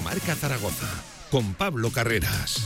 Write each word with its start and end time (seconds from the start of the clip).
Directo 0.00 0.02
Marca 0.02 0.34
Zaragoza 0.34 0.88
con 1.30 1.54
Pablo 1.54 1.90
Carreras. 1.90 2.64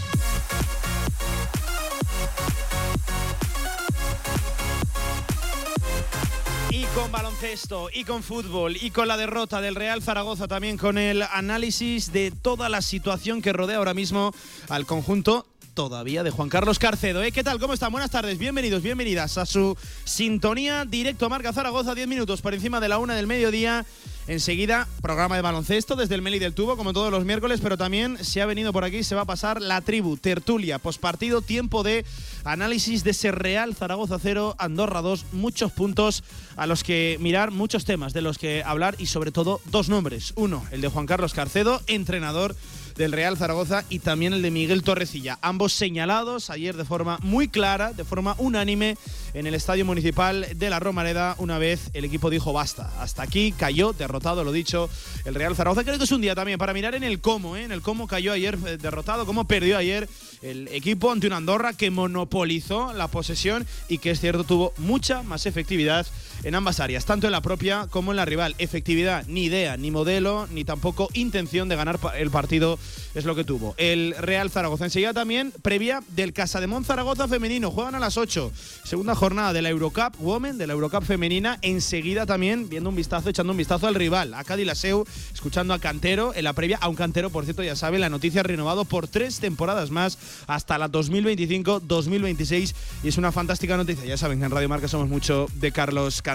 Y 6.71 6.85
con 6.95 7.11
baloncesto, 7.12 7.89
y 7.93 8.05
con 8.05 8.23
fútbol, 8.23 8.77
y 8.81 8.91
con 8.91 9.09
la 9.09 9.17
derrota 9.17 9.61
del 9.61 9.75
Real 9.75 10.03
Zaragoza, 10.03 10.49
también 10.49 10.77
con 10.77 10.99
el 10.99 11.23
análisis 11.23 12.12
de 12.12 12.31
toda 12.31 12.68
la 12.68 12.82
situación 12.82 13.43
que 13.43 13.53
rodea 13.53 13.79
ahora 13.79 13.95
mismo 13.95 14.32
al 14.69 14.87
conjunto 14.87 15.46
todavía 15.75 16.23
de 16.23 16.31
Juan 16.31 16.49
Carlos 16.49 16.79
Carcedo. 16.79 17.23
¿eh? 17.23 17.33
¿Qué 17.33 17.43
tal? 17.43 17.59
¿Cómo 17.59 17.75
están? 17.75 17.91
Buenas 17.91 18.11
tardes, 18.11 18.39
bienvenidos, 18.39 18.82
bienvenidas 18.82 19.37
a 19.39 19.45
su 19.45 19.77
sintonía 20.05 20.85
directo 20.85 21.29
Marca 21.29 21.53
Zaragoza, 21.53 21.95
10 21.95 22.07
minutos 22.07 22.41
por 22.41 22.55
encima 22.55 22.81
de 22.81 22.89
la 22.89 22.99
una 22.99 23.15
del 23.15 23.27
mediodía. 23.27 23.85
Enseguida, 24.27 24.89
programa 25.03 25.37
de 25.37 25.43
baloncesto 25.43 25.96
desde 25.96 26.15
el 26.15 26.23
Meli 26.23 26.39
del 26.39 26.55
Tubo, 26.55 26.79
como 26.79 26.95
todos 26.95 27.11
los 27.11 27.27
miércoles, 27.27 27.61
pero 27.63 27.77
también 27.77 28.17
se 28.25 28.41
ha 28.41 28.46
venido 28.46 28.73
por 28.73 28.82
aquí, 28.82 29.03
se 29.03 29.15
va 29.15 29.23
a 29.23 29.27
pasar 29.27 29.61
la 29.61 29.82
tribu, 29.82 30.17
tertulia, 30.17 30.79
pospartido, 30.79 31.43
tiempo 31.43 31.82
de 31.82 32.06
análisis 32.45 33.05
de 33.05 33.11
ese 33.11 33.33
Real 33.33 33.75
Zaragoza 33.75 34.19
0, 34.19 34.55
Andorra 34.59 35.03
2, 35.03 35.27
muchos 35.33 35.73
puntos 35.73 36.25
a 36.56 36.67
los 36.67 36.84
que 36.84 37.19
mirar, 37.20 37.51
muchos 37.51 37.84
temas 37.84 38.15
de 38.15 38.23
los 38.23 38.39
que 38.39 38.62
hablar 38.65 38.95
y 38.98 39.06
sobre 39.06 39.31
todo 39.31 39.61
dos 39.67 39.91
nombres. 39.91 40.33
Uno, 40.37 40.65
el 40.70 40.81
de 40.81 40.89
Juan 40.89 41.05
Carlos 41.05 41.34
Carcedo, 41.34 41.83
entrenador 41.87 42.56
del 42.97 43.12
Real 43.12 43.36
Zaragoza 43.36 43.84
y 43.89 43.98
también 43.98 44.33
el 44.33 44.42
de 44.42 44.50
Miguel 44.50 44.83
Torrecilla. 44.83 45.39
Ambos 45.42 45.72
señalados 45.72 46.50
ayer 46.50 46.77
de 46.77 46.84
forma 46.84 47.19
muy 47.23 47.48
clara, 47.48 47.92
de 47.92 48.05
forma 48.05 48.34
unánime, 48.39 48.97
en 49.34 49.47
el 49.47 49.55
Estadio 49.55 49.84
Municipal 49.84 50.47
de 50.55 50.70
la 50.70 50.78
Romareda, 50.78 51.34
una 51.39 51.59
vez 51.59 51.91
el 51.92 52.05
equipo 52.05 52.31
dijo 52.31 52.53
basta. 52.53 52.91
Hasta 53.01 53.23
aquí 53.23 53.53
cayó, 53.53 53.92
derrotado, 53.92 54.45
lo 54.45 54.53
dicho, 54.53 54.89
el 55.25 55.34
Real 55.34 55.56
Zaragoza. 55.56 55.83
Creo 55.83 55.98
que 55.98 56.05
es 56.05 56.12
un 56.12 56.20
día 56.20 56.34
también 56.36 56.59
para 56.59 56.73
mirar 56.73 56.95
en 56.95 57.03
el 57.03 57.20
cómo, 57.20 57.56
¿eh? 57.56 57.64
en 57.64 57.73
el 57.73 57.83
cómo 57.83 58.06
cayó 58.06 58.33
ayer 58.33 58.56
eh, 58.67 58.77
derrotado, 58.77 59.27
cómo 59.27 59.45
perdió 59.45 59.77
ayer 59.77 60.08
el 60.42 60.69
equipo 60.69 61.11
ante 61.11 61.27
una 61.27 61.39
Andorra 61.39 61.73
que 61.73 61.91
monopolizó 61.91 62.92
la 62.92 63.08
posesión 63.08 63.67
y 63.89 63.98
que 63.98 64.11
es 64.11 64.20
cierto 64.20 64.45
tuvo 64.45 64.73
mucha 64.79 65.23
más 65.23 65.47
efectividad 65.47 66.06
en 66.45 66.55
ambas 66.55 66.81
áreas, 66.81 67.05
tanto 67.05 67.27
en 67.27 67.33
la 67.33 67.41
propia 67.41 67.87
como 67.91 68.12
en 68.12 68.17
la 68.17 68.25
rival. 68.25 68.55
Efectividad, 68.59 69.27
ni 69.27 69.45
idea, 69.45 69.77
ni 69.77 69.91
modelo, 69.91 70.47
ni 70.53 70.64
tampoco 70.64 71.09
intención 71.14 71.69
de 71.69 71.77
ganar 71.77 71.98
el 72.17 72.31
partido 72.31 72.78
es 73.14 73.25
lo 73.25 73.34
que 73.34 73.45
tuvo. 73.45 73.75
El 73.78 74.14
Real 74.19 74.51
Zaragoza. 74.51 74.84
Enseguida 74.84 75.12
también, 75.12 75.53
previa 75.62 76.03
del 76.09 76.33
Casa 76.33 76.61
de 76.61 76.67
Mon 76.67 76.84
Zaragoza 76.84 77.28
femenino. 77.28 77.70
Juegan 77.70 77.95
a 77.95 78.01
las 78.01 78.17
8. 78.17 78.53
Segunda 78.84 79.14
jornada 79.14 79.53
de 79.53 79.62
la 79.62 79.70
Eurocup 79.70 80.14
Women, 80.19 80.59
de 80.59 80.67
la 80.67 80.75
Eurocup 80.75 81.05
femenina. 81.05 81.59
Enseguida 81.62 82.27
también, 82.27 82.69
viendo 82.69 82.91
un 82.91 82.97
vistazo, 82.97 83.31
echando 83.31 83.53
un 83.53 83.56
vistazo 83.56 83.86
al 83.86 83.95
rival, 83.95 84.34
a 84.34 84.45
Cadilaseu, 84.45 85.05
escuchando 85.33 85.73
a 85.75 85.79
Cantero 85.79 86.34
en 86.34 86.45
la 86.45 86.53
previa. 86.53 86.79
A 86.81 86.89
un 86.89 86.97
Cantero, 86.97 87.31
por 87.31 87.45
cierto, 87.45 87.62
ya 87.62 87.77
sabe, 87.77 87.98
la 87.98 88.11
noticia 88.11 88.42
renovado 88.42 88.84
por 88.84 89.08
tres 89.08 89.41
temporadas 89.41 89.91
más 89.91 90.19
hasta 90.47 90.77
la 90.77 90.91
2025-2026. 90.91 92.75
Y 93.03 93.08
es 93.08 93.17
una 93.17 93.33
fantástica 93.33 93.77
noticia. 93.77 94.05
Ya 94.05 94.17
saben 94.17 94.42
en 94.42 94.51
Radio 94.51 94.69
Marca 94.69 94.89
somos 94.89 95.08
mucho 95.08 95.47
de 95.55 95.73
Carlos 95.73 96.20
Cantero. 96.20 96.34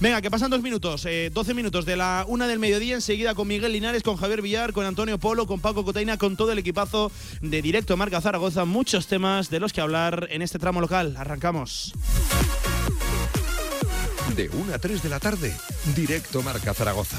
Venga, 0.00 0.22
que 0.22 0.30
pasan 0.30 0.50
dos 0.50 0.62
minutos, 0.62 1.06
12 1.32 1.54
minutos 1.54 1.84
de 1.84 1.96
la 1.96 2.24
una 2.28 2.46
del 2.46 2.58
mediodía. 2.58 2.94
Enseguida 2.94 3.34
con 3.34 3.48
Miguel 3.48 3.72
Linares, 3.72 4.02
con 4.02 4.16
Javier 4.16 4.42
Villar, 4.42 4.72
con 4.72 4.86
Antonio 4.86 5.18
Polo, 5.18 5.46
con 5.46 5.60
Paco 5.60 5.84
Cotaina, 5.84 6.16
con 6.18 6.36
todo 6.36 6.52
el 6.52 6.58
equipazo 6.58 7.10
de 7.40 7.62
Directo 7.62 7.96
Marca 7.96 8.20
Zaragoza. 8.20 8.64
Muchos 8.64 9.06
temas 9.06 9.50
de 9.50 9.60
los 9.60 9.72
que 9.72 9.80
hablar 9.80 10.28
en 10.30 10.42
este 10.42 10.58
tramo 10.58 10.80
local. 10.80 11.16
Arrancamos. 11.16 11.92
De 14.36 14.48
1 14.48 14.74
a 14.74 14.78
3 14.78 15.02
de 15.02 15.08
la 15.08 15.18
tarde, 15.18 15.52
Directo 15.96 16.42
Marca 16.42 16.74
Zaragoza. 16.74 17.18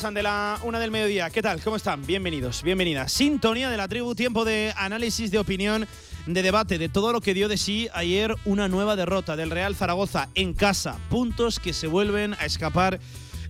De 0.00 0.22
la 0.22 0.58
una 0.62 0.80
del 0.80 0.90
mediodía. 0.90 1.28
¿Qué 1.28 1.42
tal? 1.42 1.60
¿Cómo 1.60 1.76
están? 1.76 2.06
Bienvenidos, 2.06 2.62
bienvenidas. 2.62 3.12
Sintonía 3.12 3.68
de 3.68 3.76
la 3.76 3.86
tribu, 3.86 4.14
tiempo 4.14 4.46
de 4.46 4.72
análisis, 4.74 5.30
de 5.30 5.38
opinión, 5.38 5.86
de 6.26 6.42
debate, 6.42 6.78
de 6.78 6.88
todo 6.88 7.12
lo 7.12 7.20
que 7.20 7.34
dio 7.34 7.48
de 7.48 7.58
sí 7.58 7.86
ayer 7.92 8.34
una 8.46 8.66
nueva 8.66 8.96
derrota 8.96 9.36
del 9.36 9.50
Real 9.50 9.76
Zaragoza 9.76 10.30
en 10.34 10.54
casa. 10.54 10.98
Puntos 11.10 11.60
que 11.60 11.74
se 11.74 11.86
vuelven 11.86 12.32
a 12.32 12.46
escapar 12.46 12.98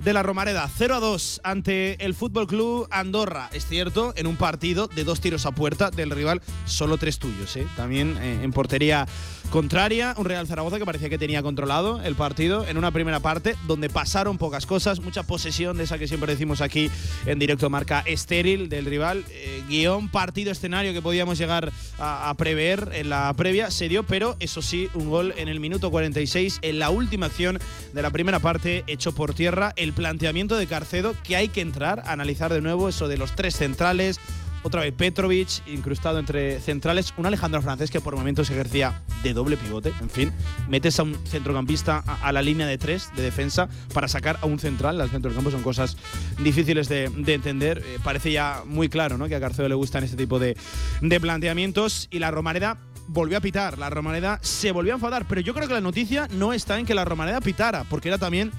de 0.03 0.13
la 0.13 0.25
Romareda. 0.25 0.69
0 0.77 0.97
a 0.97 1.01
2 1.01 1.41
ante 1.45 2.05
el 2.05 2.15
Fútbol 2.15 2.49
Club 2.49 2.89
Andorra. 2.91 3.49
Es 3.53 3.67
cierto, 3.67 4.13
en 4.17 4.27
un 4.27 4.37
partido 4.37 4.89
de 4.89 5.05
dos 5.05 5.21
tiros 5.21 5.47
a 5.47 5.53
puerta 5.53 5.91
del 5.91 6.11
rival, 6.11 6.43
solo 6.65 6.97
tres 6.97 7.21
tuyos. 7.21 7.55
¿eh? 7.57 7.67
También 7.77 8.17
eh, 8.21 8.41
en 8.43 8.53
portería 8.53 9.07
contraria, 9.51 10.15
un 10.17 10.25
Real 10.25 10.47
Zaragoza 10.47 10.79
que 10.79 10.87
parecía 10.87 11.09
que 11.09 11.19
tenía 11.19 11.43
controlado 11.43 12.01
el 12.03 12.15
partido 12.15 12.67
en 12.67 12.79
una 12.79 12.93
primera 12.93 13.21
parte 13.21 13.57
donde 13.67 13.91
pasaron 13.91 14.39
pocas 14.39 14.65
cosas, 14.65 15.01
mucha 15.01 15.25
posesión 15.25 15.77
de 15.77 15.85
esa 15.85 15.99
que 15.99 16.09
siempre 16.09 16.33
decimos 16.33 16.61
aquí 16.61 16.91
en 17.27 17.39
directo 17.39 17.69
marca 17.69 18.01
estéril 18.07 18.69
del 18.69 18.87
rival, 18.87 19.25
eh, 19.31 19.63
guion, 19.69 20.09
partido, 20.09 20.53
escenario 20.53 20.93
que 20.93 21.03
podíamos 21.03 21.37
llegar 21.37 21.73
a, 21.99 22.31
a, 22.31 22.35
prever 22.35 22.91
en 22.95 23.11
la 23.11 23.33
previa, 23.35 23.71
se 23.71 23.89
dio, 23.89 24.05
pero 24.05 24.37
eso 24.41 24.63
sí, 24.63 24.89
un 24.95 25.11
gol 25.11 25.35
en 25.37 25.49
el 25.49 25.61
minuto 25.61 25.91
46 25.91 26.61
en 26.63 26.79
la 26.79 26.91
última 26.91 27.27
acción 27.27 27.59
de 27.93 28.03
la 28.03 28.11
primera 28.11 28.39
parte 28.39 28.85
hecho 28.87 29.13
por 29.13 29.35
tierra, 29.35 29.73
el 29.77 29.93
planteamiento 29.93 30.57
de 30.57 30.67
Carcedo 30.67 31.15
que 31.25 31.37
hay 31.37 31.49
que 31.49 31.61
entrar 31.61 32.01
a 32.07 32.13
analizar 32.13 32.53
de 32.53 32.61
nuevo 32.61 32.89
eso 32.89 33.09
de 33.09 33.19
los 33.19 33.35
tres 33.35 33.57
centrales, 33.57 34.21
otra 34.63 34.83
vez 34.83 34.93
Petrovic, 34.93 35.67
incrustado 35.67 36.19
entre 36.19 36.61
centrales. 36.61 37.15
Un 37.17 37.27
Alejandro 37.27 37.63
Francés 37.63 37.91
que 37.91 38.01
por 38.01 38.17
momentos 38.17 38.51
ejercía 38.51 39.03
de 39.23 39.35
doble 39.35 39.57
pivote. 39.57 39.93
En 40.01 40.11
fin, 40.11 40.33
metes 40.69 40.99
a 40.99 41.05
un 41.05 41.15
centrocampista 41.27 41.99
a, 41.99 42.33
la 42.33 42.43
línea 42.43 42.67
de 42.67 42.79
tres 42.79 43.11
de 43.17 43.23
defensa 43.23 43.69
para 43.93 44.09
sacar 44.09 44.39
a 44.43 44.47
un 44.47 44.59
central. 44.59 44.99
Las 44.99 45.11
centro 45.11 45.31
del 45.31 45.37
campo 45.37 45.51
son 45.51 45.63
cosas 45.63 45.97
difíciles 46.43 46.89
de, 46.89 47.09
de 47.09 47.35
entender. 47.35 47.83
Eh, 47.85 47.99
parece 48.03 48.33
ya 48.33 48.63
muy 48.67 48.89
claro 48.89 49.19
¿no? 49.19 49.29
que 49.29 49.35
a 49.35 49.41
Carcedo 49.41 49.69
le 49.69 49.75
gustan 49.75 50.05
este 50.05 50.17
tipo 50.17 50.39
de, 50.39 50.57
de 51.01 51.21
planteamientos. 51.21 52.09
Y 52.11 52.19
la 52.19 52.31
Romareda 52.31 52.79
volvió 53.09 53.39
a 53.39 53.41
pitar. 53.41 53.79
La 53.79 53.91
Romareda 53.91 54.39
se 54.43 54.73
volvió 54.73 54.93
a 54.93 54.97
enfadar. 54.97 55.27
Pero 55.29 55.41
yo 55.41 55.55
creo 55.55 55.69
que 55.69 55.75
la 55.75 55.81
noticia 55.81 56.29
no 56.33 56.53
está 56.53 56.79
en 56.79 56.87
que 56.87 56.95
la 56.95 57.05
Romareda 57.05 57.41
pitara, 57.41 57.85
porque 57.85 58.09
era 58.09 58.19
también 58.19 58.53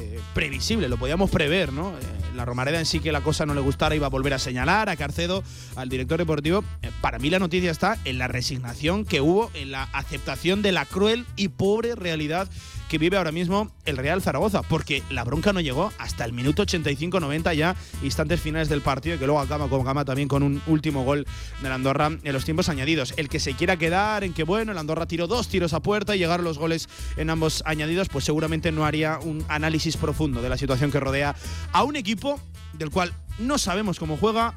eh, 0.00 0.18
previsible, 0.34 0.88
lo 0.88 0.96
podíamos 0.96 1.30
prever, 1.30 1.72
¿no? 1.72 1.90
Eh, 1.90 2.02
la 2.34 2.46
Romareda 2.46 2.78
en 2.78 2.86
sí 2.86 3.00
que 3.00 3.12
la 3.12 3.20
cosa 3.20 3.44
no 3.44 3.54
le 3.54 3.60
gustara 3.60 3.94
iba 3.94 4.06
a 4.06 4.10
volver 4.10 4.32
a 4.32 4.38
señalar 4.38 4.88
a 4.88 4.96
Carcedo, 4.96 5.44
al 5.76 5.90
director 5.90 6.18
deportivo. 6.18 6.64
Eh, 6.82 6.90
para 7.02 7.18
mí 7.18 7.28
la 7.28 7.38
noticia 7.38 7.70
está 7.70 7.98
en 8.06 8.16
la 8.18 8.26
resignación 8.26 9.04
que 9.04 9.20
hubo, 9.20 9.50
en 9.52 9.70
la 9.70 9.82
aceptación 9.92 10.62
de 10.62 10.72
la 10.72 10.86
cruel 10.86 11.26
y 11.36 11.48
pobre 11.48 11.94
realidad 11.94 12.48
que 12.90 12.98
vive 12.98 13.16
ahora 13.16 13.30
mismo 13.30 13.70
el 13.84 13.96
Real 13.96 14.20
Zaragoza, 14.20 14.62
porque 14.62 15.04
la 15.10 15.22
bronca 15.22 15.52
no 15.52 15.60
llegó 15.60 15.92
hasta 15.98 16.24
el 16.24 16.32
minuto 16.32 16.64
85-90 16.64 17.54
ya, 17.54 17.76
instantes 18.02 18.40
finales 18.40 18.68
del 18.68 18.80
partido, 18.80 19.16
que 19.16 19.26
luego 19.26 19.40
acaba 19.40 19.68
con 19.68 19.84
Gama 19.84 20.04
también 20.04 20.26
con 20.26 20.42
un 20.42 20.60
último 20.66 21.04
gol 21.04 21.24
de 21.62 21.68
la 21.68 21.76
Andorra 21.76 22.10
en 22.20 22.32
los 22.32 22.44
tiempos 22.44 22.68
añadidos. 22.68 23.14
El 23.16 23.28
que 23.28 23.38
se 23.38 23.54
quiera 23.54 23.76
quedar 23.76 24.24
en 24.24 24.34
que, 24.34 24.42
bueno, 24.42 24.72
el 24.72 24.78
Andorra 24.78 25.06
tiró 25.06 25.28
dos 25.28 25.46
tiros 25.46 25.72
a 25.72 25.78
puerta 25.78 26.16
y 26.16 26.18
llegaron 26.18 26.44
los 26.44 26.58
goles 26.58 26.88
en 27.16 27.30
ambos 27.30 27.62
añadidos, 27.64 28.08
pues 28.08 28.24
seguramente 28.24 28.72
no 28.72 28.84
haría 28.84 29.20
un 29.20 29.44
análisis 29.46 29.96
profundo 29.96 30.42
de 30.42 30.48
la 30.48 30.56
situación 30.56 30.90
que 30.90 30.98
rodea 30.98 31.36
a 31.72 31.84
un 31.84 31.94
equipo 31.94 32.40
del 32.72 32.90
cual 32.90 33.14
no 33.38 33.56
sabemos 33.56 34.00
cómo 34.00 34.16
juega, 34.16 34.54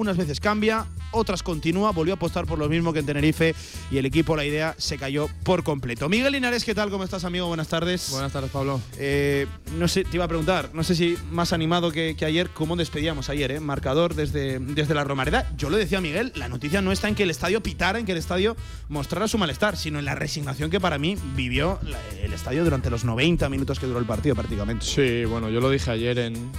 unas 0.00 0.16
veces 0.16 0.40
cambia, 0.40 0.86
otras 1.12 1.42
continúa, 1.42 1.92
volvió 1.92 2.14
a 2.14 2.16
apostar 2.16 2.46
por 2.46 2.58
lo 2.58 2.68
mismo 2.68 2.92
que 2.92 3.00
en 3.00 3.06
Tenerife 3.06 3.54
y 3.90 3.98
el 3.98 4.06
equipo, 4.06 4.36
la 4.36 4.44
idea 4.44 4.74
se 4.78 4.98
cayó 4.98 5.28
por 5.44 5.62
completo. 5.62 6.08
Miguel 6.08 6.32
Linares, 6.32 6.64
¿qué 6.64 6.74
tal? 6.74 6.90
¿Cómo 6.90 7.04
estás, 7.04 7.24
amigo? 7.24 7.46
Buenas 7.46 7.68
tardes. 7.68 8.08
Buenas 8.10 8.32
tardes, 8.32 8.50
Pablo. 8.50 8.80
Eh, 8.98 9.46
no 9.78 9.88
sé, 9.88 10.04
te 10.04 10.16
iba 10.16 10.24
a 10.24 10.28
preguntar, 10.28 10.70
no 10.72 10.82
sé 10.82 10.94
si 10.94 11.16
más 11.30 11.52
animado 11.52 11.90
que, 11.92 12.16
ayer, 12.20 12.50
¿cómo 12.50 12.76
despedíamos 12.76 13.28
ayer? 13.28 13.52
Eh? 13.52 13.60
Marcador 13.60 14.14
desde, 14.14 14.58
desde 14.58 14.94
la 14.94 15.04
Romareda. 15.04 15.50
Yo 15.56 15.70
lo 15.70 15.76
decía 15.76 16.00
Miguel, 16.00 16.32
la 16.36 16.48
noticia 16.48 16.80
no 16.80 16.92
está 16.92 17.08
en 17.08 17.14
que 17.14 17.24
el 17.24 17.30
estadio 17.30 17.62
pitara, 17.62 17.98
en 17.98 18.06
que 18.06 18.12
el 18.12 18.18
estadio 18.18 18.56
mostrara 18.88 19.28
su 19.28 19.38
malestar, 19.38 19.76
sino 19.76 19.98
en 19.98 20.04
la 20.04 20.14
resignación 20.14 20.70
que 20.70 20.80
para 20.80 20.98
mí 20.98 21.16
vivió 21.34 21.78
el 22.22 22.32
estadio 22.32 22.64
durante 22.64 22.90
los 22.90 23.04
90 23.04 23.48
minutos 23.48 23.78
que 23.78 23.86
duró 23.86 23.98
el 23.98 24.06
partido 24.06 24.34
prácticamente. 24.34 24.84
Sí, 24.84 25.24
bueno, 25.24 25.50
yo 25.50 25.60
lo 25.60 25.70
dije 25.70 25.90
ayer 25.90 26.18
en, 26.18 26.50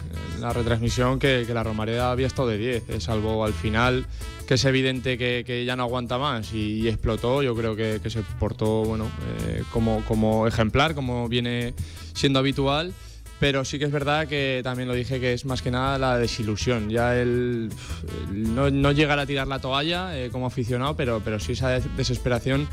la 0.41 0.51
retransmisión 0.53 1.19
que, 1.19 1.45
la 1.51 1.63
Romareda 1.63 2.11
había 2.11 2.27
estado 2.27 2.47
de 2.47 2.57
10, 2.57 2.89
eh, 2.89 3.01
salvo 3.01 3.30
al 3.45 3.53
final 3.53 4.05
que 4.51 4.55
es 4.55 4.65
evidente 4.65 5.17
que, 5.17 5.63
ya 5.65 5.77
no 5.77 5.83
aguanta 5.83 6.17
más 6.17 6.53
y, 6.53 6.87
explotó, 6.87 7.41
yo 7.41 7.55
creo 7.55 7.75
que, 7.75 8.01
se 8.09 8.21
portó 8.37 8.83
bueno, 8.83 9.09
eh, 9.47 9.63
como, 9.71 10.03
como 10.05 10.45
ejemplar, 10.45 10.93
como 10.93 11.29
viene 11.29 11.73
siendo 12.13 12.39
habitual. 12.39 12.93
Pero 13.39 13.65
sí 13.65 13.79
que 13.79 13.85
es 13.85 13.91
verdad 13.91 14.27
que 14.27 14.61
también 14.63 14.87
lo 14.87 14.93
dije 14.93 15.19
que 15.19 15.33
es 15.33 15.45
más 15.45 15.63
que 15.63 15.71
nada 15.71 15.97
la 15.97 16.17
desilusión. 16.19 16.89
Ya 16.89 17.15
no, 17.25 18.69
no, 18.69 18.91
llegar 18.91 19.17
a 19.17 19.25
tirar 19.25 19.47
la 19.47 19.57
toalla 19.59 20.15
eh, 20.15 20.29
como 20.31 20.45
aficionado, 20.45 20.95
pero, 20.95 21.21
pero 21.23 21.39
sí 21.39 21.53
esa 21.53 21.69
desesperación 21.69 22.67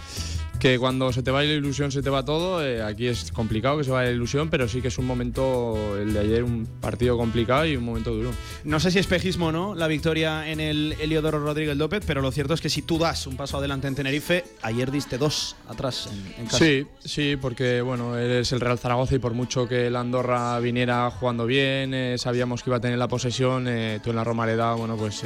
que 0.59 0.79
cuando 0.79 1.13
se 1.13 1.23
te 1.23 1.31
va 1.31 1.43
la 1.43 1.53
ilusión 1.53 1.93
se 1.93 2.03
te 2.03 2.11
va 2.11 2.25
todo. 2.25 2.65
Eh, 2.65 2.83
aquí 2.83 3.07
es 3.07 3.31
complicado 3.33 3.79
que 3.79 3.85
se 3.85 3.91
vaya 3.91 4.11
la 4.11 4.15
ilusión, 4.15 4.51
pero 4.51 4.69
sí 4.69 4.81
que 4.83 4.89
es 4.89 4.99
un 4.99 5.07
momento, 5.07 5.97
el 5.99 6.13
de 6.13 6.21
ayer, 6.21 6.45
un 6.45 6.67
partido 6.81 7.17
complicado 7.17 7.65
y 7.67 7.77
un 7.77 7.85
momento 7.85 8.13
duro. 8.13 8.31
No 8.65 8.81
sé 8.81 8.91
si 8.91 8.99
espejismo 8.99 9.47
o 9.47 9.53
no 9.53 9.75
la 9.75 9.87
victoria 9.87 10.49
en 10.51 10.61
el 10.61 10.95
Heliodoro 10.99 11.39
Rodríguez 11.39 11.77
López, 11.77 12.03
pero 12.07 12.21
lo 12.21 12.33
cierto 12.33 12.55
es 12.55 12.61
que 12.61 12.69
si 12.69 12.83
tú 12.83 12.99
das 12.99 13.27
un 13.27 13.37
paso 13.37 13.59
adelante 13.59 13.87
en 13.89 13.95
Tenerife, 13.95 14.45
ayer 14.63 14.91
diste 14.91 15.19
dos 15.19 15.57
atrás 15.69 16.09
en, 16.39 16.47
casa. 16.47 16.59
Sí, 16.59 16.87
sí, 17.05 17.37
porque 17.41 17.81
bueno, 17.81 18.17
eres 18.17 18.51
el 18.53 18.61
Real 18.61 18.79
Zaragoza 18.79 19.15
y 19.15 19.19
por 19.19 19.35
mucho 19.35 19.69
que 19.69 19.91
la 19.91 20.01
Andorra 20.01 20.59
viniera 20.59 21.11
jugando 21.11 21.47
bien, 21.47 21.95
eh, 21.95 22.19
sabíamos 22.19 22.63
que 22.63 22.71
iba 22.71 22.79
a 22.79 22.81
tener 22.81 22.99
la 22.99 23.09
posesión, 23.09 23.67
eh, 23.69 24.01
tú 24.03 24.11
en 24.11 24.17
la 24.17 24.25
Romareda, 24.25 24.75
bueno, 24.75 24.97
pues 24.97 25.23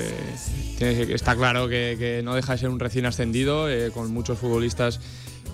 está 0.79 1.37
claro 1.37 1.69
que, 1.69 1.97
que, 1.99 2.23
no 2.23 2.35
deja 2.35 2.53
de 2.53 2.59
ser 2.59 2.69
un 2.69 2.81
recién 2.81 3.07
ascendido, 3.07 3.67
con 3.95 4.13
muchos 4.13 4.39
futbolistas 4.39 5.01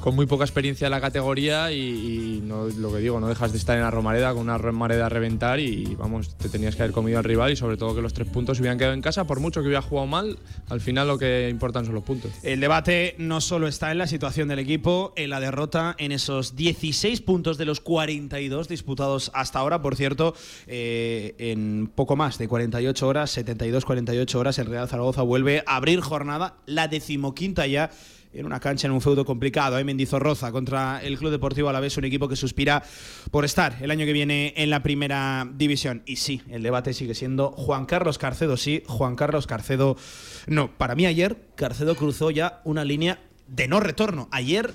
con 0.09 0.17
muy 0.17 0.25
poca 0.25 0.45
experiencia 0.45 0.87
en 0.87 0.93
la 0.93 1.03
categoría 1.03 1.71
y, 1.71 2.41
no, 2.43 2.65
lo 2.65 2.91
que 2.91 2.99
digo, 3.01 3.21
no 3.21 3.29
dejas 3.29 3.53
de 3.53 3.59
estar 3.59 3.77
en 3.77 3.83
la 3.83 3.91
Romareda 3.91 4.33
con 4.33 4.41
una 4.41 4.57
Romareda 4.57 5.05
a 5.05 5.09
reventar 5.11 5.61
y 5.61 5.97
vamos, 5.97 6.35
te 6.39 6.49
tenías 6.49 6.77
que 6.77 6.83
haber 6.83 6.95
comido 6.95 7.19
al 7.19 7.25
rival 7.25 7.53
y 7.53 7.57
sobre 7.57 7.77
todo 7.77 7.95
que 7.95 8.01
los 8.01 8.15
tres 8.15 8.27
puntos 8.27 8.59
hubieran 8.59 8.79
quedado 8.79 8.95
en 8.95 9.03
casa, 9.03 9.27
por 9.27 9.39
mucho 9.39 9.61
que 9.61 9.67
hubiera 9.67 9.83
jugado 9.83 10.07
mal, 10.07 10.39
al 10.71 10.81
final 10.81 11.09
lo 11.09 11.19
que 11.19 11.51
importan 11.51 11.85
son 11.85 11.95
los 11.95 12.05
puntos. 12.05 12.31
El 12.43 12.61
debate 12.61 13.17
no 13.19 13.43
solo 13.43 13.69
está 13.69 13.93
en 13.93 13.99
la 13.99 14.07
situación 14.07 14.49
del 14.49 14.61
equipo, 14.61 15.13
en 15.15 15.29
la 15.29 15.41
derrota, 15.41 15.95
en 15.99 16.11
esos 16.11 16.57
16 16.57 17.21
puntos 17.21 17.59
de 17.59 17.67
los 17.67 17.81
42 17.81 18.67
disputados 18.67 19.31
hasta 19.35 19.59
ahora, 19.59 19.83
por 19.83 19.95
cierto, 19.95 20.35
eh, 20.69 21.35
en 21.37 21.93
poco 21.95 22.17
más 22.17 22.39
de 22.39 22.49
48 22.49 23.07
horas, 23.07 23.37
72-48 23.37 24.35
horas, 24.37 24.59
el 24.59 24.69
Real 24.69 24.89
Zaragoza 24.89 25.21
vuelve 25.21 25.63
a 25.67 25.77
abrir 25.77 26.01
jornada, 26.01 26.57
la 26.65 26.89
decimoquinta 26.89 27.67
ya 27.67 27.91
en 28.33 28.47
una 28.47 28.61
cancha 28.61 28.87
en 28.87 28.93
un 28.93 29.01
feudo 29.01 29.25
complicado, 29.25 29.79
¿eh? 29.79 29.85
Mendizorroza 29.85 30.53
contra 30.53 31.01
el 31.03 31.19
Club 31.19 31.31
Deportivo 31.31 31.69
Alavés, 31.69 31.97
un 31.97 32.05
equipo 32.05 32.29
que 32.29 32.37
suspira 32.37 32.83
por 33.31 33.45
estar 33.45 33.77
el 33.81 33.91
año 33.91 34.07
que 34.07 34.13
viene 34.13 34.55
en 34.57 34.71
la 34.71 34.83
primera 34.83 35.49
división. 35.55 36.03
Y 36.07 36.17
sí, 36.17 36.43
el 36.51 36.63
debate 36.63 36.93
sigue 36.93 37.15
siendo 37.15 37.51
Juan 37.53 37.87
Carlos 37.87 38.19
Carcedo 38.19 38.57
sí, 38.57 38.83
Juan 38.87 39.17
Carlos 39.17 39.47
Carcedo 39.47 39.97
no. 40.47 40.77
Para 40.77 40.95
mí 40.95 41.07
ayer 41.07 41.37
Carcedo 41.55 41.95
cruzó 41.95 42.31
ya 42.31 42.61
una 42.65 42.85
línea 42.85 43.21
de 43.47 43.69
no 43.69 43.81
retorno. 43.81 44.29
Ayer 44.31 44.73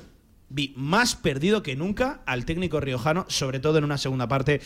vi 0.53 0.71
más 0.77 1.15
perdido 1.15 1.63
que 1.63 1.75
nunca 1.75 2.21
al 2.27 2.45
técnico 2.45 2.79
riojano, 2.79 3.25
sobre 3.27 3.59
todo 3.59 3.79
en 3.79 3.83
una 3.83 3.97
segunda 3.97 4.27
parte 4.27 4.61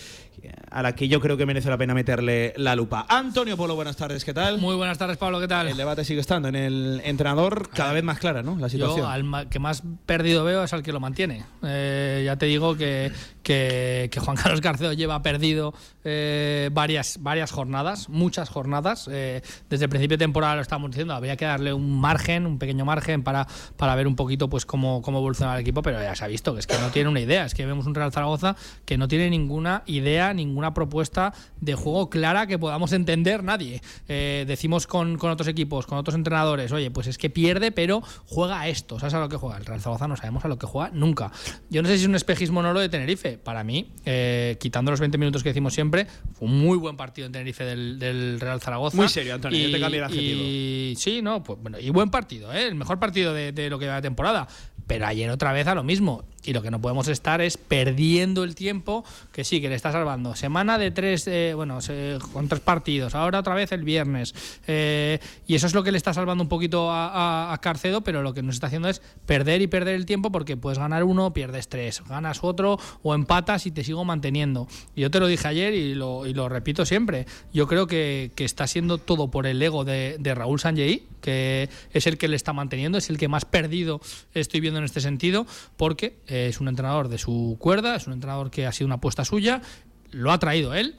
a 0.69 0.81
la 0.81 0.95
que 0.95 1.07
yo 1.07 1.21
creo 1.21 1.37
que 1.37 1.45
merece 1.45 1.69
la 1.69 1.77
pena 1.77 1.93
meterle 1.93 2.53
la 2.57 2.75
lupa. 2.75 3.05
Antonio 3.09 3.55
Polo, 3.55 3.75
buenas 3.75 3.95
tardes, 3.95 4.25
¿qué 4.25 4.33
tal? 4.33 4.59
Muy 4.59 4.75
buenas 4.75 4.97
tardes, 4.97 5.17
Pablo, 5.17 5.39
¿qué 5.39 5.47
tal? 5.47 5.69
El 5.69 5.77
debate 5.77 6.03
sigue 6.03 6.19
estando 6.19 6.49
en 6.49 6.55
el 6.55 7.01
entrenador 7.05 7.69
cada 7.69 7.93
vez 7.93 8.03
más 8.03 8.19
clara, 8.19 8.43
¿no? 8.43 8.57
La 8.57 8.67
situación. 8.67 8.99
Yo 8.99 9.07
al 9.07 9.47
que 9.49 9.59
más 9.59 9.83
perdido 10.05 10.43
veo 10.43 10.63
es 10.63 10.73
al 10.73 10.83
que 10.83 10.91
lo 10.91 10.99
mantiene. 10.99 11.45
Eh, 11.63 12.23
ya 12.25 12.35
te 12.35 12.47
digo 12.47 12.75
que, 12.75 13.11
que, 13.47 14.19
Juan 14.19 14.35
Carlos 14.35 14.59
Garcedo 14.59 14.91
lleva 14.91 15.21
perdido 15.21 15.73
eh, 16.03 16.69
varias, 16.73 17.19
varias 17.21 17.51
jornadas, 17.51 18.09
muchas 18.09 18.49
jornadas. 18.49 19.07
Eh, 19.09 19.41
desde 19.69 19.85
el 19.85 19.89
principio 19.89 20.17
de 20.17 20.25
temporada 20.25 20.55
lo 20.55 20.61
estamos 20.61 20.91
diciendo, 20.91 21.13
había 21.13 21.37
que 21.37 21.45
darle 21.45 21.71
un 21.71 21.97
margen, 21.99 22.45
un 22.45 22.59
pequeño 22.59 22.83
margen 22.83 23.23
para, 23.23 23.47
para 23.77 23.95
ver 23.95 24.05
un 24.05 24.17
poquito 24.17 24.49
pues 24.49 24.65
cómo, 24.65 25.01
cómo 25.01 25.19
evoluciona 25.19 25.55
el 25.55 25.61
equipo, 25.61 25.81
pero 25.81 26.01
ya 26.01 26.13
se 26.13 26.25
ha 26.25 26.27
visto 26.27 26.53
que 26.53 26.59
es 26.59 26.67
que 26.67 26.77
no 26.77 26.89
tiene 26.89 27.09
una 27.09 27.21
idea. 27.21 27.45
Es 27.45 27.53
que 27.53 27.65
vemos 27.65 27.85
un 27.85 27.95
Real 27.95 28.11
Zaragoza 28.11 28.57
que 28.83 28.97
no 28.97 29.07
tiene 29.07 29.29
ninguna 29.29 29.83
idea, 29.85 30.33
ninguna 30.33 30.73
propuesta 30.73 31.33
de 31.61 31.75
juego 31.75 32.09
clara 32.09 32.47
que 32.47 32.59
podamos 32.59 32.91
entender 32.91 33.43
nadie. 33.43 33.81
Eh, 34.09 34.43
decimos 34.45 34.87
con, 34.87 35.17
con, 35.17 35.31
otros 35.31 35.47
equipos, 35.47 35.87
con 35.87 35.97
otros 35.97 36.15
entrenadores, 36.15 36.73
oye, 36.73 36.91
pues 36.91 37.07
es 37.07 37.17
que 37.17 37.29
pierde, 37.29 37.71
pero 37.71 38.01
juega 38.25 38.59
a 38.59 38.67
esto. 38.67 38.99
¿Sabes 38.99 39.13
a 39.13 39.19
lo 39.19 39.29
que 39.29 39.37
juega? 39.37 39.57
El 39.57 39.65
Real 39.65 39.79
Zaragoza 39.79 40.09
no 40.09 40.17
sabemos 40.17 40.43
a 40.43 40.49
lo 40.49 40.57
que 40.57 40.65
juega 40.65 40.91
nunca. 40.91 41.31
Yo 41.69 41.81
no 41.81 41.87
sé 41.87 41.95
si 41.95 42.03
es 42.03 42.09
un 42.09 42.15
espejismo 42.15 42.61
no 42.61 42.73
lo 42.73 42.81
de 42.81 42.89
Tenerife. 42.89 43.36
Para 43.37 43.63
mí, 43.63 43.91
eh, 44.05 44.57
quitando 44.59 44.91
los 44.91 44.99
20 44.99 45.17
minutos 45.17 45.43
que 45.43 45.49
decimos 45.49 45.73
siempre, 45.73 46.07
fue 46.33 46.47
un 46.47 46.59
muy 46.59 46.77
buen 46.77 46.97
partido 46.97 47.27
en 47.27 47.31
Tenerife 47.31 47.63
del, 47.63 48.39
Real 48.39 48.61
Zaragoza. 48.61 48.97
Muy 48.97 49.09
serio, 49.09 49.35
Antonio, 49.35 49.59
yo 49.59 49.71
te 49.71 49.79
cambio 49.79 49.99
el 49.99 50.05
adjetivo. 50.05 50.41
Y, 50.43 50.95
sí, 50.97 51.21
no, 51.21 51.43
pues 51.43 51.59
bueno, 51.61 51.79
y 51.79 51.89
buen 51.89 52.09
partido, 52.09 52.53
¿eh? 52.53 52.67
el 52.67 52.75
mejor 52.75 52.99
partido 52.99 53.33
de, 53.33 53.51
de 53.51 53.69
lo 53.69 53.79
que 53.79 53.87
va 53.87 53.95
la 53.95 54.01
temporada. 54.01 54.47
Pero 54.87 55.05
ayer 55.05 55.29
otra 55.29 55.51
vez 55.51 55.67
a 55.67 55.75
lo 55.75 55.83
mismo. 55.83 56.23
Y 56.43 56.53
lo 56.53 56.61
que 56.61 56.71
no 56.71 56.79
podemos 56.79 57.07
estar 57.07 57.41
es 57.41 57.57
perdiendo 57.57 58.43
el 58.43 58.55
tiempo, 58.55 59.03
que 59.33 59.43
sí, 59.43 59.59
que 59.59 59.69
le 59.69 59.75
está 59.75 59.91
salvando. 59.91 60.35
Semana 60.35 60.77
de 60.77 60.91
tres, 60.91 61.27
eh, 61.27 61.53
bueno, 61.53 61.79
con 62.31 62.47
tres 62.47 62.61
partidos, 62.61 63.15
ahora 63.15 63.39
otra 63.39 63.53
vez 63.53 63.71
el 63.71 63.83
viernes. 63.83 64.33
Eh, 64.65 65.19
y 65.45 65.55
eso 65.55 65.67
es 65.67 65.73
lo 65.73 65.83
que 65.83 65.91
le 65.91 65.97
está 65.97 66.13
salvando 66.13 66.43
un 66.43 66.49
poquito 66.49 66.89
a, 66.91 67.57
Carcedo, 67.61 68.01
pero 68.01 68.21
lo 68.21 68.33
que 68.33 68.43
nos 68.43 68.55
está 68.55 68.67
haciendo 68.67 68.87
es 68.87 69.01
perder 69.25 69.61
y 69.61 69.67
perder 69.67 69.95
el 69.95 70.05
tiempo 70.05 70.31
porque 70.31 70.55
puedes 70.55 70.79
ganar 70.79 71.03
uno, 71.03 71.33
pierdes 71.33 71.67
tres, 71.67 72.03
ganas 72.07 72.43
otro 72.43 72.79
o 73.03 73.15
empatas 73.15 73.65
y 73.65 73.71
te 73.71 73.83
sigo 73.83 74.05
manteniendo. 74.05 74.67
Yo 74.95 75.11
te 75.11 75.19
lo 75.19 75.27
dije 75.27 75.47
ayer 75.47 75.73
y 75.73 75.95
lo, 75.95 76.25
y 76.25 76.33
lo 76.33 76.47
repito 76.49 76.85
siempre. 76.85 77.25
Yo 77.53 77.67
creo 77.67 77.87
que, 77.87 78.31
está 78.37 78.67
siendo 78.67 78.97
todo 78.97 79.29
por 79.29 79.45
el 79.47 79.61
ego 79.61 79.83
de, 79.83 80.17
Raúl 80.35 80.59
Sanjei, 80.59 81.03
que 81.21 81.69
es 81.91 82.07
el 82.07 82.17
que 82.17 82.27
le 82.27 82.35
está 82.35 82.53
manteniendo, 82.53 82.97
es 82.97 83.09
el 83.09 83.17
que 83.17 83.27
más 83.27 83.45
perdido 83.45 83.99
estoy 84.33 84.61
viendo 84.61 84.79
en 84.79 84.85
este 84.85 85.01
sentido, 85.01 85.45
porque 85.75 86.15
es 86.45 86.59
un 86.59 86.67
entrenador 86.67 87.07
de 87.09 87.17
su 87.17 87.57
cuerda, 87.59 87.95
es 87.95 88.05
un 88.05 88.13
entrenador 88.13 88.51
que 88.51 88.67
ha 88.67 88.71
sido 88.71 88.85
una 88.85 88.95
apuesta 88.95 89.25
suya, 89.25 89.61
lo 90.11 90.31
ha 90.31 90.39
traído 90.39 90.75
él 90.75 90.95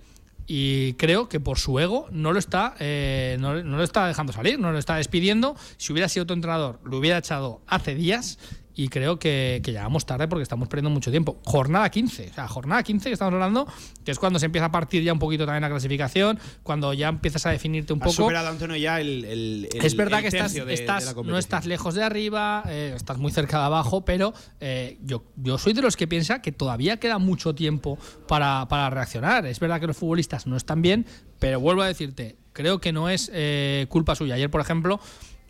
y 0.51 0.95
creo 0.95 1.29
que 1.29 1.41
por 1.41 1.59
su 1.59 1.79
ego 1.79 2.09
no 2.11 2.33
lo 2.33 2.39
está 2.39 2.75
eh, 2.81 3.37
no, 3.39 3.55
lo 3.55 3.83
está 3.83 4.07
dejando 4.07 4.33
salir, 4.33 4.59
no 4.59 4.73
lo 4.73 4.79
está 4.79 4.97
despidiendo. 4.97 5.55
Si 5.77 5.93
hubiera 5.93 6.09
sido 6.09 6.25
otro 6.25 6.35
entrenador, 6.35 6.81
lo 6.85 6.99
hubiera 6.99 7.19
echado 7.19 7.61
hace 7.67 7.95
días 7.95 8.39
y 8.79 8.87
creo 8.91 9.19
que, 9.19 9.61
que 9.65 9.73
llegamos 9.73 10.07
tarde 10.07 10.29
porque 10.29 10.45
estamos 10.45 10.69
perdiendo 10.69 10.91
mucho 10.91 11.11
tiempo. 11.11 11.41
Jornada 11.45 11.91
15, 11.91 12.29
o 12.31 12.33
sea, 12.33 12.47
jornada 12.47 12.81
15 12.85 13.09
que 13.09 13.13
estamos 13.13 13.35
hablando, 13.35 13.67
que 14.05 14.13
es 14.13 14.21
cuando 14.21 14.39
se 14.39 14.47
empieza 14.47 14.67
a 14.67 14.71
partir 14.71 15.03
ya 15.03 15.13
un 15.13 15.19
poquito 15.19 15.45
también 15.47 15.63
la 15.63 15.69
clasificación, 15.69 16.39
cuando 16.63 16.93
ya 16.93 17.09
empiezas 17.09 17.45
a 17.47 17.51
definirte 17.51 17.93
un 17.93 17.99
poco. 17.99 18.13
superado, 18.13 18.47
Antonio, 18.47 18.77
ya 18.77 19.01
el, 19.01 19.69
Es 19.73 19.97
verdad 19.97 20.21
que 20.21 20.29
estás, 20.29 20.55
estás 20.55 21.17
no 21.25 21.39
estás 21.39 21.67
lejos 21.67 21.97
de 21.97 22.05
arriba, 22.05 22.63
eh, 22.69 22.93
estás 22.95 23.19
muy 23.19 23.33
cerca 23.33 23.59
de 23.59 23.65
abajo, 23.65 24.05
pero 24.05 24.33
eh, 24.61 24.97
yo, 25.03 25.25
yo 25.35 25.59
soy 25.59 25.73
de 25.73 25.83
los 25.83 25.97
que 25.97 26.07
piensa 26.07 26.41
que 26.41 26.53
todavía 26.53 26.99
queda 26.99 27.19
mucho 27.19 27.57
tiempo 27.57 27.99
para, 28.29 28.69
para 28.69 28.91
reaccionar. 28.91 29.45
Es 29.47 29.59
verdad 29.59 29.81
que 29.81 29.89
los 29.89 29.97
futbolistas 29.97 30.47
no 30.47 30.57
están 30.57 30.83
bien, 30.83 31.05
pero 31.41 31.59
vuelvo 31.59 31.83
a 31.83 31.89
decirte, 31.89 32.37
creo 32.53 32.81
que 32.81 32.93
no 32.93 33.09
es 33.09 33.31
eh, 33.35 33.87
culpa 33.89 34.15
suya. 34.15 34.35
Ayer, 34.35 34.51
por 34.51 34.61
ejemplo, 34.61 35.01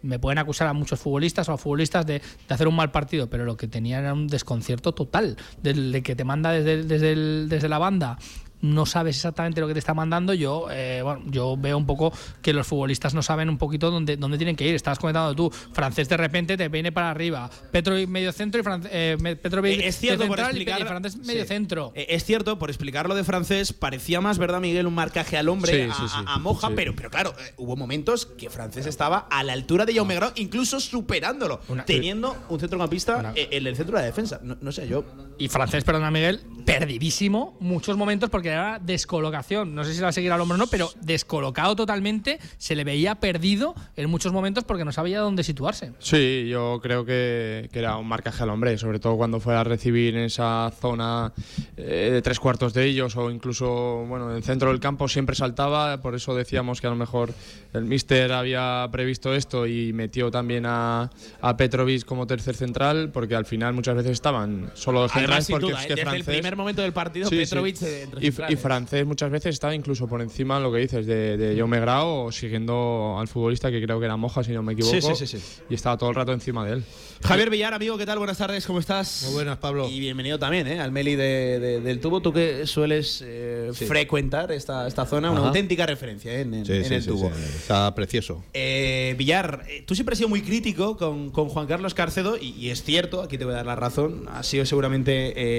me 0.03 0.19
pueden 0.19 0.39
acusar 0.39 0.69
a 0.69 0.73
muchos 0.73 1.01
futbolistas 1.01 1.49
o 1.49 1.53
a 1.53 1.59
futbolistas 1.59 2.07
de, 2.07 2.21
hacer 2.49 2.69
un 2.69 2.77
mal 2.77 2.91
partido, 2.91 3.29
pero 3.29 3.45
lo 3.45 3.57
que 3.57 3.69
tenían 3.69 4.05
era 4.05 4.15
un 4.15 4.27
desconcierto 4.27 4.93
total, 4.93 5.37
de, 5.63 6.03
que 6.03 6.17
te 6.17 6.25
manda 6.25 6.53
desde, 6.53 6.85
desde, 6.85 7.47
desde 7.47 7.69
la 7.69 7.79
banda 7.79 8.19
no 8.61 8.87
sabes 8.87 9.17
exactamente 9.17 9.61
lo 9.61 9.67
que 9.69 9.73
te 9.73 9.79
está 9.79 9.95
mandando, 9.95 10.35
yo, 10.35 10.69
eh, 10.71 11.01
bueno, 11.03 11.23
yo 11.27 11.57
veo 11.57 11.77
un 11.77 11.87
poco 11.87 12.13
que 12.43 12.53
los 12.53 12.67
futbolistas 12.67 13.15
no 13.15 13.23
saben 13.23 13.49
un 13.49 13.59
poquito 13.59 13.91
dónde, 13.91 14.17
dónde 14.17 14.37
tienen 14.39 14.57
que 14.57 14.67
ir. 14.67 14.75
Estabas 14.75 14.99
comentando 14.99 15.35
tú, 15.35 15.51
francés 15.51 16.09
de 16.09 16.17
repente 16.17 16.57
te 16.57 16.69
viene 16.69 16.93
para 16.93 17.11
arriba, 17.11 17.51
Petrovic 17.71 18.09
medio 18.09 18.33
centro 18.33 18.61
y 18.61 18.65
eh, 18.91 19.37
Petrovic 19.41 19.81
es 19.81 19.99
cierto, 19.99 20.27
por 20.27 20.41
explicar, 20.41 20.81
y 20.81 20.85
francés 20.85 21.17
medio 21.17 21.45
centro. 21.45 21.93
Eh, 21.95 22.07
es 22.11 22.25
cierto, 22.25 22.59
por 22.59 22.71
explicarlo 22.71 23.15
de 23.15 23.25
francés, 23.25 23.73
parecía 23.73 24.21
más, 24.21 24.39
¿verdad, 24.39 24.61
Miguel? 24.61 24.87
Un 24.87 24.95
marcaje 24.95 25.37
al 25.37 25.49
hombre, 25.49 25.89
a, 26.27 26.39
Moja, 26.39 26.71
pero, 26.75 26.95
pero 26.95 27.11
claro, 27.11 27.35
hubo 27.57 27.77
momentos 27.77 28.27
que 28.27 28.51
francés 28.51 28.87
estaba 28.87 29.27
a 29.31 29.43
la 29.43 29.53
altura 29.53 29.85
de 29.85 29.95
Jaume 29.95 30.15
Grau, 30.15 30.33
incluso 30.37 30.81
superándolo, 30.81 31.61
teniendo 31.87 32.37
un 32.49 32.61
centrocampista 32.61 33.33
en 33.35 33.67
el 33.67 33.77
centro 33.77 33.97
de 33.97 34.03
la 34.03 34.07
defensa. 34.07 34.41
No, 34.43 34.73
sé, 34.73 34.89
yo. 34.89 35.05
Y 35.39 35.49
francés, 35.49 35.85
perdona, 35.85 36.11
Miguel, 36.11 36.41
perdidísimo 36.65 37.57
muchos 37.61 37.97
momentos 37.97 38.29
porque 38.29 38.49
era 38.49 38.79
descolocación. 38.79 39.75
No 39.75 39.85
sé 39.85 39.95
si 39.95 40.01
la 40.01 40.07
va 40.07 40.09
a 40.11 40.13
seguir 40.13 40.33
al 40.33 40.41
hombro 40.41 40.57
o 40.57 40.59
no, 40.59 40.67
pero 40.67 40.91
descolocado 41.01 41.77
totalmente. 41.77 42.41
Se 42.59 42.75
le 42.75 42.83
veía 42.83 43.15
perdido 43.15 43.75
en 43.97 44.11
muchos 44.11 44.33
momentos 44.33 44.65
porque 44.65 44.85
no 44.85 44.91
sabía 44.91 45.21
dónde 45.21 45.45
situarse. 45.45 45.93
Sí, 46.01 46.49
yo 46.49 46.81
creo 46.83 47.05
que, 47.05 47.71
era 47.73 47.97
un 47.97 48.09
marcaje 48.09 48.43
al 48.43 48.51
hombre, 48.51 48.77
sobre 48.77 48.99
todo 48.99 49.17
cuando 49.17 49.39
fue 49.39 49.55
a 49.55 49.63
recibir 49.63 50.17
en 50.17 50.25
esa 50.25 50.73
zona 50.81 51.33
eh, 51.77 52.11
de 52.13 52.21
tres 52.21 52.41
cuartos 52.41 52.75
de 52.75 52.85
ellos 52.85 53.17
o 53.17 53.31
incluso 53.31 54.05
bueno, 54.09 54.31
en 54.31 54.37
el 54.37 54.43
centro 54.43 54.71
del 54.71 54.81
campo 54.81 55.07
siempre 55.07 55.37
saltaba. 55.37 56.03
Por 56.03 56.17
eso 56.17 56.35
decíamos 56.35 56.81
que 56.81 56.89
a 56.89 56.91
lo 56.91 56.97
mejor 56.97 57.33
el 57.73 57.85
míster 57.85 58.33
había 58.33 58.89
previsto 58.91 59.33
esto 59.33 59.69
y 59.69 59.93
metió 59.93 60.33
también 60.33 60.67
a, 60.67 61.09
a 61.41 61.57
Petrovic 61.57 62.05
como 62.05 62.27
tercer 62.27 62.57
central, 62.57 63.11
porque 63.13 63.37
al 63.37 63.47
final 63.47 63.75
muchas 63.75 63.95
veces 63.95 64.13
estaban 64.13 64.73
solo 64.75 65.03
dos 65.03 65.13
centrales. 65.13 65.28
Porque 65.49 65.73
es 65.73 65.87
que 65.87 65.95
desde 65.95 66.17
el 66.17 66.25
primer 66.25 66.57
momento 66.57 66.83
del 66.83 66.93
partido, 66.93 67.31
Petrovic 67.31 67.77
y, 68.21 68.29
y, 68.29 68.57
francés 68.57 69.07
muchas 69.07 69.31
veces 69.31 69.55
estaba 69.55 69.75
incluso 69.75 70.07
por 70.07 70.23
encima 70.23 70.57
de 70.57 70.63
lo 70.63 70.73
que 70.73 70.79
dices 70.79 71.07
de, 71.07 71.37
de 71.37 71.57
Jaume 71.57 71.81
Grau, 71.81 72.33
siguiendo 72.33 73.17
al 73.19 73.29
futbolista 73.29 73.71
que 73.71 73.83
creo 73.83 73.99
que 73.99 74.07
era 74.07 74.17
Moja, 74.17 74.43
si 74.43 74.53
no 74.53 74.63
me 74.63 74.73
equivoco. 74.73 75.15
Sí, 75.15 75.27
sí, 75.27 75.39
sí, 75.39 75.45
y 75.71 75.75
estaba 75.75 75.97
todo 75.97 76.11
el 76.11 76.17
rato 76.17 76.33
encima 76.33 76.65
de 76.65 76.75
él. 76.75 76.85
Javier 77.23 77.51
Villar, 77.51 77.75
amigo, 77.75 77.99
¿qué 77.99 78.07
tal? 78.07 78.19
Buenas 78.19 78.39
tardes, 78.39 78.65
¿cómo 78.65 78.79
estás? 78.79 79.23
Muy 79.25 79.35
buenas, 79.35 79.59
Pablo. 79.59 79.89
Y 79.89 79.99
bienvenido 79.99 80.39
también 80.39 80.67
¿eh? 80.69 80.81
al 80.81 80.93
Meli 80.93 81.17
del 81.17 82.01
Tubo. 82.01 82.23
Tú 82.23 82.33
que 82.33 82.67
sueles 82.67 83.23
eh, 83.27 83.71
frecuentar 83.75 84.53
esta, 84.53 84.87
esta 84.87 85.05
zona, 85.05 85.31
una 85.31 85.49
auténtica 85.49 85.85
referencia 85.85 86.33
¿eh? 86.33 86.43
en, 86.43 86.55
el 86.55 87.05
Tubo. 87.05 87.31
Está 87.31 87.95
precioso. 87.95 88.45
Eh, 88.55 89.15
Villar, 89.19 89.65
tú 89.87 89.95
siempre 89.95 90.13
has 90.13 90.19
sido 90.19 90.29
muy 90.29 90.43
crítico 90.43 90.97
con, 90.97 91.31
con 91.31 91.49
Juan 91.49 91.67
Carlos 91.67 91.93
Carcedo, 91.93 92.37
y, 92.37 92.51
y, 92.51 92.71
es 92.71 92.85
cierto, 92.85 93.21
aquí 93.21 93.37
te 93.37 93.45
voy 93.45 93.55
a 93.55 93.59
dar 93.59 93.67
la 93.67 93.77
razón. 93.77 94.27
Ha 94.33 94.43
sido 94.43 94.65
seguramente 94.65 95.18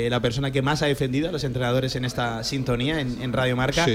la 0.10 0.22
persona 0.22 0.52
que 0.52 0.62
más 0.62 0.82
ha 0.82 0.88
defendido 0.88 1.30
a 1.30 1.32
los 1.32 1.44
entrenadores 1.44 1.96
en 1.96 2.06
esta 2.06 2.44
sintonía 2.44 3.00
en, 3.00 3.22
en 3.22 3.34
Radio 3.34 3.56
Marca. 3.56 3.86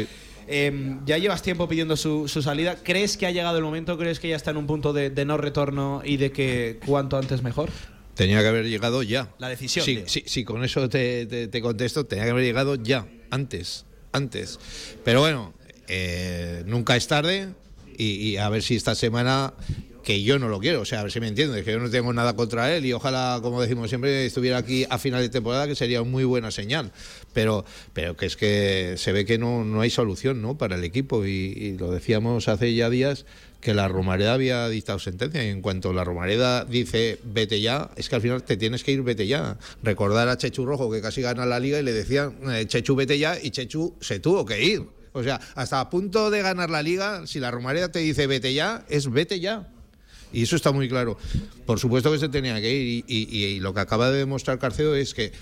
Eh, 0.47 0.99
ya 1.06 1.18
llevas 1.18 1.42
tiempo 1.42 1.68
pidiendo 1.68 1.97
su, 1.97 2.28
salida. 2.28 2.76
¿Crees 2.83 3.16
que 3.16 3.26
ha 3.26 3.30
llegado 3.30 3.59
el 3.59 3.64
momento? 3.64 3.97
¿Crees 3.97 4.21
que 4.21 4.28
ya 4.28 4.37
está 4.37 4.50
en 4.50 4.59
un 4.59 4.66
punto 4.66 4.92
de, 4.92 5.11
no 5.25 5.37
retorno 5.37 6.02
y 6.04 6.16
de 6.16 6.33
que 6.33 6.78
cuanto 6.85 7.16
antes 7.16 7.42
mejor? 7.42 7.71
Tenía 8.14 8.40
que 8.40 8.49
haber 8.49 8.66
llegado 8.66 9.02
ya. 9.02 9.30
La 9.38 9.49
decisión. 9.49 9.85
Sí, 9.85 10.04
sí, 10.06 10.23
sí, 10.26 10.44
con 10.44 10.64
eso 10.64 10.88
te, 10.88 11.61
contesto. 11.62 12.06
Tenía 12.06 12.25
que 12.25 12.30
haber 12.30 12.44
llegado 12.44 12.76
ya, 12.76 13.06
antes, 13.30 13.87
antes. 14.12 14.59
Pero 15.04 15.21
bueno, 15.21 15.54
eh, 15.88 16.62
nunca 16.66 16.97
es 16.97 17.09
tarde 17.09 17.49
y, 17.97 18.37
a 18.37 18.49
ver 18.49 18.62
si 18.62 18.76
esta 18.76 18.94
semana 18.94 19.54
que 20.04 20.23
yo 20.23 20.38
no 20.38 20.49
lo 20.49 20.61
quiero, 20.61 20.82
o 20.82 20.84
sea, 20.84 21.00
a 21.00 21.02
ver 21.02 21.11
si 21.11 21.18
me 21.18 21.28
entiendes, 21.28 21.64
que 21.64 21.73
yo 21.73 21.80
no 21.80 21.90
tengo 21.90 22.12
nada 22.12 22.37
contra 22.37 22.75
él 22.76 22.87
y 22.87 22.92
ojalá, 22.92 23.40
como 23.42 23.61
decimos 23.61 23.88
siempre, 23.88 24.26
estuviera 24.26 24.58
aquí 24.58 24.87
a 24.88 24.99
final 24.99 25.23
de 25.23 25.30
temporada, 25.30 25.66
que 25.66 25.75
sería 25.75 26.02
muy 26.02 26.25
buena 26.25 26.50
señal. 26.50 26.92
Pero, 27.32 27.64
pero 27.92 28.16
que 28.16 28.26
es 28.26 28.37
que 28.37 28.94
se 28.99 29.12
ve 29.12 29.25
que 29.25 29.38
no, 29.38 29.64
no 29.64 29.80
hay 29.80 29.90
solución 29.90 30.42
¿no? 30.42 30.56
para 30.56 30.76
el 30.76 30.84
equipo 30.84 31.25
y, 31.25 31.76
lo 31.78 31.90
decíamos 31.90 32.46
hace 32.49 32.75
ya 32.75 32.90
días 32.90 33.25
que 33.61 33.75
la 33.75 33.88
Romareda 33.88 34.34
había 34.34 34.68
dictado 34.68 34.99
sentencia 34.99 35.42
y 35.42 35.49
en 35.49 35.62
cuanto 35.62 35.92
la 35.94 36.04
Romareda 36.04 36.64
dice 36.66 37.18
vete 37.25 37.62
ya, 37.62 37.90
es 37.96 38.11
que 38.11 38.16
al 38.16 38.20
final 38.20 38.42
te 38.42 38.58
tienes 38.58 38.84
que 38.84 38.92
ir 38.92 39.02
vete 39.02 39.26
ya. 39.26 39.58
Recordar 39.82 40.28
a 40.28 40.37
Chechu 40.37 40.66
Rojo 40.66 40.90
que 40.90 41.00
casi 41.00 41.23
gana 41.23 41.46
la 41.46 41.58
liga 41.58 41.80
y 41.80 41.82
le 41.82 41.92
decían 41.92 42.37
eh, 42.52 42.66
Chechu 42.66 42.94
vete 42.94 43.18
ya 43.18 43.38
y 43.42 43.50
Chechu 43.50 43.96
se 44.00 44.20
tuvo 44.20 44.44
que 44.44 44.62
ir. 44.62 44.82
O 45.12 45.23
sea, 45.23 45.40
hasta 45.54 45.80
a 45.80 45.88
punto 45.88 46.30
de 46.30 46.42
ganar 46.42 46.70
la 46.70 46.82
liga, 46.82 47.26
si 47.26 47.40
la 47.40 47.50
Romareda 47.50 47.90
te 47.90 48.00
dice 48.00 48.26
vete 48.26 48.52
ya, 48.52 48.84
es 48.88 49.11
vete 49.11 49.40
ya. 49.40 49.74
Y 50.35 50.43
eso 50.43 50.57
está 50.57 50.73
muy 50.73 50.88
claro. 50.88 51.17
Por 51.64 51.79
supuesto 51.79 52.11
que 52.11 52.19
se 52.19 52.29
tenía 52.29 52.61
que 52.61 52.73
ir. 52.73 53.05
Y, 53.07 53.61
lo 53.61 53.73
que 53.73 53.81
acaba 53.81 54.11
de 54.11 54.19
demostrar 54.19 54.59
Carcedo 54.59 54.97
es 54.97 55.14
que 55.14 55.33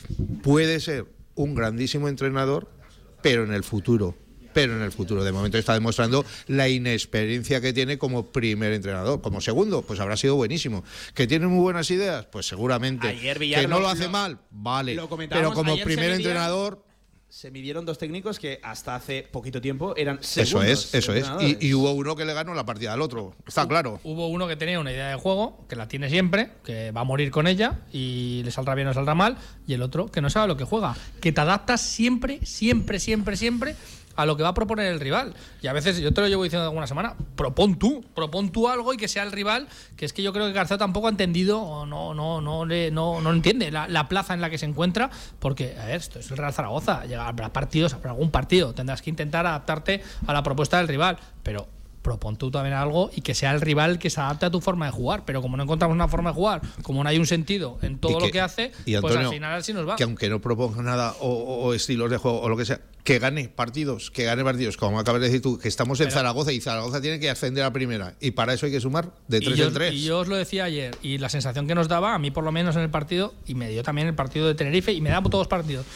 puede 0.43 0.79
ser 0.81 1.07
un 1.35 1.55
grandísimo 1.55 2.09
entrenador, 2.09 2.71
pero 3.23 3.45
en 3.45 3.53
el 3.53 3.65
futuro. 3.65 4.17
Pero 4.53 4.77
en 4.77 4.83
el 4.83 4.93
futuro, 4.93 5.25
de 5.25 5.33
momento 5.33 5.57
está 5.57 5.73
demostrando 5.73 6.27
la 6.47 6.69
inexperiencia 6.69 7.63
que 7.63 7.73
tiene 7.73 7.97
como 7.97 8.27
primer 8.33 8.75
entrenador. 8.75 9.23
Como 9.23 9.41
segundo, 9.41 9.81
pues 9.81 9.99
habrá 9.99 10.19
sido 10.19 10.37
buenísimo. 10.37 10.85
¿Que 11.15 11.27
tiene 11.27 11.47
muy 11.47 11.61
buenas 11.61 11.91
ideas? 11.91 12.27
Pues 12.27 12.47
seguramente. 12.47 13.19
que 13.19 13.67
no 13.67 13.81
lo, 13.81 13.89
hace 13.89 14.09
mal, 14.09 14.41
vale. 14.51 14.95
Pero 15.31 15.55
como 15.55 15.75
primer 15.79 16.13
entrenador 16.13 16.85
se 17.33 17.51
midieron 17.51 17.87
dos 17.87 17.97
técnicos 17.97 18.39
que 18.39 18.61
hasta 18.63 18.95
hace 18.95 19.23
poquito 19.23 19.63
tiempo 19.63 19.97
eran 19.97 20.19
Eso 20.21 20.63
es, 20.63 20.95
eso 20.95 21.15
es. 21.15 21.27
Y, 21.41 21.73
hubo 21.73 21.93
uno 21.93 22.15
que 22.15 22.27
le 22.27 22.35
ganó 22.35 22.53
la 22.53 22.67
partida 22.67 22.93
al 22.93 23.01
otro, 23.01 23.35
está 23.47 23.67
claro. 23.67 24.01
Hubo 24.05 24.29
uno 24.29 24.47
que 24.47 24.57
tenía 24.57 24.79
una 24.79 24.93
idea 24.93 25.09
de 25.09 25.15
juego, 25.15 25.65
que 25.67 25.75
la 25.75 25.89
tiene 25.89 26.11
siempre, 26.11 26.51
que 26.63 26.91
va 26.91 27.01
a 27.01 27.05
morir 27.05 27.31
con 27.31 27.47
ella 27.47 27.81
y 27.91 28.43
le 28.45 28.51
saldrá 28.51 28.75
bien 28.75 28.89
o 28.89 28.93
saldrá 28.93 29.15
mal, 29.15 29.39
y 29.67 29.73
el 29.73 29.81
otro 29.81 30.11
que 30.11 30.21
no 30.21 30.29
sabe 30.29 30.47
lo 30.47 30.59
que 30.59 30.65
juega, 30.65 30.95
que 31.23 31.33
te 31.33 31.41
adaptas 31.41 31.81
siempre, 31.81 32.45
siempre, 32.45 33.01
siempre, 33.01 33.35
siempre 33.39 33.77
a 34.23 34.27
lo 34.27 34.37
que 34.37 34.43
va 34.43 34.51
a 34.51 34.55
proponer 34.55 34.87
el 34.87 35.01
rival. 35.01 35.35
Y 35.61 35.67
a 35.67 35.73
veces, 35.73 35.99
yo 35.99 36.13
te 36.13 36.21
lo 36.21 36.29
llevo 36.29 36.45
diciendo 36.45 36.65
alguna 36.65 36.87
semana, 36.87 37.15
propon 37.37 37.79
tú, 37.79 38.05
propon 38.15 38.51
tú 38.51 38.69
algo 38.69 38.93
y 38.95 38.97
que 38.97 39.09
sea 39.09 39.23
el 39.23 39.33
rival, 39.33 39.69
que 39.97 40.05
es 40.05 40.13
que 40.13 40.23
yo 40.23 40.33
creo 40.33 40.47
que 40.47 40.53
García 40.53 40.79
tampoco 40.79 41.09
ha 41.09 41.11
entendido 41.11 41.61
o 41.61 41.87
no, 41.87 42.15
no, 42.15 42.41
no, 42.41 42.65
le, 42.65 42.91
no, 42.91 43.21
no 43.21 43.33
entiende 43.33 43.71
la, 43.71 44.09
plaza 44.09 44.35
en 44.35 44.41
la 44.41 44.51
que 44.51 44.59
se 44.59 44.67
encuentra, 44.67 45.11
porque, 45.39 45.77
a 45.81 45.87
ver, 45.87 45.97
esto 45.97 46.19
es 46.19 46.31
el 46.31 46.37
Real 46.37 46.53
Zaragoza, 46.53 47.05
llegar 47.05 47.35
a 47.41 47.53
partidos, 47.53 47.95
a 47.95 48.09
algún 48.09 48.31
partido, 48.31 48.75
tendrás 48.75 49.01
que 49.01 49.11
intentar 49.11 49.47
adaptarte 49.47 50.03
a 50.27 50.33
la 50.33 50.43
propuesta 50.43 50.79
del 50.79 50.89
rival, 50.89 51.19
pero 51.43 51.69
propon 52.03 52.37
tú 52.37 52.51
también 52.51 52.75
algo 52.75 53.11
y 53.15 53.23
que 53.23 53.35
sea 53.35 53.53
el 53.53 53.61
rival 53.61 53.99
que 53.99 54.11
se 54.11 54.21
adapte 54.21 54.47
a 54.47 54.51
tu 54.51 54.61
forma 54.61 54.87
de 54.87 54.93
jugar. 54.93 55.25
Pero 55.25 55.41
como 55.41 55.57
no 55.57 55.63
encontramos 55.63 55.95
una 55.95 56.09
forma 56.09 56.31
de 56.31 56.35
jugar, 56.35 56.63
como 56.83 57.03
no 57.03 57.09
hay 57.09 57.19
un 57.19 57.27
sentido 57.27 57.79
en 57.83 57.99
todo 57.99 58.21
lo 58.21 58.31
que 58.31 58.41
hace, 58.41 58.73
pues 59.01 59.17
al 59.17 59.29
final 59.29 59.55
así 59.55 59.73
nos 59.73 59.89
va. 59.89 59.97
Que 59.97 60.05
aunque 60.05 60.29
no 60.29 60.41
proponga 60.41 60.83
nada 60.83 61.15
o, 61.21 61.73
estilos 61.75 62.11
de 62.11 62.17
juego 62.17 62.41
o 62.41 62.49
lo 62.49 62.57
que 62.57 62.65
sea, 62.65 62.81
que 63.05 63.19
gane 63.19 63.49
partidos, 63.49 64.11
que 64.11 64.25
gane 64.25 64.45
partidos, 64.45 64.77
como 64.77 64.99
acabas 64.99 65.21
de 65.21 65.29
decir 65.29 65.43
tú, 65.43 65.59
que 65.59 65.69
estamos 65.69 66.01
en 66.01 66.11
Zaragoza 66.11 66.53
y 66.53 66.61
Zaragoza 66.61 67.01
tiene 67.01 67.19
que 67.19 67.31
ascender 67.31 67.65
a 67.65 67.73
primera. 67.73 68.15
Y 68.21 68.33
para 68.33 68.53
eso 68.53 68.67
hay 68.67 68.73
que 68.73 68.81
sumar 68.81 69.13
de 69.29 69.41
tres 69.41 69.59
en 69.59 69.73
tres. 69.73 69.95
Y 69.95 70.03
yo 70.03 70.21
os 70.21 70.29
lo 70.29 70.37
decía 70.37 70.65
ayer, 70.65 70.97
y 71.03 71.19
la 71.19 71.29
sensación 71.29 71.67
que 71.67 71.75
nos 71.75 71.89
daba, 71.89 72.15
a 72.15 72.19
mí 72.19 72.31
por 72.31 72.45
lo 72.45 72.53
menos 72.53 72.77
en 72.77 72.83
el 72.83 72.91
partido, 72.91 73.35
y 73.47 73.55
me 73.55 73.71
dio 73.71 73.83
también 73.83 74.09
el 74.09 74.15
partido 74.15 74.47
de 74.47 74.55
Tenerife, 74.55 74.93
y 74.93 75.01
me 75.01 75.11
da 75.11 75.23
todos 75.23 75.43
los 75.43 75.49
partidos, 75.49 75.87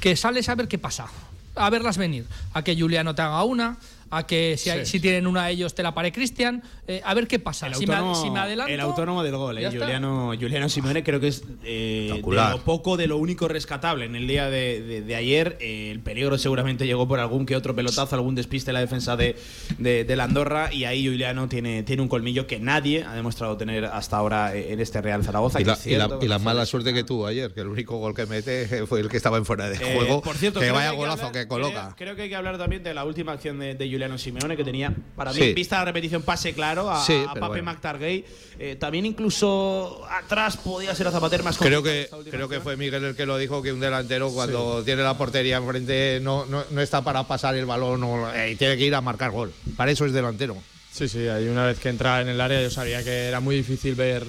que 0.00 0.16
sales 0.16 0.48
a 0.48 0.54
ver 0.54 0.68
qué 0.68 0.78
pasa 0.78 1.08
a 1.54 1.70
verlas 1.70 1.98
venir. 1.98 2.26
A 2.52 2.62
que 2.62 2.76
Juliano 2.78 3.14
te 3.14 3.22
haga 3.22 3.44
una, 3.44 3.78
a 4.12 4.26
que 4.26 4.56
si, 4.58 4.70
si 4.84 5.00
tienen 5.00 5.26
una 5.26 5.46
de 5.46 5.52
ellos 5.52 5.74
te 5.74 5.82
la 5.82 5.94
pare 5.94 6.12
Cristian. 6.12 6.62
Eh, 6.86 7.00
a 7.04 7.14
ver 7.14 7.26
qué 7.26 7.38
pasa. 7.38 7.66
El 7.66 7.74
si, 7.74 7.84
autónomo, 7.84 8.32
me, 8.32 8.40
adelanto, 8.40 8.72
el 8.72 8.80
autónomo 8.80 9.22
del 9.22 9.36
gol, 9.36 9.56
eh, 9.56 9.66
Juliano, 9.70 10.32
Juliano 10.38 10.68
Simone, 10.68 11.02
creo 11.02 11.18
que 11.18 11.28
es 11.28 11.44
eh, 11.64 12.20
de 12.22 12.50
lo 12.50 12.58
poco, 12.64 12.98
de 12.98 13.06
lo 13.06 13.16
único 13.16 13.48
rescatable 13.48 14.04
en 14.04 14.14
el 14.14 14.26
día 14.26 14.50
de, 14.50 15.14
ayer. 15.16 15.56
el 15.60 16.00
peligro 16.00 16.36
seguramente 16.36 16.86
llegó 16.86 17.08
por 17.08 17.20
algún 17.20 17.46
que 17.46 17.56
otro 17.56 17.74
pelotazo, 17.74 18.14
algún 18.14 18.34
despiste 18.34 18.70
en 18.70 18.74
la 18.74 18.80
defensa 18.80 19.16
de, 19.16 19.36
de, 19.78 20.16
la 20.16 20.24
Andorra. 20.24 20.72
Y 20.74 20.84
ahí 20.84 21.06
Juliano 21.06 21.48
tiene, 21.48 21.82
tiene 21.82 22.02
un 22.02 22.08
colmillo 22.08 22.46
que 22.46 22.60
nadie 22.60 23.04
ha 23.04 23.14
demostrado 23.14 23.56
tener 23.56 23.86
hasta 23.86 24.18
ahora 24.18 24.54
en 24.54 24.78
este 24.78 25.00
Real 25.00 25.24
Zaragoza. 25.24 25.58
Y 25.60 26.26
la, 26.26 26.38
mala 26.38 26.66
suerte 26.66 26.92
que 26.92 27.04
tuvo 27.04 27.26
ayer, 27.26 27.54
que 27.54 27.60
el 27.60 27.68
único 27.68 27.96
gol 27.96 28.14
que 28.14 28.26
mete 28.26 28.86
fue 28.86 29.00
el 29.00 29.08
que 29.08 29.16
estaba 29.16 29.38
en 29.38 29.46
fuera 29.46 29.70
de 29.70 29.78
juego. 29.78 30.20
por 30.20 30.36
cierto, 30.36 30.60
que 30.60 30.70
vaya 30.70 30.90
golazo 30.90 31.32
que, 31.32 31.48
coloca. 31.48 31.94
Creo, 31.96 32.16
que 32.16 32.22
hay 32.22 32.28
que 32.28 32.36
hablar 32.36 32.58
también 32.58 32.82
de 32.82 32.92
la 32.92 33.04
última 33.04 33.32
acción 33.32 33.58
de, 33.58 33.76
Juliano 33.90 34.01
Simeone, 34.18 34.56
que 34.56 34.64
tenía, 34.64 34.94
para 35.16 35.32
mí, 35.32 35.52
vista 35.52 35.78
la 35.78 35.86
repetición, 35.86 36.22
pase 36.22 36.52
claro 36.52 36.90
a, 36.90 37.04
Pape 37.38 37.62
McTargay. 37.62 38.24
Eh, 38.58 38.76
también 38.76 39.06
incluso 39.06 40.02
atrás 40.10 40.56
podía 40.56 40.94
ser 40.94 41.06
a 41.06 41.10
Zapater 41.10 41.42
más 41.42 41.58
Creo 41.58 41.82
que 41.82 42.08
creo 42.30 42.48
que 42.48 42.60
fue 42.60 42.76
Miguel 42.76 43.04
el 43.04 43.16
que 43.16 43.26
lo 43.26 43.38
dijo, 43.38 43.62
que 43.62 43.72
un 43.72 43.80
delantero 43.80 44.30
cuando 44.30 44.84
tiene 44.84 45.02
la 45.02 45.16
portería 45.16 45.56
enfrente 45.56 46.20
no, 46.22 46.46
no, 46.46 46.80
está 46.80 47.02
para 47.02 47.24
pasar 47.24 47.54
el 47.54 47.66
balón 47.66 48.04
eh, 48.34 48.52
y 48.52 48.56
tiene 48.56 48.76
que 48.76 48.84
ir 48.84 48.94
a 48.94 49.00
marcar 49.00 49.30
gol. 49.30 49.52
Para 49.76 49.90
eso 49.90 50.04
es 50.06 50.12
delantero. 50.12 50.56
Sí, 50.92 51.08
sí, 51.08 51.26
ahí 51.26 51.48
una 51.48 51.66
vez 51.66 51.78
que 51.78 51.88
entra 51.88 52.20
en 52.20 52.28
el 52.28 52.40
área 52.40 52.62
yo 52.62 52.70
sabía 52.70 53.02
que 53.02 53.28
era 53.28 53.40
muy 53.40 53.56
difícil 53.56 53.94
ver 53.94 54.26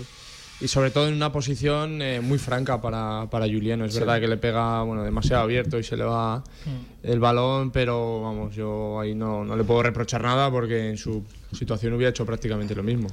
y 0.61 0.67
sobre 0.67 0.91
todo 0.91 1.07
en 1.07 1.13
una 1.15 1.31
posición 1.31 2.01
eh, 2.01 2.21
muy 2.21 2.37
franca 2.37 2.79
para, 2.81 3.27
para 3.29 3.45
Juliano. 3.45 3.85
Es 3.85 3.97
verdad 3.97 4.19
que 4.19 4.27
le 4.27 4.37
pega 4.37 4.81
bueno, 4.83 5.03
demasiado 5.03 5.43
abierto 5.43 5.77
y 5.79 5.83
se 5.83 5.97
le 5.97 6.03
va 6.03 6.37
mm. 6.39 7.07
el 7.07 7.19
balón, 7.19 7.71
pero 7.71 8.21
vamos, 8.21 8.55
yo 8.55 8.99
ahí 8.99 9.13
no, 9.15 9.43
no 9.43 9.55
le 9.55 9.63
puedo 9.63 9.83
reprochar 9.83 10.21
nada 10.21 10.49
porque 10.51 10.89
en 10.89 10.97
su 10.97 11.23
situación 11.51 11.93
hubiera 11.93 12.11
hecho 12.11 12.25
prácticamente 12.25 12.73
lo 12.75 12.83
mismo. 12.83 13.07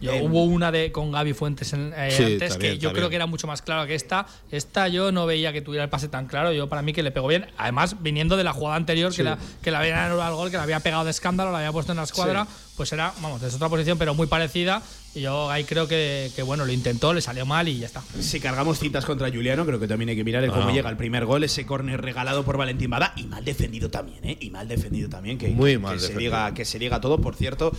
Yo, 0.00 0.12
Eh, 0.12 0.22
hubo 0.22 0.44
una 0.44 0.70
de 0.70 0.92
con 0.92 1.10
Gaby 1.10 1.32
Fuentes 1.32 1.72
en, 1.72 1.92
eh, 1.96 2.12
Sí, 2.12 2.22
antes 2.22 2.50
también, 2.52 2.74
que 2.74 2.78
yo 2.78 2.90
también. 2.90 2.94
creo 2.94 3.08
que 3.10 3.16
era 3.16 3.26
mucho 3.26 3.48
más 3.48 3.62
clara 3.62 3.84
que 3.84 3.96
esta. 3.96 4.26
Esta 4.52 4.86
yo 4.86 5.10
no 5.10 5.26
veía 5.26 5.52
que 5.52 5.60
tuviera 5.60 5.82
el 5.82 5.90
pase 5.90 6.06
tan 6.06 6.26
claro. 6.28 6.52
Yo 6.52 6.68
para 6.68 6.82
mí 6.82 6.92
que 6.92 7.02
le 7.02 7.10
pegó 7.10 7.26
bien. 7.26 7.46
Además, 7.58 7.96
viniendo 8.00 8.36
de 8.36 8.44
la 8.44 8.52
jugada 8.52 8.76
anterior, 8.76 9.10
Sí. 9.10 9.16
que, 9.16 9.22
la, 9.24 9.38
que 9.60 9.72
la 9.72 9.80
había 9.80 10.06
anulado 10.06 10.28
al 10.30 10.34
gol, 10.36 10.50
que 10.52 10.56
la 10.56 10.62
había 10.62 10.78
pegado 10.78 11.02
de 11.02 11.10
escándalo, 11.10 11.50
la 11.50 11.58
había 11.58 11.72
puesto 11.72 11.90
en 11.90 11.96
la 11.98 12.04
escuadra, 12.04 12.46
pues 12.76 12.92
era, 12.92 13.12
vamos, 13.20 13.40
desde 13.40 13.56
otra 13.56 13.68
posición, 13.68 13.98
pero 13.98 14.14
muy 14.14 14.26
parecida. 14.26 14.82
Y 15.14 15.20
yo 15.20 15.50
ahí 15.50 15.64
creo 15.64 15.86
que, 15.86 16.30
que, 16.34 16.42
bueno, 16.42 16.64
lo 16.64 16.72
intentó, 16.72 17.12
le 17.12 17.20
salió 17.20 17.44
mal 17.44 17.68
y 17.68 17.78
ya 17.80 17.84
está. 17.86 18.02
Si 18.18 18.40
cargamos 18.40 18.78
cintas 18.78 19.04
contra 19.04 19.28
Juliano, 19.30 19.66
creo 19.66 19.78
que 19.78 19.86
también 19.86 20.08
hay 20.08 20.16
que 20.16 20.24
mirar 20.24 20.42
el 20.42 20.50
cómo 20.50 20.68
Ah. 20.68 20.72
llega 20.72 20.88
el 20.88 20.96
primer 20.96 21.26
gol, 21.26 21.44
ese 21.44 21.66
córner 21.66 22.00
regalado 22.00 22.44
por 22.44 22.56
Valentín 22.56 22.88
Bada 22.88 23.12
y 23.16 23.24
mal 23.24 23.44
defendido 23.44 23.90
también, 23.90 24.24
¿eh? 24.24 24.38
Y 24.40 24.48
mal 24.48 24.66
defendido 24.68 25.10
también, 25.10 25.36
que, 25.36 25.48
Muy 25.48 25.72
que 25.72 25.78
mal 25.80 26.00
se 26.00 26.06
defendido. 26.06 26.30
diga 26.30 26.54
que 26.54 26.64
se 26.64 26.78
diga 26.78 26.98
todo, 27.02 27.20
por 27.20 27.34
cierto, 27.36 27.72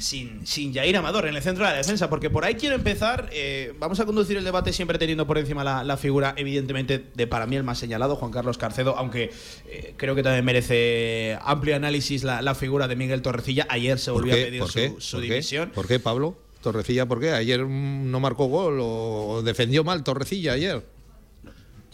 sin, 0.00 0.44
sin 0.44 0.74
Jair 0.74 0.96
Amador 0.96 1.26
en 1.28 1.36
el 1.36 1.42
centro 1.42 1.64
de 1.64 1.70
la 1.70 1.76
defensa, 1.76 2.10
porque 2.10 2.28
por 2.28 2.44
ahí 2.44 2.54
quiero 2.56 2.74
empezar, 2.74 3.28
eh, 3.32 3.72
vamos 3.78 4.00
a 4.00 4.04
conducir 4.04 4.36
el 4.36 4.42
debate 4.42 4.72
siempre 4.72 4.98
teniendo 4.98 5.28
por 5.28 5.38
encima 5.38 5.62
la, 5.62 5.84
la 5.84 5.96
figura, 5.96 6.34
evidentemente, 6.36 7.04
de 7.14 7.26
para 7.28 7.46
mí 7.46 7.54
el 7.54 7.62
más 7.62 7.78
señalado, 7.78 8.16
Juan 8.16 8.32
Carlos 8.32 8.58
Carcedo, 8.58 8.96
aunque 8.98 9.30
eh, 9.68 9.94
creo 9.96 10.16
que 10.16 10.24
también 10.24 10.44
merece 10.44 11.38
amplio 11.42 11.76
análisis 11.76 12.24
la, 12.24 12.42
la 12.42 12.56
figura 12.56 12.88
de 12.88 12.96
Miguel 12.96 13.22
Torrecilla. 13.22 13.66
Ayer 13.68 13.96
se 14.00 14.10
¿Por 14.10 14.22
volvió 14.22 14.34
a 14.34 14.39
qué? 14.50 14.58
¿Por 14.58 14.72
qué? 14.72 14.94
su 14.98 15.16
¿Por 15.16 15.20
qué? 15.26 15.30
dimisión. 15.32 15.70
¿Por 15.70 15.86
qué, 15.88 15.98
Pablo? 16.00 16.38
Torrecilla, 16.62 17.06
¿por 17.06 17.20
qué? 17.20 17.30
Ayer 17.32 17.60
no 17.66 18.20
marcó 18.20 18.46
gol 18.46 18.78
o 18.80 19.42
defendió 19.44 19.82
mal 19.84 20.04
Torrecilla 20.04 20.52
ayer. 20.52 20.84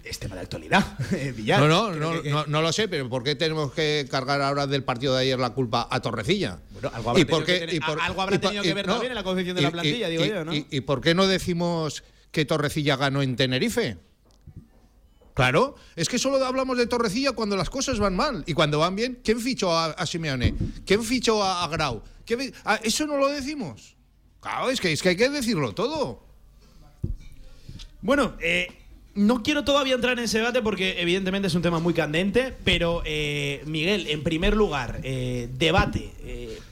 Es 0.03 0.19
tema 0.21 0.37
de 0.37 0.43
actualidad, 0.43 0.85
eh, 1.13 1.33
Villar. 1.37 1.61
No, 1.61 1.67
no, 1.69 1.93
no, 1.95 2.23
que- 2.23 2.31
no, 2.31 2.47
no 2.47 2.63
lo 2.63 2.73
sé, 2.73 2.87
pero 2.87 3.09
¿por 3.09 3.25
qué 3.25 3.35
tenemos 3.35 3.73
que 3.73 4.07
cargar 4.09 4.41
ahora 4.41 4.67
del 4.69 4.85
partido 4.85 5.15
de 5.17 5.23
ayer 5.23 5.39
la 5.39 5.51
culpa 5.51 5.89
a 5.91 6.01
Torrecilla? 6.01 6.61
Bueno, 6.71 6.91
algo 6.95 7.11
habrá 7.11 7.21
¿Y 7.23 7.25
tenido 7.25 7.45
qué- 7.45 7.53
que 7.55 7.59
tener- 7.61 7.75
y 7.75 7.81
por- 7.81 8.01
algo 8.01 8.23
habrá 8.23 8.37
y 8.37 8.39
tenido 8.39 8.63
que 8.63 8.75
ver 8.75 8.87
no, 8.87 8.93
también 8.95 9.11
en 9.13 9.17
la 9.17 9.25
confección 9.25 9.57
de 9.57 9.63
la 9.63 9.71
plantilla, 9.73 10.09
digo 10.09 10.25
yo, 10.25 10.45
¿no? 10.45 10.55
y- 10.55 10.67
¿Y 10.71 10.81
por 10.83 11.01
qué 11.01 11.15
no 11.15 11.27
decimos 11.27 12.05
que 12.31 12.45
Torrecilla 12.45 12.97
ganó 12.97 13.21
en 13.23 13.35
Tenerife? 13.35 13.99
Claro, 15.35 15.75
es 15.97 16.09
que 16.09 16.19
solo 16.19 16.43
hablamos 16.45 16.79
de 16.79 16.87
Torrecilla 16.87 17.33
cuando 17.33 17.57
las 17.57 17.69
cosas 17.69 17.99
van 17.99 18.17
mal. 18.17 18.43
Y 18.47 18.55
cuando 18.55 18.79
van 18.79 18.97
bien, 18.97 19.19
¿quién 19.23 19.39
fichó 19.39 19.71
a, 19.77 19.87
a 19.87 20.07
Simeone? 20.07 20.55
¿Quién 20.87 21.03
fichó 21.05 21.43
a, 21.43 21.63
a 21.65 21.69
Grau? 21.69 22.03
¿Quién 22.27 22.41
fi- 22.41 22.53
ah, 22.65 22.81
eso 22.83 23.07
no 23.07 23.17
lo 23.17 23.29
decimos. 23.29 23.95
Claro, 24.41 24.71
es 24.71 24.81
que, 24.81 24.89
hay 24.89 25.17
que 25.17 25.31
decirlo 25.31 25.75
todo. 25.75 26.23
Bueno, 28.03 28.35
eh, 28.41 28.69
no 29.15 29.43
quiero 29.43 29.65
todavía 29.65 29.95
entrar 29.95 30.19
en 30.19 30.25
ese 30.25 30.39
debate 30.39 30.61
porque 30.63 31.01
evidentemente 31.01 31.49
es 31.49 31.55
un 31.55 31.63
tema 31.63 31.79
muy 31.79 31.95
candente, 31.95 32.55
pero 32.65 33.03
eh, 33.05 33.63
Miguel, 33.67 34.07
en 34.09 34.23
primer 34.23 34.55
lugar, 34.55 35.01
eh, 35.03 35.49
debate, 35.57 36.13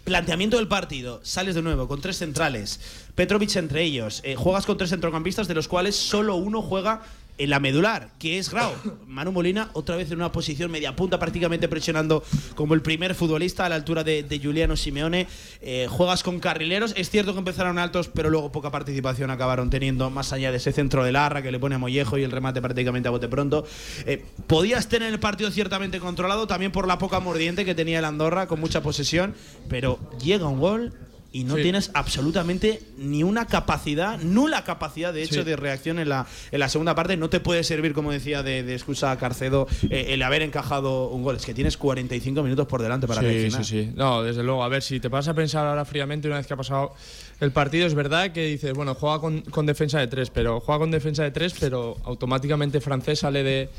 planteamiento 0.05 0.59
del 0.59 0.69
partido, 0.69 1.21
sales 1.25 1.55
de 1.55 1.63
nuevo 1.63 1.89
con 1.89 2.01
tres 2.01 2.19
centrales, 2.19 2.81
Petrovic 3.15 3.57
entre 3.57 3.83
ellos, 3.83 4.23
juegas 4.37 4.67
con 4.67 4.77
tres 4.77 4.91
centrocampistas 4.91 5.49
de 5.49 5.55
los 5.55 5.67
cuales 5.69 5.97
solo 5.97 6.37
uno 6.37 6.61
juega 6.61 7.03
en 7.37 7.51
la 7.51 7.61
medular, 7.61 8.11
que 8.19 8.39
es 8.39 8.51
Grau. 8.51 8.73
Manu 9.07 9.33
Molina 9.33 9.71
otra 9.73 9.97
vez 9.97 10.11
en 10.11 10.19
una 10.19 10.31
posición 10.31 10.71
media 10.71 10.95
punta, 10.95 11.19
prácticamente 11.19 11.69
presionando 11.69 12.23
como 12.55 12.75
el 12.75 12.83
primer 12.83 13.15
futbolista 13.15 13.67
a 13.67 13.69
la 13.69 13.75
altura 13.75 14.05
de, 14.05 14.41
Juliano 14.43 14.77
Simeone. 14.77 15.27
Eh, 15.61 15.87
juegas 15.89 16.23
con 16.23 16.41
carrileros. 16.41 16.93
Es 16.97 17.11
cierto 17.11 17.33
que 17.33 17.39
empezaron 17.39 17.79
altos, 17.79 18.09
pero 18.09 18.31
luego 18.31 18.53
poca 18.53 18.71
participación 18.71 19.31
acabaron 19.31 19.71
teniendo, 19.71 20.11
más 20.11 20.33
allá 20.33 20.51
de 20.51 20.59
ese 20.59 20.73
centro 20.73 21.05
de 21.05 21.13
Larra 21.13 21.43
que 21.43 21.51
le 21.51 21.59
pone 21.59 21.75
a 21.75 21.79
Mollejo 21.79 22.19
y 22.19 22.23
el 22.23 22.31
remate 22.31 22.61
prácticamente 22.61 23.09
a 23.09 23.11
bote 23.11 23.29
pronto. 23.29 23.67
Eh, 24.07 24.25
podías 24.47 24.89
tener 24.89 25.13
el 25.13 25.21
partido 25.21 25.51
ciertamente 25.51 25.99
controlado, 26.01 26.47
también 26.47 26.73
por 26.73 26.87
la 26.87 26.99
poca 26.99 27.21
mordiente 27.21 27.65
que 27.65 27.75
tenía 27.75 27.99
el 27.99 28.05
Andorra, 28.05 28.47
con 28.47 28.61
mucha 28.61 28.83
posesión, 28.83 29.35
pero 29.69 29.99
llega 30.23 30.47
un 30.47 30.61
gol. 30.61 30.93
Y 31.35 31.43
no 31.43 31.57
Sí. 31.57 31.63
tienes 31.63 31.91
absolutamente 31.95 32.81
ni 32.97 33.25
una 33.25 33.47
capacidad, 33.47 34.21
nula 34.21 34.63
capacidad 34.63 35.13
de 35.13 35.25
hecho 35.25 35.41
Sí. 35.41 35.43
de 35.43 35.57
reacción 35.57 35.99
en 35.99 36.09
la, 36.09 36.27
en 36.53 36.61
la 36.61 36.69
segunda 36.69 36.95
parte. 36.95 37.17
No 37.17 37.29
te 37.29 37.41
puede 37.41 37.65
servir, 37.65 37.93
como 37.93 38.13
decía, 38.13 38.45
de, 38.45 38.63
de 38.63 38.73
excusa 38.73 39.11
a 39.11 39.19
Carcedo 39.19 39.67
eh, 39.91 40.07
el 40.11 40.23
haber 40.23 40.43
encajado 40.43 41.09
un 41.09 41.25
gol. 41.25 41.35
Es 41.35 41.45
que 41.45 41.53
tienes 41.53 41.77
45 41.77 42.41
minutos 42.45 42.69
por 42.69 42.81
delante 42.81 43.09
para 43.09 43.21
sí, 43.21 43.27
reaccionar. 43.27 43.65
Sí, 43.65 43.85
sí, 43.87 43.93
No, 43.97 44.23
desde 44.23 44.45
luego. 44.45 44.63
A 44.63 44.69
ver, 44.69 44.81
si 44.85 45.01
te 45.01 45.09
vas 45.09 45.27
a 45.27 45.35
pensar 45.35 45.67
ahora 45.67 45.85
fríamente 45.85 46.29
una 46.29 46.37
vez 46.37 46.47
que 46.47 46.55
ha 46.55 46.57
pasado 46.57 46.93
el 47.41 47.51
partido, 47.51 47.87
es 47.89 47.95
verdad 47.95 48.31
que 48.31 48.47
dices, 48.47 48.73
bueno, 48.73 48.95
juega 48.95 49.19
con, 49.19 49.41
con 49.41 49.67
defensa 49.67 49.99
de 49.99 50.07
tres, 50.07 50.31
pero 50.31 50.61
juega 50.61 50.79
con 50.79 50.93
defensa 50.93 51.25
de 51.25 51.33
tres, 51.33 51.53
pero 51.59 51.97
automáticamente 52.05 52.81
francés 52.81 53.19
sale 53.19 53.43
de, 53.43 53.71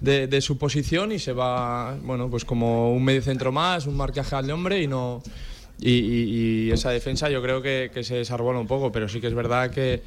de, 0.00 0.28
de 0.28 0.40
su 0.40 0.58
posición 0.58 1.10
y 1.10 1.18
se 1.18 1.32
va, 1.32 1.96
bueno, 2.04 2.30
pues 2.30 2.44
como 2.44 2.92
un 2.94 3.02
medio 3.04 3.20
centro 3.22 3.50
más, 3.50 3.86
un 3.88 3.96
marcaje 3.96 4.36
al 4.36 4.48
hombre 4.52 4.80
y 4.80 4.86
no. 4.86 5.20
Y, 5.80 6.66
y- 6.66 6.70
esa 6.72 6.90
defensa 6.90 7.28
yo 7.30 7.42
creo 7.42 7.62
que, 7.62 7.90
se 8.02 8.16
desarbola 8.16 8.58
un 8.60 8.66
poco, 8.66 8.92
pero 8.92 9.08
sí 9.08 9.20
que 9.20 9.26
es 9.26 9.34
verdad 9.34 9.70
que, 9.70 10.02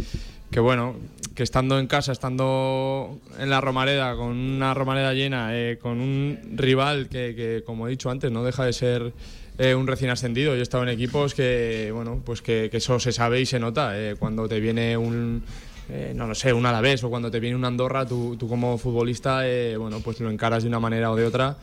bueno, 0.59 0.95
que 1.36 1.43
estando 1.43 1.79
en 1.79 1.88
casa, 1.88 2.12
estando 2.12 3.17
en 3.39 3.49
la 3.49 3.59
Romareda, 3.59 4.15
con 4.15 4.27
una 4.29 4.73
Romareda 4.73 5.13
llena, 5.13 5.49
eh, 5.57 5.77
con 5.81 5.99
un 5.99 6.39
rival 6.55 7.09
que, 7.09 7.33
que, 7.36 7.63
como 7.65 7.88
he 7.88 7.91
dicho 7.91 8.09
antes, 8.09 8.31
no 8.31 8.43
deja 8.43 8.65
de 8.65 8.73
ser 8.73 9.13
eh, 9.57 9.75
un 9.75 9.88
recién 9.88 10.12
ascendido. 10.12 10.53
Yo 10.53 10.59
he 10.59 10.63
estado 10.63 10.83
en 10.83 10.89
equipos 10.89 11.33
que, 11.33 11.91
bueno, 11.93 12.21
pues 12.23 12.41
que, 12.41 12.69
eso 12.71 12.99
se 12.99 13.12
sabe 13.12 13.41
y 13.41 13.45
se 13.45 13.59
nota. 13.59 13.99
eh, 13.99 14.15
cuando 14.17 14.47
te 14.47 14.59
viene 14.59 14.95
un, 14.95 15.43
eh, 15.89 16.13
no 16.15 16.27
lo 16.27 16.36
sé, 16.36 16.53
un 16.53 16.65
Alavés 16.65 17.03
o 17.03 17.09
cuando 17.09 17.29
te 17.29 17.39
viene 17.39 17.55
un 17.55 17.65
Andorra, 17.65 18.05
tú, 18.05 18.36
tú 18.38 18.47
como 18.47 18.77
futbolista, 18.77 19.47
eh, 19.47 19.75
bueno, 19.77 19.99
pues 20.01 20.19
lo 20.19 20.31
encaras 20.31 20.63
de 20.63 20.69
una 20.69 20.79
manera 20.79 21.12
o 21.12 21.15
de 21.15 21.25
otra. 21.25 21.57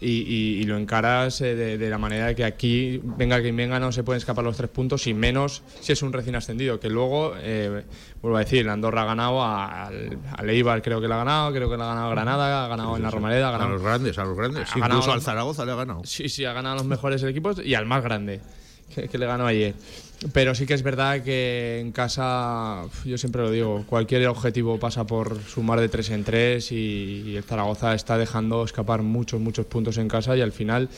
Y, 0.00 0.10
y- 0.10 0.60
y 0.60 0.62
lo 0.64 0.76
encaras 0.76 1.40
eh, 1.40 1.56
de, 1.56 1.76
de 1.78 1.90
la 1.90 1.98
manera 1.98 2.32
que 2.34 2.44
aquí, 2.44 3.00
venga 3.02 3.40
quien 3.40 3.56
venga, 3.56 3.80
no 3.80 3.90
se 3.90 4.04
pueden 4.04 4.18
escapar 4.18 4.44
los 4.44 4.56
tres 4.56 4.70
puntos, 4.70 5.06
y 5.08 5.14
menos 5.14 5.62
si 5.80 5.92
es 5.92 6.02
un 6.02 6.12
recién 6.12 6.36
ascendido. 6.36 6.78
Que 6.78 6.88
luego, 6.88 7.32
eh, 7.38 7.82
vuelvo 8.22 8.36
a 8.36 8.40
decir, 8.40 8.68
Andorra 8.68 9.02
ha 9.02 9.06
ganado 9.06 9.42
a- 9.42 9.86
al, 9.86 10.18
al 10.36 10.50
Eibar, 10.50 10.82
creo 10.82 11.00
que 11.00 11.08
lo 11.08 11.14
ha 11.14 11.18
ganado, 11.18 11.52
creo 11.52 11.68
que 11.68 11.76
lo 11.76 11.82
ha 11.82 11.88
ganado 11.88 12.10
Granada, 12.10 12.64
ha 12.64 12.68
ganado 12.68 12.96
en 12.96 13.02
la 13.02 13.10
Romareda, 13.10 13.48
ha 13.48 13.64
A 13.64 13.68
los 13.68 13.82
grandes, 13.82 14.18
a 14.18 14.24
los 14.24 14.36
grandes. 14.36 14.68
Ha 14.72 14.78
Incluso 14.78 15.10
al 15.12 15.20
Zaragoza 15.22 15.64
le 15.64 15.72
ha 15.72 15.76
ganado. 15.76 16.02
Sí, 16.04 16.28
sí, 16.28 16.44
ha 16.44 16.52
ganado 16.52 16.74
a 16.74 16.78
los 16.78 16.86
mejores 16.86 17.22
equipos 17.24 17.60
y 17.64 17.74
al 17.74 17.86
más 17.86 18.04
grande, 18.04 18.40
que, 18.94 19.08
que 19.08 19.18
le 19.18 19.26
ganó 19.26 19.46
ayer. 19.46 19.74
Pero 20.32 20.54
sí 20.54 20.66
que 20.66 20.74
es 20.74 20.82
verdad 20.82 21.22
que 21.22 21.78
en 21.80 21.92
casa, 21.92 22.82
yo 23.04 23.16
siempre 23.18 23.42
lo 23.42 23.50
digo, 23.50 23.84
cualquier 23.86 24.26
objetivo 24.26 24.78
pasa 24.78 25.06
por 25.06 25.40
sumar 25.44 25.78
de 25.78 25.88
tres 25.88 26.10
en 26.10 26.24
tres 26.24 26.72
y, 26.72 27.22
y 27.24 27.36
el 27.36 27.44
Zaragoza 27.44 27.94
está 27.94 28.18
dejando 28.18 28.64
escapar 28.64 29.02
muchos, 29.02 29.40
muchos 29.40 29.66
puntos 29.66 29.96
en 29.96 30.08
casa 30.08 30.36
y 30.36 30.40
al 30.40 30.50
final 30.50 30.88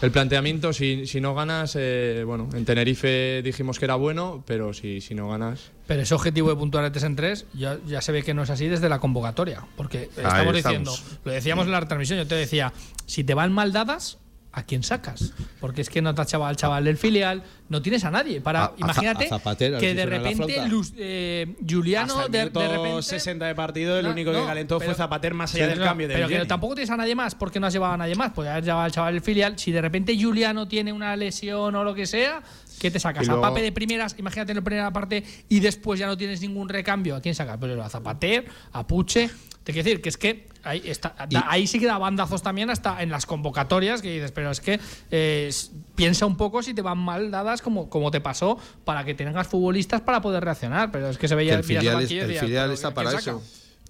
el 0.00 0.12
planteamiento, 0.12 0.72
si, 0.72 1.06
si 1.06 1.20
no 1.20 1.34
ganas, 1.34 1.74
eh, 1.76 2.22
bueno, 2.24 2.48
en 2.54 2.64
Tenerife 2.64 3.42
dijimos 3.42 3.80
que 3.80 3.84
era 3.84 3.96
bueno, 3.96 4.44
pero 4.46 4.72
si, 4.72 5.00
si 5.00 5.14
no 5.14 5.28
ganas... 5.28 5.72
Pero 5.88 6.02
ese 6.02 6.14
objetivo 6.14 6.50
de 6.50 6.56
puntuar 6.56 6.84
de 6.84 6.90
3 6.90 7.04
en 7.04 7.16
3 7.16 7.46
ya, 7.54 7.78
ya 7.84 8.00
se 8.00 8.12
ve 8.12 8.22
que 8.22 8.32
no 8.32 8.44
es 8.44 8.50
así 8.50 8.68
desde 8.68 8.88
la 8.88 9.00
convocatoria. 9.00 9.66
Porque 9.76 10.04
estamos, 10.04 10.24
estamos. 10.24 10.54
diciendo, 10.54 10.94
lo 11.24 11.32
decíamos 11.32 11.66
en 11.66 11.72
la 11.72 11.80
retransmisión, 11.80 12.18
yo 12.18 12.26
te 12.28 12.36
decía, 12.36 12.72
si 13.06 13.24
te 13.24 13.34
van 13.34 13.52
mal 13.52 13.72
dadas, 13.72 14.18
¿a 14.58 14.62
quién 14.64 14.82
sacas? 14.82 15.32
Porque 15.60 15.80
es 15.80 15.88
que 15.90 16.02
no 16.02 16.14
te 16.14 16.22
has 16.22 16.34
al 16.34 16.56
chaval 16.56 16.84
del 16.84 16.96
filial, 16.96 17.42
no 17.68 17.80
tienes 17.82 18.04
a 18.04 18.10
nadie. 18.10 18.40
Para, 18.40 18.64
A- 18.66 18.72
imagínate 18.76 19.26
a 19.26 19.28
Zapatero, 19.28 19.78
que 19.78 19.94
de 19.94 20.06
repente. 20.06 20.66
Luz- 20.68 20.92
eh, 20.96 21.56
Juliano 21.68 22.14
Hasta 22.20 22.24
el 22.26 22.52
de, 22.52 22.60
de 22.60 22.68
repente 22.68 23.02
60 23.02 23.46
de 23.46 23.54
partido, 23.54 23.98
el 23.98 24.04
No, 24.06 24.10
único 24.12 24.32
no, 24.32 24.40
que 24.42 24.46
calentó 24.46 24.78
pero- 24.78 24.90
fue 24.90 24.96
Zapater 24.96 25.34
más 25.34 25.54
allá 25.54 25.64
Sí, 25.64 25.70
del 25.70 25.78
no, 25.80 25.84
cambio 25.84 26.08
de 26.08 26.14
Pero 26.14 26.28
que 26.28 26.44
tampoco 26.46 26.74
tienes 26.74 26.90
a 26.90 26.96
nadie 26.96 27.14
más, 27.14 27.34
porque 27.34 27.58
no 27.60 27.66
has 27.66 27.72
llevado 27.72 27.94
a 27.94 27.96
nadie 27.96 28.14
más. 28.14 28.32
Pues 28.34 28.48
haber 28.48 28.64
llevado 28.64 28.82
al 28.84 28.92
chaval 28.92 29.14
del 29.14 29.22
filial. 29.22 29.58
Si 29.58 29.72
de 29.72 29.80
repente 29.80 30.16
Juliano 30.20 30.68
tiene 30.68 30.92
una 30.92 31.14
lesión 31.16 31.74
o 31.74 31.84
lo 31.84 31.94
que 31.94 32.06
sea, 32.06 32.42
¿qué 32.78 32.90
te 32.90 33.00
sacas? 33.00 33.26
Luego- 33.26 33.44
a 33.44 33.48
Pape 33.50 33.62
de 33.62 33.72
primeras, 33.72 34.14
imagínate 34.18 34.52
en 34.52 34.56
la 34.56 34.62
primera 34.64 34.92
parte, 34.92 35.24
y 35.48 35.60
después 35.60 35.98
ya 36.00 36.06
no 36.06 36.16
tienes 36.16 36.40
ningún 36.40 36.68
recambio. 36.68 37.16
¿A 37.16 37.20
quién 37.20 37.34
sacas? 37.34 37.56
Pues 37.58 37.78
a 37.78 37.88
Zapater, 37.88 38.46
a 38.72 38.86
Puche. 38.86 39.30
Te 39.64 39.72
quiero 39.74 39.84
decir 39.84 40.00
que 40.00 40.08
es 40.08 40.16
que 40.16 40.46
ahí, 40.64 40.80
está, 40.86 41.14
ahí 41.46 41.66
sí 41.66 41.78
que 41.78 41.84
da 41.84 41.98
bandazos 41.98 42.42
también 42.42 42.70
hasta 42.70 43.02
en 43.02 43.10
las 43.10 43.26
convocatorias 43.26 44.00
que 44.00 44.10
dices, 44.10 44.32
pero 44.32 44.50
es 44.50 44.62
que 44.62 44.80
eh, 45.10 45.50
piensa 45.94 46.24
un 46.24 46.38
poco 46.38 46.62
si 46.62 46.72
te 46.72 46.80
van 46.80 46.96
mal 46.96 47.30
dadas 47.30 47.60
como, 47.60 47.90
como 47.90 48.10
te 48.10 48.22
pasó 48.22 48.58
para 48.86 49.04
que 49.04 49.12
tengas 49.14 49.46
futbolistas 49.46 50.00
para 50.00 50.22
poder 50.22 50.42
reaccionar. 50.42 50.90
Pero 50.90 51.10
es 51.10 51.18
que 51.18 51.28
se 51.28 51.34
veía 51.34 51.52
Que 51.52 51.58
el 51.58 51.64
filial 51.64 52.02
es- 52.02 52.10
el 52.10 52.34
filial 52.38 52.64
¿pero 52.64 52.72
está 52.72 52.94
para 52.94 53.10
saca? 53.10 53.36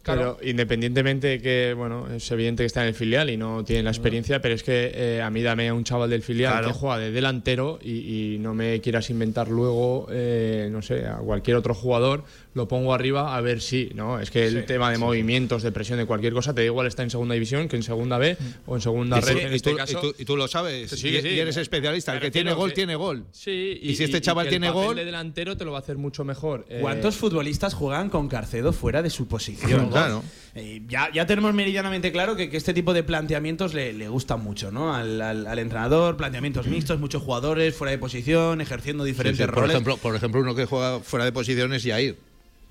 Claro. 0.03 0.37
Pero 0.39 0.51
independientemente 0.51 1.27
de 1.27 1.41
que, 1.41 1.75
bueno, 1.77 2.07
es 2.15 2.31
evidente 2.31 2.63
que 2.63 2.67
está 2.67 2.83
en 2.83 2.89
el 2.89 2.95
filial 2.95 3.29
y 3.31 3.37
no 3.37 3.63
tiene 3.65 3.83
la 3.83 3.91
experiencia, 3.91 4.41
pero 4.41 4.55
es 4.55 4.63
que 4.63 4.91
eh, 4.95 5.21
a 5.23 5.29
mí 5.29 5.43
dame 5.43 5.69
a 5.69 5.75
un 5.75 5.85
chaval 5.85 6.09
del 6.09 6.23
filial 6.23 6.53
Claro. 6.53 6.69
que 6.69 6.73
juega 6.73 6.99
de 6.99 7.11
delantero 7.11 7.79
y, 7.83 8.35
y 8.35 8.39
no 8.39 8.55
me 8.55 8.81
quieras 8.81 9.11
inventar 9.11 9.49
luego, 9.49 10.07
eh, 10.11 10.69
no 10.73 10.81
sé, 10.83 11.05
a 11.07 11.17
cualquier 11.17 11.57
otro 11.57 11.75
jugador, 11.75 12.25
lo 12.59 12.69
pongo 12.69 12.93
arriba 12.93 13.35
a 13.35 13.41
ver 13.41 13.63
si, 13.63 13.91
¿no? 13.95 14.21
Es 14.21 14.31
que 14.31 14.47
el 14.47 14.67
tema 14.67 14.91
de 14.91 14.99
movimientos, 14.99 15.63
de 15.63 15.73
presión, 15.73 15.99
de 15.99 16.05
cualquier 16.05 16.35
cosa, 16.35 16.53
te 16.55 16.61
da 16.61 16.67
igual 16.67 16.87
está 16.87 17.03
en 17.03 17.09
segunda 17.11 17.33
división 17.33 17.69
que 17.69 17.77
en 17.77 17.83
segunda 17.83 18.19
B 18.19 18.37
o 18.67 18.75
en 18.77 18.83
segunda 18.83 19.17
Y, 19.19 19.21
red 19.23 19.37
en 19.39 19.53
y 19.53 19.57
este 19.57 19.71
tú- 19.71 19.77
caso. 19.77 19.99
y 19.99 20.01
tú- 20.03 20.15
y 20.19 20.25
tú 20.27 20.37
lo 20.37 20.47
sabes. 20.49 20.91
Sí, 20.91 21.09
y, 21.09 21.13
que 21.13 21.23
sí. 21.23 21.29
y 21.29 21.39
eres 21.39 21.57
especialista. 21.57 22.13
El 22.13 22.21
que 22.21 22.31
tiene 22.31 22.53
gol, 22.53 22.69
que- 22.71 22.75
tiene 22.75 22.95
gol. 22.97 23.25
Sí, 23.33 23.79
Y 23.83 23.95
si 23.97 24.05
este 24.05 24.21
chaval 24.21 24.45
que 24.47 24.51
tiene 24.51 24.67
el 24.67 24.73
papel 24.75 24.87
gol- 24.89 24.97
de 24.97 25.05
delantero 25.07 25.57
te 25.57 25.65
lo 25.65 25.71
va 25.73 25.79
a 25.79 25.81
hacer 25.81 25.97
mucho 25.97 26.25
mejor. 26.25 26.67
Eh, 26.69 26.81
¿Cuántos 26.83 27.17
futbolistas 27.17 27.73
juegan 27.73 28.11
con 28.11 28.29
Carcedo 28.29 28.73
fuera 28.75 29.01
de 29.03 29.09
su 29.11 29.27
posición? 29.29 29.89
Claro. 29.89 30.23
Eh, 30.55 30.83
ya, 30.89 31.11
ya 31.15 31.25
tenemos 31.27 31.55
meridianamente 31.55 32.11
claro 32.11 32.35
que, 32.35 32.51
que 32.51 32.57
este 32.57 32.75
tipo 32.75 32.93
de 32.93 33.05
planteamientos 33.05 33.75
le, 33.75 33.93
le 33.93 34.09
gustan 34.09 34.43
mucho, 34.43 34.73
¿no? 34.73 34.93
Al, 34.95 35.21
al- 35.23 35.47
al 35.47 35.59
entrenador, 35.61 36.17
planteamientos 36.17 36.67
mixtos, 36.67 36.99
muchos 36.99 37.23
jugadores 37.23 37.75
fuera 37.77 37.93
de 37.93 37.99
posición, 37.99 38.61
ejerciendo 38.61 39.05
Sí, 39.05 39.11
diferentes 39.11 39.39
sí, 39.39 39.47
por, 39.47 39.55
roles. 39.63 39.71
ejemplo, 39.75 39.97
por 39.99 40.17
ejemplo, 40.17 40.41
uno 40.41 40.55
que 40.57 40.65
juega 40.65 40.99
fuera 41.01 41.25
de 41.25 41.31
posición 41.33 41.73
es 41.75 41.85
Yair. 41.85 42.17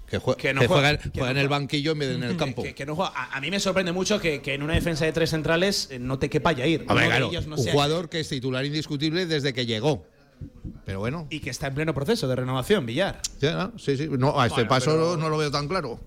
Que, 0.10 0.20
jue- 0.20 0.36
Que 0.38 0.54
no 0.54 0.62
que 0.62 0.68
juega- 0.68 0.82
juega, 0.90 0.98
que 1.04 1.10
juega 1.20 1.26
no 1.34 1.40
en 1.40 1.44
el 1.44 1.50
banquillo 1.50 1.92
en 1.92 2.00
vez 2.00 2.10
de 2.10 2.16
en 2.16 2.24
el 2.24 2.32
Que- 2.32 2.38
campo. 2.38 2.64
Que, 2.64 2.74
que 2.74 2.86
no 2.86 2.96
juega. 2.96 3.12
A, 3.14 3.36
a 3.38 3.42
mí 3.42 3.52
me 3.52 3.60
sorprende 3.60 3.92
mucho 3.92 4.20
que, 4.22 4.42
que 4.42 4.54
en 4.54 4.64
una 4.64 4.74
defensa 4.74 5.04
de 5.06 5.12
tres 5.12 5.30
centrales 5.32 5.90
eh, 5.92 6.00
no 6.00 6.18
te 6.18 6.30
quepa. 6.30 6.52
A 6.52 6.54
ver, 6.54 6.86
claro, 6.86 7.30
no 7.48 7.56
un 7.56 7.62
sea- 7.62 7.74
jugador 7.74 8.08
que 8.10 8.22
es 8.22 8.30
titular 8.30 8.64
indiscutible 8.66 9.26
desde 9.26 9.54
que 9.54 9.66
llegó. 9.66 10.06
Pero 10.86 11.00
bueno, 11.00 11.28
Y 11.30 11.40
que 11.40 11.50
está 11.50 11.68
en 11.68 11.74
pleno 11.76 11.94
proceso 11.94 12.28
de 12.28 12.36
renovación, 12.36 12.86
Villar. 12.86 13.22
ya, 13.42 13.54
¿no? 13.54 13.74
sí, 13.80 13.98
sí. 13.98 14.08
No, 14.08 14.40
a 14.40 14.46
este 14.46 14.56
Bueno, 14.62 14.70
paso 14.70 14.92
pero- 14.92 15.18
no 15.18 15.30
lo 15.30 15.38
veo 15.38 15.52
tan 15.52 15.68
claro. 15.68 16.00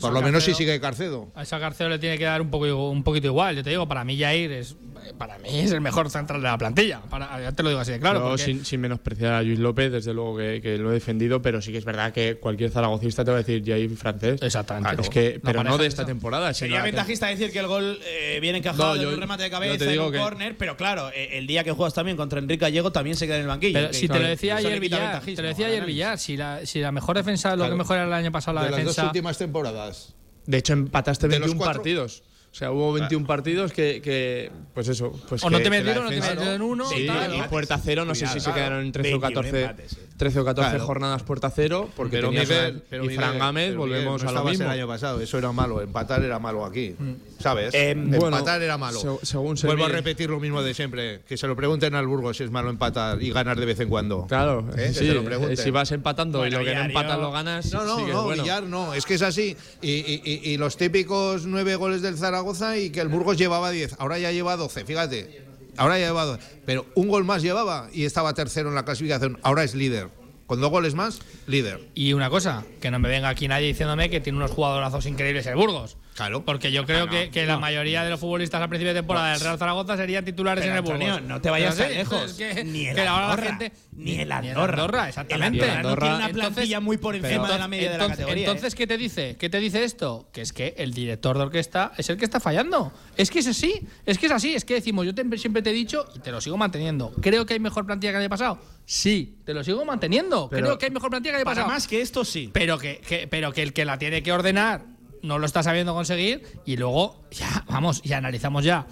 Por 0.00 0.12
lo 0.12 0.20
menos 0.20 0.44
si 0.44 0.52
sigue 0.52 0.78
Carcedo. 0.78 1.30
A 1.34 1.42
esa 1.44 1.58
Carcedo 1.58 1.88
le 1.88 1.98
tiene 1.98 2.18
que 2.18 2.24
dar 2.24 2.42
un, 2.42 2.50
poco, 2.50 2.90
un 2.90 3.02
poquito 3.02 3.28
igual. 3.28 3.56
Yo 3.56 3.64
te 3.64 3.70
digo, 3.70 3.88
para 3.88 4.04
mí 4.04 4.18
Jair 4.18 4.52
es, 4.52 4.76
para 5.14 5.38
mí 5.38 5.48
es 5.60 5.72
el 5.72 5.80
mejor 5.80 6.10
central 6.10 6.40
de 6.40 6.48
la 6.48 6.58
plantilla. 6.58 7.00
Para, 7.10 7.40
ya 7.40 7.52
te 7.52 7.62
lo 7.62 7.68
digo 7.70 7.80
así 7.80 7.92
de 7.92 8.00
claro. 8.00 8.20
Yo, 8.20 8.28
porque- 8.30 8.42
sin, 8.44 8.64
sin 8.64 8.80
menospreciar 8.80 9.32
a 9.34 9.42
Luis 9.42 9.58
López, 9.58 9.90
desde 9.92 10.12
luego 10.14 10.36
que, 10.36 10.60
que 10.62 10.78
lo 10.78 10.90
he 10.90 10.94
defendido, 10.94 11.40
pero 11.42 11.60
sí 11.62 11.72
que 11.72 11.78
es 11.78 11.84
verdad 11.84 12.12
que 12.12 12.36
cualquier 12.40 12.70
zaragocista 12.70 13.24
te 13.24 13.30
va 13.30 13.38
a 13.38 13.42
decir 13.42 13.62
Jair 13.64 13.96
francés. 13.96 14.40
Exactamente. 14.42 14.88
Ah, 14.90 14.96
es 15.00 15.08
que, 15.08 15.40
pero 15.42 15.62
no 15.64 15.78
de 15.78 15.86
esta 15.86 16.04
temporada. 16.06 16.52
Sería 16.54 16.82
ventajista 16.82 17.26
decir 17.26 17.50
que 17.52 17.58
el 17.60 17.66
gol 17.66 17.98
eh, 18.06 18.38
viene 18.40 18.58
encajado 18.58 18.88
No, 18.88 18.94
de 18.94 19.02
yo- 19.02 19.10
un 19.10 19.20
remate 19.20 19.42
de 19.44 19.50
cabeza 19.50 19.78
te 19.78 19.84
en 19.84 19.90
digo 19.92 20.06
un 20.06 20.12
que- 20.12 20.18
córner, 20.18 20.56
pero 20.56 20.76
claro, 20.76 21.10
eh, 21.14 21.38
el 21.38 21.46
día 21.46 21.64
que 21.64 21.72
juegas 21.72 21.94
también 21.94 22.16
contra 22.16 22.38
Enrique 22.38 22.62
Gallego 22.62 22.92
también 22.92 23.16
se 23.16 23.26
queda 23.26 23.36
en 23.36 23.42
el 23.42 23.48
banquillo. 23.48 23.74
Pero 23.74 23.88
que- 23.88 23.94
si 23.94 24.00
te 24.02 24.06
claro, 24.08 24.22
lo 24.22 24.28
decía 24.28 24.56
ayer 24.56 24.80
Villar, 24.80 25.20
te 25.22 25.42
lo 25.42 25.48
decía 25.48 25.66
ayer. 25.66 25.84
Villar, 25.86 26.18
si 26.18 26.36
la, 26.36 26.64
si 26.66 26.80
la 26.80 26.92
mejor 26.92 27.16
defensa, 27.16 27.50
lo 27.50 27.56
Claro. 27.56 27.72
que 27.72 27.78
mejor 27.78 27.96
era 27.96 28.06
el 28.06 28.12
año 28.12 28.32
pasado 28.32 28.54
la 28.56 28.64
de 28.64 28.70
las 28.70 28.78
defensa. 28.80 29.02
dos 29.02 29.08
últimas 29.10 29.38
temporadas. 29.38 30.14
De 30.46 30.58
hecho, 30.58 30.72
empataste 30.74 31.26
De 31.26 31.38
los 31.40 31.48
21 31.48 31.58
cuatro- 31.58 31.78
partidos. 31.82 32.22
O 32.56 32.58
sea, 32.58 32.72
hubo 32.72 32.90
21 32.94 33.26
partidos 33.26 33.70
que, 33.70 34.00
que, 34.00 34.50
pues 34.72 34.88
eso. 34.88 35.12
Pues 35.28 35.44
O 35.44 35.50
no 35.50 35.58
que- 35.58 35.64
te 35.64 35.68
que 35.70 35.76
la 35.76 35.84
metieron, 35.84 36.06
o 36.06 36.10
no 36.10 36.16
te 36.16 36.20
metieron 36.22 36.62
uno, 36.62 36.88
Sí, 36.88 37.06
tal, 37.06 37.34
y 37.34 37.38
¿no? 37.38 37.48
puerta 37.50 37.78
cero, 37.84 38.06
no 38.06 38.14
sé 38.14 38.26
si 38.28 38.40
se 38.40 38.50
quedaron 38.50 38.82
en 38.86 38.92
13 38.92 39.12
o 39.14 39.20
21 39.20 39.42
14, 39.42 39.60
empates, 39.60 39.90
sí. 39.90 39.98
13 40.16 40.40
o 40.40 40.44
14 40.44 40.70
Claro. 40.70 40.84
jornadas 40.86 41.22
puerta 41.22 41.50
cero, 41.50 41.90
porque 41.96 42.16
Pero 42.16 42.28
tenías 42.30 42.48
Miguel, 42.48 42.82
pero 42.88 43.04
y 43.04 43.08
Miguel, 43.08 43.22
Fran 43.24 43.38
Gámez, 43.38 43.68
pero 43.70 43.84
Miguel, 43.84 43.98
volvemos 44.04 44.22
no 44.24 44.28
a 44.28 44.32
lo 44.32 44.44
mismo. 44.44 44.64
el 44.64 44.70
año 44.70 44.88
pasado, 44.88 45.20
eso 45.20 45.38
era 45.38 45.52
malo. 45.52 45.80
Empatar 45.82 46.22
era 46.24 46.38
malo 46.38 46.64
aquí. 46.64 46.94
¿Sabes? 47.38 47.74
Eh, 47.74 47.90
empatar 47.90 48.20
bueno, 48.20 48.64
era 48.64 48.78
malo. 48.78 48.98
se- 49.20 49.26
según 49.26 49.56
se 49.56 49.66
Vuelvo 49.66 49.84
a 49.84 49.88
repetir 49.88 50.30
lo 50.30 50.40
mismo 50.40 50.62
de 50.62 50.72
siempre. 50.74 51.20
Que 51.28 51.36
se 51.36 51.46
lo 51.46 51.54
pregunten 51.54 51.94
al 51.94 52.06
Burgos 52.06 52.36
si 52.38 52.44
es 52.44 52.50
malo 52.50 52.70
empatar 52.70 53.22
y 53.22 53.30
ganar 53.30 53.58
de 53.60 53.66
vez 53.66 53.78
en 53.80 53.88
cuando. 53.88 54.26
Claro, 54.26 54.66
¿Eh? 54.76 54.92
Sí, 54.94 55.06
eh, 55.08 55.56
si 55.56 55.70
vas 55.70 55.92
empatando 55.92 56.38
Bueno, 56.38 56.56
y 56.56 56.58
lo 56.64 56.64
que 56.70 56.74
no 56.74 56.82
empatas 56.84 57.16
yo- 57.16 57.22
lo 57.22 57.30
ganas, 57.32 57.72
No, 57.72 57.84
no, 57.84 57.96
sí 57.98 58.04
no, 58.10 58.24
bueno. 58.24 58.42
Villar 58.42 58.62
no, 58.64 58.94
es 58.94 59.04
que 59.04 59.14
es 59.14 59.22
así. 59.22 59.56
Y, 59.82 59.90
y- 59.90 60.22
y- 60.24 60.50
y 60.52 60.56
los 60.56 60.76
típicos 60.76 61.44
nueve 61.46 61.76
goles 61.76 62.00
del 62.02 62.16
Zaragoza 62.16 62.78
y 62.78 62.90
que 62.90 63.00
el 63.00 63.08
Burgos 63.08 63.36
llevaba 63.36 63.70
10, 63.70 63.94
ahora 63.98 64.18
ya 64.18 64.32
lleva 64.32 64.56
12, 64.56 64.84
fíjate. 64.84 65.45
Ahora 65.76 65.98
ya 65.98 66.06
lleva 66.06 66.24
12. 66.24 66.60
Pero 66.64 66.86
un 66.94 67.08
gol 67.08 67.24
más 67.24 67.42
llevaba 67.42 67.88
y 67.92 68.04
estaba 68.04 68.34
tercero 68.34 68.68
en 68.68 68.74
la 68.74 68.84
clasificación. 68.84 69.38
Ahora 69.42 69.64
es 69.64 69.74
líder. 69.74 70.08
Con 70.46 70.60
dos 70.60 70.70
goles 70.70 70.94
más, 70.94 71.20
líder. 71.46 71.88
Y 71.94 72.12
una 72.12 72.30
cosa, 72.30 72.64
que 72.80 72.90
no 72.90 72.98
me 72.98 73.08
venga 73.08 73.28
aquí 73.28 73.48
nadie 73.48 73.66
diciéndome 73.66 74.10
que 74.10 74.20
tiene 74.20 74.38
unos 74.38 74.52
jugadorazos 74.52 75.06
increíbles 75.06 75.46
el 75.46 75.56
Burgos. 75.56 75.96
Claro. 76.16 76.44
Porque 76.44 76.72
yo 76.72 76.86
creo 76.86 77.08
que, 77.08 77.30
que 77.30 77.44
la 77.44 77.58
mayoría 77.58 78.02
de 78.02 78.10
los 78.10 78.18
futbolistas 78.18 78.60
al 78.62 78.68
principio 78.70 78.94
de 78.94 79.00
temporada 79.00 79.32
del 79.32 79.40
Real 79.40 79.58
Zaragoza 79.58 79.96
serían 79.98 80.24
titulares 80.24 80.62
Pero, 80.64 80.72
en 80.72 80.76
el 80.78 80.82
Burgos. 80.82 81.02
Antonio, 81.08 81.28
no 81.28 81.40
te 81.42 81.50
vayas 81.50 81.76
tan 81.76 81.90
lejos. 81.92 82.32
que, 82.32 82.64
Ni 82.64 82.86
el 82.86 82.98
ahora 83.00 83.26
la 83.26 83.32
Andorra, 83.32 83.46
gente 83.58 83.72
ni 83.92 84.14
el 84.20 84.32
Andorra. 84.32 84.72
Andorra, 84.72 85.08
exactamente. 85.08 85.64
El 85.64 85.70
Andorra 85.70 85.90
no 85.94 85.96
tiene 86.00 86.14
una 86.16 86.26
Entonces- 86.26 86.52
plantilla 86.54 86.80
muy 86.80 86.96
por 86.96 87.16
encima 87.16 87.52
de 87.52 87.58
la 87.58 87.68
media 87.68 87.90
de 87.90 87.98
la 87.98 88.04
entonces, 88.04 88.16
categoría. 88.18 88.46
Entonces, 88.46 88.74
¿qué 88.74 88.86
te 88.86 88.96
dice? 88.96 89.36
¿Qué 89.38 89.50
te 89.50 89.60
dice 89.60 89.84
esto? 89.84 90.28
Que 90.32 90.40
es 90.40 90.52
que 90.54 90.74
el 90.78 90.94
director 90.94 91.36
de 91.36 91.44
orquesta 91.44 91.92
es 91.98 92.08
el 92.08 92.16
que 92.16 92.24
está 92.24 92.40
fallando. 92.40 92.92
Es 93.16 93.30
que 93.30 93.40
es 93.40 93.46
así, 93.46 93.86
es 94.06 94.18
que 94.18 94.26
es 94.26 94.32
así. 94.32 94.54
Es 94.54 94.64
que 94.64 94.72
decimos, 94.74 95.04
yo 95.04 95.14
te- 95.14 95.36
siempre 95.38 95.60
te 95.60 95.68
he 95.70 95.74
dicho 95.74 96.06
y 96.14 96.20
te 96.20 96.30
lo 96.32 96.40
sigo 96.40 96.56
manteniendo. 96.56 97.12
¿Creo 97.20 97.44
que 97.44 97.52
hay 97.54 97.60
mejor 97.60 97.84
plantilla 97.84 98.12
que 98.12 98.16
el 98.16 98.22
año 98.22 98.30
pasado? 98.30 98.58
Sí, 98.86 99.38
te 99.44 99.52
lo 99.52 99.62
sigo 99.62 99.84
manteniendo. 99.84 100.48
Pero 100.48 100.64
Creo 100.66 100.78
que 100.78 100.86
hay 100.86 100.92
mejor 100.92 101.10
plantilla 101.10 101.32
que 101.32 101.36
el 101.36 101.40
año 101.40 101.44
Para 101.44 101.56
pasado. 101.62 101.74
más 101.74 101.86
que 101.86 102.00
esto, 102.00 102.24
sí. 102.24 102.48
Pero 102.54 102.78
que, 102.78 103.02
que- 103.06 103.28
pero 103.28 103.52
que 103.52 103.62
el 103.62 103.72
que 103.74 103.84
la 103.84 103.98
tiene 103.98 104.22
que 104.22 104.32
ordenar 104.32 104.95
no 105.22 105.38
lo 105.38 105.46
está 105.46 105.62
sabiendo 105.62 105.94
conseguir 105.94 106.42
y 106.64 106.76
luego 106.76 107.22
ya, 107.30 107.64
vamos, 107.68 108.00
y 108.04 108.12
analizamos 108.12 108.64
ya, 108.64 108.86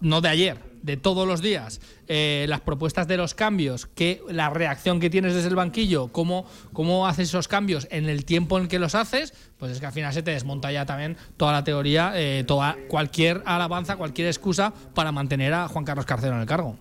no 0.00 0.20
de 0.20 0.28
ayer, 0.28 0.70
de 0.82 0.96
todos 0.96 1.26
los 1.26 1.42
días, 1.42 1.80
eh, 2.08 2.46
las 2.48 2.60
propuestas 2.60 3.06
de 3.06 3.16
los 3.16 3.34
cambios, 3.34 3.86
que 3.86 4.22
la 4.28 4.50
reacción 4.50 5.00
que 5.00 5.10
tienes 5.10 5.34
desde 5.34 5.48
el 5.48 5.54
banquillo, 5.54 6.08
cómo, 6.08 6.46
cómo 6.72 7.06
haces 7.06 7.28
esos 7.28 7.48
cambios 7.48 7.86
en 7.90 8.08
el 8.08 8.24
tiempo 8.24 8.58
en 8.58 8.68
que 8.68 8.78
los 8.78 8.94
haces, 8.94 9.34
pues 9.58 9.72
es 9.72 9.80
que 9.80 9.86
al 9.86 9.92
final 9.92 10.12
se 10.12 10.22
te 10.22 10.30
desmonta 10.30 10.72
ya 10.72 10.86
también 10.86 11.16
toda 11.36 11.52
la 11.52 11.64
teoría, 11.64 12.12
eh, 12.14 12.44
toda 12.46 12.76
cualquier 12.88 13.42
alabanza, 13.44 13.96
cualquier 13.96 14.28
excusa 14.28 14.72
para 14.94 15.12
mantener 15.12 15.52
a 15.52 15.68
Juan 15.68 15.84
Carlos 15.84 16.06
Carcero 16.06 16.34
en 16.34 16.40
el 16.40 16.46
cargo. 16.46 16.78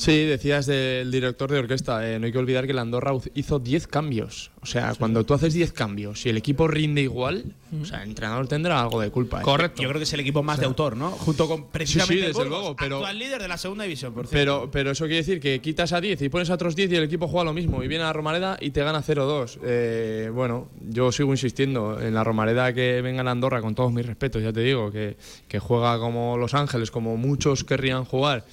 Sí, 0.00 0.24
decías 0.24 0.64
del 0.64 1.10
director 1.10 1.50
de 1.50 1.58
orquesta. 1.58 2.08
eh, 2.10 2.18
no 2.18 2.24
hay 2.24 2.32
que 2.32 2.38
olvidar 2.38 2.64
que 2.64 2.72
el 2.72 2.78
Andorra 2.78 3.12
hizo 3.34 3.58
10 3.58 3.86
cambios. 3.86 4.50
O 4.62 4.66
sea, 4.66 4.94
cuando 4.98 5.24
tú 5.24 5.34
haces 5.34 5.52
10 5.52 5.72
cambios 5.74 6.24
y 6.24 6.30
el 6.30 6.38
equipo 6.38 6.66
rinde 6.68 7.02
igual, 7.02 7.44
o 7.80 7.84
sea, 7.84 8.02
el 8.02 8.08
entrenador 8.08 8.48
tendrá 8.48 8.80
algo 8.80 8.98
de 9.00 9.10
culpa. 9.10 9.40
¿eh? 9.40 9.42
Correcto. 9.44 9.82
Yo 9.82 9.88
creo 9.90 9.98
que 10.00 10.04
es 10.04 10.12
el 10.14 10.20
equipo 10.20 10.42
más 10.42 10.58
de 10.58 10.64
autor, 10.66 10.96
¿no? 10.96 11.10
Junto 11.10 11.46
con 11.46 11.68
precisamente 11.68 12.14
Sí, 12.14 12.18
sí, 12.20 12.24
el 12.26 12.32
desde 12.32 12.38
Burgos, 12.44 12.58
luego, 12.60 12.76
pero- 12.76 12.96
actual 12.96 13.18
líder 13.18 13.42
de 13.42 13.48
la 13.48 13.58
segunda 13.58 13.84
división, 13.84 14.14
por 14.14 14.26
cierto. 14.26 14.32
Pero, 14.60 14.70
pero 14.70 14.90
eso 14.92 15.04
quiere 15.04 15.18
decir 15.18 15.38
que 15.38 15.60
quitas 15.60 15.92
a 15.92 16.00
10 16.00 16.22
y 16.22 16.28
pones 16.30 16.48
a 16.48 16.54
otros 16.54 16.74
10 16.74 16.90
y 16.92 16.96
el 16.96 17.04
equipo 17.04 17.28
juega 17.28 17.44
lo 17.44 17.52
mismo. 17.52 17.82
Y 17.84 17.88
viene 17.88 18.04
a 18.04 18.12
Romareda 18.14 18.56
y 18.58 18.70
te 18.70 18.82
gana 18.82 19.02
0-2. 19.02 19.58
Eh, 19.62 20.30
bueno, 20.32 20.70
yo 20.88 21.12
sigo 21.12 21.30
insistiendo 21.32 22.00
en 22.00 22.14
la 22.14 22.24
Romareda 22.24 22.72
que 22.72 23.02
venga 23.02 23.22
a 23.22 23.30
Andorra, 23.30 23.60
con 23.60 23.74
todos 23.74 23.92
mis 23.92 24.06
respetos, 24.06 24.42
ya 24.42 24.52
te 24.52 24.60
digo, 24.60 24.90
que, 24.90 25.18
que 25.46 25.58
juega 25.58 25.98
como 25.98 26.38
Los 26.38 26.54
Ángeles, 26.54 26.90
como 26.90 27.18
muchos 27.18 27.64
querrían 27.64 28.06
jugar. 28.06 28.46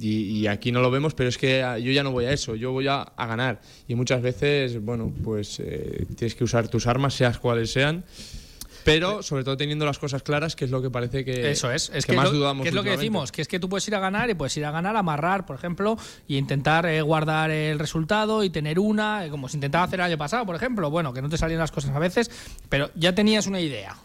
Y, 0.00 0.40
y 0.40 0.46
aquí 0.46 0.70
no 0.70 0.80
lo 0.80 0.90
vemos, 0.90 1.14
pero 1.14 1.28
es 1.28 1.38
que 1.38 1.62
ah, 1.62 1.78
yo 1.78 1.90
ya 1.90 2.02
no 2.02 2.12
voy 2.12 2.26
a 2.26 2.32
eso, 2.32 2.54
yo 2.54 2.72
voy 2.72 2.86
a, 2.86 3.02
a 3.02 3.26
ganar. 3.26 3.60
Y 3.88 3.94
muchas 3.94 4.22
veces, 4.22 4.82
bueno, 4.82 5.12
pues 5.24 5.60
eh, 5.60 6.06
tienes 6.16 6.34
que 6.34 6.44
usar 6.44 6.68
tus 6.68 6.86
armas, 6.86 7.14
seas 7.14 7.38
cuales 7.38 7.72
sean. 7.72 8.04
Pero 8.84 9.22
sobre 9.22 9.44
todo 9.44 9.56
teniendo 9.56 9.84
las 9.84 9.98
cosas 9.98 10.22
claras, 10.22 10.56
que 10.56 10.64
es 10.64 10.70
lo 10.70 10.80
que 10.80 10.90
parece 10.90 11.24
que, 11.24 11.50
Eso 11.50 11.70
es, 11.70 11.90
es 11.92 12.06
que 12.06 12.12
que, 12.12 12.16
más 12.16 12.32
lo, 12.32 12.38
dudamos. 12.38 12.62
que 12.62 12.70
es 12.70 12.74
lo 12.74 12.82
que 12.82 12.90
decimos, 12.90 13.32
que 13.32 13.42
es 13.42 13.48
que 13.48 13.60
tú 13.60 13.68
puedes 13.68 13.86
ir 13.88 13.94
a 13.94 14.00
ganar 14.00 14.30
y 14.30 14.34
puedes 14.34 14.56
ir 14.56 14.64
a 14.64 14.70
ganar, 14.70 14.96
amarrar, 14.96 15.44
por 15.44 15.56
ejemplo, 15.56 15.98
y 16.26 16.38
intentar 16.38 16.86
eh, 16.86 17.02
guardar 17.02 17.50
el 17.50 17.78
resultado 17.78 18.44
y 18.44 18.50
tener 18.50 18.78
una, 18.78 19.26
eh, 19.26 19.30
como 19.30 19.48
se 19.48 19.56
intentaba 19.58 19.84
hacer 19.84 20.00
el 20.00 20.06
año 20.06 20.18
pasado, 20.18 20.46
por 20.46 20.56
ejemplo, 20.56 20.90
bueno, 20.90 21.12
que 21.12 21.20
no 21.20 21.28
te 21.28 21.36
salían 21.36 21.60
las 21.60 21.72
cosas 21.72 21.94
a 21.94 21.98
veces, 21.98 22.30
pero 22.68 22.90
ya 22.94 23.14
tenías 23.14 23.46
una 23.46 23.60
idea. 23.60 23.96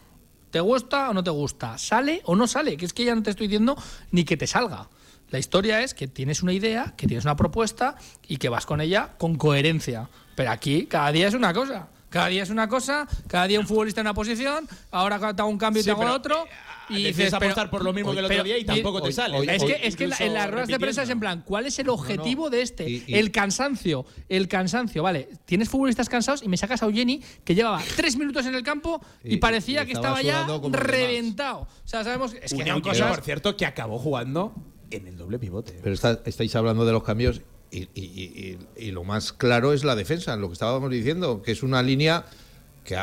¿Te 0.50 0.60
gusta 0.60 1.10
o 1.10 1.14
no 1.14 1.24
te 1.24 1.30
gusta? 1.30 1.78
¿Sale 1.78 2.20
o 2.26 2.36
no 2.36 2.46
sale? 2.46 2.76
Que 2.76 2.84
es 2.84 2.92
que 2.92 3.04
ya 3.04 3.14
no 3.14 3.22
te 3.22 3.30
estoy 3.30 3.48
diciendo 3.48 3.76
ni 4.10 4.24
que 4.24 4.36
te 4.36 4.46
salga. 4.46 4.88
La 5.30 5.38
historia 5.38 5.82
es 5.82 5.94
que 5.94 6.06
tienes 6.06 6.42
una 6.42 6.52
idea, 6.52 6.94
que 6.96 7.06
tienes 7.06 7.24
una 7.24 7.36
propuesta 7.36 7.96
y 8.28 8.36
que 8.36 8.48
vas 8.48 8.66
con 8.66 8.80
ella 8.80 9.10
con 9.18 9.36
coherencia. 9.36 10.08
Pero 10.36 10.50
aquí 10.50 10.86
cada 10.86 11.10
día 11.12 11.28
es 11.28 11.34
una 11.34 11.52
cosa. 11.52 11.88
Cada 12.10 12.28
día 12.28 12.44
es 12.44 12.50
una 12.50 12.68
cosa, 12.68 13.08
cada 13.26 13.48
día 13.48 13.58
un 13.58 13.66
futbolista 13.66 14.00
en 14.00 14.06
una 14.06 14.14
posición, 14.14 14.68
ahora 14.92 15.18
te 15.34 15.42
hago 15.42 15.50
un 15.50 15.58
cambio 15.58 15.80
y 15.80 15.82
Sí, 15.82 15.86
te 15.86 15.90
hago 15.90 16.04
otro. 16.12 16.46
Y 16.88 16.98
Y 16.98 17.04
dices, 17.06 17.32
apostar 17.32 17.70
por 17.70 17.82
lo 17.82 17.92
mismo 17.92 18.12
que 18.12 18.18
el 18.20 18.26
otro 18.26 18.44
día 18.44 18.56
y 18.58 18.64
tampoco 18.64 19.00
te 19.00 19.08
hoy- 19.08 19.12
sale. 19.12 19.36
hoy- 19.38 19.48
es 19.48 19.62
Hoy 19.62 19.72
que, 19.72 19.86
es 19.88 19.96
que 19.96 20.04
en 20.04 20.10
la- 20.10 20.16
en 20.18 20.22
incluso 20.26 20.34
las 20.34 20.50
ruedas 20.50 20.68
de 20.68 20.78
prensa 20.78 21.02
es 21.02 21.10
en 21.10 21.18
plan, 21.18 21.42
¿cuál 21.44 21.66
es 21.66 21.76
el 21.80 21.88
objetivo 21.88 22.50
de 22.50 22.62
este? 22.62 22.88
Y- 22.88 23.02
y- 23.08 23.14
el 23.16 23.32
cansancio, 23.32 24.04
el 24.28 24.46
cansancio, 24.46 25.02
vale. 25.02 25.28
Tienes 25.44 25.68
futbolistas 25.70 26.08
cansados 26.08 26.42
y 26.44 26.48
me 26.48 26.56
sacas 26.56 26.82
a 26.82 26.86
Eugeni 26.86 27.20
que 27.42 27.54
llevaba 27.56 27.82
tres 27.96 28.16
minutos 28.16 28.46
en 28.46 28.54
el 28.54 28.62
campo 28.62 29.00
y, 29.24 29.34
Y- 29.34 29.36
parecía 29.38 29.84
que 29.84 29.92
estaba 29.94 30.22
ya 30.22 30.46
reventado. 30.70 31.62
O 31.62 31.88
sea, 31.88 32.04
sabemos 32.04 32.34
es 32.34 32.52
que 32.52 32.60
Eugeni, 32.60 32.80
cosas. 32.82 33.08
por 33.16 33.24
cierto, 33.24 33.56
que 33.56 33.66
acabó 33.66 33.98
jugando 33.98 34.54
en 34.96 35.06
el 35.08 35.16
doble 35.16 35.38
pivote. 35.38 35.78
Pero 35.82 35.94
está- 35.94 36.20
estáis 36.24 36.54
hablando 36.56 36.84
de 36.84 36.92
los 36.92 37.02
cambios 37.02 37.40
y, 37.70 37.88
y- 37.94 38.58
y- 38.76 38.90
lo 38.92 39.04
más 39.04 39.32
claro 39.32 39.72
es 39.72 39.82
la 39.84 39.96
defensa, 39.96 40.36
lo 40.36 40.48
que 40.48 40.52
estábamos 40.54 40.90
diciendo, 40.90 41.42
que 41.42 41.52
es 41.52 41.62
una 41.62 41.82
línea 41.82 42.24
que 42.84 42.96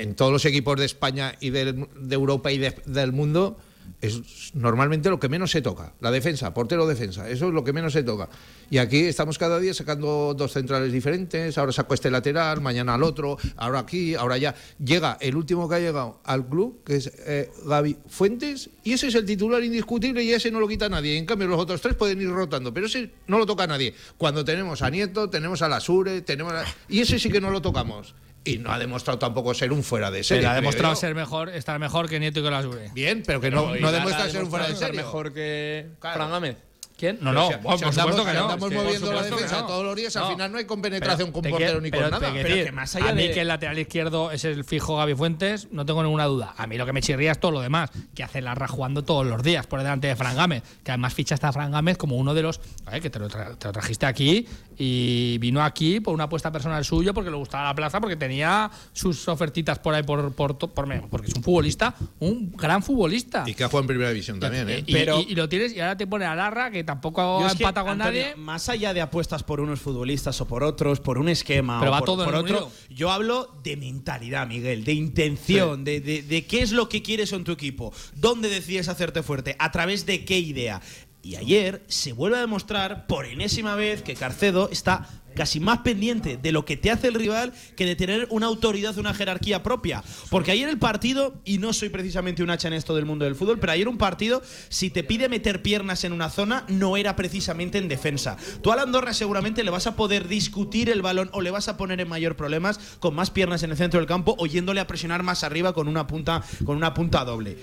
en 0.00 0.14
todos 0.14 0.32
los 0.32 0.44
equipos 0.44 0.78
de 0.78 0.86
España 0.86 1.34
y 1.40 1.50
del- 1.50 1.86
de 2.00 2.14
Europa 2.14 2.50
y 2.50 2.58
de- 2.58 2.74
del 2.86 3.12
mundo 3.12 3.58
es 4.00 4.52
normalmente 4.54 5.10
lo 5.10 5.18
que 5.18 5.28
menos 5.28 5.50
se 5.50 5.60
toca, 5.60 5.92
la 6.00 6.10
defensa, 6.10 6.54
portero 6.54 6.86
defensa, 6.86 7.28
eso 7.28 7.48
es 7.48 7.54
lo 7.54 7.64
que 7.64 7.72
menos 7.72 7.92
se 7.92 8.02
toca. 8.04 8.28
Y 8.70 8.78
aquí 8.78 8.98
estamos 9.00 9.38
cada 9.38 9.58
día 9.58 9.74
sacando 9.74 10.34
dos 10.36 10.52
centrales 10.52 10.92
diferentes, 10.92 11.58
ahora 11.58 11.72
saco 11.72 11.94
este 11.94 12.10
lateral, 12.10 12.60
mañana 12.60 12.94
al 12.94 13.02
otro, 13.02 13.38
ahora 13.56 13.80
aquí, 13.80 14.14
ahora 14.14 14.36
allá. 14.36 14.54
Llega 14.78 15.18
el 15.20 15.34
último 15.36 15.68
que 15.68 15.74
ha 15.76 15.80
llegado 15.80 16.20
al 16.24 16.46
club, 16.48 16.82
que 16.84 16.96
es 16.96 17.10
eh, 17.26 17.50
Gaby 17.66 17.96
Fuentes, 18.08 18.70
y 18.84 18.92
ese 18.92 19.08
es 19.08 19.14
el 19.16 19.24
titular 19.24 19.62
indiscutible 19.64 20.22
y 20.22 20.32
ese 20.32 20.50
no 20.50 20.60
lo 20.60 20.68
quita 20.68 20.88
nadie. 20.88 21.16
En 21.16 21.26
cambio, 21.26 21.48
los 21.48 21.58
otros 21.60 21.80
tres 21.80 21.94
pueden 21.94 22.20
ir 22.20 22.30
rotando, 22.30 22.72
pero 22.72 22.86
ese 22.86 23.10
no 23.26 23.38
lo 23.38 23.46
toca 23.46 23.66
nadie. 23.66 23.94
Cuando 24.16 24.44
tenemos 24.44 24.80
a 24.82 24.90
Nieto, 24.90 25.28
tenemos 25.28 25.60
a 25.62 25.68
Lasure, 25.68 26.20
tenemos 26.22 26.52
a- 26.52 26.64
y 26.88 27.00
ese 27.00 27.18
sí 27.18 27.30
que 27.30 27.40
no 27.40 27.50
lo 27.50 27.60
tocamos. 27.60 28.14
Y 28.48 28.58
no 28.58 28.72
ha 28.72 28.78
demostrado 28.78 29.18
tampoco 29.18 29.52
ser 29.54 29.72
un 29.72 29.82
fuera 29.82 30.10
de 30.10 30.24
serie. 30.24 30.42
Pero 30.42 30.52
ha 30.52 30.54
demostrado 30.54 30.94
ser 30.94 31.14
mejor, 31.14 31.48
estar 31.50 31.78
mejor 31.78 32.08
que 32.08 32.18
Nieto 32.20 32.40
y 32.40 32.42
que 32.42 32.50
las 32.50 32.64
Ure. 32.64 32.90
Bien, 32.94 33.22
pero 33.26 33.40
que 33.40 33.50
no, 33.50 33.74
no 33.76 33.92
demuestra 33.92 34.28
ser 34.30 34.44
un 34.44 34.50
fuera 34.50 34.68
de 34.68 34.76
serie. 34.76 34.96
mejor 34.96 35.32
que 35.32 35.86
Claro. 36.00 36.16
Fran 36.16 36.30
Gámez. 36.30 36.56
¿Quién? 36.98 37.16
No, 37.20 37.32
no, 37.32 37.46
Si- 37.48 37.54
bueno, 37.62 37.78
si 37.78 37.84
por 37.84 37.92
andamos- 37.92 37.94
supuesto 37.94 38.24
que 38.24 38.30
si 38.30 38.36
no. 38.36 38.42
andamos 38.42 38.68
Sí, 38.68 38.74
por 38.74 38.84
moviendo 38.84 39.12
la 39.12 39.22
defensa 39.22 39.60
no. 39.60 39.66
todos 39.68 39.84
los 39.84 39.94
días, 39.96 40.16
al 40.16 40.22
No. 40.24 40.30
final 40.32 40.52
no 40.52 40.58
hay 40.58 40.64
compenetración 40.64 41.30
con 41.30 41.42
te 41.42 41.50
portero 41.50 41.70
quiero- 41.70 41.80
ni 41.80 41.90
pero 41.92 42.10
con 42.10 42.20
nada. 42.20 42.32
Pero 42.34 42.64
que 42.64 42.72
más 42.72 42.96
allá 42.96 43.10
a 43.10 43.14
mí 43.14 43.30
que 43.30 43.40
el 43.40 43.46
lateral 43.48 43.78
izquierdo 43.78 44.32
es 44.32 44.44
el 44.44 44.64
fijo 44.64 44.96
Gaby 44.96 45.14
Fuentes, 45.14 45.68
no 45.70 45.86
tengo 45.86 46.02
ninguna 46.02 46.24
duda. 46.24 46.54
A 46.56 46.66
mí 46.66 46.76
lo 46.76 46.84
que 46.86 46.92
me 46.92 47.00
chirría 47.00 47.30
es 47.30 47.38
todo 47.38 47.52
lo 47.52 47.60
demás, 47.60 47.90
que 48.16 48.24
hace 48.24 48.40
Larra 48.42 48.66
jugando 48.66 49.04
todos 49.04 49.24
los 49.24 49.42
días 49.44 49.66
por 49.68 49.78
delante 49.78 50.08
de 50.08 50.16
Fran 50.16 50.34
Gámez, 50.34 50.64
que 50.82 50.90
además 50.90 51.14
fichaste 51.14 51.46
a 51.46 51.52
Fran 51.52 51.70
Gámez 51.70 51.96
como 51.96 52.16
uno 52.16 52.34
de 52.34 52.42
los 52.42 52.60
que 53.00 53.10
te 53.10 53.18
lo, 53.20 53.28
tra- 53.30 53.56
te 53.56 53.68
lo 53.68 53.72
trajiste 53.72 54.04
aquí 54.04 54.44
y 54.76 55.38
vino 55.38 55.62
aquí 55.62 56.00
por 56.00 56.14
una 56.14 56.24
apuesta 56.24 56.50
personal 56.50 56.84
suyo 56.84 57.14
porque 57.14 57.30
le 57.30 57.36
gustaba 57.36 57.64
la 57.64 57.74
plaza, 57.76 58.00
porque 58.00 58.16
tenía 58.16 58.68
sus 58.92 59.28
ofertitas 59.28 59.78
por 59.78 59.94
ahí 59.94 60.02
por, 60.02 60.32
por, 60.32 60.58
por- 60.58 60.72
porque 61.08 61.28
es 61.28 61.34
un 61.34 61.42
futbolista, 61.44 61.94
un 62.18 62.52
gran 62.56 62.82
futbolista. 62.82 63.44
Y 63.46 63.54
que 63.54 63.62
ha 63.62 63.68
jugado 63.68 63.82
en 63.82 63.86
primera 63.86 64.10
división 64.10 64.40
también, 64.40 64.68
¿eh? 64.68 64.82
Y, 64.84 64.92
Pero- 64.92 65.20
y- 65.20 65.32
y 65.32 65.34
lo 65.36 65.48
tienes 65.48 65.72
y 65.74 65.80
ahora 65.80 65.96
te 65.96 66.06
pone 66.08 66.24
a 66.24 66.34
Larra 66.34 66.70
que 66.70 66.84
tampoco 66.88 67.44
ha 67.46 67.52
empatado 67.52 67.86
con 67.86 68.00
Antonio, 68.00 68.22
nadie. 68.22 68.36
Más 68.36 68.68
allá 68.70 68.94
de 68.94 69.02
apuestas 69.02 69.42
por 69.42 69.60
unos 69.60 69.78
futbolistas 69.78 70.40
o 70.40 70.46
por 70.48 70.62
otros, 70.64 71.00
por 71.00 71.18
un 71.18 71.28
esquema 71.28 71.78
Pero 71.80 71.90
o 71.90 71.92
va 71.92 71.98
por, 71.98 72.06
todo 72.06 72.24
por 72.24 72.34
otro, 72.34 72.56
unido. 72.66 72.72
yo 72.88 73.10
hablo 73.10 73.54
de 73.62 73.76
mentalidad, 73.76 74.46
Miguel, 74.46 74.84
de 74.84 74.94
intención, 74.94 75.84
de, 75.84 76.00
de- 76.00 76.22
de 76.22 76.46
qué 76.46 76.62
es 76.62 76.72
lo 76.72 76.88
que 76.88 77.02
quieres 77.02 77.32
en 77.34 77.44
tu 77.44 77.52
equipo, 77.52 77.92
dónde 78.14 78.48
decides 78.48 78.88
hacerte 78.88 79.22
fuerte, 79.22 79.54
a 79.58 79.70
través 79.70 80.06
de 80.06 80.24
qué 80.24 80.38
idea. 80.38 80.80
Y 81.22 81.36
ayer 81.36 81.84
se 81.88 82.12
vuelve 82.14 82.38
a 82.38 82.40
demostrar 82.40 83.06
por 83.06 83.26
enésima 83.26 83.74
vez 83.74 84.02
que 84.02 84.14
Carcedo 84.14 84.70
está 84.72 85.08
casi 85.38 85.60
más 85.60 85.78
pendiente 85.78 86.36
de 86.36 86.50
lo 86.50 86.64
que 86.64 86.76
te 86.76 86.90
hace 86.90 87.06
el 87.06 87.14
rival 87.14 87.52
que 87.76 87.86
de 87.86 87.94
tener 87.94 88.26
una 88.30 88.46
autoridad, 88.46 88.98
una 88.98 89.14
jerarquía 89.14 89.62
propia. 89.62 90.02
Porque 90.30 90.50
ayer 90.50 90.68
el 90.68 90.78
partido, 90.78 91.40
y 91.44 91.58
no 91.58 91.72
soy 91.72 91.90
precisamente 91.90 92.42
un 92.42 92.50
hacha 92.50 92.66
en 92.66 92.74
esto 92.74 92.94
del 92.96 93.06
mundo 93.06 93.24
del 93.24 93.36
fútbol, 93.36 93.60
pero 93.60 93.72
ayer 93.72 93.86
un 93.86 93.98
partido, 93.98 94.42
si 94.68 94.90
te 94.90 95.04
pide 95.04 95.28
meter 95.28 95.62
piernas 95.62 96.02
en 96.02 96.12
una 96.12 96.28
zona, 96.28 96.64
no 96.66 96.96
era 96.96 97.14
precisamente 97.14 97.78
en 97.78 97.86
defensa. 97.86 98.36
Tú 98.62 98.72
a 98.72 98.76
la 98.76 98.82
Andorra 98.82 99.14
seguramente 99.14 99.62
le 99.62 99.70
vas 99.70 99.86
a 99.86 99.94
poder 99.94 100.26
discutir 100.26 100.90
el 100.90 101.02
balón 101.02 101.30
o 101.32 101.40
le 101.40 101.52
vas 101.52 101.68
a 101.68 101.76
poner 101.76 102.00
en 102.00 102.08
mayor 102.08 102.34
problemas 102.34 102.80
con 102.98 103.14
más 103.14 103.30
piernas 103.30 103.62
en 103.62 103.70
el 103.70 103.76
centro 103.76 104.00
del 104.00 104.08
campo 104.08 104.34
o 104.38 104.46
yéndole 104.46 104.80
a 104.80 104.88
presionar 104.88 105.22
más 105.22 105.44
arriba 105.44 105.72
con 105.72 105.86
una 105.86 106.08
punta, 106.08 106.42
con 106.64 106.76
una 106.76 106.94
punta 106.94 107.24
doble. 107.24 107.56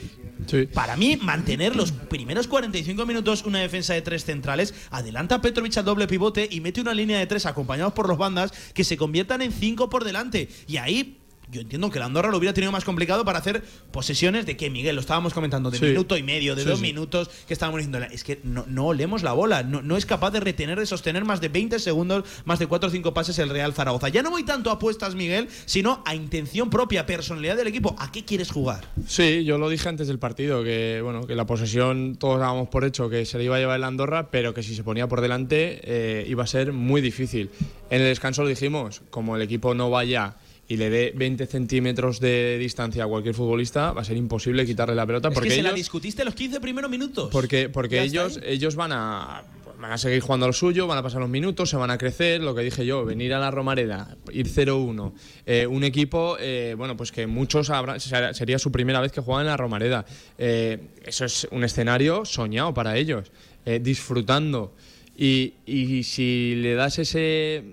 Para 0.74 0.96
mí, 0.96 1.18
mantener 1.18 1.76
los 1.76 1.92
primeros 1.92 2.48
45 2.48 3.06
minutos 3.06 3.44
una 3.44 3.60
defensa 3.60 3.94
de 3.94 4.02
tres 4.02 4.24
centrales, 4.24 4.74
adelanta 4.92 5.36
a 5.36 5.42
Petrovic 5.42 5.76
al 5.78 5.86
doble 5.86 6.08
pivote 6.08 6.48
y 6.50 6.62
mete 6.62 6.80
una 6.80 6.94
línea 6.94 7.20
de 7.20 7.28
tres 7.28 7.46
acompañados 7.66 7.94
por 7.94 8.08
los 8.08 8.18
bandas 8.18 8.52
que 8.74 8.84
se 8.84 8.96
conviertan 8.96 9.42
en 9.42 9.52
cinco 9.52 9.90
por 9.90 10.04
delante. 10.04 10.48
Y 10.68 10.78
ahí. 10.78 11.18
Yo 11.56 11.62
entiendo 11.62 11.90
que 11.90 12.00
la 12.00 12.06
Andorra 12.06 12.30
lo 12.32 12.38
hubiera 12.38 12.54
tenido 12.54 12.74
más 12.74 12.84
complicado 12.84 13.24
para 13.24 13.40
hacer 13.40 13.64
posesiones 13.92 14.46
de 14.46 14.58
que, 14.58 14.70
Miguel, 14.70 14.96
lo 14.96 15.00
estábamos 15.02 15.34
comentando, 15.34 15.72
de 15.72 15.78
Sí. 15.80 15.86
minuto 15.86 16.18
y 16.18 16.24
medio, 16.24 16.54
de 16.54 16.64
Sí, 16.64 16.68
dos 16.70 16.80
sí. 16.80 16.84
minutos 16.86 17.30
que 17.48 17.54
estábamos 17.54 17.80
diciendo. 17.80 18.00
Es 18.12 18.26
que 18.26 18.42
no, 18.44 18.66
no 18.68 18.88
olemos 18.88 19.24
la 19.24 19.32
bola, 19.32 19.64
no, 19.64 19.82
no 19.82 19.96
es 19.96 20.06
capaz 20.06 20.32
de 20.32 20.42
retener, 20.42 20.78
de 20.78 20.86
sostener 20.86 21.24
más 21.24 21.40
de 21.40 21.48
20 21.48 21.80
segundos, 21.80 22.26
más 22.44 22.60
de 22.60 22.68
4 22.68 22.90
o 22.90 22.92
5 22.92 23.14
pases 23.14 23.40
el 23.40 23.50
Real 23.50 23.74
Zaragoza. 23.74 24.10
Ya 24.10 24.22
no 24.22 24.32
voy 24.32 24.44
tanto 24.44 24.70
a 24.70 24.74
apuestas, 24.74 25.16
Miguel, 25.16 25.48
sino 25.66 26.04
a 26.06 26.14
intención 26.14 26.70
propia, 26.70 27.06
personalidad 27.06 27.56
del 27.56 27.68
equipo. 27.68 27.96
¿A 28.00 28.12
qué 28.12 28.26
quieres 28.26 28.52
jugar? 28.52 28.84
Sí, 29.08 29.46
yo 29.46 29.58
lo 29.58 29.70
dije 29.70 29.88
antes 29.88 30.08
del 30.10 30.20
partido, 30.20 30.62
que 30.64 31.00
bueno, 31.02 31.26
que 31.26 31.36
la 31.36 31.46
posesión 31.46 32.18
todos 32.20 32.40
dábamos 32.40 32.68
por 32.68 32.84
hecho 32.84 33.10
que 33.10 33.26
se 33.26 33.38
le 33.38 33.46
iba 33.46 33.56
a 33.56 33.60
llevar 33.60 33.78
el 33.78 33.86
Andorra, 33.86 34.30
pero 34.30 34.54
que 34.54 34.62
si 34.62 34.76
se 34.76 34.84
ponía 34.84 35.08
por 35.08 35.22
delante 35.22 35.80
eh, 35.84 36.26
iba 36.28 36.44
a 36.44 36.48
ser 36.48 36.74
muy 36.74 37.00
difícil. 37.00 37.50
En 37.90 38.02
el 38.02 38.08
descanso 38.08 38.44
lo 38.44 38.50
dijimos, 38.50 39.02
como 39.10 39.36
el 39.36 39.42
equipo 39.42 39.74
no 39.74 39.90
vaya 39.90 40.36
y 40.68 40.78
le 40.78 40.90
dé 40.90 41.14
20 41.16 41.46
centímetros 41.46 42.20
de 42.20 42.58
distancia 42.58 43.04
a 43.04 43.08
cualquier 43.08 43.36
futbolista, 43.36 43.92
va 43.94 44.02
a 44.02 44.06
ser 44.06 44.18
imposible 44.18 44.66
quitarle 44.66 44.96
la 44.96 45.06
pelota 45.06 45.28
Es 45.30 45.34
porque 45.34 45.50
que 45.50 45.56
se 45.56 45.62
la 45.64 45.72
discutiste 45.74 46.26
los 46.26 46.34
15 46.36 46.60
primeros 46.60 46.90
minutos. 46.90 47.30
porque, 47.32 47.70
porque 47.70 48.02
ellos, 48.02 48.40
ellos 48.44 48.76
van 48.76 48.92
a 48.94 49.44
van 49.78 49.92
a 49.92 49.98
seguir 49.98 50.22
jugando 50.22 50.48
lo 50.48 50.54
suyo, 50.54 50.88
van 50.88 50.98
a 50.98 51.04
pasar 51.04 51.20
los 51.20 51.30
minutos, 51.30 51.70
se 51.70 51.76
van 51.76 51.92
a 51.92 51.98
crecer, 51.98 52.42
lo 52.42 52.56
que 52.56 52.62
dije 52.64 52.86
yo, 52.86 53.04
venir 53.04 53.34
a 53.34 53.40
la 53.40 53.52
Romareda, 53.52 54.16
ir 54.32 54.48
0-1, 54.48 55.12
eh, 55.46 55.68
un 55.68 55.84
equipo, 55.84 56.38
eh, 56.40 56.74
bueno, 56.78 56.96
pues 56.96 57.12
que 57.12 57.28
muchos 57.28 57.70
habrán, 57.70 58.00
será- 58.00 58.34
sería 58.34 58.58
su 58.58 58.72
primera 58.72 59.02
vez 59.02 59.12
que 59.12 59.20
juegan 59.20 59.42
en 59.46 59.48
la 59.52 59.58
Romareda. 59.58 60.06
Eh, 60.38 60.80
eso 61.04 61.26
es 61.26 61.46
un 61.52 61.66
escenario 61.66 62.24
soñado 62.24 62.74
para 62.74 62.98
ellos, 62.98 63.32
eh, 63.66 63.80
disfrutando. 63.84 64.74
Y, 65.18 65.54
y 65.66 66.04
si 66.04 66.56
le 66.56 66.74
das 66.76 66.98
ese, 66.98 67.64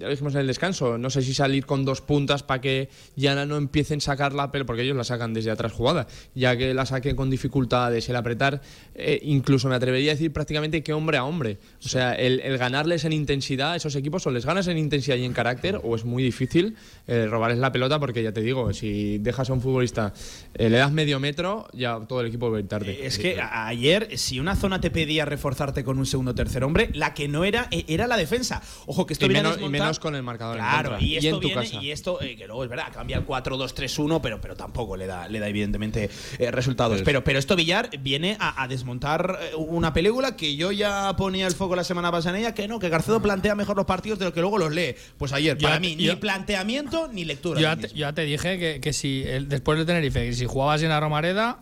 ya 0.00 0.06
lo 0.06 0.12
dijimos 0.12 0.34
en 0.34 0.40
el 0.40 0.46
descanso, 0.46 0.96
no 0.96 1.10
sé 1.10 1.20
si 1.20 1.34
salir 1.34 1.66
con 1.66 1.84
dos 1.84 2.00
puntas 2.00 2.42
para 2.42 2.62
que 2.62 2.88
ya 3.16 3.44
no 3.44 3.56
empiecen 3.58 3.98
a 3.98 4.00
sacar 4.00 4.32
la 4.32 4.50
pelota, 4.50 4.66
porque 4.68 4.82
ellos 4.82 4.96
la 4.96 5.04
sacan 5.04 5.34
desde 5.34 5.50
atrás 5.50 5.72
jugada, 5.72 6.06
ya 6.34 6.56
que 6.56 6.72
la 6.72 6.86
saquen 6.86 7.16
con 7.16 7.28
dificultades, 7.28 8.08
el 8.08 8.16
apretar, 8.16 8.62
eh, 9.00 9.20
incluso 9.22 9.68
me 9.68 9.74
atrevería 9.74 10.12
a 10.12 10.14
decir 10.14 10.32
prácticamente 10.32 10.82
que 10.82 10.92
hombre 10.92 11.16
a 11.18 11.24
hombre. 11.24 11.58
O 11.84 11.88
sea, 11.88 12.12
el, 12.14 12.40
el 12.40 12.58
ganarles 12.58 13.04
en 13.04 13.12
intensidad 13.12 13.72
a 13.72 13.76
esos 13.76 13.94
equipos, 13.96 14.26
o 14.26 14.30
les 14.30 14.44
ganas 14.46 14.66
en 14.68 14.78
intensidad 14.78 15.16
y 15.16 15.24
en 15.24 15.32
carácter, 15.32 15.80
o 15.82 15.96
es 15.96 16.04
muy 16.04 16.22
difícil 16.22 16.76
eh, 17.06 17.26
robarles 17.26 17.58
la 17.58 17.72
pelota, 17.72 17.98
porque 17.98 18.22
ya 18.22 18.32
te 18.32 18.40
digo, 18.42 18.72
si 18.72 19.18
dejas 19.18 19.50
a 19.50 19.52
un 19.52 19.60
futbolista, 19.60 20.12
eh, 20.54 20.68
le 20.70 20.76
das 20.78 20.92
medio 20.92 21.18
metro, 21.20 21.66
ya 21.72 21.98
todo 22.08 22.20
el 22.20 22.26
equipo 22.28 22.50
va 22.50 22.58
a 22.58 22.60
ir 22.60 22.68
tarde. 22.68 23.06
Es 23.06 23.18
que 23.18 23.40
a- 23.40 23.66
ayer, 23.66 24.16
si 24.18 24.38
una 24.40 24.56
zona 24.56 24.80
te 24.80 24.90
pedía 24.90 25.24
reforzarte 25.24 25.82
con 25.84 25.98
un 25.98 26.06
segundo 26.06 26.32
o 26.32 26.34
tercer 26.34 26.62
hombre, 26.64 26.90
la 26.94 27.14
que 27.14 27.28
no 27.28 27.44
era, 27.44 27.68
eh, 27.70 27.84
era 27.88 28.06
la 28.06 28.16
defensa. 28.16 28.62
Ojo, 28.86 29.06
que 29.06 29.14
esto 29.14 29.26
Y 29.26 29.28
viene 29.28 29.40
a 29.40 29.42
menos- 29.42 29.56
y 29.58 29.60
desmontar- 29.62 29.70
menos 29.80 29.98
con 29.98 30.14
el 30.14 30.22
marcador 30.22 30.56
en 30.58 30.62
Claro, 30.62 30.90
contra. 30.90 31.06
y 31.06 31.10
Y 31.12 31.16
esto 31.16 31.28
en 31.28 31.34
tu 31.40 31.46
viene, 31.48 31.54
casa. 31.62 31.82
y 31.82 31.90
esto, 31.90 32.20
eh, 32.22 32.36
que 32.36 32.46
luego 32.46 32.64
es 32.64 32.70
verdad, 32.70 32.86
cambia 32.92 33.16
el 33.16 33.24
4-2-3-1, 33.24 34.20
pero, 34.22 34.40
pero 34.40 34.54
tampoco 34.56 34.96
le 34.96 35.06
da, 35.06 35.28
le 35.28 35.38
da 35.40 35.48
evidentemente 35.48 36.10
resultados. 36.50 37.02
Pero, 37.02 37.24
pero 37.24 37.38
esto 37.38 37.56
Villar 37.56 37.90
viene 38.00 38.36
a, 38.38 38.62
a 38.62 38.68
desmontar 38.68 38.89
eh, 39.40 39.54
una 39.56 39.92
película 39.92 40.36
que 40.36 40.56
yo 40.56 40.72
ya 40.72 41.14
ponía 41.16 41.46
el 41.46 41.54
foco 41.54 41.76
la 41.76 41.84
semana 41.84 42.10
pasada 42.10 42.36
en 42.36 42.42
ella, 42.44 42.54
que 42.54 42.66
no, 42.68 42.78
que 42.78 42.88
Garcedo 42.88 43.20
plantea 43.22 43.54
mejor 43.54 43.76
los 43.76 43.86
partidos 43.86 44.18
de 44.18 44.24
lo 44.26 44.32
que 44.32 44.40
luego 44.40 44.58
los 44.58 44.72
lee. 44.72 44.94
Pues 45.18 45.32
ayer, 45.32 45.56
Yo 45.58 45.62
para 45.68 45.76
ya 45.76 45.80
mí, 45.80 45.96
te- 45.96 46.02
ni 46.08 46.16
planteamiento 46.16 47.08
ni 47.12 47.24
lectura. 47.24 47.60
Ya, 47.60 47.76
te, 47.76 47.88
yo 47.88 47.94
ya 47.96 48.12
te 48.12 48.22
dije 48.22 48.58
que, 48.58 48.80
que 48.80 48.92
si 48.92 49.22
el- 49.26 49.48
después 49.48 49.78
de 49.78 49.84
Tenerife, 49.84 50.26
que 50.26 50.32
si 50.32 50.46
jugabas 50.46 50.82
en 50.82 50.88
la 50.88 51.00
Romareda, 51.00 51.60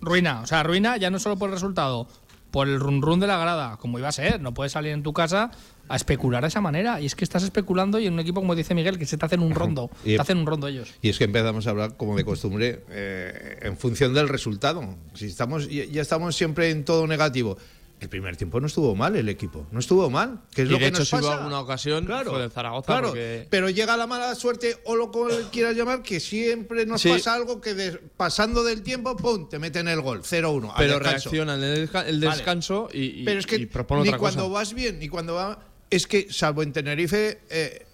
ruina. 0.00 0.40
O 0.42 0.46
sea, 0.46 0.62
ruina 0.62 0.96
ya 0.96 1.10
no 1.10 1.18
solo 1.18 1.36
por 1.36 1.48
el 1.48 1.54
resultado, 1.54 2.08
por 2.50 2.68
el 2.68 2.78
run 2.80 3.02
run 3.02 3.20
de 3.20 3.26
la 3.26 3.38
grada, 3.38 3.76
como 3.78 3.98
iba 3.98 4.08
a 4.08 4.12
ser. 4.12 4.40
No 4.40 4.52
puedes 4.54 4.72
salir 4.72 4.92
en 4.92 5.02
tu 5.02 5.12
casa 5.12 5.50
a 5.92 5.96
especular 5.96 6.42
de 6.42 6.48
esa 6.48 6.60
manera. 6.60 7.00
Y 7.00 7.06
es 7.06 7.14
que 7.14 7.24
estás 7.24 7.42
especulando 7.42 7.98
y 7.98 8.06
en 8.06 8.14
un 8.14 8.20
equipo, 8.20 8.40
como 8.40 8.54
dice 8.54 8.74
Miguel, 8.74 8.98
que 8.98 9.06
se 9.06 9.16
te 9.18 9.26
hacen 9.26 9.40
un 9.40 9.54
rondo. 9.54 9.90
Y- 10.04 10.16
te 10.16 10.20
hacen 10.22 10.38
un 10.38 10.46
rondo 10.46 10.66
ellos. 10.68 10.92
Y 11.02 11.10
es 11.10 11.18
que 11.18 11.24
empezamos 11.24 11.66
a 11.66 11.70
hablar, 11.70 11.96
como 11.96 12.16
de 12.16 12.24
costumbre, 12.24 12.84
eh, 12.90 13.58
en 13.62 13.76
función 13.76 14.14
del 14.14 14.28
resultado. 14.28 14.96
Si 15.14 15.26
estamos, 15.26 15.68
ya 15.68 16.02
estamos 16.02 16.34
siempre 16.36 16.70
en 16.70 16.84
todo 16.84 17.06
negativo. 17.06 17.56
El 18.00 18.08
primer 18.08 18.36
tiempo 18.36 18.58
no 18.58 18.66
estuvo 18.66 18.96
mal 18.96 19.14
el 19.14 19.28
equipo, 19.28 19.68
no 19.70 19.78
estuvo 19.78 20.10
mal. 20.10 20.40
Que 20.52 20.62
es 20.62 20.68
Y 20.68 20.72
lo 20.72 20.76
de 20.78 20.80
que 20.80 20.88
hecho, 20.88 20.98
nos 20.98 21.08
si 21.08 21.14
hubo 21.14 21.22
pasa. 21.22 21.36
alguna 21.38 21.60
ocasión, 21.60 22.04
claro, 22.04 22.32
fue 22.32 22.40
del 22.40 22.50
Zaragoza, 22.50 22.86
Claro, 22.86 23.08
porque- 23.10 23.46
pero 23.48 23.70
llega 23.70 23.96
la 23.96 24.08
mala 24.08 24.34
suerte 24.34 24.76
o 24.86 24.96
lo 24.96 25.12
que 25.12 25.20
quieras 25.52 25.76
llamar, 25.76 26.02
que 26.02 26.18
siempre 26.18 26.84
nos 26.84 27.00
Sí. 27.00 27.10
pasa 27.10 27.32
algo 27.34 27.60
que 27.60 27.74
de- 27.74 27.92
pasando 28.16 28.64
del 28.64 28.82
tiempo, 28.82 29.16
¡pum!, 29.16 29.48
te 29.48 29.60
meten 29.60 29.86
el 29.86 30.00
gol, 30.00 30.22
0-1. 30.24 30.70
al 30.72 30.78
pero 30.78 30.98
reaccionan 30.98 31.62
en 31.62 31.70
el, 31.70 31.88
desca- 31.88 32.04
el 32.04 32.18
Vale. 32.20 32.34
descanso 32.36 32.88
y, 32.92 33.20
y- 33.20 33.24
Pero 33.24 33.38
es 33.38 33.46
que 33.46 33.54
y 33.54 33.58
ni 33.60 33.64
otra 34.08 34.18
cuando 34.18 34.50
vas 34.50 34.74
bien 34.74 34.98
ni 34.98 35.08
cuando 35.08 35.34
va. 35.34 35.60
Es 35.92 36.06
que, 36.06 36.26
salvo 36.30 36.62
en 36.62 36.72
Tenerife, 36.72 37.40
eh, 37.50 37.86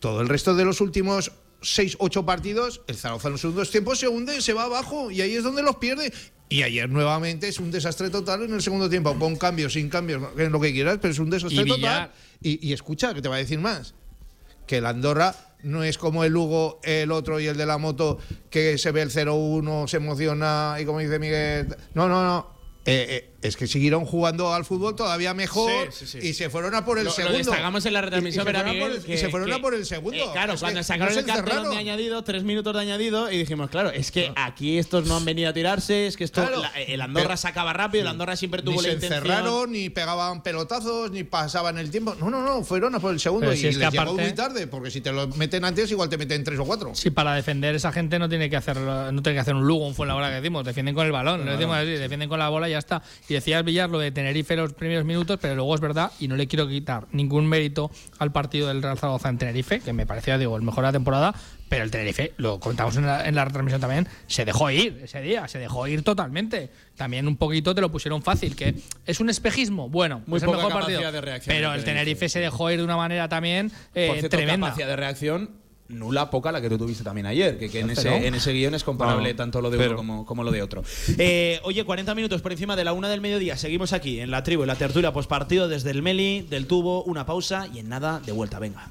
todo 0.00 0.20
el 0.20 0.28
resto 0.28 0.54
de 0.54 0.64
los 0.64 0.80
últimos 0.80 1.30
6, 1.62 1.96
8 2.00 2.26
partidos, 2.26 2.82
el 2.88 2.96
Zaragoza 2.96 3.28
en 3.28 3.32
los 3.32 3.40
segundos 3.40 3.70
tiempos 3.70 4.00
se 4.00 4.08
hunde, 4.08 4.42
se 4.42 4.52
va 4.52 4.64
abajo 4.64 5.10
y 5.10 5.20
ahí 5.20 5.34
es 5.34 5.44
donde 5.44 5.62
los 5.62 5.76
pierde. 5.76 6.12
Y 6.48 6.62
ayer 6.62 6.90
nuevamente 6.90 7.46
es 7.46 7.60
un 7.60 7.70
desastre 7.70 8.10
total 8.10 8.42
en 8.42 8.54
el 8.54 8.60
segundo 8.60 8.90
tiempo, 8.90 9.16
con 9.18 9.36
cambios, 9.36 9.74
sin 9.74 9.88
cambios, 9.88 10.20
lo 10.36 10.60
que 10.60 10.72
quieras, 10.72 10.98
pero 11.00 11.12
es 11.12 11.18
un 11.20 11.30
desastre 11.30 11.62
Y 11.62 11.66
total. 11.66 12.12
Y, 12.42 12.68
y 12.68 12.72
escucha, 12.72 13.14
que 13.14 13.22
te 13.22 13.28
va 13.28 13.36
a 13.36 13.38
decir 13.38 13.60
más. 13.60 13.94
Que 14.66 14.78
el 14.78 14.86
Andorra 14.86 15.34
no 15.62 15.84
es 15.84 15.96
como 15.96 16.24
el 16.24 16.32
Lugo, 16.32 16.80
el 16.82 17.12
otro 17.12 17.38
y 17.38 17.46
el 17.46 17.56
de 17.56 17.66
la 17.66 17.78
moto, 17.78 18.18
que 18.50 18.78
se 18.78 18.90
ve 18.90 19.02
el 19.02 19.10
0-1, 19.10 19.86
se 19.86 19.96
emociona 19.98 20.76
y 20.80 20.84
como 20.84 20.98
dice 20.98 21.18
Miguel. 21.18 21.68
No, 21.94 22.08
no, 22.08 22.24
no. 22.24 22.54
Eh, 22.84 23.06
eh, 23.08 23.33
es 23.46 23.56
que 23.56 23.66
siguieron 23.66 24.04
jugando 24.06 24.52
al 24.54 24.64
fútbol 24.64 24.96
todavía 24.96 25.34
mejor 25.34 25.70
Sí, 25.92 26.06
sí, 26.06 26.20
sí. 26.20 26.28
y 26.28 26.34
se 26.34 26.50
fueron 26.50 26.74
a 26.74 26.84
por 26.84 26.98
el 26.98 27.04
Lo- 27.04 27.10
lo 27.10 27.14
segundo. 27.16 27.38
destacamos 27.38 27.84
en 27.86 27.92
la 27.92 28.00
retransmisión, 28.00 28.40
Y- 28.46 28.50
y 28.50 28.52
se 28.52 28.52
¿verdad, 28.52 28.60
fueron 28.62 28.76
a 28.76 28.80
por 28.80 28.88
Miguel? 28.90 29.04
el- 29.06 29.14
y 29.14 29.18
se 29.18 29.24
Que- 29.26 29.30
fueron 29.30 29.48
que- 29.48 29.54
a 29.54 29.58
por 29.60 29.74
el 29.74 29.86
segundo. 29.86 30.16
Eh, 30.18 30.28
claro, 30.32 30.52
Es 30.54 30.60
cuando 30.60 30.80
que 30.80 30.84
sacaron 30.84 31.14
no 31.14 31.20
el 31.20 31.26
cartelón 31.26 31.70
de 31.70 31.76
añadido, 31.76 32.24
tres 32.24 32.42
minutos 32.44 32.74
de 32.74 32.80
añadido, 32.80 33.30
y 33.30 33.38
dijimos, 33.38 33.70
claro, 33.70 33.90
es 33.90 34.10
que 34.10 34.32
aquí 34.36 34.78
estos 34.78 35.06
no 35.06 35.16
han 35.16 35.24
venido 35.24 35.50
a 35.50 35.52
tirarse, 35.52 36.06
es 36.06 36.16
que 36.16 36.24
esto, 36.24 36.40
Claro. 36.42 36.62
la- 36.62 36.70
el 36.80 37.00
Andorra 37.00 37.26
Pero- 37.28 37.36
sacaba 37.36 37.72
rápido, 37.72 38.02
el 38.02 38.08
Andorra 38.08 38.36
siempre 38.36 38.62
tuvo 38.62 38.76
Ni 38.76 38.76
la 38.78 38.82
se 38.88 38.94
intención. 38.94 39.18
encerraron, 39.26 39.72
ni 39.72 39.90
pegaban 39.90 40.42
pelotazos, 40.42 41.10
ni 41.10 41.24
pasaban 41.24 41.78
el 41.78 41.90
tiempo. 41.90 42.14
No, 42.18 42.30
no, 42.30 42.42
no, 42.42 42.62
fueron 42.64 42.94
a 42.94 43.00
por 43.00 43.12
el 43.12 43.20
segundo 43.20 43.46
Pero 43.46 43.54
y 43.54 43.58
si 43.58 43.66
es 43.68 43.76
que 43.76 43.84
les 43.84 43.92
llegó 43.92 44.02
aparte- 44.02 44.22
muy 44.22 44.32
tarde, 44.32 44.66
porque 44.66 44.90
si 44.90 45.00
te 45.00 45.12
lo 45.12 45.28
meten 45.28 45.64
antes, 45.64 45.90
igual 45.90 46.08
te 46.08 46.16
meten 46.18 46.42
tres 46.44 46.58
o 46.58 46.64
cuatro. 46.64 46.94
Sí, 46.94 47.10
para 47.10 47.34
defender 47.34 47.74
esa 47.74 47.92
gente 47.92 48.18
no 48.18 48.28
tiene 48.28 48.48
que 48.48 48.56
hacer 48.56 48.78
no 48.78 49.22
tiene 49.22 49.34
que 49.36 49.40
hacer 49.40 49.54
un 49.54 49.66
Lugo, 49.66 49.86
un 49.86 49.94
Fuenlabrada 49.94 50.30
que 50.32 50.40
decimos, 50.40 50.64
defienden 50.64 50.94
con 50.94 51.06
el 51.06 51.12
balón, 51.12 51.44
lo 51.44 51.52
decimos 51.52 51.76
así, 51.76 51.90
defienden 51.90 52.28
con 52.28 52.38
la 52.38 52.48
bola 52.48 52.68
y 52.68 52.72
ya 52.72 52.78
está. 52.78 53.02
Y 53.28 53.33
Y 53.34 53.38
decías 53.38 53.64
Villar 53.64 53.90
lo 53.90 53.98
de 53.98 54.12
Tenerife 54.12 54.54
los 54.54 54.74
primeros 54.74 55.04
minutos, 55.04 55.40
pero 55.42 55.56
luego 55.56 55.74
es 55.74 55.80
verdad, 55.80 56.12
y 56.20 56.28
no 56.28 56.36
le 56.36 56.46
quiero 56.46 56.68
quitar 56.68 57.08
ningún 57.10 57.48
mérito 57.48 57.90
al 58.20 58.30
partido 58.30 58.68
del 58.68 58.80
Real 58.80 58.96
Zaragoza 58.96 59.28
en 59.28 59.38
Tenerife, 59.38 59.80
que 59.80 59.92
me 59.92 60.06
parecía, 60.06 60.38
digo, 60.38 60.56
el 60.56 60.62
mejor 60.62 60.84
de 60.84 60.88
la 60.88 60.92
temporada, 60.92 61.34
pero 61.68 61.82
el 61.82 61.90
Tenerife, 61.90 62.32
lo 62.36 62.60
contamos 62.60 62.96
en 62.96 63.06
la, 63.06 63.26
en 63.26 63.34
la 63.34 63.44
retransmisión 63.44 63.80
también, 63.80 64.06
se 64.28 64.44
dejó 64.44 64.70
ir 64.70 65.00
ese 65.02 65.20
día, 65.20 65.48
se 65.48 65.58
dejó 65.58 65.88
ir 65.88 66.04
totalmente. 66.04 66.70
También 66.94 67.26
un 67.26 67.36
poquito 67.36 67.74
te 67.74 67.80
lo 67.80 67.90
pusieron 67.90 68.22
fácil, 68.22 68.54
que 68.54 68.76
es 69.04 69.18
un 69.18 69.28
espejismo, 69.28 69.88
bueno, 69.88 70.22
Muy 70.26 70.36
es 70.36 70.44
el 70.44 70.50
mejor 70.50 70.72
partido. 70.72 71.00
de 71.00 71.20
pero 71.44 71.74
el 71.74 71.82
Tenerife, 71.82 71.84
Tenerife 71.84 72.28
se 72.28 72.38
dejó 72.38 72.70
ir 72.70 72.78
de 72.78 72.84
una 72.84 72.96
manera 72.96 73.28
también 73.28 73.72
eh, 73.96 74.06
Por 74.06 74.18
cierto, 74.18 74.36
tremenda. 74.36 74.68
capacidad 74.68 74.86
de 74.86 74.94
reacción 74.94 75.63
nula, 75.88 76.30
poca 76.30 76.50
la 76.50 76.60
que 76.60 76.68
tú 76.68 76.78
tuviste 76.78 77.04
también 77.04 77.26
ayer, 77.26 77.58
que, 77.58 77.68
que 77.68 77.80
en, 77.80 77.90
ese, 77.90 78.26
en 78.26 78.34
ese 78.34 78.52
guion 78.52 78.74
es 78.74 78.84
comparable 78.84 79.30
No, 79.30 79.36
tanto 79.36 79.60
lo 79.60 79.70
de 79.70 79.76
pero- 79.78 79.90
uno 79.90 79.96
como, 79.98 80.26
como 80.26 80.42
lo 80.44 80.50
de 80.50 80.62
otro. 80.62 80.82
Eh, 81.18 81.60
oye, 81.64 81.84
40 81.84 82.14
minutos 82.14 82.40
por 82.42 82.52
encima 82.52 82.74
de 82.76 82.84
la 82.84 82.92
una 82.92 83.08
del 83.08 83.20
mediodía, 83.20 83.56
seguimos 83.56 83.92
aquí 83.92 84.20
en 84.20 84.30
la 84.30 84.42
tribu, 84.42 84.62
en 84.62 84.68
la 84.68 84.76
tertulia 84.76 85.12
postpartido 85.12 85.68
desde 85.68 85.90
el 85.90 86.02
Meli, 86.02 86.42
del 86.48 86.66
tubo, 86.66 87.02
una 87.04 87.26
pausa 87.26 87.68
y 87.72 87.78
en 87.80 87.88
nada 87.88 88.20
de 88.24 88.32
vuelta, 88.32 88.58
venga. 88.58 88.90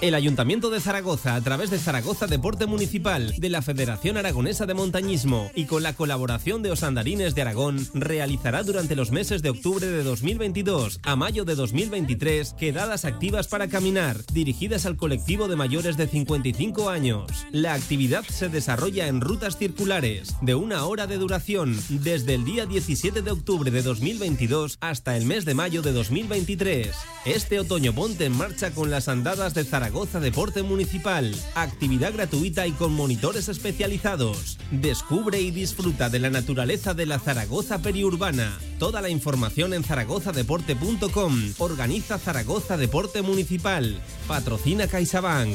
El 0.00 0.14
Ayuntamiento 0.14 0.70
de 0.70 0.80
Zaragoza, 0.80 1.34
a 1.34 1.40
través 1.40 1.70
de 1.70 1.78
Zaragoza 1.78 2.26
Deporte 2.26 2.66
Municipal, 2.66 3.34
de 3.38 3.48
la 3.48 3.62
Federación 3.62 4.16
Aragonesa 4.16 4.66
de 4.66 4.74
Montañismo 4.74 5.50
y 5.54 5.64
con 5.64 5.82
la 5.82 5.94
colaboración 5.94 6.62
de 6.62 6.70
Osandarines 6.70 7.34
de 7.34 7.42
Aragón, 7.42 7.86
realizará 7.94 8.62
durante 8.62 8.96
los 8.96 9.10
meses 9.10 9.42
de 9.42 9.50
octubre 9.50 9.86
de 9.86 10.02
2022 10.02 11.00
a 11.02 11.16
mayo 11.16 11.44
de 11.44 11.54
2023 11.54 12.54
quedadas 12.54 13.04
activas 13.04 13.48
para 13.48 13.68
caminar, 13.68 14.18
dirigidas 14.32 14.84
al 14.84 14.96
colectivo 14.96 15.48
de 15.48 15.56
mayores 15.56 15.96
de 15.96 16.08
55 16.08 16.90
años. 16.90 17.46
La 17.52 17.74
actividad 17.74 18.24
se 18.24 18.48
desarrolla 18.48 19.08
en 19.08 19.20
rutas 19.20 19.56
circulares, 19.56 20.34
de 20.42 20.54
una 20.54 20.84
hora 20.84 21.06
de 21.06 21.18
duración, 21.18 21.78
desde 21.88 22.34
el 22.34 22.44
día 22.44 22.66
17 22.66 23.22
de 23.22 23.30
octubre 23.30 23.70
de 23.70 23.82
2022 23.82 24.78
hasta 24.80 25.16
el 25.16 25.24
mes 25.24 25.44
de 25.44 25.54
mayo 25.54 25.82
de 25.82 25.92
2023. 25.92 26.94
Este 27.24 27.58
otoño 27.58 27.92
ponte 27.92 28.24
en 28.24 28.36
marcha 28.36 28.70
con 28.72 28.90
las 28.90 29.08
andadas 29.08 29.35
de 29.36 29.64
Zaragoza 29.64 30.18
Deporte 30.18 30.62
Municipal. 30.62 31.34
Actividad 31.54 32.14
gratuita 32.14 32.66
y 32.66 32.72
con 32.72 32.94
monitores 32.94 33.50
especializados. 33.50 34.56
Descubre 34.70 35.38
y 35.40 35.50
disfruta 35.50 36.08
de 36.08 36.20
la 36.20 36.30
naturaleza 36.30 36.94
de 36.94 37.04
la 37.04 37.18
Zaragoza 37.18 37.82
periurbana. 37.82 38.58
Toda 38.78 39.02
la 39.02 39.10
información 39.10 39.74
en 39.74 39.84
zaragozadeporte.com. 39.84 41.52
Organiza 41.58 42.18
Zaragoza 42.18 42.78
Deporte 42.78 43.20
Municipal. 43.20 44.00
Patrocina 44.26 44.86
CaixaBank. 44.86 45.54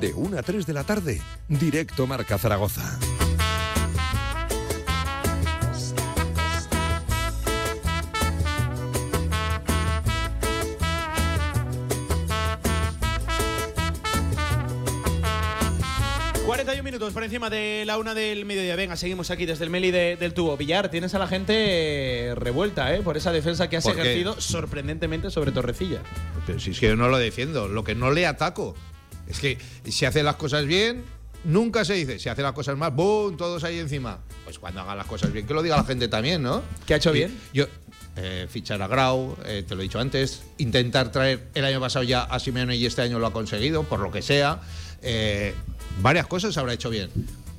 De 0.00 0.12
1 0.14 0.38
a 0.38 0.42
3 0.42 0.64
de 0.66 0.72
la 0.72 0.84
tarde, 0.84 1.20
directo 1.48 2.06
Marca 2.06 2.38
Zaragoza. 2.38 2.98
y 16.34 16.46
41 16.46 16.82
minutos 16.82 17.12
por 17.12 17.22
encima 17.24 17.50
de 17.50 17.84
la 17.86 17.98
una 17.98 18.14
del 18.14 18.44
mediodía. 18.46 18.74
Venga, 18.74 18.96
seguimos 18.96 19.30
aquí 19.30 19.44
desde 19.44 19.64
el 19.64 19.70
Meli 19.70 19.90
de- 19.90 20.16
del 20.16 20.32
tubo. 20.32 20.56
Villar, 20.56 20.90
tienes 20.90 21.14
a 21.14 21.18
la 21.18 21.26
gente 21.28 21.52
eh, 22.30 22.34
revuelta, 22.34 22.94
¿eh? 22.94 23.02
Por 23.02 23.16
esa 23.18 23.32
defensa 23.32 23.68
que 23.68 23.76
has 23.76 23.86
ejercido 23.86 24.40
sorprendentemente 24.40 25.30
sobre 25.30 25.52
Torrecilla. 25.52 26.00
Pero 26.46 26.58
si 26.58 26.70
es 26.70 26.80
que 26.80 26.86
yo 26.88 26.96
no 26.96 27.08
lo 27.08 27.18
defiendo, 27.18 27.68
lo 27.68 27.84
que 27.84 27.94
no 27.94 28.10
le 28.10 28.26
ataco. 28.26 28.74
Es 29.28 29.40
que 29.40 29.58
si 29.84 30.04
hace 30.04 30.22
las 30.22 30.36
cosas 30.36 30.66
bien, 30.66 31.04
nunca 31.44 31.84
se 31.84 31.94
dice. 31.94 32.18
Si 32.18 32.28
hace 32.28 32.42
las 32.42 32.52
cosas 32.52 32.76
mal, 32.76 32.90
¡boom! 32.90 33.36
Todos 33.36 33.64
ahí 33.64 33.78
encima. 33.78 34.18
Pues 34.44 34.58
cuando 34.58 34.80
haga 34.80 34.94
las 34.94 35.06
cosas 35.06 35.32
bien, 35.32 35.46
que 35.46 35.54
lo 35.54 35.62
diga 35.62 35.76
la 35.76 35.84
gente 35.84 36.08
también, 36.08 36.42
¿no? 36.42 36.62
¿Qué 36.86 36.94
ha 36.94 36.96
hecho 36.96 37.12
bien? 37.12 37.38
Yo, 37.52 37.66
eh, 38.16 38.46
fichar 38.48 38.82
a 38.82 38.88
Grau, 38.88 39.36
eh, 39.44 39.64
te 39.66 39.74
lo 39.74 39.80
he 39.80 39.84
dicho 39.84 40.00
antes. 40.00 40.42
Intentar 40.58 41.12
traer 41.12 41.48
el 41.54 41.64
año 41.64 41.80
pasado 41.80 42.02
ya 42.02 42.22
a 42.22 42.38
Simeone 42.38 42.76
y 42.76 42.86
este 42.86 43.02
año 43.02 43.18
lo 43.18 43.26
ha 43.26 43.32
conseguido, 43.32 43.84
por 43.84 44.00
lo 44.00 44.10
que 44.10 44.22
sea. 44.22 44.60
Eh, 45.02 45.54
varias 46.00 46.26
cosas 46.26 46.56
habrá 46.56 46.72
hecho 46.72 46.90
bien. 46.90 47.10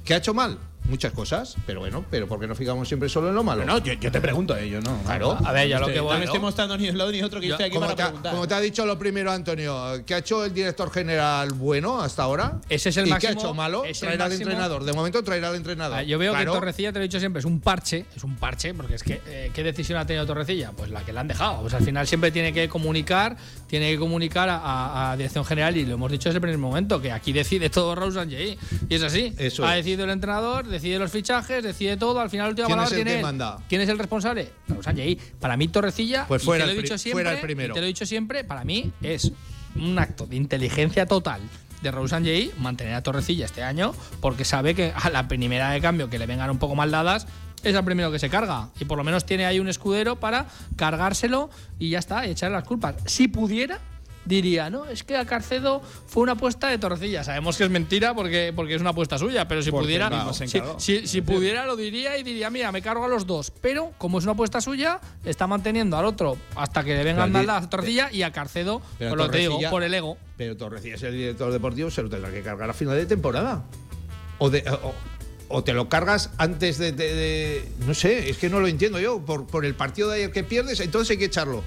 ¿Qué 0.03 0.13
ha 0.13 0.17
hecho 0.17 0.34
mal? 0.34 0.58
Muchas 0.89 1.12
cosas, 1.13 1.56
pero 1.67 1.80
bueno, 1.82 2.04
pero 2.10 2.28
¿por 2.28 2.39
qué 2.39 2.47
no 2.47 2.56
fijamos 2.56 2.88
siempre 2.88 3.08
solo 3.10 3.30
en 3.30 3.36
lo 3.36 3.43
malo? 3.43 3.63
No, 3.65 3.78
yo, 3.78 3.93
yo 3.93 4.12
te 4.12 4.19
pregunto, 4.19 4.56
¿eh? 4.58 4.69
Yo 4.69 4.82
no. 4.82 4.97
Claro. 5.04 5.38
A 5.45 5.52
ver, 5.52 5.67
yo 5.67 5.78
a 5.78 5.80
lo 5.80 5.86
Estoy- 5.86 5.93
que 5.93 5.99
voy. 6.02 6.13
No 6.13 6.19
me 6.19 6.25
estoy 6.25 6.39
mostrando 6.39 6.78
ni 6.78 6.89
un 6.89 6.97
lado 6.97 7.12
ni 7.12 7.21
otro, 7.21 7.39
que 7.39 7.47
yo, 7.47 7.54
estoy 7.54 7.67
aquí 7.67 7.75
Como 7.75 7.86
para 7.88 7.95
te, 7.95 8.04
preguntar. 8.04 8.32
como 8.34 8.47
te 8.47 8.54
ha 8.56 8.60
dicho 8.60 8.86
lo 8.86 8.97
primero, 8.97 9.32
Antonio, 9.32 10.04
¿qué 10.06 10.15
ha 10.15 10.17
hecho 10.17 10.43
el 10.45 10.54
director 10.54 10.91
general 10.91 11.54
bueno 11.54 12.02
hasta 12.02 12.23
ahora? 12.23 12.60
Ese 12.69 12.89
es 12.89 12.97
el 12.97 13.08
¿Y 13.08 13.10
máximo- 13.12 13.19
qué 13.19 13.28
ha 13.38 13.39
hecho 13.39 13.54
malo? 13.54 13.86
es 13.86 14.02
el 14.02 14.08
Traer 14.08 14.21
al 14.23 14.32
entrenador. 14.32 14.84
De 14.84 14.93
momento, 14.93 15.23
traer 15.23 15.45
al 15.45 15.56
entrenador. 15.56 15.97
Ah, 15.99 16.04
Yo 16.04 16.17
veo 16.17 16.32
Claro. 16.34 16.54
que 16.54 16.60
Torrecilla, 16.60 16.91
te 16.91 16.99
lo 16.99 17.06
he 17.06 17.08
dicho 17.08 17.19
siempre, 17.19 17.39
es 17.39 17.45
un 17.45 17.60
parche, 17.60 18.06
es 18.15 18.23
un 18.23 18.36
parche, 18.38 18.73
porque 18.73 18.95
es 18.95 19.04
que, 19.04 19.21
eh, 19.28 19.52
¿qué 19.54 19.63
decisión 19.63 19.99
ha 19.99 20.06
tenido 20.08 20.25
Torrecilla? 20.25 20.71
Pues 20.71 20.89
la 20.89 21.02
que 21.06 21.13
le 21.13 21.19
han 21.19 21.28
dejado. 21.28 21.62
Pues 21.62 21.73
al 21.75 21.84
final 21.84 22.08
siempre 22.08 22.32
tiene 22.32 22.52
que 22.52 22.67
comunicar, 22.67 23.38
tiene 23.67 23.91
que 23.91 23.99
comunicar 23.99 24.49
a, 24.49 24.58
a- 24.58 25.12
a 25.12 25.17
Dirección 25.17 25.45
General, 25.45 25.78
y 25.78 25.86
lo 25.86 25.93
hemos 25.93 26.12
dicho 26.12 26.30
desde 26.30 26.38
el 26.38 26.41
primer 26.41 26.58
momento, 26.58 26.99
que 27.02 27.12
aquí 27.12 27.32
decide 27.32 27.69
todo 27.69 27.93
Raúl 27.93 28.13
Sanjay. 28.13 28.58
Y 28.89 28.95
es 28.95 29.04
así. 29.04 29.34
Eso 29.38 29.65
ha 29.65 29.78
es. 29.78 29.86
decidido 29.86 30.06
el 30.06 30.12
entrenador, 30.12 30.67
decide 30.81 30.99
los 30.99 31.11
fichajes, 31.11 31.63
decide 31.63 31.97
todo, 31.97 32.19
al 32.19 32.29
final 32.29 32.47
la 32.47 32.49
última 32.49 32.67
¿Quién 32.67 32.77
palabra 32.77 32.87
es 32.87 32.91
el 32.91 32.97
tiene 32.97 33.11
que 33.11 33.17
él. 33.17 33.23
manda? 33.23 33.57
¿Quién 33.69 33.81
es 33.81 33.89
el 33.89 33.97
responsable? 33.99 34.51
Raúl 34.67 34.83
Sanjay. 34.83 35.15
Para 35.39 35.57
mí, 35.57 35.67
Torrecilla, 35.67 36.25
Pues 36.27 36.41
y 36.43 36.45
fuera 36.45 36.63
te 36.65 36.67
lo 36.67 36.73
he 36.73 36.77
el 36.77 36.83
dicho 36.83 36.97
siempre, 36.97 37.23
fuera 37.23 37.35
el 37.39 37.41
primero. 37.41 37.73
y 37.73 37.75
te 37.75 37.79
lo 37.79 37.85
he 37.85 37.87
dicho 37.87 38.05
siempre, 38.05 38.43
para 38.43 38.63
mí 38.63 38.91
es 39.01 39.31
un 39.75 39.99
acto 39.99 40.25
de 40.25 40.35
inteligencia 40.35 41.05
total 41.05 41.41
de 41.81 41.91
Raúl 41.91 42.09
Sanjay 42.09 42.51
mantener 42.57 42.93
a 42.95 43.01
Torrecilla 43.03 43.45
este 43.45 43.63
año 43.63 43.93
porque 44.19 44.43
sabe 44.43 44.75
que 44.75 44.91
a 44.95 45.09
la 45.09 45.27
primera 45.27 45.69
de 45.71 45.79
cambio 45.79 46.09
que 46.09 46.19
le 46.19 46.25
vengan 46.25 46.49
un 46.49 46.57
poco 46.57 46.75
mal 46.75 46.91
dadas 46.91 47.25
es 47.63 47.73
el 47.75 47.83
primero 47.85 48.11
que 48.11 48.19
se 48.19 48.29
carga 48.29 48.69
y 48.79 48.85
por 48.85 48.97
lo 48.97 49.03
menos 49.03 49.25
tiene 49.25 49.45
ahí 49.45 49.59
un 49.59 49.67
escudero 49.69 50.19
para 50.19 50.47
cargárselo 50.75 51.49
y 51.77 51.89
ya 51.91 51.99
está, 51.99 52.25
y 52.25 52.31
echarle 52.31 52.55
las 52.57 52.65
culpas. 52.65 52.95
Si 53.05 53.27
pudiera 53.27 53.79
diría, 54.29 54.69
no, 54.69 54.85
es 54.85 55.03
que 55.03 55.17
a 55.17 55.25
Carcedo 55.25 55.81
fue 56.07 56.23
una 56.23 56.33
apuesta 56.33 56.69
de 56.69 56.77
Torrecilla. 56.77 57.23
Sabemos 57.23 57.57
que 57.57 57.63
es 57.65 57.69
mentira 57.69 58.13
porque, 58.13 58.53
porque 58.55 58.75
es 58.75 58.81
una 58.81 58.91
apuesta 58.91 59.17
suya, 59.17 59.47
pero 59.47 59.61
si 59.61 59.71
Porque 59.71 59.85
pudiera, 59.87 60.33
se 60.33 60.47
si, 60.47 60.61
si- 60.77 61.07
si 61.07 61.21
pudiera 61.21 61.65
lo 61.65 61.75
diría 61.75 62.17
y 62.17 62.23
diría, 62.23 62.49
mira, 62.49 62.71
me 62.71 62.81
cargo 62.81 63.03
a 63.05 63.07
los 63.09 63.25
dos. 63.27 63.51
Pero 63.59 63.91
como 63.97 64.19
es 64.19 64.23
una 64.23 64.33
apuesta 64.33 64.61
suya, 64.61 65.01
está 65.25 65.47
manteniendo 65.47 65.97
al 65.97 66.05
otro 66.05 66.37
hasta 66.55 66.83
que 66.83 66.95
le 66.95 67.03
vengan 67.03 67.31
Pero 67.33 67.45
dadas 67.45 67.61
di- 67.63 67.65
a 67.65 67.69
Torrecilla 67.69 68.09
y 68.11 68.21
a 68.21 68.31
Carcedo, 68.31 68.81
por 68.99 69.17
lo 69.17 69.25
que 69.25 69.31
te 69.31 69.37
digo, 69.39 69.59
por 69.69 69.83
el 69.83 69.93
ego. 69.93 70.17
Pero 70.37 70.55
Torrecilla 70.55 70.95
es 70.95 71.03
el 71.03 71.13
director 71.13 71.51
deportivo, 71.51 71.89
se 71.91 72.01
lo 72.03 72.09
tendrá 72.09 72.31
que 72.31 72.41
cargar 72.41 72.69
a 72.69 72.73
final 72.73 72.95
de 72.95 73.05
temporada. 73.07 73.63
O, 74.37 74.49
de- 74.49 74.63
o- 74.69 74.93
o 75.51 75.63
te 75.63 75.73
lo 75.73 75.89
cargas 75.89 76.29
antes 76.37 76.77
de, 76.77 76.91
de- 76.91 77.13
de- 77.15 77.67
No 77.87 77.95
sé, 77.95 78.29
es 78.29 78.37
que 78.37 78.49
no 78.49 78.59
lo 78.59 78.67
entiendo 78.67 78.99
yo. 78.99 79.19
Por, 79.25 79.47
por 79.47 79.65
el 79.65 79.73
partido 79.73 80.09
de 80.09 80.17
ayer 80.17 80.31
que 80.31 80.43
pierdes, 80.43 80.79
entonces 80.79 81.09
hay 81.09 81.17
que 81.17 81.25
echarlo. 81.25 81.63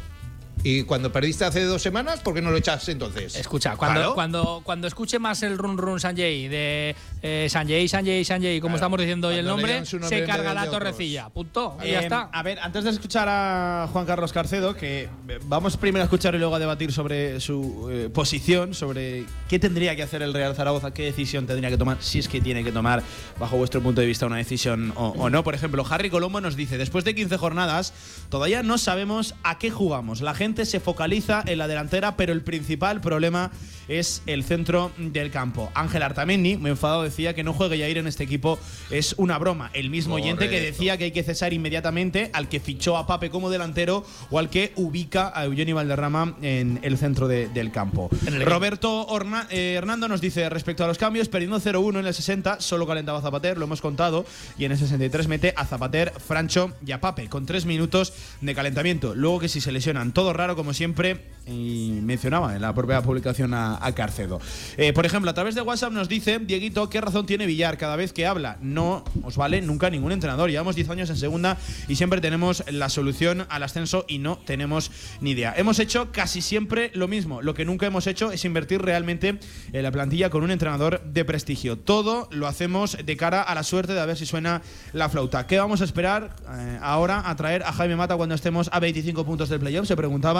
Y 0.64 0.85
cuando 0.85 1.11
perdiste 1.11 1.44
hace 1.44 1.64
dos 1.64 1.83
semanas, 1.83 2.20
¿por 2.20 2.35
qué 2.35 2.40
no 2.42 2.51
lo 2.53 2.57
echas 2.57 2.88
entonces? 2.88 3.35
Escucha, 3.35 3.77
cuando, 3.77 3.98
Claro. 4.01 4.14
cuando, 4.14 4.61
cuando 4.64 4.87
escuche 4.87 5.18
más 5.18 5.42
el 5.42 5.59
run 5.59 5.77
run 5.77 5.98
Sanjay 5.98 6.46
de 6.46 6.94
eh, 7.20 7.48
Sanjay, 7.51 7.88
Sanjay, 7.88 8.25
Sanjay, 8.25 8.61
como 8.61 8.75
Claro. 8.75 8.77
estamos 8.77 8.98
diciendo 9.01 9.29
hoy 9.29 9.37
el 9.38 9.46
nombre, 9.46 9.85
se 9.85 9.98
carga 10.25 10.55
la 10.55 10.61
otros. 10.62 10.75
torrecilla. 10.79 11.31
Punto. 11.31 11.77
Y 11.83 11.88
Eh, 11.88 11.92
ya 11.92 12.01
está. 12.01 12.29
A 12.33 12.42
ver, 12.44 12.61
antes 12.61 12.85
de 12.85 12.90
escuchar 12.90 13.27
a 13.29 13.88
Juan 13.92 14.07
Carlos 14.07 14.33
Carcedo, 14.33 14.75
que 14.77 15.09
eh, 15.29 15.38
vamos 15.46 15.77
primero 15.77 16.03
a 16.03 16.05
escuchar 16.05 16.35
y 16.37 16.38
luego 16.38 16.55
a 16.55 16.59
debatir 16.61 16.92
sobre 16.92 17.40
su 17.40 17.88
eh, 17.90 18.09
posición, 18.12 18.72
sobre 18.75 19.25
qué 19.48 19.59
tendría 19.59 19.96
que 19.96 20.05
hacer 20.05 20.22
el 20.22 20.33
Real 20.33 20.55
Zaragoza, 20.55 20.92
qué 20.94 21.03
decisión 21.05 21.46
tendría 21.48 21.70
que 21.70 21.77
tomar, 21.79 21.96
si 22.01 22.21
es 22.21 22.29
que 22.29 22.40
tiene 22.40 22.63
que 22.63 22.71
tomar, 22.71 23.02
bajo 23.40 23.56
vuestro 23.56 23.81
punto 23.83 24.00
de 24.00 24.06
vista, 24.06 24.27
una 24.27 24.37
decisión 24.37 24.92
o, 24.96 25.08
o 25.08 25.29
no. 25.29 25.42
Por 25.42 25.56
ejemplo, 25.56 25.85
Harry 25.90 26.08
Colombo 26.08 26.40
nos 26.40 26.54
dice, 26.54 26.79
después 26.79 27.04
de 27.04 27.17
15 27.17 27.37
jornadas, 27.37 27.92
todavía 28.29 28.63
no 28.63 28.79
sabemos 28.79 29.35
a 29.42 29.58
qué 29.58 29.71
jugamos. 29.73 30.21
La 30.21 30.35
gente 30.35 30.52
se 30.65 30.81
focaliza 30.81 31.42
en 31.46 31.59
la 31.59 31.69
delantera, 31.69 32.17
pero 32.17 32.33
el 32.33 32.42
principal 32.42 33.00
problema 33.00 33.50
es 33.88 34.23
el 34.27 34.44
centro 34.44 34.92
del 34.96 35.31
campo. 35.31 35.71
Ángel 35.75 36.03
Artamendi, 36.03 36.57
muy 36.57 36.71
enfadado, 36.71 37.03
decía 37.03 37.35
que 37.35 37.42
no 37.42 37.53
juegue 37.53 37.79
Yair 37.79 37.98
en 37.98 38.07
este 38.07 38.25
equipo 38.25 38.59
es 38.90 39.15
una 39.19 39.38
broma. 39.38 39.71
El 39.73 39.90
mismo 39.90 40.15
oyente 40.15 40.48
que 40.48 40.61
decía 40.61 40.96
que 40.96 41.05
hay 41.05 41.13
que 41.13 41.23
cesar 41.23 41.53
inmediatamente 41.53 42.31
al 42.33 42.48
que 42.48 42.61
fichó 42.61 42.96
a 42.96 43.07
Pape 43.07 43.31
como 43.31 43.50
delantero 43.50 44.05
o 44.31 44.38
al 44.38 44.50
que 44.50 44.73
ubica 44.77 45.33
a 45.35 45.44
Eugenio 45.44 45.77
Valderrama 45.77 46.37
en 46.42 46.81
el 46.83 46.98
centro 46.98 47.29
del 47.29 47.73
campo. 47.73 48.11
Roberto 48.44 49.07
eh, 49.50 49.75
Hernando 49.77 50.09
nos 50.09 50.21
dice 50.21 50.48
respecto 50.48 50.85
a 50.85 50.87
los 50.87 50.98
cambios, 50.98 51.29
perdiendo 51.29 51.61
0-1 51.61 52.00
en 52.00 52.07
el 52.07 52.15
60, 52.15 52.61
solo 52.61 52.87
calentaba 52.87 53.19
a 53.19 53.23
Zapater, 53.23 53.59
lo 53.59 53.65
hemos 53.65 53.81
contado, 53.81 54.25
y 54.59 54.65
en 54.65 54.73
el 54.73 54.79
63 54.79 55.29
mete 55.29 55.55
a 55.57 55.65
Zapater, 55.65 56.13
Francho 56.19 56.73
y 56.85 56.92
a 56.92 57.00
Pape, 57.00 57.29
con 57.29 57.46
tres 57.46 57.67
minutos 57.67 58.13
de 58.40 58.55
calentamiento. 58.55 59.15
Luego 59.15 59.40
que 59.40 59.48
si 59.48 59.61
se 59.61 59.73
lesionan, 59.73 60.13
todo 60.13 60.33
raro 60.43 60.57
como 60.57 60.75
siempre, 60.75 61.21
y 61.47 61.99
mencionaba 62.03 62.55
en 62.55 62.63
la 62.63 62.75
propia 62.75 63.03
publicación 63.03 63.55
a, 63.55 63.93
Carcedo. 63.95 64.40
Eh, 64.77 64.93
por 64.93 65.05
ejemplo, 65.05 65.31
a 65.31 65.35
través 65.35 65.55
de 65.55 65.61
WhatsApp 65.61 65.93
nos 65.93 66.09
dice 66.09 66.38
Dieguito 66.38 66.88
qué 66.88 67.01
razón 67.01 67.27
tiene 67.27 67.47
Villar 67.47 67.77
cada 67.79 67.97
vez 67.97 68.13
que 68.13 68.27
habla. 68.27 68.57
No 68.61 69.05
os 69.23 69.37
vale 69.37 69.61
nunca 69.61 69.90
ningún 69.90 70.13
entrenador. 70.13 70.51
Llevamos 70.51 70.77
10 70.77 70.88
años 70.90 71.11
en 71.11 71.17
segunda 71.17 71.59
y 71.88 71.97
siempre 71.97 72.21
tenemos 72.21 72.65
la 72.71 72.88
solución 72.88 73.47
al 73.51 73.63
ascenso 73.63 74.05
y 74.09 74.19
no 74.19 74.38
tenemos 74.38 74.90
ni 75.21 75.33
idea. 75.33 75.53
Hemos 75.57 75.79
hecho 75.79 76.11
casi 76.11 76.40
siempre 76.40 76.90
lo 76.95 77.07
mismo. 77.07 77.43
Lo 77.43 77.55
que 77.55 77.65
nunca 77.65 77.87
hemos 77.87 78.07
hecho 78.07 78.33
es 78.33 78.45
invertir 78.45 78.81
realmente 78.81 79.38
en 79.73 79.83
la 79.83 79.90
plantilla 79.90 80.31
con 80.31 80.43
un 80.43 80.51
entrenador 80.51 81.03
de 81.05 81.25
prestigio. 81.25 81.77
Todo 81.77 82.29
lo 82.31 82.47
hacemos 82.47 82.97
de 83.05 83.17
cara 83.17 83.43
a 83.43 83.55
la 83.55 83.63
suerte 83.63 83.93
de 83.93 84.01
a 84.01 84.07
ver 84.07 84.17
si 84.17 84.27
suena 84.27 84.63
la 84.93 85.09
flauta. 85.09 85.47
¿Qué 85.47 85.59
vamos 85.59 85.83
a 85.83 85.85
esperar 85.85 86.35
eh, 86.51 86.79
ahora 86.81 87.29
a 87.29 87.37
traer 87.37 87.63
a 87.63 87.73
Jaime 87.73 87.97
Mata 87.97 88.17
cuando 88.17 88.35
estemos 88.35 88.71
a 88.73 88.81
25 88.81 89.25
puntos 89.27 89.49
del 89.49 89.61
playoff? 89.61 89.87
Se 89.87 89.97
preguntaba 89.97 90.32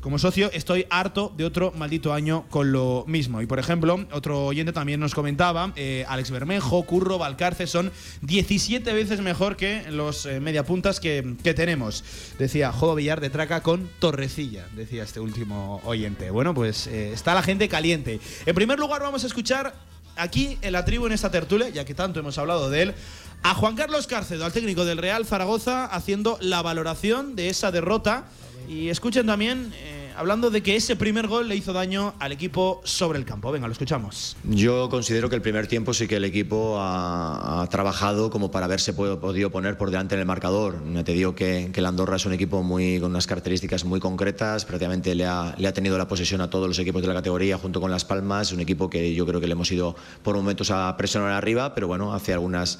como 0.00 0.18
socio 0.18 0.50
estoy 0.52 0.86
harto 0.90 1.32
de 1.36 1.44
otro 1.44 1.72
maldito 1.72 2.12
año 2.12 2.44
con 2.50 2.72
lo 2.72 3.04
mismo. 3.06 3.42
Y 3.42 3.46
por 3.46 3.58
ejemplo, 3.58 4.06
otro 4.12 4.46
oyente 4.46 4.72
también 4.72 5.00
nos 5.00 5.14
comentaba, 5.14 5.72
eh, 5.76 6.04
Alex 6.08 6.30
Bermejo, 6.30 6.82
Curro, 6.84 7.18
Valcarce 7.18 7.66
son 7.66 7.92
17 8.22 8.92
veces 8.92 9.20
mejor 9.20 9.56
que 9.56 9.90
los 9.90 10.26
eh, 10.26 10.40
mediapuntas 10.40 11.00
que, 11.00 11.36
que 11.42 11.54
tenemos. 11.54 12.04
Decía 12.38 12.72
Jodo 12.72 12.94
Villar 12.94 13.20
de 13.20 13.30
Traca 13.30 13.62
con 13.62 13.88
Torrecilla, 13.98 14.66
decía 14.74 15.02
este 15.02 15.20
último 15.20 15.80
oyente. 15.84 16.30
Bueno, 16.30 16.54
pues 16.54 16.86
eh, 16.86 17.12
está 17.12 17.34
la 17.34 17.42
gente 17.42 17.68
caliente. 17.68 18.20
En 18.44 18.54
primer 18.54 18.78
lugar 18.78 19.02
vamos 19.02 19.24
a 19.24 19.26
escuchar 19.26 19.74
aquí 20.16 20.58
en 20.62 20.72
la 20.72 20.84
tribu, 20.84 21.06
en 21.06 21.12
esta 21.12 21.30
tertulia, 21.30 21.68
ya 21.68 21.84
que 21.84 21.94
tanto 21.94 22.20
hemos 22.20 22.38
hablado 22.38 22.70
de 22.70 22.82
él, 22.82 22.94
a 23.42 23.54
Juan 23.54 23.76
Carlos 23.76 24.06
Cárcedo, 24.06 24.44
al 24.44 24.52
técnico 24.52 24.84
del 24.84 24.98
Real 24.98 25.24
Zaragoza, 25.24 25.84
haciendo 25.84 26.38
la 26.40 26.62
valoración 26.62 27.36
de 27.36 27.48
esa 27.48 27.70
derrota. 27.70 28.24
Y 28.68 28.88
escuchen 28.88 29.26
también 29.26 29.72
hablando 30.16 30.50
de 30.50 30.62
que 30.62 30.76
ese 30.76 30.96
primer 30.96 31.28
gol 31.28 31.48
le 31.48 31.56
hizo 31.56 31.72
daño 31.72 32.14
al 32.18 32.32
equipo 32.32 32.80
sobre 32.84 33.18
el 33.18 33.24
campo. 33.24 33.52
Venga, 33.52 33.66
lo 33.66 33.72
escuchamos. 33.72 34.36
Yo 34.44 34.88
considero 34.88 35.28
que 35.28 35.36
el 35.36 35.42
primer 35.42 35.66
tiempo 35.66 35.92
sí 35.94 36.08
que 36.08 36.16
el 36.16 36.24
equipo 36.24 36.76
ha, 36.78 37.66
trabajado 37.70 38.30
como 38.30 38.50
para 38.50 38.66
haberse 38.66 38.92
podido 38.92 39.50
poner 39.50 39.76
por 39.76 39.90
delante 39.90 40.14
en 40.14 40.20
el 40.20 40.26
marcador. 40.26 40.80
Te 41.04 41.12
digo 41.12 41.34
que, 41.34 41.70
que 41.72 41.80
el 41.80 41.86
Andorra 41.86 42.16
es 42.16 42.26
un 42.26 42.32
equipo 42.32 42.62
muy, 42.62 42.98
con 43.00 43.10
unas 43.10 43.26
características 43.26 43.84
muy 43.84 44.00
concretas, 44.00 44.64
prácticamente 44.64 45.14
le 45.14 45.26
ha, 45.26 45.54
le 45.58 45.68
ha 45.68 45.72
tenido 45.72 45.98
la 45.98 46.08
posesión 46.08 46.40
a 46.40 46.50
todos 46.50 46.68
los 46.68 46.78
equipos 46.78 47.02
de 47.02 47.08
la 47.08 47.14
categoría 47.14 47.58
junto 47.58 47.80
con 47.80 47.90
Las 47.90 48.04
Palmas, 48.04 48.52
un 48.52 48.60
equipo 48.60 48.88
que 48.88 49.14
yo 49.14 49.26
creo 49.26 49.40
que 49.40 49.46
le 49.46 49.52
hemos 49.52 49.70
ido 49.70 49.96
por 50.22 50.36
momentos 50.36 50.70
a 50.70 50.96
presionar 50.96 51.32
arriba, 51.32 51.74
pero 51.74 51.88
bueno, 51.88 52.14
hace 52.14 52.32
algunas 52.32 52.78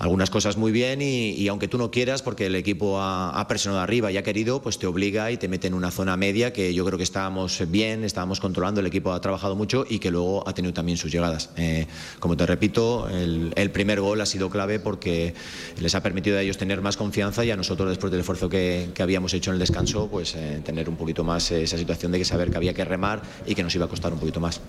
algunas 0.00 0.30
cosas 0.30 0.56
muy 0.56 0.72
bien 0.72 1.02
y, 1.02 1.46
aunque 1.48 1.68
tú 1.68 1.76
no 1.76 1.90
quieras, 1.90 2.22
porque 2.22 2.46
el 2.46 2.54
equipo 2.54 2.98
ha, 3.00 3.46
presionado 3.48 3.82
arriba 3.82 4.10
y 4.10 4.16
ha 4.16 4.22
querido, 4.22 4.62
pues 4.62 4.78
te 4.78 4.86
obliga 4.86 5.30
y 5.30 5.36
te 5.36 5.46
mete 5.46 5.66
en 5.66 5.74
una 5.74 5.90
zona 5.90 6.16
media 6.16 6.54
que 6.54 6.72
yo 6.72 6.86
creo 6.86 6.96
que 6.96 7.04
estábamos 7.04 7.62
bien, 7.68 8.02
estábamos 8.02 8.40
controlando, 8.40 8.80
el 8.80 8.86
equipo 8.86 9.12
ha 9.12 9.20
trabajado 9.20 9.56
mucho 9.56 9.84
y 9.86 9.98
que 9.98 10.10
luego 10.10 10.48
ha 10.48 10.54
tenido 10.54 10.72
también 10.72 10.96
sus 10.96 11.12
llegadas. 11.12 11.50
Eh, 11.56 11.86
como 12.18 12.34
te 12.34 12.46
repito, 12.46 13.10
el, 13.10 13.70
primer 13.72 14.00
gol 14.00 14.22
ha 14.22 14.26
sido 14.26 14.48
clave 14.48 14.80
porque 14.80 15.34
les 15.78 15.94
ha 15.94 16.02
permitido 16.02 16.38
a 16.38 16.40
ellos 16.40 16.56
tener 16.56 16.80
más 16.80 16.96
confianza 16.96 17.44
y 17.44 17.50
a 17.50 17.56
nosotros 17.56 17.90
después 17.90 18.10
del 18.10 18.20
esfuerzo 18.20 18.48
que, 18.48 18.88
habíamos 19.00 19.34
hecho 19.34 19.50
en 19.50 19.54
el 19.54 19.60
descanso, 19.60 20.08
pues 20.10 20.34
eh, 20.34 20.62
tener 20.64 20.88
un 20.88 20.96
poquito 20.96 21.24
más 21.24 21.50
esa 21.50 21.76
situación 21.76 22.10
de 22.10 22.18
que 22.18 22.24
saber 22.24 22.50
que 22.50 22.56
había 22.56 22.72
que 22.72 22.86
remar 22.86 23.20
y 23.46 23.54
que 23.54 23.62
nos 23.62 23.74
iba 23.74 23.84
a 23.84 23.88
costar 23.88 24.14
un 24.14 24.18
poquito 24.18 24.40
más. 24.40 24.62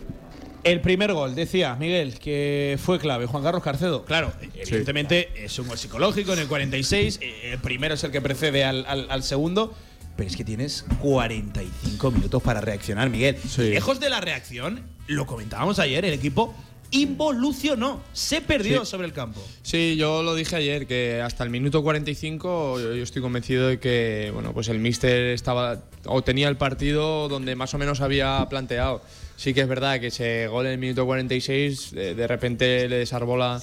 El 0.64 0.80
primer 0.82 1.14
gol, 1.14 1.34
decía 1.34 1.76
Miguel, 1.76 2.20
que 2.20 2.78
fue 2.84 3.00
clave. 3.00 3.26
Juan 3.26 3.44
Carlos 3.44 3.64
Carcedo, 3.64 4.06
claro, 4.06 4.32
evidentemente 4.54 5.30
es 5.36 5.58
un 5.58 5.68
gol 5.68 5.78
psicológico 5.78 6.34
en 6.34 6.40
el 6.40 6.48
46. 6.48 7.20
Eh, 7.22 7.52
el 7.54 7.60
primero 7.60 7.96
es 7.96 8.04
el 8.04 8.12
que 8.12 8.22
precede 8.22 8.64
al, 8.64 9.24
segundo. 9.24 9.74
Pero 10.18 10.30
es 10.30 10.36
que 10.36 10.44
tienes 10.44 10.86
45 11.00 12.12
minutos 12.12 12.44
para 12.44 12.62
reaccionar, 12.62 13.10
Miguel. 13.10 13.38
Lejos 13.58 14.00
de 14.00 14.10
la 14.10 14.20
reacción, 14.20 14.82
lo 15.08 15.26
comentábamos 15.26 15.80
ayer, 15.80 16.04
el 16.06 16.14
equipo 16.14 16.54
involucionó, 16.92 18.02
se 18.12 18.42
perdió 18.42 18.86
sobre 18.86 19.08
el 19.08 19.14
campo. 19.14 19.42
Sí, 19.64 19.96
yo 19.96 20.22
lo 20.22 20.36
dije 20.36 20.58
ayer, 20.58 20.86
que 20.86 21.22
hasta 21.22 21.44
el 21.44 21.50
minuto 21.50 21.82
45 21.82 22.80
yo, 22.80 22.94
estoy 22.96 23.22
convencido 23.22 23.70
de 23.70 23.80
que 23.80 24.30
bueno, 24.34 24.54
pues 24.54 24.68
el 24.68 24.80
míster 24.80 25.28
estaba 25.28 25.82
o 26.06 26.22
tenía 26.22 26.50
el 26.50 26.58
partido 26.58 27.30
donde 27.30 27.56
más 27.56 27.74
o 27.74 27.78
menos 27.78 28.02
había 28.02 28.46
planteado 28.50 29.02
sí 29.42 29.56
que 29.56 29.62
es 29.62 29.68
verdad 29.68 30.00
que 30.00 30.08
ese 30.08 30.48
gol 30.48 30.68
en 30.68 30.74
el 30.74 30.78
minuto 30.78 31.04
46 31.04 31.96
de, 31.96 32.28
repente 32.28 32.88
le 32.88 32.98
desarbola 32.98 33.60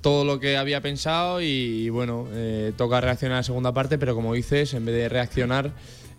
todo 0.00 0.24
lo 0.24 0.38
que 0.38 0.56
había 0.56 0.80
pensado 0.80 1.40
y, 1.42 1.88
bueno, 1.88 2.28
eh, 2.32 2.72
toca 2.76 3.00
reaccionar 3.00 3.32
en 3.32 3.38
la 3.38 3.42
segunda 3.42 3.74
parte, 3.74 3.98
pero 3.98 4.14
como 4.14 4.34
dices, 4.34 4.72
en 4.74 4.84
vez 4.84 4.94
de 4.94 5.08
reaccionar 5.08 5.72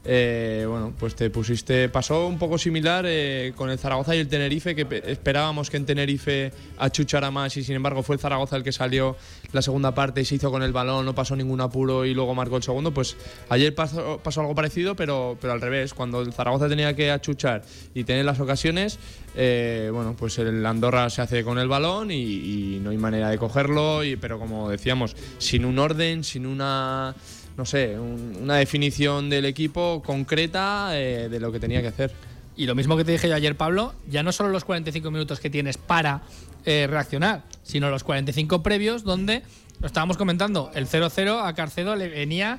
eh, 0.09 0.65
bueno, 0.67 0.93
pues 0.97 1.15
te 1.15 1.29
pusiste. 1.29 1.89
Pasó 1.89 2.27
un 2.27 2.39
poco 2.39 2.57
similar 2.57 3.03
eh, 3.05 3.51
con 3.57 3.69
el 3.69 3.77
Zaragoza 3.77 4.15
y 4.15 4.19
el 4.19 4.29
Tenerife, 4.29 4.73
que 4.73 5.03
esperábamos 5.05 5.69
que 5.69 5.75
en 5.75 5.85
Tenerife 5.85 6.53
achuchara 6.77 7.29
más 7.29 7.57
y 7.57 7.63
sin 7.63 7.75
embargo 7.75 8.01
fue 8.03 8.15
el 8.15 8.21
Zaragoza 8.21 8.55
el 8.55 8.63
que 8.63 8.71
salió 8.71 9.17
la 9.51 9.61
segunda 9.61 9.93
parte 9.93 10.21
y 10.21 10.25
se 10.25 10.35
hizo 10.35 10.49
con 10.49 10.63
el 10.63 10.71
balón, 10.71 11.05
no 11.05 11.13
pasó 11.13 11.35
ningún 11.35 11.59
apuro 11.59 12.05
y 12.05 12.13
luego 12.13 12.33
marcó 12.33 12.55
el 12.55 12.63
segundo. 12.63 12.93
Pues 12.93 13.17
ayer 13.49 13.75
pasó, 13.75 14.21
algo 14.37 14.55
parecido, 14.55 14.95
pero, 14.95 15.37
pero 15.41 15.51
al 15.51 15.59
revés. 15.59 15.93
Cuando 15.93 16.21
el 16.21 16.31
Zaragoza 16.31 16.69
tenía 16.69 16.95
que 16.95 17.11
achuchar 17.11 17.63
y 17.93 18.05
tener 18.05 18.23
las 18.23 18.39
ocasiones, 18.39 18.99
eh, 19.35 19.89
bueno, 19.91 20.15
pues 20.17 20.39
el 20.39 20.65
Andorra 20.65 21.09
se 21.09 21.21
hace 21.21 21.43
con 21.43 21.59
el 21.59 21.67
balón 21.67 22.11
y, 22.11 22.79
no 22.81 22.91
hay 22.91 22.97
manera 22.97 23.29
de 23.29 23.37
cogerlo, 23.37 24.05
y, 24.05 24.15
pero 24.15 24.39
como 24.39 24.69
decíamos, 24.69 25.17
sin 25.37 25.65
un 25.65 25.79
orden, 25.79 26.23
sin 26.23 26.45
una 26.45 27.13
no 27.57 27.65
sé, 27.65 27.97
una 27.99 28.55
definición 28.55 29.29
del 29.29 29.45
equipo 29.45 30.03
concreta 30.05 30.89
eh, 30.93 31.27
de 31.29 31.39
lo 31.39 31.51
que 31.51 31.59
tenía 31.59 31.81
que 31.81 31.87
hacer. 31.87 32.11
Y 32.55 32.65
lo 32.65 32.75
mismo 32.75 32.95
que 32.97 33.03
te 33.03 33.11
dije 33.11 33.27
yo 33.27 33.35
ayer, 33.35 33.55
Pablo, 33.55 33.93
ya 34.09 34.23
no 34.23 34.31
solo 34.31 34.49
los 34.49 34.63
45 34.63 35.11
minutos 35.11 35.39
que 35.39 35.49
tienes 35.49 35.77
para 35.77 36.21
eh, 36.65 36.87
reaccionar, 36.87 37.43
sino 37.63 37.89
los 37.89 38.03
45 38.03 38.63
previos 38.63 39.03
donde, 39.03 39.41
lo 39.79 39.87
estábamos 39.87 40.17
comentando, 40.17 40.71
el 40.75 40.87
0-0 40.87 41.45
a 41.45 41.53
Carcedo 41.53 41.95
le 41.95 42.09
venía 42.09 42.57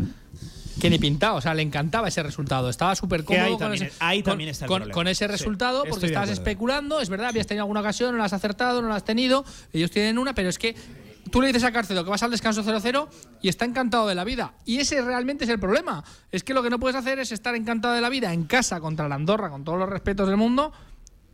que 0.81 0.91
ni 0.91 0.99
pintado, 0.99 1.37
o 1.37 1.41
sea, 1.41 1.55
le 1.55 1.63
encantaba 1.63 2.09
ese 2.09 2.23
resultado. 2.23 2.71
Estaba 2.71 2.95
súper 2.95 3.25
cómodo 3.25 3.59
con, 3.59 3.75
ese, 3.75 3.93
ahí 3.99 4.23
también 4.23 4.51
está 4.51 4.67
con, 4.67 5.09
ese 5.09 5.27
resultado, 5.27 5.85
porque 5.89 6.07
estabas 6.07 6.31
especulando, 6.31 7.01
es 7.01 7.09
verdad, 7.09 7.29
habías 7.29 7.47
tenido 7.47 7.63
alguna 7.63 7.81
ocasión, 7.81 8.13
no 8.13 8.19
la 8.19 8.25
has 8.25 8.33
acertado, 8.33 8.81
no 8.83 8.89
la 8.89 8.97
has 8.97 9.05
tenido, 9.05 9.45
ellos 9.73 9.91
tienen 9.91 10.19
una, 10.19 10.35
pero 10.35 10.49
es 10.49 10.59
que 10.59 10.77
tú 11.29 11.41
le 11.41 11.49
dices 11.49 11.65
a 11.65 11.73
Cárcedo 11.73 12.05
que 12.05 12.11
vas 12.11 12.23
al 12.23 12.31
descanso 12.31 12.63
0-0 12.63 13.09
y 13.43 13.49
está 13.49 13.65
encantado 13.65 14.07
de 14.07 14.15
la 14.15 14.25
vida. 14.25 14.55
Y 14.65 14.79
ese 14.79 15.01
realmente 15.03 15.45
es 15.45 15.51
el 15.51 15.59
problema. 15.59 16.05
Es 16.31 16.45
que 16.45 16.55
lo 16.55 16.63
que 16.63 16.71
no 16.71 16.79
puedes 16.79 16.97
hacer 16.97 17.19
es 17.19 17.33
estar 17.33 17.55
encantado 17.55 17.95
de 17.95 18.01
la 18.01 18.09
vida 18.09 18.33
en 18.33 18.45
casa 18.45 18.81
contra 18.81 19.09
la 19.09 19.15
Andorra, 19.15 19.51
con 19.51 19.65
todos 19.65 19.79
los 19.79 19.89
respetos 19.89 20.29
del 20.29 20.37
mundo, 20.37 20.73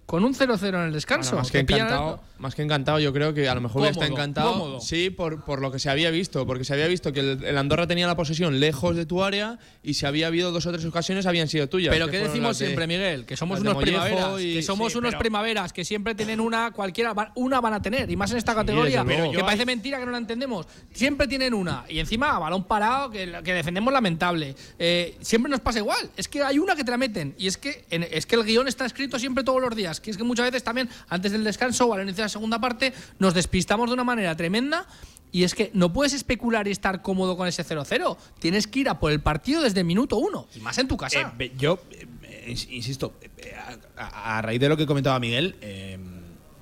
con 0.06 0.22
un 0.22 0.34
0-0 0.34 0.68
en 0.68 0.74
el 0.74 0.92
descanso. 0.92 1.36
más, 1.36 1.50
que 1.50 1.60
encantado, 1.60 2.20
más 2.38 2.54
que 2.54 2.62
encantado, 2.62 3.00
yo 3.00 3.12
creo 3.12 3.32
que 3.32 3.48
a 3.48 3.54
lo 3.54 3.62
mejor 3.62 3.86
está 3.86 4.06
encantado. 4.06 4.80
Sí, 4.80 5.08
por, 5.08 5.44
por, 5.44 5.62
lo 5.62 5.72
que 5.72 5.78
se 5.78 5.88
había 5.88 6.10
visto. 6.10 6.46
Porque 6.46 6.64
se 6.64 6.74
había 6.74 6.86
visto 6.88 7.12
que 7.12 7.20
el, 7.20 7.56
Andorra 7.56 7.86
tenía 7.86 8.06
la 8.06 8.16
posesión 8.16 8.60
lejos 8.60 8.96
de 8.96 9.06
tu 9.06 9.22
área 9.22 9.58
y 9.82 9.94
si 9.94 10.04
había 10.04 10.26
habido 10.26 10.52
dos 10.52 10.66
o 10.66 10.72
tres 10.72 10.84
ocasiones 10.84 11.26
habían 11.26 11.48
sido 11.48 11.68
tuyas. 11.68 11.92
Pero 11.92 12.08
¿qué 12.08 12.18
decimos 12.18 12.58
siempre, 12.58 12.86
Miguel? 12.86 13.24
Que 13.24 13.36
somos 13.36 13.60
unos 13.60 13.76
primaveras. 13.76 14.36
que 14.36 14.62
somos 14.62 14.94
unos 14.94 15.14
primaveras, 15.14 15.72
que 15.72 15.84
siempre 15.84 16.14
tienen 16.14 16.38
una, 16.38 16.72
cualquiera, 16.72 17.14
una 17.34 17.60
van 17.60 17.74
a 17.74 17.82
tener. 17.82 18.10
Y 18.10 18.16
más 18.16 18.30
en 18.32 18.36
esta 18.36 18.54
categoría, 18.54 19.04
que 19.04 19.38
parece 19.40 19.64
mentira 19.64 19.98
que 19.98 20.06
no 20.06 20.12
la 20.12 20.18
entendemos. 20.18 20.66
Siempre 20.92 21.26
tienen 21.26 21.54
una. 21.54 21.84
Y 21.88 21.98
encima, 21.98 22.38
balón 22.38 22.64
parado, 22.64 23.10
que, 23.10 23.40
que 23.42 23.54
defendemos 23.54 23.92
lamentable. 23.92 24.54
Eh, 24.78 25.16
siempre 25.22 25.50
nos 25.50 25.60
pasa 25.60 25.78
igual. 25.78 26.10
Es 26.16 26.28
que 26.28 26.42
hay 26.42 26.58
una 26.58 26.76
que 26.76 26.84
te 26.84 26.90
la 26.90 26.98
meten. 26.98 27.34
Y 27.38 27.46
es 27.46 27.56
que, 27.56 27.86
es 27.88 28.26
que 28.26 28.36
el 28.36 28.44
guion 28.44 28.68
está 28.68 28.84
escrito 28.84 29.18
siempre 29.18 29.44
todos 29.44 29.62
los 29.62 29.74
días 29.74 29.93
que 30.00 30.10
es 30.10 30.16
que 30.16 30.24
muchas 30.24 30.46
veces 30.46 30.62
también 30.64 30.88
antes 31.08 31.32
del 31.32 31.44
descanso 31.44 31.86
o 31.86 31.94
al 31.94 32.02
inicio 32.02 32.16
de 32.16 32.22
la 32.22 32.28
segunda 32.28 32.60
parte 32.60 32.92
nos 33.18 33.34
despistamos 33.34 33.88
de 33.88 33.94
una 33.94 34.04
manera 34.04 34.36
tremenda 34.36 34.86
y 35.34 35.42
es 35.42 35.52
que 35.52 35.72
no 35.74 35.92
puedes 35.92 36.12
especular 36.12 36.68
y 36.68 36.70
estar 36.70 37.02
cómodo 37.02 37.36
con 37.36 37.48
ese 37.48 37.64
0-0. 37.64 38.16
Tienes 38.38 38.68
que 38.68 38.78
ir 38.78 38.88
a 38.88 39.00
por 39.00 39.10
el 39.10 39.20
partido 39.20 39.62
desde 39.62 39.82
minuto 39.82 40.16
uno, 40.16 40.46
y 40.54 40.60
más 40.60 40.78
en 40.78 40.86
tu 40.86 40.96
casa. 40.96 41.34
Eh, 41.40 41.52
yo, 41.58 41.80
eh, 41.90 42.54
insisto, 42.70 43.14
eh, 43.38 43.52
a, 43.96 44.40
raíz 44.42 44.60
de 44.60 44.68
lo 44.68 44.76
que 44.76 44.86
comentaba 44.86 45.18
Miguel, 45.18 45.56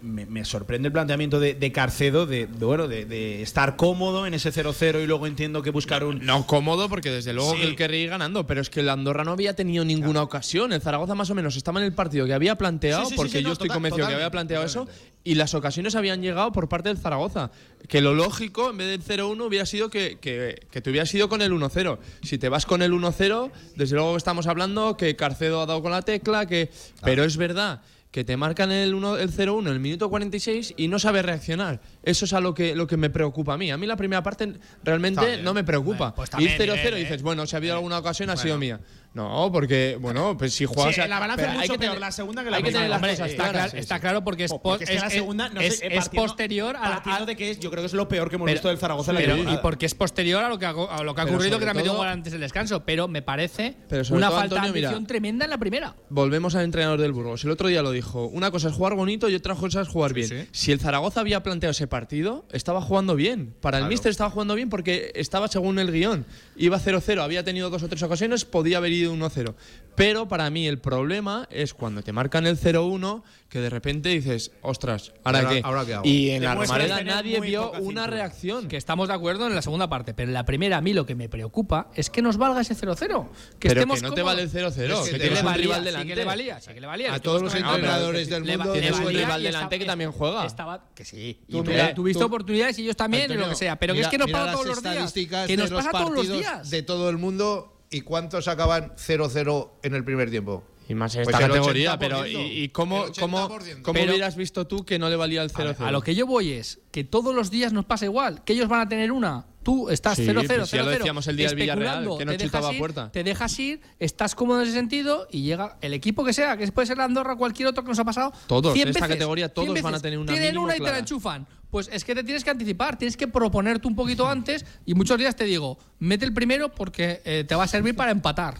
me, 0.03 0.27
me 0.27 0.45
sorprende 0.45 0.89
el 0.89 0.93
planteamiento 0.93 1.39
de, 1.41 1.55
de 1.55 1.73
Carcedo 1.73 2.27
de, 2.27 2.47
de, 2.47 2.65
bueno 2.65 2.89
de, 2.89 3.05
de 3.07 3.41
estar 3.43 3.77
cómodo 3.77 4.27
en 4.27 4.35
ese 4.35 4.53
0-0 4.53 5.03
y 5.03 5.07
luego 5.07 5.27
entiendo 5.27 5.63
que 5.63 5.71
buscar 5.71 6.05
un. 6.05 6.25
No 6.27 6.47
cómodo, 6.47 6.89
porque 6.89 7.11
desde 7.11 7.33
luego 7.33 7.53
Sí. 7.55 7.61
que 7.61 7.67
él 7.69 7.77
querría 7.77 8.01
ir 8.03 8.11
ganando, 8.11 8.47
pero 8.47 8.61
es 8.61 8.69
que 8.71 8.81
el 8.81 8.89
Andorra 8.89 9.25
no 9.25 9.31
había 9.33 9.55
tenido 9.55 9.85
ninguna 9.85 10.23
ocasión. 10.23 10.73
El 10.73 10.81
Zaragoza 10.81 11.15
más 11.15 11.31
o 11.31 11.35
menos 11.35 11.57
estaba 11.57 11.81
en 11.81 11.87
el 11.87 11.93
partido 11.93 12.27
que 12.27 12.35
había 12.35 12.57
planteado, 12.57 13.03
Sí, 13.05 13.07
sí, 13.07 13.11
sí, 13.13 13.17
porque 13.17 13.43
yo 13.43 13.49
no, 13.49 13.53
estoy 13.53 13.69
total- 13.69 13.77
convencido 13.77 14.07
que 14.09 14.15
había 14.15 14.27
totalmente, 14.27 14.55
planteado 14.55 14.65
eso, 14.65 14.89
y 15.25 15.35
las 15.37 15.55
ocasiones 15.55 15.95
habían 15.95 16.21
llegado 16.21 16.51
por 16.53 16.69
parte 16.69 16.89
del 16.89 16.99
Zaragoza. 16.99 17.51
Que 17.89 18.01
lo 18.01 18.13
lógico, 18.15 18.71
en 18.71 18.79
vez 18.79 18.89
del 19.07 19.19
0-1, 19.21 19.47
hubiera 19.47 19.67
sido 19.67 19.89
que, 19.89 20.19
que, 20.21 20.67
que 20.71 20.81
te 20.81 20.91
hubieras 20.91 21.13
ido 21.15 21.29
con 21.29 21.43
el 21.43 21.53
1-0. 21.53 21.99
Si 22.23 22.39
te 22.39 22.49
vas 22.49 22.67
con 22.67 22.83
el 22.83 22.93
1-0, 22.93 23.51
desde 23.77 23.95
luego 23.97 24.17
estamos 24.17 24.47
hablando 24.47 24.97
que 24.97 25.15
Carcedo 25.17 25.61
ha 25.63 25.67
dado 25.67 25.81
con 25.83 25.93
la 25.93 26.03
tecla, 26.03 26.47
que 26.47 26.71
pero 27.05 27.25
es 27.25 27.37
verdad 27.37 27.83
que 28.13 28.25
te 28.25 28.37
marcan 28.37 28.71
el 28.71 28.95
1 28.95 29.17
el 29.17 29.33
0-1 29.33 29.61
en 29.61 29.67
el 29.69 29.81
minuto 29.81 30.11
46 30.11 30.75
y 30.77 30.89
no 30.89 30.99
sabes 30.99 31.25
reaccionar. 31.25 31.81
Eso 32.03 32.27
es 32.27 32.35
a 32.35 32.41
lo 32.41 32.53
que, 32.53 32.77
lo 32.77 32.87
que 32.87 32.99
me 32.99 33.09
preocupa 33.09 33.55
a 33.55 33.59
mí. 33.59 33.71
A 33.71 33.79
mí 33.79 33.87
la 33.87 33.97
primera 33.97 34.23
parte 34.23 34.53
realmente 34.85 35.25
bien. 35.25 35.43
no 35.43 35.55
me 35.55 35.65
preocupa. 35.65 36.15
pues 36.15 36.29
también, 36.29 36.59
0-0 36.59 36.93
y 36.93 37.01
dices, 37.01 37.21
eh. 37.21 37.25
bueno, 37.25 37.47
si 37.47 37.57
ha 37.57 37.59
habido 37.59 37.75
alguna 37.75 37.99
ocasión 37.99 38.29
ha 38.29 38.37
sido 38.37 38.59
mía. 38.59 38.81
No, 39.15 39.51
porque, 39.53 39.99
bueno, 40.01 40.37
pues 40.39 40.55
si 40.55 40.65
juegas. 40.65 40.95
Sí, 40.95 41.01
la 41.07 41.19
balanza 41.19 41.37
pero 41.37 41.49
es 41.49 41.53
hay 41.53 41.61
mucho 41.69 41.73
que 41.75 41.79
peor 41.81 41.91
tener- 41.93 42.01
la 42.01 42.13
segunda 42.13 42.45
que 42.45 42.51
la 42.51 42.57
hay 42.57 42.63
que 42.63 42.73
tener 42.73 42.89
las 42.89 42.97
Hombre, 42.97 43.11
cosas 43.13 43.31
está 43.31 43.43
claras. 43.51 43.67
Está, 43.67 43.79
está 43.79 44.01
claro 44.01 44.25
porque 44.25 44.45
es, 44.45 44.53
porque 44.63 44.85
es 44.85 44.91
que 44.91 44.99
la 44.99 45.07
es- 45.09 45.13
segunda, 45.13 45.49
no 45.51 45.61
es- 45.61 45.79
sé, 45.79 45.87
es 45.89 45.95
partiendo- 45.95 46.27
posterior 46.29 46.77
a 46.77 46.81
la. 46.81 46.91
partiendo 46.97 47.23
a- 47.25 47.27
de 47.27 47.37
que 47.37 47.51
es, 47.51 47.61
yo 47.61 47.71
creo 47.71 47.83
que 47.83 47.87
es 47.89 47.93
lo 47.93 48.09
peor 48.09 48.31
que 48.31 48.37
hemos 48.37 48.47
pero- 48.47 48.55
visto 48.55 48.69
del 48.69 48.79
Zaragoza 48.79 49.11
en 49.13 49.45
la 49.45 49.53
y 49.53 49.57
porque 49.59 49.85
es 49.87 49.95
posterior 49.95 50.43
a 50.43 50.49
lo 50.49 50.59
que 50.59 50.65
ha, 50.67 50.71
a 50.71 51.03
lo 51.03 51.15
que 51.15 51.21
ha 51.21 51.25
ocurrido 51.25 51.59
que 51.59 51.65
te 51.67 51.71
ha 51.71 51.75
metido 51.75 51.95
gol 51.97 52.09
antes 52.09 52.33
del 52.33 52.41
descanso. 52.41 52.85
Pero 52.85 53.07
me 53.07 53.21
parece 53.23 53.77
Pero 53.89 54.03
una 54.15 54.29
todo, 54.29 54.39
falta 54.39 54.55
Antonio, 54.57 54.73
de 54.73 54.79
mira, 54.79 54.89
ambición 54.89 55.07
tremenda 55.07 55.45
en 55.45 55.51
la 55.51 55.59
primera. 55.59 55.95
Volvemos 56.09 56.55
al 56.55 56.65
entrenador 56.65 57.01
del 57.01 57.13
Burgos. 57.13 57.45
El 57.45 57.51
otro 57.51 57.69
día 57.69 57.83
lo 57.83 57.91
dijo. 57.91 58.27
Una 58.27 58.51
cosa 58.51 58.69
es 58.69 58.75
jugar 58.75 58.95
bonito 58.95 59.29
y 59.29 59.35
otra 59.35 59.55
cosa 59.55 59.83
es 59.83 59.89
jugar 59.89 60.15
bien. 60.15 60.29
sí. 60.29 60.49
Si 60.53 60.73
el 60.73 60.81
Zaragoza 60.81 61.21
había 61.21 61.43
planteado 61.43 61.73
ese 61.73 61.87
partido, 61.87 62.47
estaba 62.51 62.81
jugando 62.81 63.15
bien. 63.15 63.55
Para 63.61 63.77
el 63.79 63.87
míster 63.87 64.11
estaba 64.11 64.31
jugando 64.31 64.55
bien 64.55 64.71
porque 64.71 65.13
estaba 65.15 65.49
según 65.49 65.79
el 65.79 65.93
guion. 65.93 66.25
Iba 66.63 66.79
0-0, 66.79 67.21
había 67.21 67.43
tenido 67.43 67.71
dos 67.71 67.83
o 67.83 67.89
tres 67.89 68.03
ocasiones, 68.05 68.45
podía 68.45 68.77
haber 68.77 68.93
ido 68.93 69.13
1-0. 69.15 69.55
Pero 69.97 70.29
para 70.29 70.49
mí 70.49 70.67
el 70.69 70.79
problema 70.79 71.49
es 71.51 71.75
cuando 71.75 72.03
te 72.03 72.13
marcan 72.13 72.47
el 72.47 72.57
0-1, 72.57 73.23
que 73.49 73.59
de 73.59 73.69
repente 73.69 74.09
dices, 74.11 74.53
ostras, 74.63 75.13
¿ahora, 75.25 75.41
Ahora- 75.41 75.51
qué? 75.51 75.61
ahora 75.65 75.85
qué 75.85 75.95
hago. 75.95 76.03
y 76.07 76.31
en 76.31 76.45
la 76.45 76.55
Romareda 76.55 77.03
nadie 77.03 77.41
vio 77.41 77.73
una 77.73 78.07
reacción. 78.07 78.69
Que 78.69 78.77
estamos 78.77 79.09
de 79.09 79.15
acuerdo 79.15 79.47
en 79.49 79.55
la 79.57 79.61
segunda 79.61 79.89
parte, 79.89 80.15
pero 80.15 80.29
en 80.29 80.35
la 80.35 80.45
primera 80.47 80.77
a 80.77 80.81
mí 80.81 80.93
lo 80.93 81.05
que 81.05 81.15
me 81.17 81.29
preocupa 81.29 81.91
es 81.95 82.09
que 82.11 82.23
nos 82.23 82.37
valga 82.39 82.61
ese 82.61 82.75
0-0. 82.77 83.29
Que 83.59 83.69
Pero 83.69 83.81
estemos 83.81 84.01
que 84.01 84.09
no 84.09 84.15
te 84.15 84.23
vale 84.23 84.43
el 84.43 84.51
0-0, 84.51 84.71
Es 85.01 85.05
que 85.05 85.05
que 85.07 85.19
te 85.19 85.19
tienes 85.25 85.43
le 85.43 85.49
un 85.49 85.55
rival 85.55 85.81
sí 85.81 85.85
delante. 85.85 86.09
que 86.09 86.17
le 86.17 86.25
valía, 86.25 86.61
sí 86.61 86.73
que 86.73 86.81
le 86.81 86.87
valía. 86.87 87.13
A 87.15 87.19
todos 87.19 87.43
los 87.43 87.55
entrenadores 87.55 88.29
del 88.31 88.45
mundo 88.45 88.73
tienes 88.73 88.93
un 88.93 89.09
rival 89.09 89.43
delante 89.43 89.79
que 89.81 89.85
también 89.85 90.13
juega. 90.13 90.47
Estaba, 90.47 90.85
que 90.95 91.05
sí. 91.05 91.41
Y 91.49 91.53
Tú 91.53 91.65
mira, 91.65 91.93
tuviste 91.93 92.21
tú- 92.21 92.27
oportunidades 92.27 92.79
y 92.79 92.83
ellos 92.85 92.97
también 92.97 93.31
y 93.33 93.35
lo 93.35 93.49
que 93.49 93.57
sea. 93.57 93.77
Pero 93.77 93.93
que 93.95 93.99
mira- 93.99 94.07
es 94.07 94.11
que 94.13 94.19
nos 94.19 94.31
pasa 94.31 94.53
todos 94.53 94.67
los 94.67 94.83
días. 94.83 95.13
Que 95.47 95.57
nos 95.57 95.71
pasa 95.71 95.91
todos 95.91 96.11
los 96.13 96.27
partidos 96.27 96.52
días. 96.57 96.71
de 96.71 96.83
todo 96.83 97.09
el 97.11 97.19
mundo 97.19 97.79
y 97.91 98.01
cuántos 98.03 98.49
acaban 98.49 98.93
0-0 98.97 99.71
en 99.83 99.95
el 99.95 100.05
primer 100.05 100.31
tiempo. 100.31 100.65
Y 100.89 100.95
más 100.95 101.15
en 101.15 101.23
Pues 101.25 101.35
esta 101.35 101.47
el 101.47 101.53
categoría, 101.53 101.93
80%. 101.95 101.99
pero 101.99 102.27
¿y, 102.27 102.37
y 102.65 102.69
cómo, 102.71 103.07
El 103.07 103.13
cómo, 103.13 103.49
80%. 103.49 103.83
cómo 103.83 103.93
Pero- 103.95 104.13
hubieras 104.13 104.37
visto 104.37 104.67
tú 104.67 104.85
que 104.85 104.99
no 104.99 105.09
le 105.09 105.17
valía 105.17 105.43
el 105.43 105.51
0-0? 105.51 105.87
A 105.87 105.91
lo 105.93 106.03
que 106.03 106.15
yo 106.15 106.27
voy 106.27 106.53
es 106.53 106.81
que 106.91 107.05
todos 107.05 107.35
los 107.35 107.51
días 107.51 107.73
nos 107.73 107.85
pasa 107.85 108.05
igual, 108.05 108.43
que 108.45 108.53
ellos 108.55 108.69
van 108.69 108.81
a 108.81 108.89
tener 108.89 109.13
una. 109.13 109.47
Tú 109.63 109.91
estás 109.91 110.17
Sí, 110.17 110.25
0-0, 110.27 110.43
0-0. 110.43 110.59
pues 110.59 110.71
ya 110.73 110.83
lo 110.83 110.91
decíamos 110.91 111.27
el 111.29 111.37
día 111.37 111.47
del 111.49 111.57
Villarreal, 111.57 111.87
especulando, 112.01 112.19
que 112.19 112.25
no 112.25 112.33
te 112.33 112.39
dejas 112.39 112.51
chutaba 112.51 112.69
a 112.69 112.73
ir, 112.73 112.79
puerta. 112.81 113.13
Te 113.13 113.23
dejas 113.23 113.59
ir, 113.61 113.81
estás 114.01 114.35
cómodo 114.35 114.61
en 114.61 114.65
ese 114.67 114.73
sentido 114.77 115.29
y 115.31 115.43
llega 115.43 115.79
el 115.83 115.95
equipo 115.95 116.25
que 116.25 116.33
sea, 116.33 116.57
que 116.57 116.67
puede 116.73 116.87
ser 116.87 116.97
la 116.99 117.05
Andorra, 117.05 117.37
cualquier 117.37 117.69
otro 117.69 117.85
que 117.85 117.91
nos 117.91 117.99
ha 118.01 118.05
pasado. 118.05 118.33
Todos, 118.49 118.73
100 118.73 118.89
en 118.89 118.89
esta 118.89 119.07
veces, 119.07 119.17
categoría 119.19 119.55
todos 119.55 119.67
100 119.73 119.83
van 119.85 119.87
a 119.87 119.97
veces. 119.97 120.03
tener 120.03 120.19
una 120.19 120.33
Tienen 120.33 120.49
mínimo 120.49 120.65
una 120.65 120.73
y 120.75 120.79
te 120.79 120.83
clara. 120.83 120.97
la 120.97 120.99
enchufan. 121.01 121.47
Pues 121.73 121.89
es 121.91 122.05
que 122.05 122.15
te 122.15 122.23
tienes 122.23 122.45
que 122.45 122.51
anticipar, 122.51 122.99
tienes 122.99 123.17
que 123.17 123.27
proponerte 123.27 123.89
un 123.89 123.97
poquito 123.97 124.29
antes 124.29 124.67
y 124.85 124.93
muchos 124.93 125.17
días 125.19 125.35
te 125.35 125.45
digo, 125.45 125.79
mete 125.99 126.27
el 126.27 126.35
primero 126.35 126.69
porque 126.71 127.23
eh, 127.25 127.45
te 127.49 127.55
va 127.55 127.65
a 127.65 127.67
servir 127.67 127.97
para 127.97 128.11
empatar. 128.13 128.57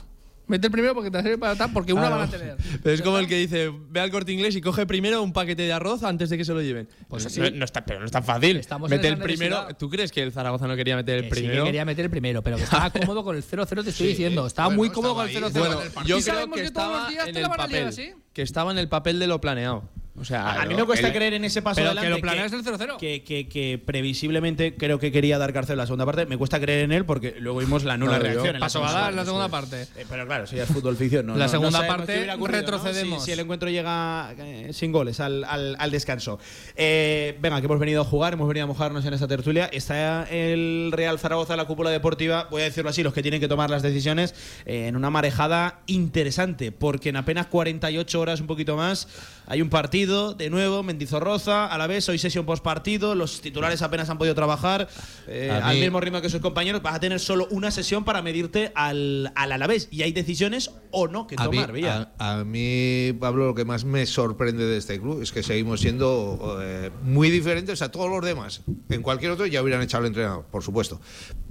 Mete 0.47 0.67
el 0.69 0.73
primero 0.73 0.95
porque 0.95 1.11
te 1.11 1.17
va 1.19 1.21
a 1.21 1.23
servir 1.23 1.39
para 1.39 1.53
empatar 1.53 1.75
porque 1.75 1.93
una 1.93 2.03
Claro. 2.09 2.17
van 2.17 2.29
a 2.29 2.31
tener. 2.31 2.57
Pero 2.83 2.95
es 2.95 3.03
como 3.03 3.19
el 3.19 3.29
que 3.29 3.37
dice, 3.37 3.71
ve 3.91 4.01
al 4.01 4.11
corte 4.11 4.33
inglés 4.33 4.57
y 4.57 4.63
coge 4.63 4.87
primero 4.87 5.23
un 5.23 5.35
paquete 5.35 5.61
de 5.63 5.73
arroz 5.75 6.03
antes 6.05 6.31
de 6.31 6.39
que 6.39 6.45
se 6.47 6.55
lo 6.55 6.63
lleven. 6.63 6.89
Pues 7.09 7.25
No- 7.25 7.29
así. 7.29 7.41
no, 7.41 7.51
no 7.59 7.65
está, 7.67 7.85
pero 7.85 8.01
no 8.01 8.07
es 8.07 8.13
tan 8.13 8.25
fácil. 8.25 8.57
Estamos 8.57 8.91
en 8.91 8.97
Mete 8.97 9.09
el 9.09 9.19
primero. 9.19 9.69
¿Tú 9.79 9.91
crees 9.91 10.11
que 10.11 10.23
el 10.23 10.33
Zaragoza 10.33 10.67
no 10.67 10.75
quería 10.75 10.97
meter 10.97 11.19
el 11.19 11.23
Que 11.25 11.29
sí 11.29 11.35
que 11.35 11.41
primero? 11.49 11.65
quería 11.67 11.85
meter 11.85 12.07
el 12.07 12.11
primero, 12.11 12.43
pero 12.43 12.57
que 12.57 12.63
estaba 12.65 12.91
cómodo 12.93 13.23
con 13.25 13.37
el 13.37 13.43
0-0, 13.45 13.85
te 13.85 13.91
estoy 13.91 13.93
Sí, 13.93 14.07
diciendo. 14.09 14.47
Estaba 14.47 14.69
bueno, 14.69 14.79
muy 14.79 14.89
cómodo 14.91 15.15
con 15.17 15.29
el 15.29 15.37
estaba 15.37 15.51
0-0. 15.51 15.81
ahí. 15.83 15.89
Bueno, 15.95 16.09
yo 16.09 16.19
y 16.19 16.23
creo 16.23 16.35
sabemos 16.35 16.57
que 16.57 16.63
que 16.65 16.71
todos 16.71 16.87
los 16.89 16.97
estaba 16.97 17.11
días 17.11 17.27
en 17.29 17.33
te 17.35 17.39
el 17.39 17.43
la 17.43 17.49
van 17.49 17.61
a 17.61 17.67
liar 17.67 17.85
papel. 17.91 18.15
Que 18.33 18.43
estaba 18.43 18.73
en 18.73 18.79
el 18.79 18.89
papel 18.89 19.19
de 19.19 19.27
lo 19.27 19.39
planeado. 19.41 19.85
O 20.15 20.27
sea, 20.27 20.61
A 20.61 20.67
mí 20.67 20.75
me 20.75 20.85
cuesta 20.85 21.07
el- 21.09 21.15
creer 21.15 21.33
en 21.33 21.45
ese 21.47 21.63
paso 21.63 21.77
Pero 21.77 21.89
adelante 21.89 22.21
que 22.21 22.27
lo 22.27 22.33
es 22.45 22.53
el 22.53 22.63
0-0. 22.63 22.99
que, 22.99 23.23
que, 23.25 23.49
que 23.49 23.81
previsiblemente 23.83 24.75
creo 24.77 24.99
que 24.99 25.11
quería 25.11 25.39
dar 25.39 25.55
cárcel 25.55 25.79
la 25.79 25.87
segunda 25.87 26.05
parte. 26.05 26.27
Me 26.27 26.37
cuesta 26.37 26.61
creer 26.61 26.85
en 26.85 26.93
él 26.93 27.07
porque 27.07 27.37
luego 27.39 27.61
vimos 27.61 27.83
la 27.85 27.97
nula 27.97 28.19
yo- 28.19 28.23
reacción. 28.23 28.47
en 28.49 28.53
la 28.55 28.59
Paso 28.61 28.81
a 28.85 28.89
segunda 28.89 29.01
dar 29.01 29.11
en 29.11 29.17
la 29.17 29.25
segunda 29.25 29.49
parte. 29.49 29.83
Eh, 29.97 30.05
pero 30.09 30.27
claro, 30.27 30.45
eso 30.45 30.55
ya 30.55 30.65
es 30.65 30.69
fútbol 30.69 30.97
ficción. 30.99 31.25
¿no? 31.27 31.33
La 31.37 31.39
No- 31.39 31.45
no 31.45 31.49
segunda 31.49 31.87
parte 31.87 32.27
¿no? 32.27 32.47
retrocedemos. 32.47 33.21
Si, 33.21 33.27
si 33.27 33.33
el 33.33 33.41
encuentro 33.41 33.71
llega 33.71 34.35
eh, 34.39 34.71
sin 34.75 34.93
goles 34.93 35.19
al, 35.19 35.45
al- 35.45 35.77
al 35.79 35.91
descanso. 35.91 36.39
Eh, 36.77 37.39
venga, 37.41 37.61
que 37.61 37.67
hemos 37.67 37.79
venido 37.79 38.03
a 38.03 38.05
jugar, 38.05 38.35
hemos 38.35 38.49
venido 38.49 38.65
a 38.65 38.67
mojarnos 38.67 39.05
en 39.07 39.15
esta 39.15 39.27
tertulia. 39.29 39.71
Está 39.73 40.25
el 40.25 40.91
Real 40.93 41.19
Zaragoza, 41.19 41.57
la 41.57 41.65
cúpula 41.65 41.89
deportiva, 41.89 42.49
voy 42.51 42.61
a 42.61 42.65
decirlo 42.65 42.91
así, 42.91 43.03
los 43.03 43.15
que 43.15 43.23
tienen 43.23 43.41
que 43.41 43.49
tomar 43.49 43.71
las 43.71 43.83
decisiones, 43.83 44.35
eh, 44.67 44.89
en 44.89 44.97
una 44.97 45.09
marejada 45.09 45.81
interesante, 45.87 46.71
porque 46.71 47.09
en 47.09 47.17
apenas 47.17 47.47
48 47.47 48.21
horas, 48.21 48.41
un 48.43 48.47
poquito 48.47 48.77
más, 48.77 49.09
hay 49.47 49.61
un 49.63 49.69
partido 49.69 50.35
de 50.35 50.51
nuevo, 50.51 50.83
Mendizorroza, 50.83 51.67
a 51.67 51.77
la 51.79 51.87
vez, 51.87 52.09
hoy 52.09 52.19
sesión 52.19 52.47
post 52.47 52.63
partido, 52.63 53.15
los 53.15 53.41
titulares 53.41 53.83
apenas 53.83 54.09
han 54.11 54.19
podido 54.19 54.35
trabajar 54.35 54.89
eh, 55.27 55.51
al 55.51 55.75
mí- 55.75 55.81
mismo 55.81 56.01
ritmo 56.01 56.21
que 56.21 56.29
sus 56.29 56.41
compañeros, 56.41 56.83
vas 56.83 56.95
a 56.95 57.01
tener 57.01 57.21
solo 57.21 57.47
una 57.51 57.71
sesión 57.71 58.05
para 58.05 58.23
medirte 58.23 58.73
al, 58.75 59.33
al 59.35 59.53
Alavés 59.53 59.89
y 59.91 60.03
hay 60.03 60.13
decisiones 60.13 60.71
o 60.91 61.09
no 61.09 61.27
que 61.27 61.35
A 61.39 61.49
mí, 61.49 61.57
tomar, 61.57 61.73
a- 62.19 62.39
a 62.41 62.45
mí, 62.45 63.13
Pablo, 63.21 63.47
lo 63.47 63.55
que 63.55 63.65
más 63.65 63.85
me 63.85 64.07
sorprende 64.07 64.65
de 64.65 64.77
este 64.79 65.01
club 65.01 65.23
es 65.23 65.33
que 65.33 65.43
seguimos 65.43 65.81
siendo 65.81 66.59
eh, 66.63 66.91
muy 67.03 67.31
diferentes 67.31 67.83
a 67.83 67.91
todos 67.91 68.11
los 68.11 68.25
demás. 68.25 68.63
En 68.91 69.03
cualquier 69.03 69.33
otro 69.33 69.47
ya 69.47 69.63
hubieran 69.63 69.83
echado 69.83 70.03
al 70.03 70.09
entrenador, 70.09 70.45
por 70.51 70.63
supuesto. 70.63 71.01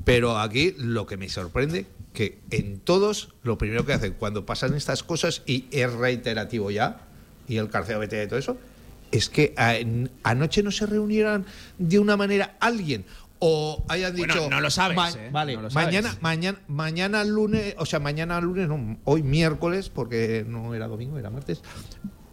Pero 0.04 0.40
aquí 0.40 0.74
lo 0.78 1.06
que 1.06 1.18
me 1.18 1.30
sorprende, 1.30 1.86
que 2.14 2.40
en 2.50 2.80
todos, 2.80 3.30
lo 3.44 3.58
primero 3.58 3.86
que 3.86 3.94
hacen 3.94 4.14
cuando 4.18 4.46
pasan 4.46 4.74
estas 4.74 5.04
cosas, 5.04 5.44
y 5.46 5.66
es 5.72 5.92
reiterativo 5.94 6.72
ya, 6.72 7.08
y 7.48 7.58
el 7.58 7.70
Carceo 7.70 8.00
BT 8.00 8.24
y 8.24 8.28
todo 8.28 8.40
eso, 8.40 8.58
es 9.12 9.30
que 9.30 9.54
anoche 10.24 10.64
no 10.64 10.72
se 10.72 10.86
reunieran 10.86 11.46
de 11.78 12.00
una 12.00 12.16
manera 12.18 12.56
alguien. 12.60 13.06
O 13.44 13.84
hayan 13.90 14.16
Bueno, 14.16 14.36
dicho. 14.36 14.50
no 14.52 14.62
lo 14.62 14.70
sabes, 14.70 14.96
"Ma- 14.96 15.10
¿eh? 15.10 15.30
Vale, 15.32 15.56
No 15.56 15.64
lo 15.64 15.70
sabes. 15.72 15.88
mañana, 15.88 16.16
mañana, 16.22 16.60
mañana 16.68 17.24
lunes, 17.24 17.74
o 17.80 17.88
sea, 17.88 18.00
mañana 18.00 18.40
lunes, 18.40 18.68
no, 18.68 18.98
hoy 19.04 19.24
miércoles, 19.24 19.90
porque 19.90 20.46
no 20.48 20.76
era 20.76 20.88
domingo, 20.88 21.18
era 21.18 21.32
martes. 21.32 21.64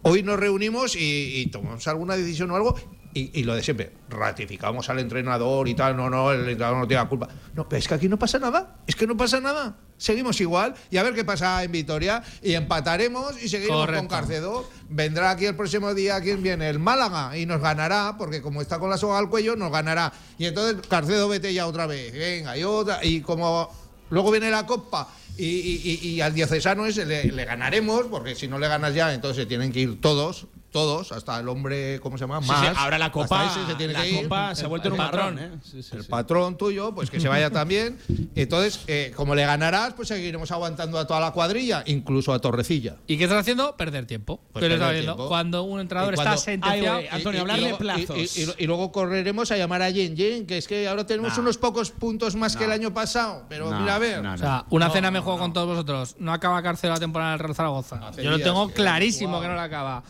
Hoy 0.03 0.21
nos 0.21 0.39
reunimos 0.39 0.95
y, 0.95 1.33
y 1.41 1.47
tomamos 1.47 1.87
alguna 1.87 2.15
decisión 2.15 2.51
o 2.51 2.55
algo. 2.55 2.75
Y, 3.13 3.39
y 3.39 3.43
lo 3.43 3.55
de 3.55 3.63
siempre, 3.63 3.91
ratificamos 4.07 4.87
al 4.89 4.99
entrenador 4.99 5.67
y 5.67 5.73
tal, 5.73 5.97
no, 5.97 6.09
no, 6.11 6.31
el 6.31 6.41
entrenador 6.41 6.77
no 6.77 6.87
tiene 6.87 7.01
la 7.03 7.09
culpa. 7.09 7.27
No, 7.55 7.67
pero 7.67 7.79
es 7.79 7.87
que 7.87 7.95
aquí 7.95 8.07
no 8.07 8.19
pasa 8.19 8.37
nada, 8.37 8.77
es 8.85 8.95
que 8.95 9.07
no 9.07 9.17
pasa 9.17 9.39
nada. 9.39 9.77
Seguimos 9.97 10.39
igual 10.41 10.75
y 10.91 10.97
a 10.97 11.03
ver 11.03 11.13
qué 11.15 11.25
pasa 11.25 11.63
en 11.63 11.71
Vitoria 11.71 12.21
y 12.43 12.53
empataremos 12.53 13.41
y 13.41 13.49
seguimos 13.49 13.77
Correcto. 13.81 13.99
con 14.01 14.07
Carcedo. 14.07 14.69
Vendrá 14.89 15.31
aquí 15.31 15.45
el 15.45 15.55
próximo 15.55 15.93
día, 15.95 16.21
¿quién 16.21 16.43
viene? 16.43 16.69
El 16.69 16.77
Málaga 16.79 17.35
y 17.35 17.45
nos 17.47 17.59
ganará, 17.61 18.15
porque 18.17 18.41
como 18.43 18.61
está 18.61 18.77
con 18.79 18.89
la 18.91 18.97
soga 18.97 19.17
al 19.17 19.27
cuello, 19.29 19.55
nos 19.55 19.71
ganará. 19.71 20.13
Y 20.37 20.45
entonces 20.45 20.85
Carcedo 20.87 21.27
vete 21.27 21.53
ya 21.53 21.65
otra 21.67 21.87
vez, 21.87 22.13
venga, 22.13 22.55
y 22.57 22.63
otra, 22.63 23.03
y 23.03 23.21
como 23.21 23.69
luego 24.11 24.29
viene 24.31 24.51
la 24.51 24.65
Copa 24.67 25.09
y, 25.35 25.45
y- 25.45 26.21
al 26.21 26.33
diocesano 26.33 26.85
ese 26.85 27.05
le, 27.05 27.23
le 27.31 27.45
ganaremos, 27.45 28.03
porque 28.09 28.35
si 28.35 28.47
no 28.47 28.59
le 28.59 28.67
ganas 28.67 28.93
ya, 28.93 29.13
entonces 29.13 29.43
se 29.43 29.47
tienen 29.47 29.71
que 29.71 29.79
ir 29.79 29.99
todos, 30.01 30.47
todos, 30.71 31.11
hasta 31.11 31.39
el 31.39 31.47
hombre, 31.49 31.99
¿cómo 32.01 32.17
se 32.17 32.23
llama? 32.23 32.41
Sí, 32.41 32.47
Más. 32.47 32.61
sí, 32.61 32.73
ahora 32.77 32.97
la 32.97 33.11
copa, 33.11 33.49
se 33.49 33.75
tiene 33.75 33.93
la 33.93 34.01
que 34.03 34.09
ir. 34.09 34.29
se 34.53 34.65
ha 34.65 34.67
vuelto 34.67 34.89
un 34.89 34.93
El 34.93 34.97
patrón, 34.97 35.39
¿eh? 35.39 35.51
Sí, 35.63 35.81
sí, 35.83 35.95
el 35.95 36.03
sí. 36.03 36.09
patrón 36.09 36.57
tuyo, 36.57 36.93
pues 36.93 37.09
que 37.09 37.19
se 37.19 37.27
vaya 37.27 37.49
también. 37.51 37.97
Entonces, 38.35 38.81
eh, 38.87 39.11
como 39.15 39.35
le 39.35 39.45
ganarás, 39.45 39.93
pues 39.93 40.07
seguiremos 40.07 40.51
aguantando 40.51 40.99
a 40.99 41.07
toda 41.07 41.19
la 41.19 41.31
cuadrilla, 41.31 41.83
incluso 41.87 42.33
a 42.33 42.39
Torrecilla. 42.39 42.97
¿Y 43.07 43.17
qué 43.17 43.23
estás 43.23 43.39
haciendo? 43.39 43.75
Perder 43.77 44.05
tiempo. 44.05 44.41
Pues 44.51 44.61
¿Qué 44.63 44.69
le 44.69 44.75
perder 44.75 44.81
está 44.87 44.91
viendo? 44.93 45.13
tiempo. 45.15 45.27
Cuando 45.29 45.63
un 45.63 45.79
entrenador 45.79 46.15
cuando- 46.15 46.33
está 46.33 46.43
sentenciado. 46.45 46.99
Antonio, 47.11 47.41
hablar 47.41 47.55
de 47.57 47.61
luego- 47.63 47.77
plazos. 47.77 48.17
y- 48.17 48.41
y- 48.43 48.53
y 48.59 48.67
luego 48.67 48.91
correremos 48.91 49.51
a 49.51 49.57
llamar 49.57 49.81
a 49.81 49.89
Yen 49.89 50.15
Yen, 50.15 50.45
que 50.45 50.57
es 50.57 50.67
que 50.67 50.87
ahora 50.87 51.05
tenemos 51.05 51.35
No. 51.35 51.41
unos 51.43 51.57
pocos 51.57 51.91
puntos 51.91 52.35
más 52.35 52.55
que 52.55 52.65
el 52.65 52.71
año 52.71 52.93
pasado. 52.93 53.45
Pero 53.49 53.71
mira, 53.71 53.95
a 53.95 53.99
ver. 53.99 54.19
O 54.25 54.37
sea, 54.37 54.65
una 54.69 54.87
No, 54.87 54.93
cena 54.93 55.11
me 55.11 55.19
juego 55.19 55.37
no. 55.37 55.43
con 55.45 55.53
todos 55.53 55.67
vosotros. 55.67 56.15
No 56.19 56.31
acaba 56.33 56.61
cárcel 56.61 56.89
la 56.91 56.99
temporada 56.99 57.31
del 57.31 57.39
Real 57.39 57.55
Zaragoza. 57.55 57.99
Hace 58.07 58.23
Yo 58.23 58.29
lo 58.31 58.39
tengo 58.39 58.69
clarísimo 58.69 59.41
que 59.41 59.47
no 59.47 59.55
la 59.55 59.63
acaba. 59.63 60.03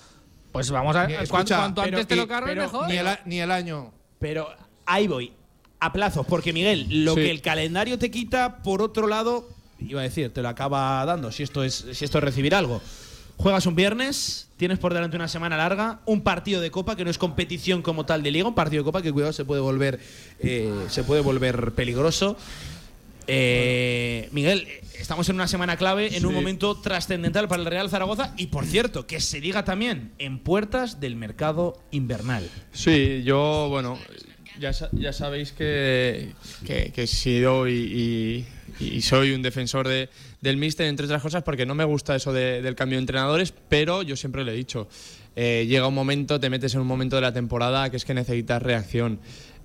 Pues 0.52 0.70
vamos 0.72 0.96
a. 0.96 1.06
Cuanto 1.06 1.24
escucha, 1.24 1.58
cuanto 1.58 1.82
pero- 1.84 1.98
antes 1.98 2.08
te 2.08 2.16
lo 2.16 2.28
cargues, 2.28 2.56
mejor. 2.58 2.88
Ni 2.88 2.98
el, 2.98 3.08
ni 3.26 3.40
el 3.40 3.52
año. 3.52 3.92
Pero 4.20 4.50
ahí 4.86 5.08
voy. 5.08 5.34
A 5.80 5.94
plazos, 5.94 6.26
porque 6.28 6.52
Miguel, 6.52 7.06
lo 7.06 7.14
Sí. 7.16 7.22
que 7.22 7.32
el 7.32 7.42
calendario 7.42 7.98
te 7.98 8.12
quita, 8.12 8.58
por 8.64 8.82
otro 8.82 9.08
lado, 9.08 9.48
iba 9.80 10.02
a 10.02 10.04
decir, 10.04 10.34
te 10.34 10.42
lo 10.42 10.50
acaba 10.50 11.06
dando, 11.06 11.32
si 11.32 11.44
esto 11.44 11.64
es, 11.64 11.86
si 11.94 12.04
esto 12.04 12.18
es 12.18 12.24
recibir 12.24 12.54
algo. 12.54 12.82
Juegas 13.38 13.66
un 13.66 13.76
viernes, 13.76 14.50
tienes 14.58 14.78
por 14.80 14.94
delante 14.94 15.16
una 15.16 15.30
semana 15.30 15.56
larga, 15.56 16.02
un 16.06 16.20
partido 16.22 16.60
de 16.60 16.70
copa 16.72 16.98
que 16.98 17.06
no 17.06 17.10
es 17.10 17.18
competición 17.18 17.82
como 17.82 18.06
tal 18.06 18.22
de 18.24 18.32
liga, 18.32 18.46
un 18.46 18.56
partido 18.56 18.84
de 18.84 18.86
copa 18.86 19.02
que 19.02 19.14
cuidado 19.14 19.32
se 19.32 19.46
puede 19.46 19.62
volver, 19.62 20.02
eh, 20.40 20.70
se 20.90 21.06
puede 21.06 21.22
volver 21.22 21.72
peligroso. 21.72 22.36
Eh, 23.32 24.28
Miguel, 24.32 24.68
estamos 25.00 25.30
en 25.30 25.36
una 25.36 25.48
semana 25.48 25.78
clave, 25.78 26.18
en 26.18 26.26
un 26.26 26.34
momento 26.34 26.76
trascendental 26.82 27.48
para 27.48 27.62
el 27.62 27.68
Real 27.70 27.90
Zaragoza 27.90 28.34
y 28.38 28.48
por 28.48 28.66
cierto, 28.66 29.06
que 29.06 29.20
se 29.22 29.40
diga 29.40 29.64
también 29.64 30.12
en 30.18 30.40
puertas 30.40 31.00
del 31.00 31.16
mercado 31.16 31.80
invernal. 31.92 32.50
Sí, 32.74 33.22
yo, 33.24 33.68
bueno, 33.70 34.00
ya, 34.60 34.72
ya 34.94 35.14
sabéis 35.14 35.52
que, 35.52 36.34
que, 36.66 36.92
que 36.92 37.04
he 37.04 37.08
sido 37.08 37.68
y, 37.68 37.74
y- 37.74 38.48
y 38.80 39.02
soy 39.02 39.32
un 39.34 39.42
defensor 39.42 39.88
de, 39.88 40.10
del 40.42 40.58
míster, 40.58 40.88
entre 40.88 41.06
otras 41.06 41.22
cosas, 41.22 41.44
porque 41.44 41.66
no 41.66 41.76
me 41.76 41.84
gusta 41.84 42.16
eso 42.16 42.34
de- 42.34 42.62
del 42.64 42.76
cambio 42.76 42.98
de 42.98 43.02
entrenadores, 43.02 43.54
pero 43.70 44.02
yo 44.04 44.16
siempre 44.16 44.44
lo 44.44 44.52
he 44.52 44.56
dicho, 44.56 44.88
eh, 45.36 45.66
llega 45.68 45.86
un 45.88 45.94
momento, 45.94 46.40
te 46.40 46.50
metes 46.50 46.74
en 46.74 46.82
un 46.82 46.88
momento 46.88 47.16
de 47.16 47.22
la 47.24 47.34
temporada 47.34 47.90
que 47.92 47.98
es 47.98 48.06
que 48.06 48.14
necesitas 48.14 48.62
reacción. 48.62 49.20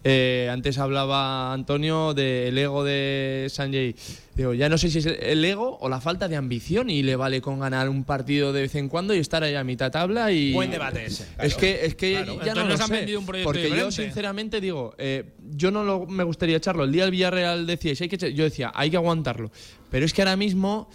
Eh, 0.07 0.51
antes 0.53 0.77
hablaba 0.77 1.53
Antonio 1.55 2.13
del 2.13 2.57
ego 2.59 2.85
de 2.85 3.47
Sanjay. 3.49 3.95
Digo, 4.35 4.53
ya 4.53 4.69
no 4.69 4.77
sé 4.77 4.91
si 4.91 4.99
es 4.99 5.07
el 5.07 5.43
ego 5.45 5.79
o 5.81 5.89
la 5.89 6.01
falta 6.01 6.29
de 6.29 6.37
ambición 6.37 6.91
y 6.91 7.03
le 7.03 7.17
vale 7.17 7.41
con 7.41 7.59
ganar 7.61 7.89
un 7.89 8.05
partido 8.05 8.53
de 8.53 8.63
vez 8.63 8.75
en 8.75 8.89
cuando 8.91 9.15
y 9.15 9.19
estar 9.19 9.43
ahí 9.43 9.55
a 9.55 9.65
mitad 9.65 9.91
tabla 9.91 10.31
y 10.31 10.53
Buen 10.53 10.71
debate 10.71 11.07
ese. 11.07 11.25
es 11.41 11.55
que 11.55 11.87
es 11.87 11.95
que 11.95 12.13
Claro. 12.13 12.27
ya 12.27 12.33
Entonces 12.51 12.55
no 12.55 12.63
lo 12.65 12.69
nos 12.69 12.81
han 12.83 12.87
sé, 12.89 12.93
vendido 12.97 13.21
un 13.21 13.27
proyecto 13.27 13.49
porque 13.51 13.71
yo 13.71 13.91
sinceramente 13.91 14.61
digo, 14.61 14.95
eh, 14.99 15.25
yo 15.57 15.71
no 15.71 15.85
lo- 15.85 16.05
me 16.07 16.25
gustaría 16.25 16.57
echarlo. 16.59 16.85
El 16.85 16.93
día 16.93 17.03
del 17.05 17.11
Villarreal 17.13 17.67
decíais, 17.67 18.01
hay 18.03 18.09
que 18.09 18.17
echar- 18.19 18.33
yo 18.35 18.45
decía, 18.45 18.73
hay 18.75 18.91
que 18.91 18.97
aguantarlo. 18.97 19.51
Pero 19.91 20.05
es 20.05 20.13
que 20.13 20.21
ahora 20.21 20.37
mismo 20.37 20.91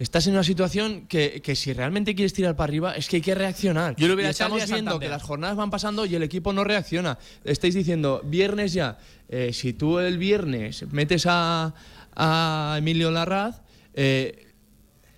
estás 0.00 0.26
en 0.26 0.32
una 0.32 0.42
situación 0.42 1.06
que, 1.06 1.42
que 1.42 1.54
si 1.54 1.74
realmente 1.74 2.14
quieres 2.14 2.32
tirar 2.32 2.56
para 2.56 2.70
arriba 2.70 2.94
es 2.94 3.06
que 3.06 3.16
hay 3.16 3.22
que 3.22 3.34
reaccionar. 3.34 3.94
Yo 3.96 4.08
lo 4.08 4.14
hubiera 4.14 4.30
estamos 4.30 4.68
viendo 4.68 4.98
que 4.98 5.10
las 5.10 5.22
jornadas 5.22 5.56
van 5.56 5.70
pasando 5.70 6.06
y 6.06 6.14
el 6.14 6.22
equipo 6.22 6.54
no 6.54 6.64
reacciona. 6.64 7.18
Estáis 7.44 7.74
diciendo, 7.74 8.22
viernes 8.24 8.72
ya, 8.72 8.98
eh, 9.28 9.52
si 9.52 9.74
tú 9.74 9.98
el 9.98 10.16
viernes 10.16 10.90
metes 10.90 11.26
a, 11.26 11.74
a 12.16 12.76
Emilio 12.78 13.10
Larraz, 13.10 13.60
eh, 13.92 14.48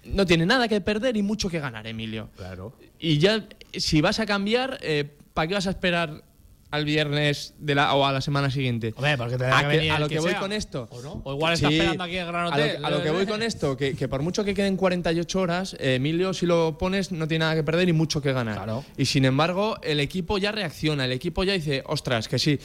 no 0.04 0.26
tiene 0.26 0.46
nada 0.46 0.66
que 0.66 0.80
perder 0.80 1.16
y 1.16 1.22
mucho 1.22 1.48
que 1.48 1.60
ganar, 1.60 1.86
Emilio. 1.86 2.30
Claro. 2.36 2.76
Y 2.98 3.18
ya, 3.18 3.46
si 3.72 4.00
vas 4.00 4.18
a 4.18 4.26
cambiar, 4.26 4.78
eh, 4.82 5.08
¿para 5.32 5.46
qué 5.46 5.54
vas 5.54 5.68
a 5.68 5.70
esperar 5.70 6.24
al 6.72 6.84
viernes 6.84 7.54
de 7.58 7.74
la, 7.76 7.94
o 7.94 8.04
a 8.04 8.10
la 8.12 8.20
semana 8.20 8.50
siguiente? 8.50 8.92
Hombre, 8.96 9.16
porque 9.16 9.36
te 9.38 9.44
a, 9.44 9.60
que 9.60 9.66
venir 9.68 9.92
a 9.92 9.98
lo 10.00 10.08
que, 10.08 10.18
voy 10.18 10.34
con 10.34 10.52
esto. 10.52 10.88
¿O 10.90 11.00
no? 11.02 11.20
O 11.24 11.34
igual 11.34 11.52
está 11.52 11.68
Sí, 11.68 11.74
esperando 11.74 12.02
aquí 12.04 12.16
el 12.16 12.26
Gran 12.26 12.46
a 12.46 12.48
lo, 12.48 12.54
Hotel. 12.54 12.76
que- 12.80 12.86
a 12.86 12.90
lo 12.90 13.02
que 13.02 13.10
voy 13.10 13.26
con 13.26 13.42
esto, 13.42 13.76
que, 13.76 13.94
que 13.94 14.08
por 14.08 14.22
mucho 14.22 14.42
que 14.44 14.54
queden 14.54 14.76
48 14.76 15.40
horas, 15.40 15.74
eh, 15.78 15.94
Emilio, 15.96 16.34
si 16.34 16.46
lo 16.46 16.78
pones, 16.78 17.12
no 17.12 17.28
tiene 17.28 17.44
nada 17.44 17.54
que 17.54 17.62
perder 17.62 17.88
y 17.88 17.92
mucho 17.92 18.20
que 18.20 18.32
ganar. 18.32 18.56
Claro. 18.56 18.84
Y 18.96 19.04
sin 19.04 19.24
embargo, 19.26 19.76
el 19.82 20.00
equipo 20.00 20.38
ya 20.38 20.50
reacciona, 20.50 21.04
el 21.04 21.12
equipo 21.12 21.44
ya 21.44 21.52
dice, 21.52 21.82
ostras, 21.86 22.26
que 22.26 22.38
sí. 22.38 22.58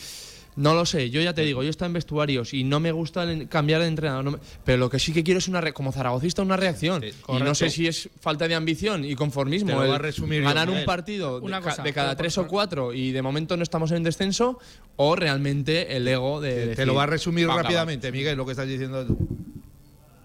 No 0.57 0.73
lo 0.73 0.85
sé, 0.85 1.09
yo 1.11 1.21
ya 1.21 1.33
te 1.33 1.43
digo, 1.43 1.61
yo 1.63 1.69
estoy 1.69 1.85
en 1.85 1.93
vestuarios 1.93 2.53
y 2.53 2.63
no 2.63 2.79
me 2.79 2.91
gusta 2.91 3.25
cambiar 3.47 3.79
de 3.81 3.87
entrenador, 3.87 4.25
no 4.25 4.31
me- 4.31 4.37
pero 4.65 4.77
lo 4.79 4.89
que 4.89 4.97
sí 4.99 5.13
que 5.13 5.23
quiero 5.23 5.37
es 5.37 5.47
una 5.47 5.61
re- 5.61 5.71
como 5.71 5.91
zaragocista 5.91 6.41
una 6.41 6.57
reacción. 6.57 7.01
y 7.37 7.43
no 7.45 7.55
sé 7.55 7.69
si 7.69 7.87
es 7.87 8.09
falta 8.19 8.47
de 8.47 8.55
ambición 8.55 9.05
y 9.05 9.15
conformismo. 9.15 9.69
Te 9.69 9.75
lo 9.75 9.83
el 9.83 9.89
va 9.91 9.95
a 9.95 9.99
resumir 9.99 10.41
yo, 10.41 10.47
ganar 10.47 10.67
un 10.69 10.85
partido 10.85 11.39
de, 11.39 11.45
ca- 11.61 11.69
cada 11.93 12.15
tres 12.17 12.35
por- 12.35 12.45
o 12.45 12.47
cuatro 12.47 12.93
y 12.93 13.11
de 13.11 13.21
momento 13.21 13.55
no 13.55 13.63
estamos 13.63 13.91
en 13.91 14.01
descenso 14.03 14.59
o 14.95 15.15
realmente 15.15 15.95
el 15.95 16.07
ego 16.07 16.41
de... 16.41 16.49
Te 16.55 16.65
decir, 16.67 16.87
lo 16.87 16.95
va 16.95 17.03
a 17.03 17.07
resumir 17.07 17.47
va 17.47 17.61
rápidamente, 17.61 18.11
Miguel, 18.11 18.35
lo 18.35 18.45
que 18.45 18.51
estás 18.51 18.67
diciendo 18.67 19.05
tú. 19.05 19.15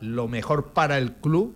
Lo 0.00 0.28
mejor 0.28 0.72
para 0.72 0.98
el 0.98 1.12
club 1.12 1.54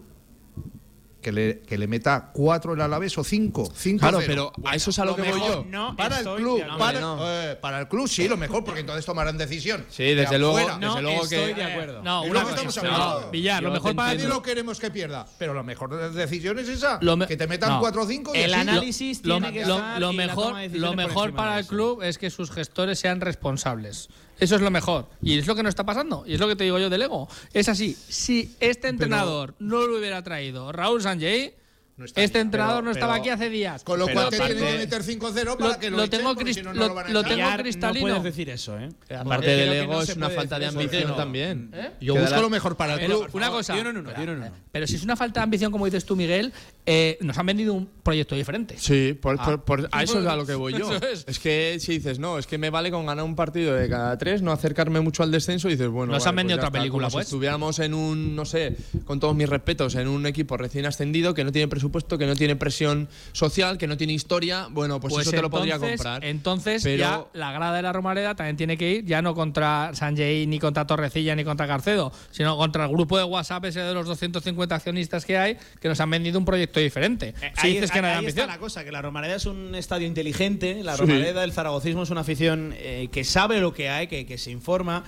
que 1.27 1.33
le, 1.33 1.59
que 1.63 1.77
le 1.77 1.89
meta 1.89 2.31
cuatro 2.33 2.75
el 2.75 2.81
Alavés 2.81 3.19
o 3.19 3.25
cinco. 3.25 3.69
cinco 3.75 3.99
Claro, 3.99 4.21
cero. 4.25 4.53
pero 4.55 4.69
a 4.69 4.77
eso 4.77 4.91
es 4.91 4.99
a 5.01 5.05
lo, 5.05 5.17
que 5.17 5.23
voy 5.23 5.41
yo. 5.41 5.67
no 5.69 5.97
para 5.97 6.21
el 6.21 6.25
club, 6.37 6.63
para, 6.79 7.01
no. 7.01 7.19
eh, 7.21 7.57
para 7.61 7.81
el 7.81 7.89
club 7.89 8.07
sí, 8.07 8.29
lo 8.29 8.37
mejor, 8.37 8.63
porque 8.63 8.79
entonces 8.83 9.05
tomarán 9.05 9.37
decisión. 9.37 9.85
Sí, 9.91 10.05
desde 10.15 10.35
De 10.35 10.39
luego, 10.39 10.57
afuera. 10.59 10.79
desde 10.79 11.03
luego 11.03 11.25
estoy 11.25 11.39
que 11.49 11.55
de 11.57 11.65
acuerdo. 11.65 12.03
No, 12.05 12.23
una 12.23 12.43
cosa. 12.43 12.55
estamos 12.55 12.79
hablando. 12.79 13.21
No, 13.23 13.31
Villar, 13.33 13.61
lo 13.61 13.73
mejor 13.73 13.97
para 13.97 14.15
Nadie 14.15 14.29
lo 14.29 14.41
queremos 14.41 14.79
que 14.79 14.91
pierda, 14.93 15.27
pero 15.37 15.53
la 15.53 15.65
mejor 15.65 16.13
decisión 16.13 16.61
es 16.61 16.69
esa, 16.69 17.01
me- 17.01 17.27
que 17.27 17.37
te 17.37 17.49
metan 17.49 17.71
no. 17.71 17.81
cuatro 17.81 18.03
o 18.03 18.07
cinco 18.07 18.31
y 18.33 18.39
El 18.39 18.55
así. 18.55 18.61
análisis 18.69 19.25
lo, 19.25 19.39
tiene 19.41 19.53
que 19.53 19.67
lo- 19.67 19.75
estar 19.79 20.01
lo 20.01 20.13
y 20.13 20.17
la 20.17 20.27
mejor, 20.29 20.45
toma 20.47 20.61
de 20.61 20.79
lo 20.79 20.95
mejor 20.95 21.35
para 21.35 21.59
el 21.59 21.67
club 21.67 22.03
es 22.05 22.19
que 22.19 22.31
sus 22.31 22.53
gestores 22.53 23.01
sean 23.01 23.21
responsables. 23.21 24.11
Eso 24.39 24.57
es 24.57 24.61
lo 24.61 24.71
mejor. 24.71 25.09
Y 25.23 25.39
es 25.39 25.47
lo 25.47 25.55
que 25.55 25.63
no 25.63 25.69
está 25.69 25.85
pasando. 25.85 26.25
Y 26.27 26.35
es 26.35 26.41
lo 26.41 26.49
que 26.49 26.57
te 26.57 26.65
digo 26.65 26.79
yo 26.79 26.91
del 26.91 27.03
ego. 27.03 27.29
Es 27.53 27.69
así. 27.69 27.97
Si 28.09 28.55
este 28.61 28.89
entrenador 28.89 29.55
no 29.59 29.87
lo 29.87 29.99
hubiera 29.99 30.23
traído 30.23 30.73
Raúl 30.73 31.03
Sanjay, 31.03 31.55
No 31.97 32.05
está 32.05 32.23
este 32.23 32.41
entrenador 32.41 32.77
Pero- 32.81 32.85
no 32.85 32.91
estaba 32.91 33.13
pero- 33.15 33.23
aquí 33.23 33.31
hace 33.31 33.49
días. 33.49 33.83
Con 33.83 33.99
lo 33.99 34.07
cual 34.09 34.29
te 34.29 34.37
tienen 34.39 34.59
que 34.59 34.79
meter 34.79 35.03
5-0 35.03 35.57
para 35.57 35.71
Lo- 35.73 35.79
que 35.79 35.91
lo, 35.91 35.97
lo 35.97 36.03
echen, 36.05 36.19
tengo 36.21 36.35
si 36.53 36.61
no, 36.63 36.75
no 36.75 36.81
lo- 36.81 36.89
lo 36.89 36.95
van 36.95 37.07
a 37.07 37.11
lo 37.11 37.21
echar. 37.21 37.37
tengo 37.37 37.57
cristalino. 37.63 38.07
No 38.09 38.15
puedes 38.17 38.23
decir 38.25 38.51
eso, 38.51 38.79
¿eh? 38.79 38.89
Aparte 39.19 39.47
del 39.51 39.73
ego 39.73 39.93
no 39.95 40.03
es 40.03 40.15
una 40.17 40.29
falta 40.31 40.59
de 40.59 40.67
ambición 40.67 41.09
No. 41.09 41.15
también. 41.17 41.71
Yo 42.01 42.15
Que 42.15 42.21
busco 42.21 42.41
lo 42.43 42.51
mejor 42.51 42.77
para 42.77 42.95
el 42.95 43.01
Pero, 43.01 43.21
club. 43.21 43.31
una 43.35 43.49
cosa. 43.51 43.73
Di 43.75 43.81
uno 43.81 43.91
en 43.91 43.97
uno, 43.97 44.11
di 44.13 44.23
uno 44.23 44.33
en 44.33 44.39
uno. 44.39 44.51
Pero 44.73 44.87
si 44.87 44.97
es 44.97 45.05
una 45.05 45.17
falta 45.17 45.41
de 45.41 45.45
ambición, 45.45 45.73
como 45.73 45.87
dices 45.87 46.05
tú, 46.05 46.17
Miguel, 46.17 46.53
eh, 46.85 47.17
nos 47.23 47.39
han 47.39 47.47
vendido 47.47 47.73
un 47.73 47.89
proyecto 48.03 48.35
diferente. 48.35 48.77
Sí, 48.79 49.15
por, 49.15 49.37
Ah. 49.41 49.45
por- 49.47 49.65
por- 49.65 49.89
a 49.91 50.03
eso 50.03 50.21
es 50.21 50.27
a 50.27 50.37
lo 50.37 50.45
que 50.45 50.55
voy 50.55 50.75
yo. 50.75 50.91
Es. 51.27 51.39
que 51.39 51.79
si 51.81 51.93
dices, 51.93 52.19
no, 52.19 52.39
es 52.39 52.47
que 52.47 52.59
me 52.59 52.69
vale 52.69 52.91
con 52.91 53.07
ganar 53.07 53.25
un 53.25 53.35
partido 53.37 53.75
de 53.75 53.89
cada 53.89 54.19
tres, 54.19 54.43
no 54.43 54.53
acercarme 54.53 55.01
mucho 55.01 55.23
al 55.23 55.31
descenso, 55.31 55.69
y 55.69 55.73
dices, 55.73 55.89
bueno, 55.89 56.13
Nos 56.13 56.25
vale, 56.25 56.29
han 56.29 56.37
vendido 56.37 56.57
pues 56.59 56.65
ya 56.65 56.69
otra 56.69 56.79
película, 56.81 57.09
pues. 57.09 57.27
Si 57.27 57.31
estuviéramos 57.31 57.79
en 57.79 57.95
un, 57.95 58.37
no 58.37 58.45
sé, 58.45 58.77
con 59.07 59.19
todos 59.19 59.35
mis 59.35 59.49
respetos, 59.49 59.95
en 59.95 60.09
un 60.09 60.27
equipo 60.27 60.57
recién 60.59 60.85
ascendido 60.87 61.33
que 61.33 61.43
no 61.43 61.53
tiene 61.53 61.69
presupuesto, 61.69 61.86
que 61.91 62.27
no 62.27 62.37
tiene 62.37 62.57
presión 62.57 63.09
social, 63.33 63.79
que 63.79 63.87
no 63.87 63.97
tiene 63.97 64.13
historia, 64.13 64.69
bueno, 64.71 65.01
pues, 65.01 65.17
eso 65.19 65.31
te 65.31 65.43
lo 65.43 65.51
podría 65.51 65.75
entonces- 65.75 65.97
comprar. 65.99 66.25
Entonces 66.25 66.83
Pero- 66.83 66.99
ya 66.99 67.25
la 67.33 67.53
grada 67.53 67.77
de 67.77 67.83
la 67.83 67.93
Romareda 67.93 68.35
también 68.35 68.57
tiene 68.57 68.77
que 68.77 68.91
ir 68.91 69.05
ya 69.05 69.23
no 69.23 69.35
contra 69.35 69.91
Sanjay 69.95 70.47
ni 70.47 70.59
contra 70.59 70.87
Torrecilla 70.87 71.35
ni 71.35 71.45
contra 71.45 71.67
Carcedo, 71.67 72.13
sino 72.31 72.57
contra 72.57 72.85
el 72.85 72.91
grupo 72.91 73.19
de 73.19 73.25
WhatsApp 73.25 73.65
ese 73.67 73.81
de 73.81 73.95
los 73.95 74.07
250 74.07 74.75
accionistas 74.75 75.25
que 75.25 75.37
hay 75.39 75.57
que 75.81 75.89
nos 75.89 76.01
han 76.01 76.11
vendido 76.11 76.39
un 76.39 76.45
proyecto 76.45 76.81
diferente. 76.81 77.35
Eh, 77.43 77.53
si 77.61 77.67
ahí 77.67 77.73
dices 77.75 77.91
que 77.91 78.01
no 78.03 78.09
hay 78.09 78.15
ahí 78.15 78.27
está 78.27 78.47
la 78.47 78.59
cosa, 78.59 78.85
que 78.85 78.93
la 78.93 79.03
Romareda 79.03 79.37
es 79.37 79.47
un 79.47 79.75
estadio 79.75 80.07
inteligente, 80.07 80.83
la 80.83 80.95
Sí. 80.97 81.03
Romareda, 81.03 81.45
el 81.45 81.53
zaragocismo 81.53 82.03
es 82.03 82.11
una 82.11 82.21
afición 82.23 82.75
eh, 82.77 83.09
que 83.13 83.25
sabe 83.25 83.61
lo 83.61 83.73
que 83.73 83.89
hay, 83.89 84.07
que, 84.07 84.27
que 84.27 84.39
se 84.39 84.51
informa. 84.51 85.05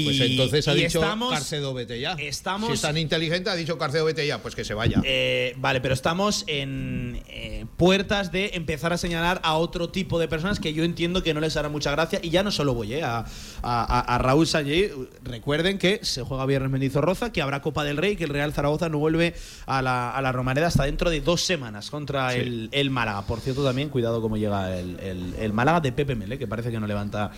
Y, 0.00 0.04
Pues 0.04 0.20
entonces 0.20 0.68
ha 0.68 0.74
dicho 0.74 1.00
estamos, 1.00 1.32
Carcedo, 1.32 1.74
vete 1.74 2.00
ya. 2.00 2.12
estamos- 2.12 2.68
si 2.68 2.74
es 2.74 2.80
tan 2.80 2.96
inteligente, 2.98 3.50
ha 3.50 3.54
dicho 3.56 3.78
Carcedo, 3.78 4.04
vete 4.04 4.26
ya. 4.26 4.40
Pues 4.42 4.54
que 4.54 4.64
se 4.64 4.74
vaya. 4.74 5.00
Eh, 5.04 5.54
vale, 5.58 5.80
pero 5.80 5.94
estamos 5.94 6.44
en 6.46 7.22
eh, 7.28 7.64
puertas 7.76 8.32
de 8.32 8.50
empezar 8.54 8.92
a 8.92 8.98
señalar 8.98 9.40
a 9.42 9.54
otro 9.56 9.88
tipo 9.90 10.18
de 10.18 10.28
personas 10.28 10.60
que 10.60 10.72
yo 10.72 10.84
entiendo 10.84 11.22
que 11.22 11.34
no 11.34 11.40
les 11.40 11.56
hará 11.56 11.68
mucha 11.68 11.90
gracia. 11.90 12.20
Y 12.22 12.30
ya 12.30 12.42
no 12.42 12.50
solo 12.50 12.74
voy 12.74 12.94
eh, 12.94 13.02
a, 13.02 13.18
a- 13.18 13.24
a- 13.62 14.00
a 14.00 14.18
Raúl 14.18 14.46
Sánchez. 14.46 14.92
Recuerden 15.22 15.78
que 15.78 16.00
se 16.02 16.22
juega 16.22 16.46
viernes 16.46 16.70
Mendizorroza, 16.70 17.32
que 17.32 17.42
habrá 17.42 17.62
Copa 17.62 17.84
del 17.84 17.96
Rey, 17.96 18.16
que 18.16 18.24
el 18.24 18.30
Real 18.30 18.52
Zaragoza 18.52 18.88
no 18.88 18.98
vuelve 18.98 19.34
a 19.66 19.82
la, 19.82 20.10
a 20.10 20.22
la 20.22 20.32
Romareda 20.32 20.66
hasta 20.68 20.84
dentro 20.84 21.10
de 21.10 21.20
dos 21.20 21.42
semanas 21.42 21.90
contra 21.90 22.34
el, 22.34 22.68
el 22.72 22.90
Málaga. 22.90 23.22
Por 23.26 23.40
cierto, 23.40 23.64
también 23.64 23.88
cuidado 23.88 24.20
cómo 24.20 24.36
llega 24.36 24.78
el, 24.78 24.98
el- 25.00 25.34
el 25.38 25.52
Málaga 25.52 25.80
de 25.80 25.92
Pepe 25.92 26.14
Mele, 26.14 26.38
que 26.38 26.46
parece 26.46 26.70
que 26.70 26.78
no 26.80 26.86
levanta, 26.86 27.30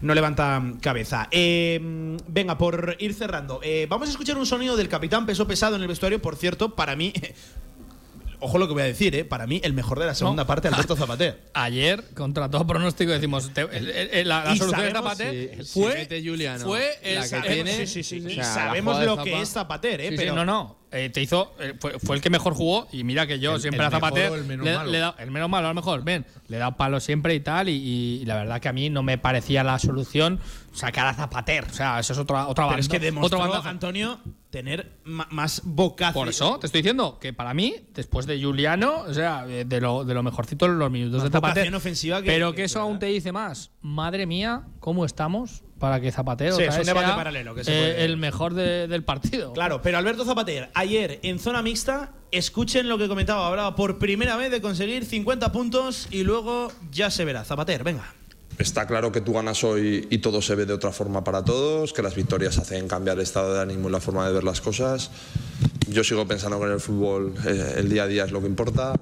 no 0.00 0.14
levanta 0.14 0.62
cabeza. 0.80 1.28
Eh, 1.30 2.16
venga, 2.26 2.58
por 2.58 2.96
ir 2.98 3.14
cerrando, 3.14 3.60
eh, 3.62 3.86
vamos 3.88 4.08
a 4.08 4.10
escuchar 4.10 4.38
un 4.38 4.46
sonido 4.46 4.76
del 4.76 4.88
capitán 4.88 5.26
peso 5.26 5.46
pesado 5.46 5.76
en 5.76 5.82
el 5.82 5.88
vestuario. 5.88 6.20
Por 6.20 6.36
cierto, 6.36 6.74
para 6.74 6.96
mí. 6.96 7.12
Ojo 8.40 8.58
lo 8.58 8.66
que 8.68 8.72
voy 8.74 8.82
a 8.82 8.86
decir, 8.86 9.14
¿eh? 9.16 9.24
Para 9.24 9.46
mí, 9.46 9.60
el 9.64 9.72
mejor 9.72 9.98
de 9.98 10.06
la 10.06 10.14
segunda 10.14 10.44
No. 10.44 10.46
parte, 10.46 10.68
Alberto 10.72 10.94
Zapater. 10.96 11.40
Ayer, 11.54 12.04
contra 12.14 12.48
todo 12.50 12.66
pronóstico, 12.66 13.10
decimos 13.12 13.50
te- 13.52 13.62
el- 13.62 13.90
el- 13.90 14.10
el- 14.12 14.28
la, 14.28 14.44
la 14.44 14.56
solución 14.56 14.92
de 15.16 15.64
fue, 15.72 16.08
Juliano, 16.22 16.64
fue 16.64 16.98
la 17.02 17.24
el- 17.24 17.30
que 17.30 17.36
el- 17.36 17.64
tiene, 17.64 17.86
sí, 17.86 18.00
o 18.00 18.30
sea, 18.30 18.44
sabemos 18.44 18.98
la 18.98 19.04
lo 19.04 19.22
que 19.22 19.40
es 19.40 19.48
Zapater, 19.50 20.00
¿eh? 20.00 20.12
Pero 20.16 20.34
no, 20.34 20.44
no. 20.44 20.78
Eh, 20.90 21.10
te 21.10 21.20
hizo. 21.20 21.54
eh, 21.60 21.74
fue, 21.78 21.98
fue 21.98 22.16
el 22.16 22.22
que 22.22 22.30
mejor 22.30 22.54
jugó. 22.54 22.88
Y 22.92 23.04
mira 23.04 23.26
que 23.26 23.38
yo 23.38 23.56
El- 23.56 23.60
siempre 23.60 23.80
el 23.82 23.88
a 23.88 23.90
Zapater. 23.90 24.22
mejor 24.30 24.38
o 24.38 24.40
el 24.40 24.46
menos 24.48 24.64
le, 24.64 24.74
malo. 24.74 24.90
le 24.90 24.98
dado- 24.98 25.14
el 25.18 25.30
menos 25.30 25.48
malo, 25.50 25.66
a 25.66 25.70
lo 25.70 25.74
mejor. 25.74 26.02
Ven, 26.02 26.24
le 26.46 26.56
he 26.56 26.58
dado 26.60 26.76
palo 26.78 26.98
siempre 27.00 27.34
y 27.34 27.40
tal. 27.40 27.68
Y, 27.68 27.72
y 28.22 28.24
la 28.24 28.36
verdad 28.36 28.58
que 28.60 28.68
a 28.68 28.72
mí 28.72 28.88
no 28.88 29.02
me 29.02 29.18
parecía 29.18 29.62
la 29.64 29.78
solución 29.78 30.40
sacar 30.72 31.06
a 31.06 31.12
Zapater. 31.14 31.64
O 31.64 31.74
sea, 31.74 32.00
eso 32.00 32.14
es 32.14 32.18
otra, 32.18 32.44
otra 32.48 32.64
Pero 32.64 32.66
banda. 32.68 32.80
es 32.80 32.88
que 32.88 32.98
demostró. 33.00 33.42
Antonio, 33.66 34.18
tener 34.50 34.92
más 35.04 35.60
vocación. 35.64 36.14
Por 36.14 36.28
eso 36.28 36.58
te 36.58 36.66
estoy 36.66 36.80
diciendo 36.82 37.18
que 37.20 37.32
para 37.32 37.52
mí, 37.54 37.74
después 37.94 38.26
de 38.26 38.42
Juliano, 38.42 39.02
o 39.06 39.12
sea, 39.14 39.44
eh, 39.46 39.64
de 39.66 39.80
lo, 39.80 40.04
de 40.04 40.14
lo 40.14 40.22
mejorcito 40.22 40.66
en 40.66 40.78
los 40.78 40.90
minutos 40.90 41.18
Más 41.22 41.24
de 41.24 41.36
Zapater. 41.36 41.54
vocación 41.62 41.74
ofensiva 41.74 42.22
que- 42.22 42.26
pero 42.30 42.50
que- 42.52 42.56
que 42.56 42.64
eso 42.64 42.80
aún 42.80 42.98
te 42.98 43.06
dice 43.06 43.30
más. 43.32 43.70
Madre 43.82 44.24
mía, 44.26 44.62
¿cómo 44.80 45.04
estamos 45.04 45.62
para 45.78 46.00
que 46.00 46.10
Zapatero 46.10 46.56
Sí, 46.56 46.62
es 46.64 46.76
un 46.76 46.84
debate 46.84 47.06
sea, 47.06 47.16
paralelo 47.16 47.54
que 47.54 47.62
se 47.64 47.72
eh, 47.72 47.78
puede- 47.92 48.04
el 48.06 48.16
mejor 48.16 48.54
de- 48.54 48.88
del 48.88 49.04
partido? 49.04 49.52
Claro, 49.52 49.82
pero 49.82 49.98
Alberto 49.98 50.24
Zapater, 50.24 50.70
ayer 50.74 51.20
en 51.22 51.38
zona 51.38 51.62
mixta, 51.62 52.12
escuchen 52.32 52.88
lo 52.88 52.96
que 52.98 53.06
comentaba. 53.08 53.46
Hablaba 53.46 53.76
por 53.76 53.98
primera 53.98 54.36
vez 54.36 54.50
de 54.50 54.60
conseguir 54.62 55.04
50 55.04 55.52
puntos 55.52 56.08
y 56.10 56.24
luego 56.24 56.72
ya 56.90 57.10
se 57.10 57.24
verá. 57.24 57.44
Zapater, 57.44 57.84
venga. 57.84 58.14
Está 58.58 58.86
claro 58.88 59.12
que 59.12 59.20
tú 59.20 59.32
ganas 59.34 59.62
hoy 59.62 60.08
y 60.10 60.18
todo 60.18 60.42
se 60.42 60.56
ve 60.56 60.66
de 60.66 60.72
otra 60.72 60.90
forma 60.90 61.22
para 61.22 61.44
todos, 61.44 61.92
que 61.92 62.02
las 62.02 62.16
victorias 62.16 62.58
hacen 62.58 62.88
cambiar 62.88 63.16
el 63.16 63.22
estado 63.22 63.54
de 63.54 63.60
ánimo 63.60 63.88
y 63.88 63.92
la 63.92 64.00
forma 64.00 64.26
de 64.26 64.34
ver 64.34 64.42
las 64.42 64.60
cosas. 64.60 65.10
yo 65.88 66.02
sigo 66.02 66.26
pensando 66.26 66.58
que 66.58 66.66
en 66.66 66.72
el 66.72 66.80
fútbol 66.80 67.34
eh, 67.46 67.74
el 67.76 67.88
día 67.88 68.02
a 68.02 68.06
día 68.08 68.24
es 68.24 68.32
lo 68.32 68.40
que 68.40 68.48
importa, 68.48 68.94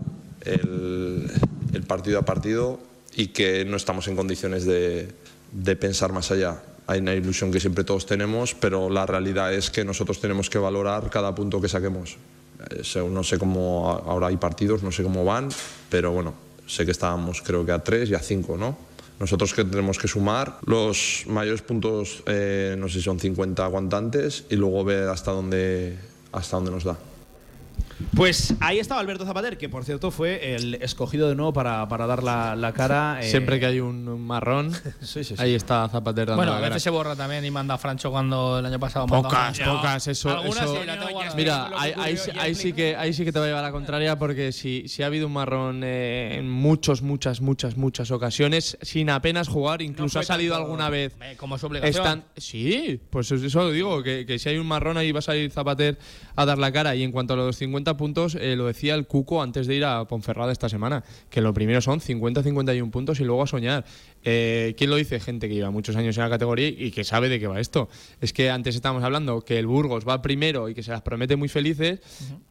el, 0.43 1.31
el 1.73 1.83
partido 1.85 2.19
a 2.19 2.23
partido 2.23 2.79
y 3.15 3.29
que 3.29 3.65
no 3.65 3.79
estamos 3.79 4.09
en 4.09 4.17
condiciones 4.17 4.67
de, 4.67 5.09
de 5.53 5.77
pensar 5.77 6.13
más 6.13 6.31
allá. 6.31 6.63
Hay 6.87 7.01
una 7.01 7.15
ilusión 7.15 7.51
que 7.51 7.59
siempre 7.59 7.83
todos 7.83 8.05
tenemos, 8.05 8.55
pero 8.55 8.91
la 8.91 9.07
realidad 9.07 9.55
es 9.55 9.71
que 9.71 9.85
nosotros 9.85 10.21
tenemos 10.21 10.51
que 10.51 10.59
valorar 10.59 11.09
cada 11.09 11.35
punto 11.35 11.63
que 11.63 11.69
saquemos. 11.69 12.19
Eh, 12.71 13.09
No 13.09 13.25
sé 13.25 13.39
cómo 13.39 13.89
ahora 13.89 14.29
hay 14.29 14.37
partidos, 14.37 14.83
no 14.83 14.93
sé 14.93 15.03
cómo 15.03 15.25
van, 15.25 15.49
pero 15.89 16.13
bueno, 16.13 16.35
sé 16.67 16.85
que 16.85 16.93
estábamos 16.93 17.41
creo 17.41 17.65
que 17.65 17.73
a 17.73 17.79
tres 17.83 18.11
y 18.11 18.15
a 18.15 18.21
cinco, 18.21 18.59
¿no? 18.59 18.86
Nosotros 19.19 19.55
que 19.55 19.65
tenemos 19.65 19.99
que 19.99 20.09
sumar 20.09 20.59
los 20.67 21.25
mayores 21.27 21.63
puntos, 21.63 22.23
eh, 22.27 22.77
no 22.79 22.89
sé 22.89 22.95
si 22.95 23.03
son 23.03 23.19
50 23.19 23.65
aguantantes, 23.65 24.45
y 24.51 24.57
luego 24.57 24.85
ver 24.85 25.09
hasta 25.09 25.31
dónde, 25.31 25.99
hasta 26.33 26.57
dónde 26.57 26.71
nos 26.71 26.85
da. 26.85 26.99
Pues 28.15 28.55
ahí 28.61 28.79
estaba 28.79 29.01
Alberto 29.01 29.25
Zapater, 29.25 29.57
que 29.57 29.69
por 29.69 29.85
cierto 29.85 30.11
fue 30.11 30.55
el 30.55 30.75
escogido 30.77 31.29
de 31.29 31.35
nuevo 31.35 31.53
para, 31.53 31.89
para 31.89 32.07
dar 32.07 32.23
la, 32.23 32.55
la 32.57 32.73
cara. 32.73 33.19
eh, 33.23 33.29
Siempre 33.31 33.59
que 33.59 33.67
hay 33.67 33.81
un 33.81 34.21
marrón, 34.27 34.73
ahí 35.39 35.55
está 35.55 35.89
Zapater 35.89 36.27
dando 36.27 36.37
Bueno, 36.37 36.53
la 36.53 36.59
a 36.59 36.61
cara. 36.61 36.69
veces 36.75 36.83
se 36.83 36.91
borra 36.91 37.17
también 37.17 37.45
y 37.45 37.51
manda 37.51 37.75
a 37.75 37.79
Francho 37.79 38.11
cuando 38.11 38.59
el 38.59 38.67
año 38.67 38.79
pasado 38.79 39.07
mandó 39.07 39.29
a 39.29 39.31
Pocas, 39.31 39.59
pocas, 39.61 40.07
eso. 40.09 40.31
Algunas 40.31 40.63
eso- 40.65 40.81
sí, 40.81 40.87
la 40.87 40.99
tengo 40.99 41.13
guardada. 41.13 41.37
Mira, 41.37 41.71
ahí, 41.77 41.93
ahí 41.97 42.17
sí- 42.17 42.31
ahí 42.39 42.55
sí 42.55 42.73
que, 42.73 42.97
ahí 42.97 43.13
sí 43.13 43.25
que 43.25 43.33
te 43.33 43.39
va 43.39 43.45
a 43.47 43.49
llevar 43.49 43.63
la 43.65 43.73
contraria 43.73 44.19
porque 44.19 44.53
si, 44.53 44.89
si 44.89 45.03
ha 45.03 45.07
habido 45.07 45.27
un 45.27 45.33
marrón 45.33 45.83
eh, 45.85 46.37
en 46.39 46.51
muchos, 46.51 47.03
muchas, 47.03 47.41
muchas, 47.41 47.77
muchas 47.77 48.11
ocasiones, 48.11 48.77
sin 48.83 49.09
apenas 49.11 49.49
jugar, 49.49 49.81
incluso 49.83 50.19
ha 50.19 50.23
salido 50.23 50.55
tanto- 50.55 50.65
alguna 50.67 50.91
vez. 50.91 51.15
Eh, 51.23 51.35
como 51.39 51.57
su 51.59 51.67
obligación. 51.67 51.95
Están, 52.07 52.25
sí, 52.37 53.01
pues 53.11 53.31
eso 53.33 53.61
lo 53.61 53.71
digo, 53.71 54.03
que, 54.03 54.27
que 54.27 54.39
si 54.39 54.49
hay 54.51 54.59
un 54.59 54.67
marrón 54.67 54.97
ahí 54.99 55.13
va 55.13 55.21
a 55.21 55.23
salir 55.23 55.51
Zapater 55.51 55.99
a 56.35 56.45
dar 56.45 56.59
la 56.59 56.71
cara. 56.73 56.95
Y 56.95 57.03
en 57.03 57.11
cuanto 57.13 57.35
a 57.35 57.37
los 57.37 57.57
50 57.57 57.66
puntos, 57.97 58.37
eh, 58.37 58.57
lo 58.57 58.67
decía 58.67 58.95
el 58.95 59.07
Cuco 59.07 59.43
antes 59.43 59.67
de 59.67 59.75
ir 59.75 59.85
a 59.85 60.05
Ponferrada 60.07 60.53
esta 60.53 60.69
semana, 60.69 61.05
que 61.31 61.41
lo 61.41 61.53
primero 61.55 61.81
son 61.81 62.01
50-51 62.01 62.91
puntos 62.91 63.21
y 63.21 63.25
luego 63.25 63.43
a 63.43 63.47
soñar. 63.47 63.85
Eh, 64.29 64.75
¿Quién 64.77 64.91
lo 64.91 64.97
dice? 64.97 65.21
Gente 65.21 65.49
que 65.49 65.55
lleva 65.55 65.71
muchos 65.71 65.95
años 65.95 66.17
en 66.17 66.25
la 66.25 66.29
categoría 66.31 66.67
y 66.69 66.91
que 66.91 67.05
sabe 67.05 67.29
de 67.29 67.39
qué 67.39 67.47
va 67.47 67.61
esto. 67.61 67.89
Es 68.21 68.33
que 68.33 68.51
antes 68.51 68.75
estábamos 68.75 69.05
hablando 69.05 69.41
que 69.43 69.57
el 69.59 69.69
Burgos 69.69 70.05
va 70.07 70.21
primero 70.21 70.69
y 70.69 70.75
que 70.75 70.83
se 70.83 70.91
las 70.91 71.03
promete 71.03 71.37
muy 71.37 71.49
felices, 71.49 72.01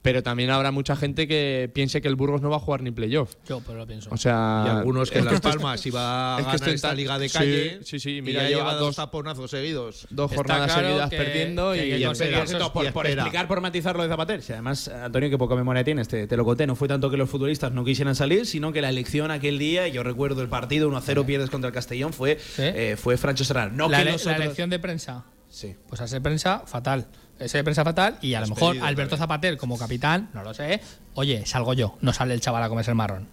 pero 0.01 0.23
también 0.23 0.51
habrá 0.51 0.71
mucha 0.71 0.95
gente 0.95 1.27
que 1.27 1.69
piense 1.73 2.01
que 2.01 2.07
el 2.07 2.15
Burgos 2.15 2.41
no 2.41 2.49
va 2.49 2.55
a 2.55 2.59
jugar 2.59 2.81
ni 2.81 2.91
playoff. 2.91 3.35
Yo, 3.47 3.59
pero 3.65 3.79
lo 3.79 3.85
pienso. 3.87 4.09
O 4.09 4.15
sea, 4.17 4.63
Y 4.65 4.69
algunos 4.69 5.11
que 5.11 5.19
en 5.19 5.25
Las 5.25 5.41
Palmas 5.41 5.85
iba 5.85 6.37
a 6.37 6.39
es 6.39 6.45
que 6.47 6.57
ganar 6.59 6.69
esta 6.75 6.93
liga 6.93 7.19
de 7.19 7.27
sí, 7.27 7.37
calle. 7.37 7.79
Sí, 7.83 7.99
sí, 7.99 8.17
y 8.17 8.21
mira, 8.21 8.43
ya 8.43 8.47
lleva 8.49 8.59
lleva 8.71 8.75
dos 8.75 8.95
taponazos 8.95 9.51
seguidos. 9.51 10.07
dos 10.11 10.31
jornadas 10.31 10.71
claro 10.71 10.87
seguidas 10.87 11.09
que- 11.09 11.17
perdiendo 11.17 11.73
que 11.73 11.77
y, 11.87 11.89
que 11.89 11.97
y 11.99 12.05
por, 12.05 12.15
y 12.15 12.69
por 12.69 12.85
espera. 12.85 13.23
explicar, 13.23 13.47
por 13.49 13.59
matizar 13.59 13.97
lo 13.97 14.03
de 14.03 14.09
Zapater. 14.09 14.41
Si 14.41 14.53
además, 14.53 14.87
Antonio, 14.87 15.29
que 15.29 15.37
poca 15.37 15.55
memoria 15.55 15.83
tienes, 15.83 16.07
te, 16.07 16.25
te 16.25 16.37
lo 16.37 16.45
conté. 16.45 16.65
No 16.67 16.75
fue 16.75 16.87
tanto 16.87 17.09
que 17.09 17.17
los 17.17 17.29
futbolistas 17.29 17.73
no 17.73 17.83
quisieran 17.83 18.15
salir, 18.15 18.45
sino 18.45 18.71
que 18.71 18.81
la 18.81 18.89
elección 18.89 19.29
aquel 19.29 19.59
día, 19.59 19.87
y 19.89 19.91
yo 19.91 20.03
recuerdo 20.03 20.41
el 20.41 20.47
partido 20.47 20.89
1-0 20.89 21.25
pierdes 21.25 21.49
contra 21.49 21.64
el 21.67 21.73
Castellón, 21.73 22.13
fue, 22.13 22.37
eh, 22.57 22.95
fue 22.97 23.17
Francho 23.17 23.43
Serrano. 23.43 23.71
No 23.75 23.89
la, 23.89 23.97
que 23.99 24.03
le- 24.05 24.11
la 24.11 24.17
nosotros- 24.17 24.41
elección 24.41 24.69
de 24.69 24.79
prensa. 24.79 25.23
Sí. 25.49 25.75
Pues 25.87 26.01
a 26.01 26.07
ser 26.07 26.21
prensa, 26.21 26.63
fatal. 26.65 27.05
Ese 27.39 27.57
de 27.57 27.63
prensa 27.63 27.83
fatal 27.83 28.17
y 28.21 28.33
a 28.33 28.41
lo 28.41 28.47
mejor 28.47 28.77
Alberto 28.81 29.17
Zapater 29.17 29.57
como 29.57 29.77
capitán, 29.77 30.29
no 30.33 30.41
lo 30.43 30.53
sé. 30.53 30.79
Oye, 31.15 31.45
salgo 31.45 31.73
yo, 31.73 31.97
no 32.01 32.13
sale 32.13 32.33
el 32.33 32.41
chaval 32.41 32.63
a 32.63 32.69
comerse 32.69 32.91
el 32.91 32.95
marrón. 32.95 33.27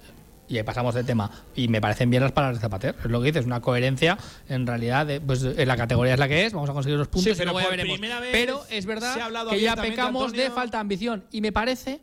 Y 0.49 0.57
ahí 0.59 0.65
pasamos 0.65 0.95
de 0.95 1.05
tema. 1.05 1.31
Y 1.55 1.69
me 1.69 1.81
parecen 1.81 2.11
bien 2.11 2.23
las 2.23 2.33
palabras 2.33 2.59
de 2.59 2.63
Zapater. 2.63 2.97
Es 2.99 3.11
lo 3.11 3.21
que 3.21 3.27
dices, 3.29 3.47
una 3.47 3.61
coherencia 3.61 4.19
en 4.49 4.67
realidad. 4.67 5.07
De, 5.07 5.21
pues 5.21 5.43
en 5.45 5.67
la 5.69 5.77
categoría 5.77 6.15
es 6.15 6.19
la 6.21 6.29
que 6.29 6.45
es, 6.45 6.53
vamos 6.53 6.69
a 6.69 6.73
conseguir 6.75 6.99
los 6.99 7.09
puntos 7.09 7.25
Sí, 7.25 7.31
y 7.31 7.35
pero 7.35 7.53
luego 7.53 7.61
ya 7.61 7.77
por 7.77 7.77
veremos. 8.01 8.29
Pero 8.33 8.63
es 8.71 8.83
se 8.85 8.89
verdad 8.89 9.19
ha 9.21 9.25
hablado 9.25 9.51
que 9.51 9.61
ya 9.61 9.77
pecamos 9.77 10.33
de 10.33 10.51
falta 10.51 10.79
de 10.79 10.81
ambición. 10.83 11.25
Y 11.31 11.41
me 11.41 11.53
parece 11.53 12.01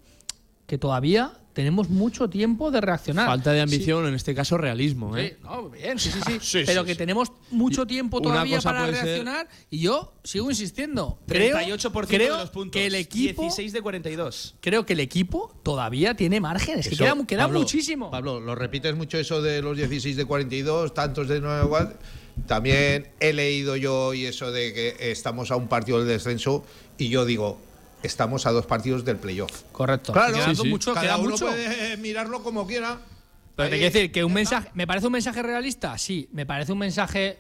que 0.66 0.78
todavía 0.78 1.34
tenemos 1.60 1.90
mucho 1.90 2.30
tiempo 2.30 2.72
de 2.72 2.80
reaccionar. 2.80 3.28
Falta 3.28 3.52
de 3.52 3.60
ambición, 3.60 4.08
en 4.08 4.14
este 4.16 4.34
caso 4.34 4.58
realismo. 4.58 5.14
Sí, 5.14 5.24
¿eh? 5.24 5.38
no, 5.44 5.70
bien, 5.70 6.00
sí, 6.00 6.10
sí, 6.10 6.20
sí. 6.26 6.38
Sí, 6.60 6.64
pero 6.66 6.84
sí, 6.84 6.88
que 6.88 6.94
sí. 6.94 6.98
tenemos 7.00 7.34
mucho 7.52 7.86
tiempo 7.86 8.22
todavía 8.22 8.62
para 8.62 8.86
ser- 8.86 8.94
reaccionar 8.94 9.50
y 9.70 9.80
yo 9.80 10.14
sigo 10.24 10.50
insistiendo. 10.50 11.20
Creo, 11.28 11.58
38% 11.58 12.08
creo 12.08 12.36
de 12.36 12.40
los 12.44 12.50
puntos. 12.50 12.72
que 12.80 12.86
el 12.88 12.96
equipo 12.96 13.42
16 13.42 13.74
de 13.74 13.82
42. 13.82 14.56
creo 14.62 14.86
que 14.86 14.94
el 14.94 15.02
equipo 15.02 15.54
todavía 15.62 16.16
tiene 16.16 16.40
márgenes, 16.40 16.88
que 16.88 16.96
queda, 16.96 17.14
queda 17.28 17.44
Pablo, 17.44 17.60
muchísimo. 17.60 18.10
Pablo, 18.10 18.40
lo 18.40 18.56
repites 18.56 18.96
mucho 18.96 19.18
eso 19.18 19.42
de 19.42 19.62
los 19.62 19.76
16 19.76 20.16
de 20.16 20.24
42, 20.24 20.94
tantos 20.94 21.28
de 21.28 21.42
9 21.42 21.66
igual. 21.66 21.98
También 22.48 23.10
he 23.20 23.34
leído 23.34 23.76
yo 23.76 24.06
hoy 24.08 24.26
eso 24.26 24.54
de 24.54 24.74
que 24.74 25.12
estamos 25.12 25.52
a 25.52 25.58
un 25.58 25.68
partido 25.68 26.00
del 26.00 26.08
descenso 26.08 26.64
y 26.98 27.10
yo 27.10 27.26
digo, 27.26 27.60
estamos 28.04 28.46
a 28.46 28.52
dos 28.52 28.66
partidos 28.66 29.04
del 29.06 29.18
playoff. 29.18 29.64
Correcto. 29.72 30.14
Claro, 30.14 30.36
Quedando 30.36 30.66
mucho, 30.66 30.94
cada 30.94 31.06
queda 31.06 31.18
uno 31.18 31.32
mucho. 31.32 31.46
puede 31.48 31.98
mirarlo 31.98 32.44
como 32.44 32.66
quiera. 32.68 32.98
Pero 33.56 33.70
te 33.70 33.78
quiero 33.78 33.94
decir 33.94 34.12
que 34.12 34.24
un 34.24 34.34
mensaje, 34.34 34.70
¿me 34.74 34.88
parece 34.88 35.08
un 35.08 35.14
mensaje 35.14 35.44
realista? 35.44 35.98
Sí, 35.98 36.30
me 36.32 36.46
parece 36.46 36.72
un 36.72 36.78
mensaje 36.80 37.40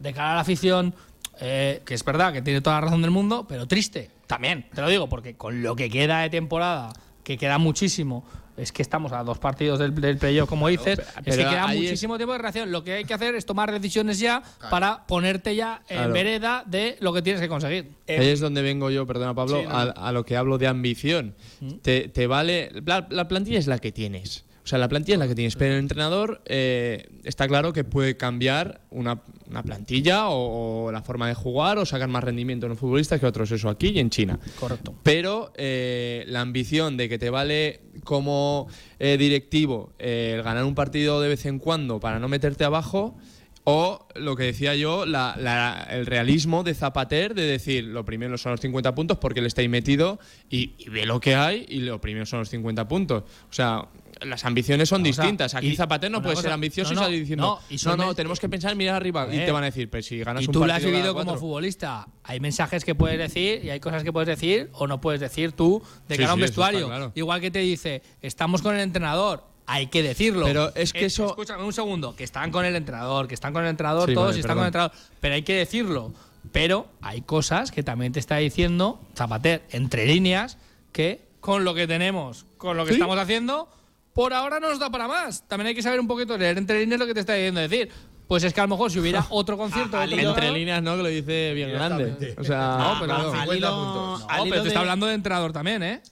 de 0.00 0.12
cara 0.12 0.32
a 0.32 0.34
la 0.34 0.40
afición, 0.40 0.94
eh, 1.40 1.82
que 1.84 1.94
es 1.94 2.04
verdad 2.04 2.32
que 2.32 2.42
tiene 2.42 2.60
toda 2.60 2.76
la 2.76 2.80
razón 2.82 3.02
del 3.02 3.12
mundo, 3.12 3.46
pero 3.48 3.68
triste. 3.68 4.10
También, 4.26 4.68
te 4.74 4.80
lo 4.80 4.88
digo, 4.88 5.08
porque 5.08 5.36
con 5.36 5.62
lo 5.62 5.76
que 5.76 5.88
queda 5.88 6.20
de 6.22 6.30
temporada, 6.30 6.92
que 7.22 7.38
queda 7.38 7.58
muchísimo, 7.58 8.24
es 8.60 8.72
que 8.72 8.82
estamos 8.82 9.12
a 9.12 9.22
dos 9.24 9.38
partidos 9.38 9.78
del, 9.78 9.94
del 9.94 10.18
playoff, 10.18 10.48
como 10.48 10.68
dices, 10.68 10.98
es 11.24 11.36
que 11.36 11.42
queda 11.42 11.72
es- 11.72 11.80
muchísimo 11.80 12.16
tiempo 12.16 12.32
de 12.32 12.38
reacción. 12.38 12.70
Lo 12.70 12.84
que 12.84 12.92
hay 12.94 13.04
que 13.04 13.14
hacer 13.14 13.34
es 13.34 13.46
tomar 13.46 13.72
decisiones 13.72 14.18
ya 14.18 14.42
para 14.70 15.06
ponerte 15.06 15.54
ya 15.56 15.82
en 15.88 15.96
Claro. 15.96 16.12
vereda 16.12 16.64
de 16.66 16.96
lo 17.00 17.12
que 17.12 17.22
tienes 17.22 17.40
que 17.40 17.48
conseguir. 17.48 17.92
Ahí 18.08 18.28
es 18.28 18.40
donde 18.40 18.62
vengo 18.62 18.90
yo, 18.90 19.06
perdona 19.06 19.34
Pablo, 19.34 19.60
Sí, 19.60 19.66
no, 19.66 19.70
a, 19.78 20.12
lo 20.12 20.24
que 20.24 20.36
hablo 20.36 20.58
de 20.58 20.66
ambición. 20.66 21.34
Te, 21.82 22.08
te 22.08 22.26
vale. 22.26 22.70
La, 22.84 23.06
la 23.10 23.28
plantilla 23.28 23.58
es 23.58 23.66
la 23.66 23.78
que 23.78 23.92
tienes. 23.92 24.44
O 24.62 24.66
sea, 24.70 24.78
la 24.78 24.88
plantilla 24.88 25.14
es 25.14 25.18
la 25.20 25.26
que 25.28 25.34
tienes. 25.34 25.56
Pero 25.56 25.72
el 25.74 25.80
entrenador 25.80 26.42
eh, 26.46 27.08
está 27.24 27.48
claro 27.48 27.72
que 27.72 27.82
puede 27.82 28.16
cambiar 28.16 28.82
una, 28.90 29.22
una 29.48 29.62
plantilla 29.62 30.28
o, 30.28 30.84
o 30.86 30.92
la 30.92 31.02
forma 31.02 31.26
de 31.28 31.34
jugar 31.34 31.78
o 31.78 31.86
sacar 31.86 32.08
más 32.08 32.22
rendimiento 32.22 32.66
en 32.66 32.70
los 32.70 32.78
futbolistas 32.78 33.18
que 33.20 33.26
otros. 33.26 33.50
Eso 33.50 33.68
aquí 33.68 33.88
y 33.88 33.98
en 33.98 34.10
China. 34.10 34.38
Correcto. 34.58 34.94
Pero 35.02 35.52
eh, 35.56 36.24
la 36.28 36.42
ambición 36.42 36.96
de 36.96 37.08
que 37.08 37.18
te 37.18 37.30
vale 37.30 37.80
como 38.04 38.68
eh, 38.98 39.16
directivo 39.18 39.92
eh, 39.98 40.34
el 40.36 40.42
ganar 40.42 40.64
un 40.64 40.74
partido 40.74 41.20
de 41.20 41.28
vez 41.28 41.46
en 41.46 41.58
cuando 41.58 41.98
para 41.98 42.18
no 42.18 42.28
meterte 42.28 42.64
abajo. 42.64 43.16
O 43.64 44.08
lo 44.14 44.36
que 44.36 44.44
decía 44.44 44.74
yo, 44.74 45.04
la- 45.04 45.36
la- 45.38 45.86
el 45.90 46.06
realismo 46.06 46.64
de 46.64 46.72
Zapater 46.72 47.34
de 47.34 47.42
decir, 47.42 47.84
lo 47.84 48.06
primero 48.06 48.38
son 48.38 48.52
los 48.52 48.60
50 48.60 48.94
puntos 48.94 49.18
porque 49.18 49.40
él 49.40 49.46
está 49.46 49.60
ahí 49.60 49.68
metido 49.68 50.18
y, 50.48 50.72
y 50.78 50.88
ve 50.88 51.04
lo 51.04 51.20
que 51.20 51.34
hay 51.34 51.66
y 51.68 51.80
lo 51.80 52.00
primero 52.00 52.24
son 52.24 52.38
los 52.40 52.48
50 52.48 52.88
puntos. 52.88 53.22
O 53.22 53.52
sea, 53.52 53.86
las 54.22 54.44
ambiciones 54.44 54.88
son 54.88 55.02
distintas. 55.02 55.54
Aquí 55.54 55.68
y- 55.68 55.76
Zapater 55.76 56.10
no 56.10 56.22
puede 56.22 56.36
ser 56.36 56.50
ambicioso 56.52 56.92
no, 56.94 57.00
y 57.02 57.04
salir 57.04 57.20
diciendo, 57.20 57.60
no, 57.84 57.96
no, 57.96 58.12
y 58.12 58.14
tenemos 58.14 58.38
que 58.40 58.48
pensar 58.48 58.72
en 58.72 58.78
mirar 58.78 58.96
arriba. 58.96 59.26
y 59.32 59.38
Eh, 59.38 59.44
te 59.46 59.52
van 59.52 59.62
a 59.62 59.66
decir, 59.66 59.88
pues 59.90 60.06
si 60.06 60.18
ganas 60.20 60.42
Y 60.42 60.46
un 60.46 60.52
tú 60.52 60.58
lo 60.60 60.66
has 60.66 60.72
partido 60.72 60.90
vivido 60.92 61.12
como 61.14 61.24
cuatro". 61.24 61.40
futbolista. 61.40 62.06
Hay 62.24 62.40
mensajes 62.40 62.84
que 62.84 62.94
puedes 62.94 63.18
decir 63.18 63.64
y 63.64 63.70
hay 63.70 63.80
cosas 63.80 64.02
que 64.04 64.12
puedes 64.12 64.28
decir 64.28 64.68
o 64.72 64.86
no 64.86 65.00
puedes 65.00 65.20
decir 65.20 65.52
tú 65.52 65.82
de 66.08 66.16
cara 66.16 66.30
a 66.32 66.34
un 66.34 66.40
vestuario. 66.40 67.12
Igual 67.14 67.40
que 67.40 67.50
te 67.50 67.60
dice, 67.60 68.02
estamos 68.22 68.62
con 68.62 68.74
el 68.74 68.80
entrenador. 68.80 69.44
Hay 69.66 69.86
que 69.86 70.02
decirlo. 70.02 70.46
Pero 70.46 70.74
es 70.74 70.92
que 70.92 71.02
Eh, 71.02 71.06
eso- 71.06 71.28
Escúchame 71.28 71.62
un 71.62 71.72
segundo. 71.72 72.16
Que 72.16 72.24
están 72.24 72.50
con 72.50 72.64
el 72.64 72.74
entrenador, 72.74 73.28
que 73.28 73.34
están 73.34 73.52
con 73.52 73.62
el 73.62 73.70
entrenador 73.70 74.08
Sí, 74.08 74.14
todos 74.14 74.28
vale, 74.28 74.38
y 74.38 74.40
están 74.40 74.56
con 74.56 74.64
el 74.64 74.68
entrenador. 74.68 74.92
Pero 75.20 75.34
hay 75.34 75.42
que 75.42 75.54
decirlo. 75.54 76.12
Pero 76.50 76.88
hay 77.02 77.20
cosas 77.20 77.70
que 77.70 77.82
también 77.82 78.12
te 78.12 78.18
está 78.18 78.38
diciendo 78.38 79.00
Zapater, 79.14 79.62
entre 79.70 80.06
líneas, 80.06 80.58
que 80.90 81.20
con 81.38 81.64
lo 81.64 81.74
que 81.74 81.86
tenemos, 81.86 82.46
con 82.56 82.76
lo 82.76 82.84
que 82.84 82.90
¿Sí? 82.90 82.94
estamos 82.96 83.16
haciendo, 83.18 83.68
por 84.14 84.32
ahora 84.34 84.60
no 84.60 84.68
nos 84.70 84.78
da 84.78 84.90
para 84.90 85.06
más. 85.08 85.46
También 85.48 85.68
hay 85.68 85.74
que 85.74 85.82
saber 85.82 86.00
un 86.00 86.06
poquito 86.08 86.36
leer 86.36 86.58
entre 86.58 86.80
líneas 86.80 86.98
lo 87.00 87.06
que 87.06 87.14
te 87.14 87.20
está 87.20 87.34
diciendo 87.34 87.60
decir. 87.60 87.90
Pues 88.26 88.44
es 88.44 88.54
que 88.54 88.60
a 88.60 88.64
lo 88.64 88.68
mejor 88.68 88.90
si 88.92 89.00
hubiera 89.00 89.26
otro 89.30 89.56
concierto, 89.56 89.96
A- 89.96 90.04
otro 90.04 90.14
al 90.14 90.20
hilo- 90.20 90.30
Entre 90.30 90.50
líneas, 90.52 90.82
¿no? 90.82 90.96
Que 90.96 91.02
lo 91.02 91.08
dice 91.08 91.52
bien 91.54 91.70
grande. 91.72 92.34
O 92.38 92.44
sea, 92.44 92.76
No, 92.78 92.96
pero 93.00 93.12
no. 93.12 93.18
al 93.18 93.30
50 93.32 93.56
hilo- 93.56 93.70
puntos. 93.76 94.20
No, 94.20 94.26
al 94.28 94.40
hilo 94.46 94.50
pero 94.50 94.56
te 94.56 94.60
de- 94.62 94.68
está 94.68 94.80
hablando 94.80 95.06
de 95.06 95.14
entrenador 95.14 95.52
también, 95.52 95.82
¿eh? 95.82 96.02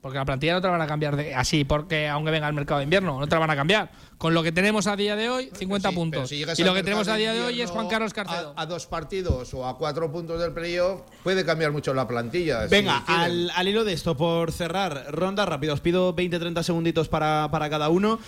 Porque 0.00 0.16
la 0.16 0.24
plantilla 0.24 0.54
no 0.54 0.60
te 0.62 0.66
la 0.66 0.72
van 0.72 0.80
a 0.80 0.86
cambiar 0.86 1.14
de, 1.14 1.34
así, 1.34 1.64
porque 1.64 2.08
aunque 2.08 2.30
venga 2.30 2.48
el 2.48 2.54
mercado 2.54 2.78
de 2.78 2.84
invierno, 2.84 3.18
no 3.20 3.26
te 3.28 3.34
la 3.34 3.40
van 3.40 3.50
a 3.50 3.56
cambiar. 3.56 3.90
Con 4.16 4.32
lo 4.32 4.42
que 4.42 4.50
tenemos 4.50 4.86
a 4.86 4.96
día 4.96 5.14
de 5.14 5.28
hoy, 5.28 5.50
50 5.54 5.88
Sí, 5.90 5.94
pero 5.94 6.00
puntos. 6.00 6.28
si 6.30 6.36
y 6.36 6.64
lo 6.64 6.72
que 6.74 6.82
tenemos 6.82 7.06
a 7.08 7.16
día 7.16 7.34
de 7.34 7.42
hoy 7.42 7.60
es 7.60 7.70
Juan 7.70 7.86
Carlos 7.88 8.14
Carcedo. 8.14 8.54
A, 8.56 8.62
a 8.62 8.66
dos 8.66 8.86
partidos 8.86 9.52
o 9.52 9.66
a 9.66 9.76
cuatro 9.76 10.10
puntos 10.10 10.40
del 10.40 10.52
playoff 10.52 11.02
puede 11.22 11.44
cambiar 11.44 11.72
mucho 11.72 11.92
la 11.92 12.08
plantilla. 12.08 12.66
Venga, 12.66 13.04
al, 13.06 13.50
al 13.54 13.68
hilo 13.68 13.84
de 13.84 13.92
esto, 13.92 14.16
por 14.16 14.52
cerrar, 14.52 15.06
ronda 15.10 15.44
rápida, 15.44 15.74
os 15.74 15.80
pido 15.80 16.14
20-30 16.16 16.62
segunditos 16.62 17.08
para, 17.08 17.48
para 17.50 17.68
cada 17.68 17.88
uno. 17.90 18.18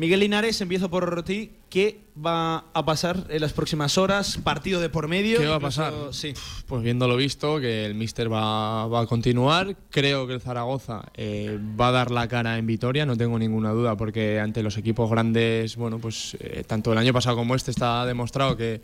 Miguel 0.00 0.20
Linares, 0.20 0.58
empiezo 0.62 0.88
por 0.88 1.22
ti. 1.24 1.50
¿Qué 1.68 2.00
va 2.16 2.64
a 2.72 2.86
pasar 2.86 3.26
en 3.28 3.38
las 3.42 3.52
próximas 3.52 3.98
horas? 3.98 4.38
Partido 4.38 4.80
de 4.80 4.88
por 4.88 5.08
medio. 5.08 5.38
¿Qué 5.38 5.46
va 5.46 5.56
a 5.56 5.60
pasar? 5.60 5.92
Sí. 6.12 6.32
Pues 6.66 6.82
viendo 6.82 7.06
lo 7.06 7.18
visto, 7.18 7.60
que 7.60 7.84
el 7.84 7.94
Mister 7.94 8.32
va, 8.32 8.86
va 8.86 9.02
a 9.02 9.06
continuar. 9.06 9.76
Creo 9.90 10.26
que 10.26 10.32
el 10.32 10.40
Zaragoza 10.40 11.02
eh, 11.12 11.58
va 11.78 11.88
a 11.88 11.90
dar 11.90 12.10
la 12.12 12.28
cara 12.28 12.56
en 12.56 12.66
Vitoria, 12.66 13.04
no 13.04 13.14
tengo 13.14 13.38
ninguna 13.38 13.72
duda, 13.72 13.94
porque 13.98 14.40
ante 14.40 14.62
los 14.62 14.78
equipos 14.78 15.10
grandes, 15.10 15.76
bueno, 15.76 15.98
pues 15.98 16.34
eh, 16.40 16.64
tanto 16.66 16.92
el 16.92 16.98
año 16.98 17.12
pasado 17.12 17.36
como 17.36 17.54
este 17.54 17.70
está 17.70 18.06
demostrado 18.06 18.56
que, 18.56 18.80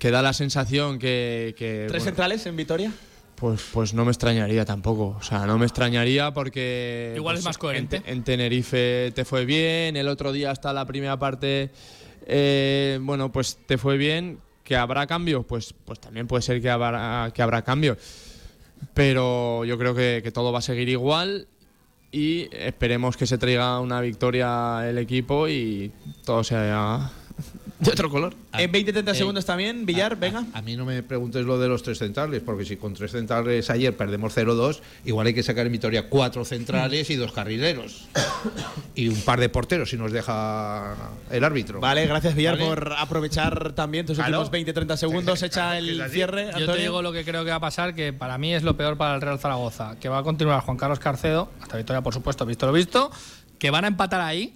que 0.00 0.10
da 0.10 0.22
la 0.22 0.32
sensación 0.32 0.98
que. 0.98 1.54
que, 1.56 1.84
¿Tres 1.86 1.90
bueno, 1.90 2.04
centrales 2.04 2.46
en 2.46 2.56
Vitoria? 2.56 2.92
Pues, 3.42 3.60
pues 3.72 3.92
no 3.92 4.04
me 4.04 4.12
extrañaría 4.12 4.64
tampoco. 4.64 5.16
O 5.18 5.22
sea, 5.22 5.46
no 5.46 5.58
me 5.58 5.66
extrañaría 5.66 6.32
porque. 6.32 7.12
Igual 7.16 7.34
es 7.34 7.40
pues, 7.40 7.46
más 7.46 7.58
coherente. 7.58 7.96
En, 7.96 8.18
en 8.18 8.22
Tenerife 8.22 9.10
te 9.16 9.24
fue 9.24 9.44
bien, 9.44 9.96
el 9.96 10.06
otro 10.06 10.30
día 10.30 10.52
hasta 10.52 10.72
la 10.72 10.86
primera 10.86 11.18
parte, 11.18 11.72
eh, 12.24 13.00
bueno, 13.02 13.32
pues 13.32 13.58
te 13.66 13.78
fue 13.78 13.96
bien. 13.96 14.38
¿Que 14.62 14.76
habrá 14.76 15.08
cambios? 15.08 15.44
Pues, 15.44 15.74
pues 15.84 15.98
también 15.98 16.28
puede 16.28 16.42
ser 16.42 16.62
que 16.62 16.70
habrá, 16.70 17.32
que 17.34 17.42
habrá 17.42 17.62
cambios. 17.62 17.98
Pero 18.94 19.64
yo 19.64 19.76
creo 19.76 19.92
que, 19.92 20.20
que 20.22 20.30
todo 20.30 20.52
va 20.52 20.60
a 20.60 20.62
seguir 20.62 20.88
igual 20.88 21.48
y 22.12 22.48
esperemos 22.52 23.16
que 23.16 23.26
se 23.26 23.38
traiga 23.38 23.80
una 23.80 24.00
victoria 24.00 24.88
el 24.88 24.98
equipo 24.98 25.48
y 25.48 25.90
todo 26.24 26.44
sea 26.44 27.10
de 27.82 27.90
otro 27.90 28.08
color. 28.08 28.34
En 28.52 28.70
20-30 28.70 29.10
eh, 29.10 29.14
segundos 29.14 29.44
también, 29.44 29.84
Villar, 29.84 30.16
venga. 30.16 30.44
A 30.52 30.62
mí 30.62 30.76
no 30.76 30.84
me 30.84 31.02
preguntes 31.02 31.44
lo 31.44 31.58
de 31.58 31.66
los 31.68 31.82
tres 31.82 31.98
centrales, 31.98 32.40
porque 32.40 32.64
si 32.64 32.76
con 32.76 32.94
tres 32.94 33.10
centrales 33.10 33.70
ayer 33.70 33.96
perdemos 33.96 34.36
0-2, 34.36 34.80
igual 35.04 35.26
hay 35.26 35.34
que 35.34 35.42
sacar 35.42 35.66
en 35.66 35.72
Vitoria 35.72 36.08
cuatro 36.08 36.44
centrales 36.44 37.10
y 37.10 37.16
dos 37.16 37.32
carrileros. 37.32 38.06
y 38.94 39.08
un 39.08 39.20
par 39.22 39.40
de 39.40 39.48
porteros 39.48 39.90
si 39.90 39.96
nos 39.96 40.12
deja 40.12 40.94
el 41.30 41.42
árbitro. 41.42 41.80
Vale, 41.80 42.06
gracias 42.06 42.36
Villar 42.36 42.56
Vale. 42.56 42.66
por 42.68 42.92
aprovechar 42.96 43.72
también 43.72 44.06
tus 44.06 44.16
Claro. 44.16 44.40
últimos 44.42 44.74
20-30 44.74 44.96
segundos. 44.96 45.42
Echa 45.42 45.76
el 45.78 46.08
cierre. 46.10 46.44
Yo 46.44 46.48
Antonio. 46.58 46.72
te 46.74 46.80
digo 46.82 47.02
lo 47.02 47.12
que 47.12 47.24
creo 47.24 47.44
que 47.44 47.50
va 47.50 47.56
a 47.56 47.60
pasar, 47.60 47.96
que 47.96 48.12
para 48.12 48.38
mí 48.38 48.54
es 48.54 48.62
lo 48.62 48.76
peor 48.76 48.96
para 48.96 49.16
el 49.16 49.20
Real 49.20 49.40
Zaragoza, 49.40 49.96
que 49.98 50.08
va 50.08 50.18
a 50.18 50.22
continuar 50.22 50.60
Juan 50.62 50.76
Carlos 50.76 51.00
Carcedo, 51.00 51.50
hasta 51.60 51.76
victoria 51.76 52.00
por 52.00 52.14
supuesto, 52.14 52.46
visto 52.46 52.64
lo 52.66 52.72
visto, 52.72 53.10
que 53.58 53.70
van 53.70 53.84
a 53.84 53.88
empatar 53.88 54.20
ahí 54.20 54.54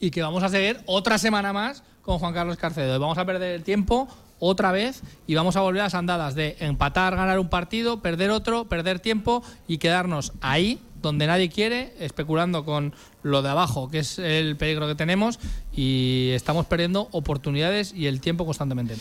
y 0.00 0.10
que 0.10 0.22
vamos 0.22 0.42
a 0.42 0.48
seguir 0.48 0.78
otra 0.86 1.18
semana 1.18 1.52
más 1.52 1.82
con 2.08 2.18
Juan 2.18 2.32
Carlos 2.32 2.56
Carcedo. 2.56 2.96
Y 2.96 2.98
vamos 2.98 3.18
a 3.18 3.26
perder 3.26 3.54
el 3.54 3.62
tiempo 3.62 4.08
otra 4.38 4.72
vez 4.72 5.02
y 5.26 5.34
vamos 5.34 5.56
a 5.56 5.60
volver 5.60 5.82
a 5.82 5.84
las 5.84 5.94
andadas 5.94 6.34
de 6.34 6.56
empatar, 6.58 7.14
ganar 7.14 7.38
un 7.38 7.50
partido, 7.50 8.00
perder 8.00 8.30
otro, 8.30 8.66
perder 8.66 8.98
tiempo 8.98 9.42
y 9.66 9.76
quedarnos 9.76 10.32
ahí 10.40 10.78
donde 11.02 11.26
nadie 11.26 11.50
quiere, 11.50 11.92
especulando 11.98 12.64
con 12.64 12.94
lo 13.22 13.42
de 13.42 13.50
abajo, 13.50 13.90
que 13.90 13.98
es 13.98 14.18
el 14.18 14.56
peligro 14.56 14.88
que 14.88 14.94
tenemos 14.94 15.38
y 15.70 16.30
estamos 16.30 16.64
perdiendo 16.64 17.08
oportunidades 17.12 17.92
y 17.94 18.06
el 18.06 18.22
tiempo 18.22 18.46
constantemente. 18.46 18.96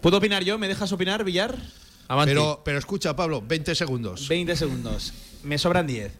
¿Puedo 0.00 0.18
opinar 0.18 0.44
yo? 0.44 0.56
¿Me 0.56 0.68
dejas 0.68 0.92
opinar, 0.92 1.24
Villar? 1.24 1.56
Pero, 2.26 2.62
pero 2.64 2.78
escucha, 2.78 3.16
Pablo, 3.16 3.42
20 3.44 3.74
segundos. 3.74 4.28
20 4.28 4.54
segundos. 4.54 5.12
Me 5.42 5.58
sobran 5.58 5.88
10. 5.88 6.12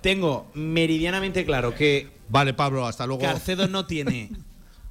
Tengo 0.00 0.46
meridianamente 0.54 1.44
claro 1.44 1.74
que 1.74 2.14
Vale, 2.28 2.54
Pablo, 2.54 2.86
hasta 2.86 3.06
luego. 3.06 3.22
Carcedo 3.22 3.68
no 3.68 3.86
tiene 3.86 4.30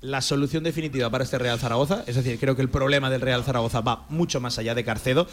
la 0.06 0.22
solución 0.22 0.64
definitiva 0.64 1.10
para 1.10 1.24
este 1.24 1.40
Real 1.40 1.60
Zaragoza. 1.60 2.04
Es 2.08 2.16
decir, 2.16 2.40
creo 2.40 2.56
que 2.56 2.62
el 2.62 2.70
problema 2.70 3.10
del 3.10 3.22
Real 3.22 3.44
Zaragoza 3.44 3.82
va 3.82 4.06
mucho 4.10 4.40
más 4.40 4.58
allá 4.60 4.76
de 4.76 4.84
Carcedo. 4.84 5.28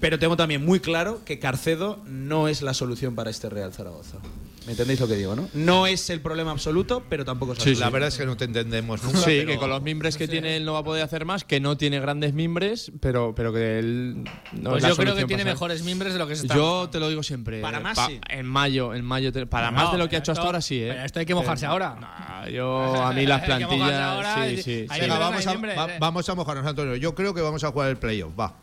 Pero 0.00 0.18
tengo 0.18 0.36
también 0.36 0.64
muy 0.64 0.80
claro 0.80 1.20
que 1.24 1.38
Carcedo 1.38 1.98
no 2.06 2.48
es 2.48 2.62
la 2.62 2.74
solución 2.74 3.14
para 3.14 3.30
este 3.30 3.48
Real 3.48 3.72
Zaragoza. 3.72 4.18
¿Me 4.66 4.72
entendéis 4.72 4.98
lo 4.98 5.06
que 5.06 5.14
digo, 5.14 5.36
no? 5.36 5.48
No 5.54 5.86
es 5.86 6.10
el 6.10 6.20
problema 6.20 6.50
absoluto, 6.50 7.04
pero 7.08 7.24
tampoco 7.24 7.52
es 7.52 7.58
la 7.58 7.62
Sí, 7.64 7.70
solución. 7.70 7.86
la 7.86 7.90
verdad 7.92 8.08
es 8.08 8.18
que 8.18 8.26
no 8.26 8.36
te 8.36 8.46
entendemos 8.46 9.00
nunca. 9.04 9.18
Sí, 9.18 9.24
pero- 9.26 9.46
que 9.46 9.56
con 9.58 9.70
los 9.70 9.80
mimbres 9.80 10.16
que 10.16 10.26
tiene 10.26 10.56
él 10.56 10.64
no 10.64 10.72
va 10.72 10.80
a 10.80 10.84
poder 10.84 11.04
hacer 11.04 11.24
más, 11.24 11.44
que 11.44 11.60
no 11.60 11.76
tiene 11.76 12.00
grandes 12.00 12.34
mimbres, 12.34 12.90
pero, 12.98 13.32
pero 13.34 13.52
que 13.52 13.78
él. 13.78 14.24
No 14.52 14.70
Pues 14.70 14.78
es 14.78 14.82
la 14.82 14.88
yo 14.88 14.96
creo 14.96 15.14
que 15.14 15.24
tiene 15.24 15.44
mejores 15.44 15.84
mimbres 15.84 16.14
de 16.14 16.18
lo 16.18 16.26
que 16.26 16.34
se 16.34 16.42
está 16.42 16.56
Yo 16.56 16.88
te 16.90 16.98
lo 16.98 17.08
digo 17.08 17.22
siempre. 17.22 17.60
Para 17.60 17.78
eh, 17.78 17.80
más, 17.80 17.96
pa- 17.96 18.06
sí. 18.08 18.20
En 18.28 18.44
mayo, 18.46 18.92
en 18.92 19.04
mayo. 19.04 19.32
te- 19.32 19.46
para 19.46 19.70
No, 19.70 19.76
más 19.76 19.92
de 19.92 19.98
lo 19.98 20.08
que 20.08 20.16
ha 20.16 20.18
hecho 20.18 20.32
hasta 20.32 20.42
ahora, 20.44 20.60
sí, 20.60 20.82
¿eh? 20.82 20.88
pero 20.90 21.04
esto 21.04 21.20
hay 21.20 21.26
que 21.26 21.34
mojarse 21.36 21.64
ahora. 21.66 21.94
nah, 22.00 22.48
yo, 22.48 23.04
a 23.04 23.12
mí 23.12 23.24
las 23.26 23.42
plantillas. 23.44 23.92
ahora 23.92 24.46
sí, 24.48 24.56
sí, 24.56 24.62
sí. 24.62 25.00
Venga, 25.00 25.18
vamos 25.18 25.46
a, 25.46 25.54
va- 25.54 25.86
eh. 25.94 25.96
vamos 26.00 26.28
a 26.28 26.34
mojarnos, 26.34 26.66
Antonio. 26.66 26.96
Yo 26.96 27.14
creo 27.14 27.32
que 27.34 27.40
vamos 27.40 27.62
a 27.62 27.70
jugar 27.70 27.88
el 27.90 27.98
playoff. 27.98 28.32
Va. 28.38 28.56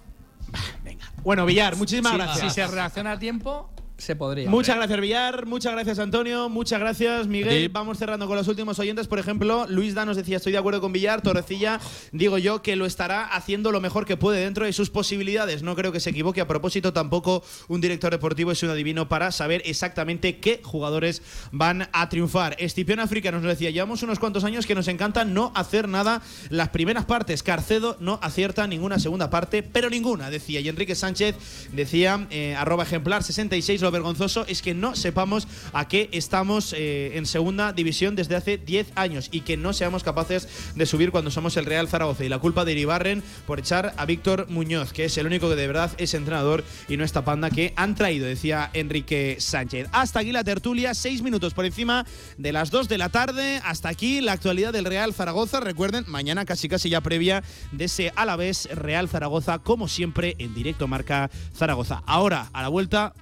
Bueno, 1.24 1.45
Villar, 1.45 1.78
muchísimas 1.78 2.12
Si- 2.12 2.18
gracias. 2.18 2.54
Si 2.54 2.62
se 2.62 2.68
reacciona 2.68 3.14
a 3.14 3.20
tiempo, 3.20 3.70
se 4.04 4.16
podría. 4.16 4.49
Muchas 4.49 4.76
gracias, 4.76 4.99
Villar. 4.99 5.45
Muchas 5.45 5.74
gracias, 5.74 5.99
Antonio. 5.99 6.49
Muchas 6.49 6.80
gracias, 6.80 7.28
Miguel. 7.28 7.70
Vamos 7.70 7.97
cerrando 7.97 8.28
con 8.28 8.36
los 8.36 8.47
últimos 8.47 8.78
oyentes. 8.80 9.08
Por 9.08 9.20
ejemplo, 9.20 9.66
Luis 9.70 9.95
Da 9.95 10.06
nos 10.06 10.18
decía: 10.18 10.38
Estoy 10.38 10.51
de 10.51 10.58
acuerdo 10.58 10.82
con 10.82 10.91
Villar. 10.91 11.22
Torrecilla, 11.22 11.80
digo 12.12 12.38
yo 12.38 12.62
que 12.62 12.76
lo 12.76 12.86
estará 12.86 13.26
haciendo 13.26 13.72
lo 13.72 13.82
mejor 13.82 14.06
que 14.06 14.18
puede 14.18 14.43
dentro 14.43 14.66
de 14.66 14.74
sus 14.74 14.89
posibilidades. 14.89 15.64
No 15.64 15.76
creo 15.76 15.91
que 15.91 15.99
se 15.99 16.10
equivoque. 16.10 16.41
A 16.41 16.47
propósito, 16.47 16.93
tampoco 16.93 17.43
un 17.68 17.82
director 17.82 18.12
deportivo 18.12 18.51
es 18.51 18.62
un 18.64 18.70
adivino 18.70 19.08
para 19.08 19.32
saber 19.32 19.62
exactamente 19.66 20.38
qué 20.38 20.62
jugadores 20.64 21.22
van 21.51 21.89
a 21.93 22.10
triunfar. 22.10 22.56
Estipión 22.60 22.99
África 22.99 23.32
nos 23.32 23.43
lo 23.43 23.49
decía: 23.49 23.70
Llevamos 23.70 24.04
unos 24.04 24.20
cuantos 24.20 24.43
años 24.43 24.66
que 24.66 24.76
nos 24.76 24.88
encanta 24.88 25.26
no 25.26 25.51
hacer 25.56 25.88
nada 25.88 26.22
las 26.49 26.70
primeras 26.70 27.06
partes. 27.06 27.43
Carcedo 27.43 27.97
no 27.99 28.20
acierta 28.22 28.68
ninguna 28.68 28.99
segunda 28.99 29.30
parte, 29.30 29.64
pero 29.64 29.89
ninguna, 29.89 30.30
decía. 30.30 30.60
Y 30.60 30.70
Enrique 30.70 30.95
Sánchez 30.95 31.36
decía, 31.72 32.28
eh, 32.30 32.56
arroba 32.56 32.84
ejemplar 32.84 33.24
66, 33.24 33.82
lo 33.82 33.88
vergonzoso 33.93 34.45
es 34.47 34.61
que 34.61 34.73
no 34.73 34.95
sepamos 34.95 35.47
a 35.71 35.87
qué 35.87 36.09
estamos 36.11 36.73
eh, 36.73 37.11
en 37.15 37.25
segunda 37.25 37.71
división 37.71 38.15
desde 38.15 38.35
hace 38.35 38.57
10 38.57 38.91
años 38.95 39.29
y 39.31 39.41
que 39.41 39.55
no 39.55 39.71
seamos 39.71 40.03
capaces 40.03 40.49
de 40.75 40.85
subir 40.85 41.11
cuando 41.11 41.31
somos 41.31 41.55
el 41.55 41.65
Real 41.65 41.87
Zaragoza. 41.87 42.25
Y 42.25 42.29
la 42.29 42.39
culpa 42.39 42.65
de 42.65 42.73
Iribarren 42.73 43.23
por 43.47 43.59
echar 43.59 43.93
a 43.95 44.05
Víctor 44.05 44.47
Muñoz, 44.49 44.91
que 44.91 45.05
es 45.05 45.17
el 45.17 45.27
único 45.27 45.47
que 45.49 45.55
de 45.55 45.67
verdad 45.67 45.91
es 45.97 46.13
entrenador 46.13 46.65
y 46.89 46.97
no 46.97 47.05
esta 47.05 47.23
panda 47.23 47.49
que 47.49 47.73
han 47.77 47.95
traído, 47.95 48.25
decía 48.25 48.69
Enrique 48.73 49.37
Sánchez. 49.39 49.87
Hasta 49.93 50.19
aquí 50.19 50.31
la 50.31 50.43
tertulia, 50.43 50.93
seis 50.93 51.21
minutos 51.21 51.53
por 51.53 51.65
encima 51.65 52.05
de 52.37 52.51
las 52.51 52.71
2 52.71 52.89
de 52.89 52.97
la 52.97 53.09
tarde. 53.09 53.61
Hasta 53.63 53.89
aquí 53.89 54.19
la 54.19 54.33
actualidad 54.33 54.73
del 54.73 54.85
Real 54.85 55.13
Zaragoza. 55.13 55.59
Recuerden, 55.59 56.03
mañana 56.07 56.45
casi 56.45 56.67
casi 56.67 56.89
ya 56.89 57.01
previa 57.01 57.43
de 57.71 57.85
ese 57.85 58.11
Alavés 58.15 58.67
Real 58.73 59.07
Zaragoza, 59.07 59.59
como 59.59 59.87
siempre 59.87 60.35
en 60.39 60.53
directo 60.53 60.87
marca 60.87 61.29
Zaragoza. 61.55 62.03
Ahora, 62.05 62.49
a 62.53 62.61
la 62.61 62.69
vuelta, 62.69 63.13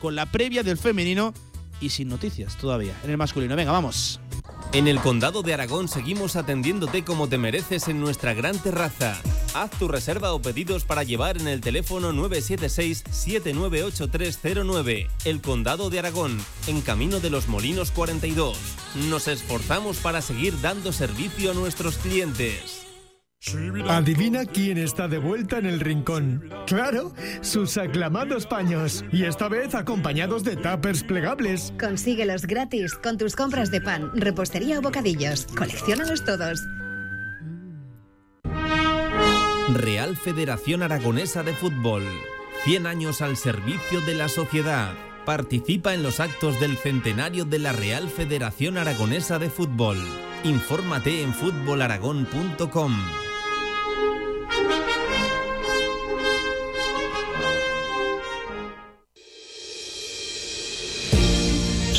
con 0.00 0.14
la 0.14 0.26
previa 0.26 0.62
del 0.62 0.78
femenino 0.78 1.34
y 1.80 1.88
sin 1.90 2.08
noticias 2.08 2.56
todavía 2.56 2.94
en 3.04 3.10
el 3.10 3.18
masculino. 3.18 3.56
Venga, 3.56 3.72
vamos. 3.72 4.20
En 4.72 4.88
el 4.88 5.00
Condado 5.00 5.42
de 5.42 5.52
Aragón 5.52 5.88
seguimos 5.88 6.36
atendiéndote 6.36 7.04
como 7.04 7.28
te 7.28 7.36
mereces 7.36 7.88
en 7.88 8.00
nuestra 8.00 8.32
gran 8.32 8.58
terraza. 8.58 9.20
Haz 9.54 9.70
tu 9.72 9.86
reserva 9.86 10.32
o 10.32 10.40
pedidos 10.40 10.84
para 10.84 11.02
llevar 11.02 11.38
en 11.38 11.48
el 11.48 11.60
teléfono 11.60 12.10
976-798309. 12.12 15.08
El 15.26 15.42
Condado 15.42 15.90
de 15.90 15.98
Aragón, 15.98 16.38
en 16.68 16.80
Camino 16.80 17.20
de 17.20 17.28
los 17.28 17.48
Molinos 17.48 17.90
42. 17.90 18.56
Nos 19.10 19.28
esforzamos 19.28 19.98
para 19.98 20.22
seguir 20.22 20.58
dando 20.62 20.90
servicio 20.92 21.50
a 21.50 21.54
nuestros 21.54 21.98
clientes. 21.98 22.91
Adivina 23.88 24.46
quién 24.46 24.78
está 24.78 25.08
de 25.08 25.18
vuelta 25.18 25.58
en 25.58 25.66
el 25.66 25.80
rincón. 25.80 26.48
Claro, 26.66 27.12
sus 27.40 27.76
aclamados 27.76 28.46
paños. 28.46 29.04
Y 29.10 29.24
esta 29.24 29.48
vez 29.48 29.74
acompañados 29.74 30.44
de 30.44 30.56
tuppers 30.56 31.02
plegables. 31.02 31.72
Consíguelos 31.78 32.46
gratis 32.46 32.94
con 32.94 33.18
tus 33.18 33.34
compras 33.34 33.70
de 33.70 33.80
pan, 33.80 34.10
repostería 34.14 34.78
o 34.78 34.82
bocadillos. 34.82 35.46
Colecciónalos 35.56 36.24
todos. 36.24 36.60
Real 39.74 40.16
Federación 40.16 40.82
Aragonesa 40.82 41.42
de 41.42 41.54
Fútbol. 41.54 42.04
100 42.64 42.86
años 42.86 43.22
al 43.22 43.36
servicio 43.36 44.00
de 44.02 44.14
la 44.14 44.28
sociedad. 44.28 44.92
Participa 45.26 45.94
en 45.94 46.04
los 46.04 46.20
actos 46.20 46.60
del 46.60 46.76
centenario 46.76 47.44
de 47.44 47.58
la 47.58 47.72
Real 47.72 48.08
Federación 48.08 48.78
Aragonesa 48.78 49.40
de 49.40 49.50
Fútbol. 49.50 49.98
Infórmate 50.44 51.22
en 51.22 51.32
fútbolaragón.com. 51.32 52.92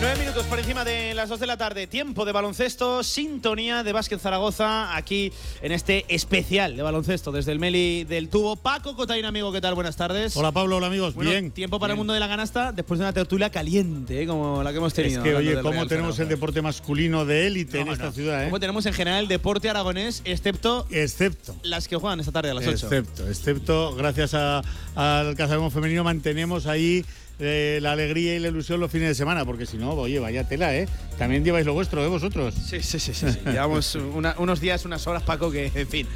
Nueve 0.00 0.20
minutos 0.20 0.46
por 0.46 0.60
encima 0.60 0.84
de 0.84 1.12
las 1.12 1.28
dos 1.28 1.40
de 1.40 1.46
la 1.46 1.56
tarde, 1.56 1.88
tiempo 1.88 2.24
de 2.24 2.30
baloncesto, 2.30 3.02
sintonía 3.02 3.82
de 3.82 3.92
Básquet 3.92 4.20
Zaragoza, 4.20 4.96
aquí 4.96 5.32
en 5.60 5.72
este 5.72 6.04
especial 6.08 6.76
de 6.76 6.82
baloncesto 6.84 7.32
desde 7.32 7.50
el 7.50 7.58
Meli 7.58 8.04
del 8.04 8.28
Tubo. 8.28 8.54
Paco 8.54 8.94
Cotain, 8.94 9.24
amigo, 9.24 9.50
¿qué 9.50 9.60
tal? 9.60 9.74
Buenas 9.74 9.96
tardes. 9.96 10.36
Hola 10.36 10.52
Pablo, 10.52 10.76
hola 10.76 10.86
amigos, 10.86 11.14
Bueno, 11.14 11.32
bien. 11.32 11.50
Tiempo 11.50 11.80
para 11.80 11.88
bien. 11.94 11.96
el 11.96 11.98
mundo 11.98 12.12
de 12.12 12.20
la 12.20 12.28
canasta 12.28 12.70
después 12.70 13.00
de 13.00 13.06
una 13.06 13.12
tertulia 13.12 13.50
caliente, 13.50 14.22
¿eh? 14.22 14.26
como 14.28 14.62
la 14.62 14.70
que 14.70 14.76
hemos 14.76 14.92
Es 14.92 14.94
tenido. 14.94 15.20
que, 15.24 15.30
hablando 15.30 15.50
oye, 15.50 15.62
cómo 15.62 15.72
Real 15.74 15.88
tenemos 15.88 16.18
el 16.20 16.28
deporte 16.28 16.62
masculino 16.62 17.24
de 17.24 17.48
élite 17.48 17.80
en 17.80 17.88
esta 17.88 18.04
no. 18.06 18.12
ciudad, 18.12 18.42
¿eh? 18.42 18.44
Como 18.46 18.60
tenemos 18.60 18.86
en 18.86 18.92
general 18.92 19.22
el 19.24 19.28
deporte 19.28 19.68
aragonés, 19.68 20.22
excepto, 20.24 20.86
Excepto. 20.92 21.56
las 21.64 21.88
que 21.88 21.96
juegan 21.96 22.20
esta 22.20 22.30
tarde 22.30 22.52
a 22.52 22.54
las 22.54 22.64
8. 22.68 22.86
Excepto, 22.86 23.28
excepto, 23.28 23.96
gracias 23.96 24.32
a- 24.34 24.62
al 24.94 25.34
Cazabón 25.34 25.72
Femenino 25.72 26.04
mantenemos 26.04 26.66
ahí 26.68 27.04
la 27.38 27.92
alegría 27.92 28.34
y 28.34 28.38
la 28.38 28.48
ilusión 28.48 28.80
los 28.80 28.90
fines 28.90 29.08
de 29.08 29.14
semana, 29.14 29.44
porque 29.44 29.66
si 29.66 29.76
no, 29.76 29.92
oye, 29.92 30.18
vaya 30.18 30.44
tela, 30.44 30.74
¿eh? 30.74 30.88
También 31.18 31.44
lleváis 31.44 31.66
lo 31.66 31.72
vuestro, 31.72 32.04
¿eh? 32.04 32.08
Vosotros. 32.08 32.54
Sí, 32.54 32.80
sí, 32.80 32.98
sí, 32.98 33.14
sí. 33.14 33.26
Llevamos 33.46 33.94
unos 33.94 34.60
días, 34.60 34.84
unas 34.84 35.06
horas, 35.06 35.22
Paco, 35.22 35.50
que, 35.50 35.70
en 35.74 35.88
fin. 35.88 36.06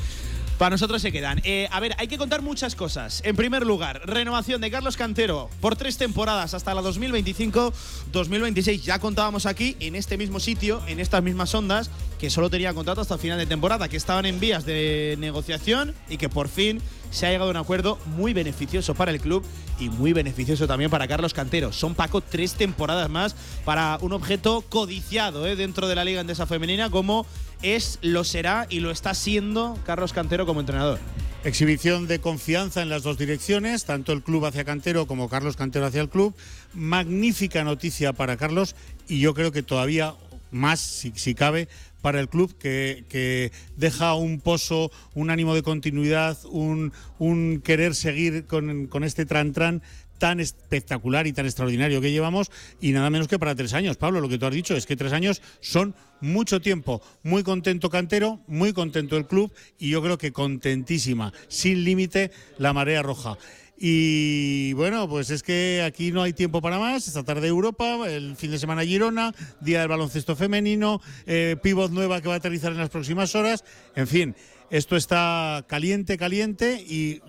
Para 0.62 0.74
nosotros 0.74 1.02
se 1.02 1.10
quedan. 1.10 1.40
Eh, 1.42 1.66
a 1.72 1.80
ver, 1.80 1.96
hay 1.98 2.06
que 2.06 2.16
contar 2.16 2.40
muchas 2.40 2.76
cosas. 2.76 3.20
En 3.24 3.34
primer 3.34 3.66
lugar, 3.66 4.00
renovación 4.04 4.60
de 4.60 4.70
Carlos 4.70 4.96
Cantero 4.96 5.50
por 5.60 5.74
tres 5.74 5.98
temporadas 5.98 6.54
hasta 6.54 6.72
la 6.72 6.82
2025-2026. 6.82 8.82
Ya 8.82 9.00
contábamos 9.00 9.46
aquí, 9.46 9.76
en 9.80 9.96
este 9.96 10.16
mismo 10.16 10.38
sitio, 10.38 10.80
en 10.86 11.00
estas 11.00 11.20
mismas 11.20 11.52
ondas, 11.52 11.90
que 12.20 12.30
solo 12.30 12.48
tenía 12.48 12.72
contrato 12.74 13.00
hasta 13.00 13.18
final 13.18 13.40
de 13.40 13.46
temporada, 13.46 13.88
que 13.88 13.96
estaban 13.96 14.24
en 14.24 14.38
vías 14.38 14.64
de 14.64 15.16
negociación 15.18 15.96
y 16.08 16.16
que 16.16 16.28
por 16.28 16.46
fin 16.46 16.80
se 17.10 17.26
ha 17.26 17.30
llegado 17.30 17.48
a 17.48 17.50
un 17.50 17.56
acuerdo 17.56 17.98
muy 18.16 18.32
beneficioso 18.32 18.94
para 18.94 19.10
el 19.10 19.20
club 19.20 19.44
y 19.80 19.90
muy 19.90 20.12
beneficioso 20.12 20.68
también 20.68 20.90
para 20.90 21.08
Carlos 21.08 21.34
Cantero. 21.34 21.72
Son 21.72 21.96
Paco 21.96 22.20
tres 22.20 22.54
temporadas 22.54 23.10
más 23.10 23.34
para 23.64 23.98
un 24.00 24.12
objeto 24.12 24.64
codiciado 24.68 25.44
eh, 25.46 25.56
dentro 25.56 25.88
de 25.88 25.96
la 25.96 26.04
Liga 26.04 26.20
Endesa 26.20 26.46
Femenina 26.46 26.88
como 26.88 27.26
es, 27.62 27.98
lo 28.02 28.24
será 28.24 28.66
y 28.68 28.80
lo 28.80 28.90
está 28.90 29.14
siendo 29.14 29.78
Carlos 29.84 30.12
Cantero 30.12 30.46
como 30.46 30.60
entrenador. 30.60 30.98
Exhibición 31.44 32.06
de 32.06 32.20
confianza 32.20 32.82
en 32.82 32.88
las 32.88 33.02
dos 33.02 33.18
direcciones, 33.18 33.84
tanto 33.84 34.12
el 34.12 34.22
club 34.22 34.46
hacia 34.46 34.64
Cantero 34.64 35.06
como 35.06 35.28
Carlos 35.28 35.56
Cantero 35.56 35.86
hacia 35.86 36.00
el 36.00 36.08
club. 36.08 36.34
Magnífica 36.72 37.64
noticia 37.64 38.12
para 38.12 38.36
Carlos 38.36 38.76
y 39.08 39.18
yo 39.18 39.34
creo 39.34 39.50
que 39.50 39.62
todavía 39.62 40.14
más, 40.52 40.80
si, 40.80 41.34
cabe, 41.34 41.68
para 42.00 42.20
el 42.20 42.28
club 42.28 42.54
que, 42.58 43.04
que 43.08 43.50
deja 43.76 44.14
un 44.14 44.40
pozo, 44.40 44.92
un 45.14 45.30
ánimo 45.30 45.54
de 45.54 45.62
continuidad, 45.62 46.38
un, 46.44 46.92
un 47.18 47.60
querer 47.64 47.94
seguir 47.94 48.46
con, 48.46 48.86
con 48.86 49.02
este 49.02 49.26
tran-tran 49.26 49.82
tan 50.22 50.38
espectacular 50.38 51.26
y 51.26 51.32
tan 51.32 51.46
extraordinario 51.46 52.00
que 52.00 52.12
llevamos 52.12 52.52
y 52.80 52.92
nada 52.92 53.10
menos 53.10 53.26
que 53.26 53.40
para 53.40 53.56
tres 53.56 53.74
años. 53.74 53.96
Pablo, 53.96 54.20
lo 54.20 54.28
que 54.28 54.38
tú 54.38 54.46
has 54.46 54.54
dicho 54.54 54.76
es 54.76 54.86
que 54.86 54.94
tres 54.94 55.12
años 55.12 55.42
son 55.58 55.96
mucho 56.20 56.60
tiempo. 56.60 57.02
Muy 57.24 57.42
contento 57.42 57.90
Cantero, 57.90 58.38
muy 58.46 58.72
contento 58.72 59.16
el 59.16 59.26
club 59.26 59.52
y 59.80 59.90
yo 59.90 60.00
creo 60.00 60.18
que 60.18 60.30
contentísima, 60.30 61.32
sin 61.48 61.82
límite, 61.82 62.30
la 62.58 62.72
marea 62.72 63.02
roja. 63.02 63.36
Y 63.76 64.74
bueno, 64.74 65.08
pues 65.08 65.30
es 65.30 65.42
que 65.42 65.82
aquí 65.84 66.12
no 66.12 66.22
hay 66.22 66.32
tiempo 66.32 66.62
para 66.62 66.78
más. 66.78 67.08
Esta 67.08 67.24
tarde 67.24 67.48
Europa, 67.48 68.08
el 68.08 68.36
fin 68.36 68.52
de 68.52 68.60
semana 68.60 68.84
Girona, 68.84 69.34
Día 69.60 69.80
del 69.80 69.88
Baloncesto 69.88 70.36
Femenino, 70.36 71.02
eh, 71.26 71.56
pivot 71.60 71.90
nueva 71.90 72.20
que 72.20 72.28
va 72.28 72.34
a 72.34 72.36
aterrizar 72.36 72.70
en 72.70 72.78
las 72.78 72.90
próximas 72.90 73.34
horas. 73.34 73.64
En 73.96 74.06
fin, 74.06 74.36
esto 74.70 74.94
está 74.94 75.64
caliente, 75.66 76.16
caliente 76.16 76.80
y 76.80 77.20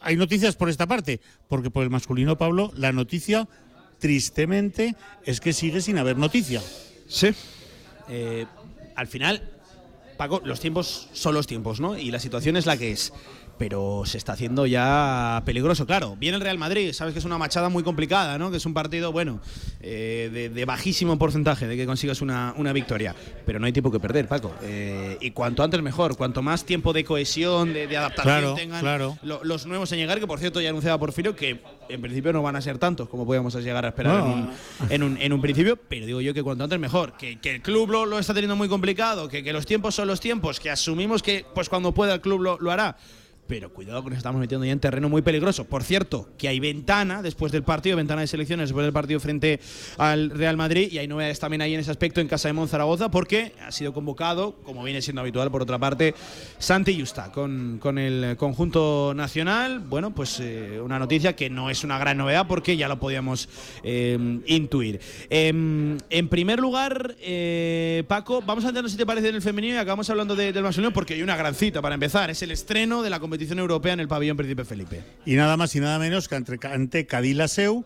hay 0.00 0.16
noticias 0.16 0.56
por 0.56 0.68
esta 0.68 0.86
parte, 0.86 1.20
porque 1.48 1.70
por 1.70 1.82
el 1.82 1.90
masculino, 1.90 2.38
Pablo, 2.38 2.72
la 2.74 2.92
noticia, 2.92 3.48
tristemente, 3.98 4.96
es 5.24 5.40
que 5.40 5.52
sigue 5.52 5.80
sin 5.80 5.98
haber 5.98 6.16
noticia. 6.16 6.62
Sí. 7.08 7.28
Eh, 8.08 8.46
al 8.96 9.06
final, 9.06 9.42
Paco, 10.16 10.40
los 10.44 10.60
tiempos 10.60 11.08
son 11.12 11.34
los 11.34 11.46
tiempos, 11.46 11.80
¿no? 11.80 11.96
Y 11.96 12.10
la 12.10 12.18
situación 12.18 12.56
es 12.56 12.66
la 12.66 12.76
que 12.76 12.92
es. 12.92 13.12
Pero 13.60 14.04
se 14.06 14.16
está 14.16 14.32
haciendo 14.32 14.64
ya 14.64 15.42
peligroso, 15.44 15.84
claro. 15.84 16.16
Viene 16.18 16.36
el 16.38 16.42
Real 16.42 16.56
Madrid, 16.56 16.94
sabes 16.94 17.12
que 17.12 17.18
es 17.18 17.26
una 17.26 17.36
machada 17.36 17.68
muy 17.68 17.82
complicada, 17.82 18.38
¿no? 18.38 18.50
Que 18.50 18.56
es 18.56 18.64
un 18.64 18.72
partido, 18.72 19.12
bueno, 19.12 19.38
eh, 19.82 20.30
de, 20.32 20.48
de 20.48 20.64
bajísimo 20.64 21.18
porcentaje 21.18 21.66
de 21.66 21.76
que 21.76 21.84
consigas 21.84 22.22
una, 22.22 22.54
una 22.56 22.72
victoria. 22.72 23.14
Pero 23.44 23.58
no 23.60 23.66
hay 23.66 23.72
tiempo 23.72 23.90
que 23.92 24.00
perder, 24.00 24.28
Paco. 24.28 24.50
Eh, 24.62 25.18
y 25.20 25.32
cuanto 25.32 25.62
antes 25.62 25.82
mejor, 25.82 26.16
cuanto 26.16 26.40
más 26.40 26.64
tiempo 26.64 26.94
de 26.94 27.04
cohesión, 27.04 27.74
de, 27.74 27.86
de 27.86 27.96
adaptación 27.98 28.30
Claro, 28.40 28.54
tengan 28.54 28.80
claro. 28.80 29.18
lo- 29.22 29.44
los 29.44 29.66
nuevos 29.66 29.92
en 29.92 29.98
llegar, 29.98 30.18
que 30.20 30.26
por 30.26 30.38
cierto 30.38 30.62
ya 30.62 30.70
anunciaba 30.70 30.98
Porfirio 30.98 31.36
que 31.36 31.60
en 31.90 32.00
principio 32.00 32.32
no 32.32 32.40
van 32.40 32.56
a 32.56 32.62
ser 32.62 32.78
tantos 32.78 33.10
como 33.10 33.26
podíamos 33.26 33.54
llegar 33.56 33.84
a 33.84 33.88
esperar 33.88 34.20
No. 34.24 34.26
en, 34.26 34.32
un, 34.32 34.50
en, 34.88 35.02
un, 35.02 35.16
en 35.20 35.32
un 35.34 35.40
principio, 35.42 35.76
pero 35.76 36.06
digo 36.06 36.22
yo 36.22 36.32
que 36.32 36.42
cuanto 36.42 36.64
antes 36.64 36.78
mejor, 36.78 37.12
que, 37.18 37.38
que 37.38 37.56
el 37.56 37.60
club 37.60 37.90
lo, 37.90 38.06
lo 38.06 38.18
está 38.18 38.32
teniendo 38.32 38.56
muy 38.56 38.68
complicado, 38.68 39.28
que, 39.28 39.42
que 39.44 39.52
los 39.52 39.66
tiempos 39.66 39.94
son 39.94 40.08
los 40.08 40.18
tiempos, 40.18 40.60
que 40.60 40.70
asumimos 40.70 41.22
que 41.22 41.44
pues 41.54 41.68
cuando 41.68 41.92
pueda 41.92 42.14
el 42.14 42.22
club 42.22 42.40
lo, 42.40 42.58
lo 42.58 42.70
hará. 42.70 42.96
Pero 43.50 43.72
cuidado 43.72 44.04
que 44.04 44.10
nos 44.10 44.18
estamos 44.18 44.40
metiendo 44.40 44.64
ya 44.64 44.70
en 44.70 44.78
terreno 44.78 45.08
muy 45.08 45.22
peligroso. 45.22 45.64
Por 45.64 45.82
cierto, 45.82 46.28
que 46.38 46.46
hay 46.46 46.60
ventana 46.60 47.20
después 47.20 47.50
del 47.50 47.64
partido, 47.64 47.96
ventana 47.96 48.20
de 48.20 48.28
selecciones 48.28 48.68
después 48.68 48.84
del 48.86 48.92
partido 48.92 49.18
frente 49.18 49.58
al 49.98 50.30
Real 50.30 50.56
Madrid. 50.56 50.88
Y 50.92 50.98
hay 50.98 51.08
novedades 51.08 51.40
también 51.40 51.60
ahí 51.60 51.74
en 51.74 51.80
ese 51.80 51.90
aspecto 51.90 52.20
en 52.20 52.28
casa 52.28 52.46
de 52.48 52.52
Monzaragoza, 52.52 53.10
porque 53.10 53.52
ha 53.66 53.72
sido 53.72 53.92
convocado, 53.92 54.54
como 54.62 54.84
viene 54.84 55.02
siendo 55.02 55.20
habitual 55.22 55.50
por 55.50 55.62
otra 55.62 55.80
parte, 55.80 56.14
Santi 56.60 56.96
Justa 57.00 57.32
con, 57.32 57.78
con 57.80 57.98
el 57.98 58.36
conjunto 58.36 59.14
nacional. 59.16 59.80
Bueno, 59.80 60.14
pues 60.14 60.38
eh, 60.38 60.80
una 60.80 61.00
noticia 61.00 61.34
que 61.34 61.50
no 61.50 61.70
es 61.70 61.82
una 61.82 61.98
gran 61.98 62.18
novedad 62.18 62.46
porque 62.46 62.76
ya 62.76 62.86
lo 62.86 63.00
podíamos 63.00 63.48
eh, 63.82 64.16
intuir. 64.46 65.00
Em, 65.28 65.98
en 66.08 66.28
primer 66.28 66.60
lugar, 66.60 67.16
eh, 67.20 68.04
Paco, 68.06 68.42
vamos 68.46 68.64
a 68.64 68.68
entrarnos 68.68 68.92
si 68.92 68.96
te 68.96 69.04
parece 69.06 69.30
en 69.30 69.34
el 69.34 69.42
femenino 69.42 69.74
y 69.74 69.78
acabamos 69.78 70.08
hablando 70.08 70.36
de- 70.36 70.52
del 70.52 70.62
masculino 70.62 70.92
porque 70.92 71.14
hay 71.14 71.22
una 71.22 71.34
gran 71.36 71.56
cita 71.56 71.82
para 71.82 71.94
empezar. 71.96 72.30
Es 72.30 72.42
el 72.42 72.52
estreno 72.52 73.02
de 73.02 73.10
la 73.10 73.18
competición 73.18 73.39
europea 73.48 73.92
en 73.92 74.00
el 74.00 74.08
pabellón 74.08 74.36
Príncipe 74.36 74.64
Felipe. 74.64 75.02
Y 75.24 75.34
nada 75.34 75.56
más 75.56 75.74
y 75.74 75.80
nada 75.80 75.98
menos 75.98 76.28
que 76.28 76.34
ante, 76.34 76.58
ante 76.66 77.06
Cadillaceu, 77.06 77.84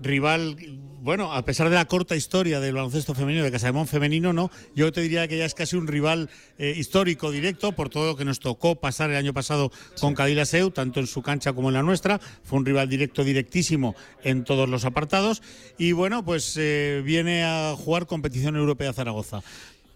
rival, 0.00 0.56
bueno, 1.00 1.32
a 1.32 1.44
pesar 1.44 1.68
de 1.68 1.74
la 1.74 1.86
corta 1.86 2.16
historia 2.16 2.60
del 2.60 2.74
baloncesto 2.74 3.14
femenino, 3.14 3.44
de 3.44 3.50
Casademón 3.50 3.86
femenino, 3.86 4.32
no, 4.32 4.50
yo 4.74 4.92
te 4.92 5.00
diría 5.00 5.28
que 5.28 5.38
ya 5.38 5.44
es 5.44 5.54
casi 5.54 5.76
un 5.76 5.86
rival 5.86 6.28
eh, 6.58 6.74
histórico 6.76 7.30
directo 7.30 7.72
por 7.72 7.88
todo 7.88 8.06
lo 8.06 8.16
que 8.16 8.24
nos 8.24 8.40
tocó 8.40 8.76
pasar 8.76 9.10
el 9.10 9.16
año 9.16 9.32
pasado 9.32 9.70
con 10.00 10.14
Cadillaceu, 10.14 10.70
tanto 10.70 11.00
en 11.00 11.06
su 11.06 11.22
cancha 11.22 11.52
como 11.52 11.68
en 11.68 11.74
la 11.74 11.82
nuestra, 11.82 12.18
fue 12.44 12.58
un 12.58 12.66
rival 12.66 12.88
directo, 12.88 13.24
directísimo 13.24 13.94
en 14.22 14.44
todos 14.44 14.68
los 14.68 14.84
apartados 14.84 15.42
y 15.78 15.92
bueno, 15.92 16.24
pues 16.24 16.56
eh, 16.58 17.02
viene 17.04 17.44
a 17.44 17.74
jugar 17.76 18.06
competición 18.06 18.56
europea 18.56 18.92
Zaragoza. 18.92 19.42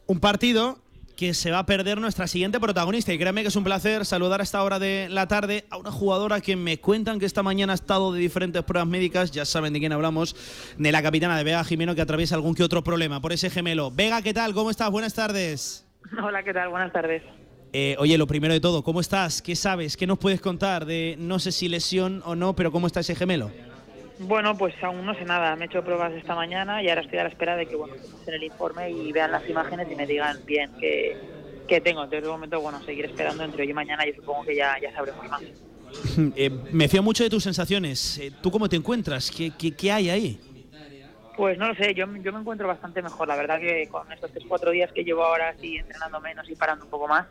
Un 0.07 0.21
partido 0.21 0.79
que 1.21 1.35
se 1.35 1.51
va 1.51 1.59
a 1.59 1.67
perder 1.67 2.01
nuestra 2.01 2.27
siguiente 2.27 2.59
protagonista. 2.59 3.13
Y 3.13 3.19
créanme 3.19 3.43
que 3.43 3.49
es 3.49 3.57
un 3.57 3.63
placer 3.63 4.07
saludar 4.07 4.41
a 4.41 4.43
esta 4.43 4.65
hora 4.65 4.79
de 4.79 5.07
la 5.11 5.29
tarde 5.29 5.67
a 5.69 5.77
una 5.77 5.93
jugadora 5.93 6.41
que 6.41 6.57
me 6.57 6.81
cuentan 6.81 7.19
que 7.19 7.27
esta 7.27 7.43
mañana 7.43 7.75
ha 7.75 7.75
estado 7.75 8.15
de 8.15 8.21
diferentes 8.21 8.63
pruebas 8.63 8.89
médicas. 8.89 9.31
Ya 9.31 9.45
saben 9.45 9.75
de 9.75 9.81
quién 9.81 9.93
hablamos, 9.93 10.35
de 10.79 10.91
la 10.91 11.03
capitana 11.03 11.37
de 11.37 11.45
Vega 11.45 11.63
Jimeno, 11.63 11.95
que 11.95 12.01
atraviesa 12.01 12.37
algún 12.37 12.55
que 12.55 12.63
otro 12.63 12.83
problema 12.83 13.21
por 13.21 13.35
ese 13.35 13.51
gemelo. 13.51 13.91
Vega, 13.91 14.23
¿qué 14.23 14.33
tal? 14.33 14.55
¿Cómo 14.55 14.71
estás? 14.71 14.91
Buenas 14.91 15.13
tardes. 15.13 15.87
Hola, 16.25 16.43
¿qué 16.43 16.55
tal? 16.55 16.71
Buenas 16.71 16.91
tardes. 16.91 17.23
Eh, 17.75 17.97
oye, 17.99 18.17
lo 18.17 18.27
primero 18.27 18.55
de 18.55 18.61
todo, 18.61 18.83
¿cómo 18.83 19.03
estás? 19.03 19.43
¿Qué 19.43 19.57
sabes? 19.57 19.99
¿Qué 19.99 20.07
nos 20.07 20.19
puedes 20.19 20.41
contar 20.41 20.87
de 20.87 21.17
no 21.19 21.39
sé 21.39 21.53
si 21.53 21.69
lesión 21.69 22.23
o 22.25 22.35
no, 22.35 22.57
pero 22.57 22.73
cómo 22.73 22.87
está 22.87 23.01
ese 23.01 23.15
gemelo? 23.15 23.51
Bueno, 24.21 24.57
pues 24.57 24.75
aún 24.83 25.07
no 25.07 25.15
sé 25.15 25.25
nada. 25.25 25.57
Me 25.57 25.65
he 25.65 25.67
hecho 25.67 25.83
pruebas 25.83 26.13
esta 26.13 26.35
mañana 26.35 26.83
y 26.83 26.91
ahora 26.91 27.01
estoy 27.01 27.19
a 27.19 27.23
la 27.23 27.31
espera 27.31 27.57
de 27.57 27.67
que 27.67 27.75
bueno, 27.75 27.95
en 28.27 28.35
el 28.35 28.43
informe 28.43 28.91
y 28.91 29.11
vean 29.13 29.33
las 29.33 29.49
imágenes 29.49 29.91
y 29.91 29.95
me 29.97 30.07
digan 30.07 30.37
bien 30.45 30.71
qué, 30.79 31.17
qué 31.67 31.81
tengo. 31.81 32.05
Entonces, 32.05 32.25
de 32.25 32.29
momento, 32.29 32.61
bueno, 32.61 32.83
seguir 32.83 33.07
esperando 33.07 33.43
entre 33.45 33.63
hoy 33.63 33.71
y 33.71 33.73
mañana. 33.73 34.05
Yo 34.07 34.13
supongo 34.15 34.45
que 34.45 34.57
ya, 34.57 34.77
ya 34.79 34.93
sabremos 34.93 35.27
más. 35.31 35.43
Eh, 36.37 36.51
me 36.71 36.87
fío 36.89 37.03
mucho 37.03 37.25
de 37.25 37.31
tus 37.31 37.43
sensaciones. 37.43 38.19
Eh, 38.19 38.31
¿Tú 38.43 38.51
cómo 38.51 38.69
te 38.69 38.77
encuentras? 38.77 39.31
¿Qué, 39.31 39.53
qué, 39.59 39.75
qué 39.75 39.91
hay 39.91 40.11
ahí? 40.11 40.41
Pues 41.35 41.57
no 41.57 41.69
lo 41.69 41.75
sé, 41.75 41.95
yo, 41.95 42.05
yo 42.23 42.33
me 42.33 42.41
encuentro 42.41 42.69
bastante 42.69 43.01
mejor. 43.01 43.27
La 43.27 43.37
verdad 43.37 43.59
que 43.59 43.89
con 43.89 44.13
estos 44.13 44.31
tres 44.31 44.45
cuatro 44.47 44.71
días 44.71 44.93
que 44.93 45.03
llevo 45.03 45.25
ahora 45.25 45.49
así 45.49 45.79
entrenando 45.79 46.21
menos 46.21 46.47
y 46.51 46.55
parando 46.55 46.85
un 46.85 46.91
poco 46.91 47.09
más, 47.09 47.27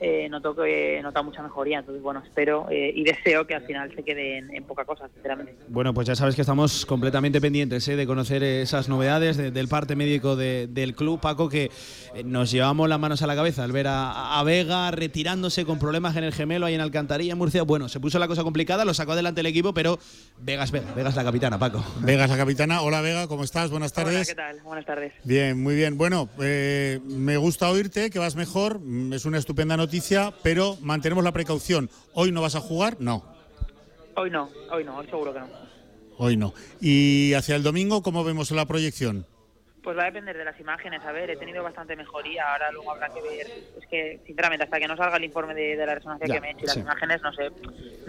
eh, 0.00 0.28
noto 0.28 0.54
que 0.54 0.98
he 0.98 1.02
notado 1.02 1.24
mucha 1.24 1.42
mejoría. 1.42 1.78
Entonces, 1.80 2.02
bueno, 2.02 2.22
espero 2.24 2.66
eh, 2.70 2.92
y 2.94 3.04
deseo 3.04 3.46
que 3.46 3.54
al 3.54 3.62
final 3.64 3.92
se 3.94 4.02
quede 4.02 4.38
en, 4.38 4.54
en 4.54 4.64
poca 4.64 4.84
cosa, 4.84 5.08
sinceramente. 5.12 5.54
Bueno, 5.68 5.94
pues 5.94 6.06
ya 6.06 6.14
sabes 6.14 6.34
que 6.34 6.40
estamos 6.42 6.84
completamente 6.86 7.40
pendientes 7.40 7.86
¿eh? 7.88 7.96
de 7.96 8.06
conocer 8.06 8.42
esas 8.42 8.88
novedades 8.88 9.36
de- 9.36 9.50
del 9.50 9.68
parte 9.68 9.96
médico 9.96 10.36
de- 10.36 10.66
del 10.68 10.94
club, 10.94 11.20
Paco, 11.20 11.48
que 11.48 11.70
eh, 12.14 12.22
nos 12.24 12.50
llevamos 12.50 12.88
las 12.88 12.98
manos 12.98 13.22
a 13.22 13.26
la 13.26 13.34
cabeza 13.36 13.64
al 13.64 13.72
ver 13.72 13.86
a, 13.86 14.38
a 14.38 14.42
Vega 14.44 14.90
retirándose 14.90 15.64
con 15.64 15.78
problemas 15.78 16.16
en 16.16 16.24
el 16.24 16.32
gemelo 16.32 16.66
ahí 16.66 16.74
en 16.74 16.80
Alcantarilla, 16.80 17.32
en 17.32 17.38
Murcia. 17.38 17.62
Bueno, 17.62 17.88
se 17.88 18.00
puso 18.00 18.18
la 18.18 18.28
cosa 18.28 18.42
complicada, 18.42 18.84
lo 18.84 18.94
sacó 18.94 19.12
adelante 19.12 19.40
el 19.40 19.46
equipo, 19.46 19.72
pero 19.72 19.98
Vega 20.40 20.64
es 20.64 20.70
Vega, 20.70 20.92
Vega 20.94 21.08
es 21.08 21.16
la 21.16 21.24
capitana, 21.24 21.58
Paco. 21.58 21.84
Vega 22.00 22.24
es 22.24 22.30
la 22.30 22.36
capitana. 22.36 22.82
Hola 22.82 23.00
Vega, 23.00 23.26
¿cómo 23.28 23.44
estás? 23.44 23.70
Buenas 23.70 23.92
tardes. 23.92 24.14
Hola, 24.16 24.24
¿qué 24.26 24.34
tal? 24.34 24.60
Buenas 24.64 24.84
tardes. 24.86 25.12
Bien, 25.24 25.62
muy 25.62 25.74
bien. 25.76 25.96
Bueno, 25.96 26.28
eh, 26.42 27.00
me 27.06 27.36
gusta 27.36 27.70
oírte, 27.70 28.10
que 28.10 28.18
vas 28.18 28.36
mejor. 28.36 28.80
Es 29.12 29.24
una 29.24 29.38
estupenda 29.38 29.76
noticia. 29.76 29.93
Noticia, 29.94 30.32
pero 30.42 30.76
mantenemos 30.80 31.22
la 31.22 31.30
precaución. 31.30 31.88
¿Hoy 32.14 32.32
no 32.32 32.42
vas 32.42 32.56
a 32.56 32.60
jugar? 32.60 32.96
No. 32.98 33.22
Hoy 34.16 34.28
no, 34.28 34.50
hoy 34.72 34.82
no, 34.82 34.96
hoy 34.98 35.06
seguro 35.06 35.32
que 35.32 35.38
no. 35.38 35.46
Hoy 36.18 36.36
no. 36.36 36.52
¿Y 36.80 37.32
hacia 37.34 37.54
el 37.54 37.62
domingo 37.62 38.02
cómo 38.02 38.24
vemos 38.24 38.50
la 38.50 38.66
proyección? 38.66 39.24
Pues 39.84 39.96
va 39.96 40.02
a 40.02 40.06
depender 40.06 40.36
de 40.36 40.44
las 40.44 40.58
imágenes. 40.58 41.00
A 41.04 41.12
ver, 41.12 41.30
he 41.30 41.36
tenido 41.36 41.62
bastante 41.62 41.94
mejoría. 41.94 42.42
Ahora 42.50 42.72
luego 42.72 42.90
habrá 42.90 43.08
que 43.10 43.20
ver. 43.22 43.46
Es 43.80 43.86
que, 43.88 44.20
sinceramente, 44.26 44.64
hasta 44.64 44.80
que 44.80 44.88
no 44.88 44.96
salga 44.96 45.16
el 45.16 45.24
informe 45.24 45.54
de, 45.54 45.76
de 45.76 45.86
la 45.86 45.94
resonancia 45.94 46.26
Ya, 46.26 46.34
que 46.34 46.40
me 46.40 46.48
he 46.48 46.50
hecho 46.52 46.62
y 46.64 46.66
las 46.66 46.74
sí. 46.74 46.80
imágenes, 46.80 47.22
no 47.22 47.32
sé, 47.34 47.50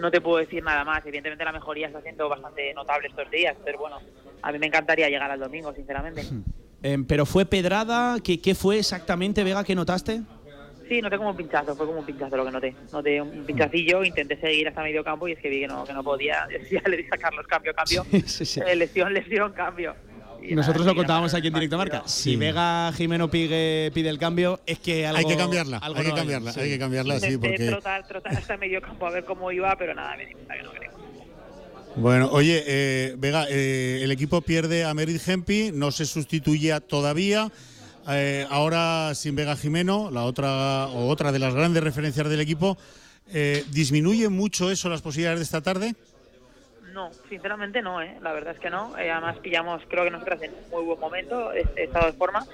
no 0.00 0.10
te 0.10 0.20
puedo 0.20 0.38
decir 0.38 0.64
nada 0.64 0.84
más. 0.84 1.04
Evidentemente, 1.06 1.44
la 1.44 1.52
mejoría 1.52 1.86
está 1.86 2.00
siendo 2.02 2.28
bastante 2.28 2.74
notable 2.74 3.06
estos 3.08 3.30
días. 3.30 3.56
Pero 3.64 3.78
bueno, 3.78 3.98
a 4.42 4.50
mí 4.50 4.58
me 4.58 4.66
encantaría 4.66 5.08
llegar 5.08 5.30
al 5.30 5.38
domingo, 5.38 5.72
sinceramente. 5.72 6.24
Em, 6.82 7.04
¿Pero 7.06 7.26
fue 7.26 7.44
pedrada? 7.46 8.16
¿Qué, 8.24 8.40
¿Qué 8.40 8.54
fue 8.56 8.78
exactamente, 8.78 9.44
Vega, 9.44 9.62
que 9.62 9.74
notaste? 9.74 10.22
Sí, 10.88 11.02
noté 11.02 11.16
como 11.16 11.30
un 11.30 11.36
pinchazo, 11.36 11.74
fue 11.74 11.86
como 11.86 11.98
un 11.98 12.06
pinchazo 12.06 12.36
lo 12.36 12.44
que 12.44 12.50
noté. 12.50 12.74
Noté 12.92 13.20
un 13.20 13.44
pinchacillo, 13.44 14.04
intenté 14.04 14.36
seguir 14.36 14.68
hasta 14.68 14.82
medio 14.82 15.02
campo 15.02 15.26
y 15.26 15.32
es 15.32 15.38
que 15.38 15.48
vi 15.48 15.60
que 15.60 15.68
no, 15.68 15.84
que 15.84 15.92
no 15.92 16.02
podía. 16.04 16.46
Ya 16.70 16.82
le 16.88 16.98
dije 16.98 17.10
a 17.12 17.18
Carlos, 17.18 17.46
cambio, 17.48 17.74
cambio. 17.74 18.06
Eh, 18.12 18.76
lesión, 18.76 19.12
lesión, 19.12 19.52
cambio. 19.52 19.94
Y 20.42 20.54
Nosotros 20.54 20.80
nada, 20.80 20.90
lo 20.90 20.92
sí, 20.92 20.96
contábamos 20.98 21.34
aquí 21.34 21.48
en 21.48 21.54
Directo 21.54 21.76
Marca. 21.76 22.02
Si 22.06 22.30
Sí. 22.30 22.36
Vega 22.36 22.92
Jimeno 22.92 23.28
pide, 23.28 23.90
pide 23.92 24.10
el 24.10 24.18
cambio, 24.18 24.60
es 24.66 24.78
que 24.78 25.06
algo. 25.06 25.18
hay 25.18 25.24
que 25.24 25.36
cambiarla, 25.36 25.78
algo 25.78 25.98
hay 25.98 26.04
que 26.04 26.10
no 26.10 26.14
hay, 26.14 26.20
cambiarla, 26.20 26.52
sí. 26.52 26.60
hay 26.60 26.70
que 26.70 26.78
cambiarla, 26.78 27.20
sí, 27.20 27.36
porque... 27.36 27.66
trotar, 27.66 28.06
trotar 28.06 28.36
hasta 28.36 28.56
medio 28.56 28.80
campo 28.80 29.06
a 29.06 29.10
ver 29.10 29.24
cómo 29.24 29.50
iba, 29.50 29.74
pero 29.76 29.94
nada, 29.94 30.16
me 30.16 30.26
di 30.26 30.32
cuenta 30.34 30.56
que 30.56 30.62
no 30.62 30.70
creo. 30.72 30.92
Bueno, 31.96 32.28
oye, 32.30 32.62
eh, 32.66 33.14
Vega, 33.18 33.46
eh, 33.48 34.00
el 34.02 34.10
equipo 34.12 34.42
pierde 34.42 34.84
a 34.84 34.92
Merit 34.92 35.26
Hempi, 35.26 35.70
no 35.72 35.90
se 35.90 36.04
sustituye 36.04 36.78
todavía. 36.80 37.50
Eh, 38.08 38.46
ahora 38.50 39.14
sin 39.14 39.34
Vega 39.34 39.56
Jimeno, 39.56 40.10
la 40.10 40.24
otra 40.24 40.86
o 40.86 41.08
otra 41.08 41.32
de 41.32 41.38
las 41.38 41.54
grandes 41.54 41.82
referencias 41.82 42.28
del 42.28 42.40
equipo. 42.40 42.76
Eh, 43.32 43.64
¿Disminuye 43.70 44.28
mucho 44.28 44.70
eso 44.70 44.88
las 44.88 45.02
posibilidades 45.02 45.40
de 45.40 45.44
esta 45.44 45.60
tarde? 45.60 45.94
No, 46.92 47.10
sinceramente 47.28 47.82
no, 47.82 48.00
¿eh? 48.00 48.16
la 48.22 48.32
verdad 48.32 48.54
es 48.54 48.60
que 48.60 48.70
no. 48.70 48.96
Eh, 48.96 49.10
además 49.10 49.36
pillamos, 49.38 49.82
creo 49.88 50.04
que 50.04 50.10
nosotras 50.10 50.40
en 50.42 50.52
un 50.52 50.70
muy 50.70 50.84
buen 50.84 50.98
momento, 50.98 51.52
este 51.52 51.84
estado 51.84 52.06
de 52.06 52.12
forma, 52.12 52.46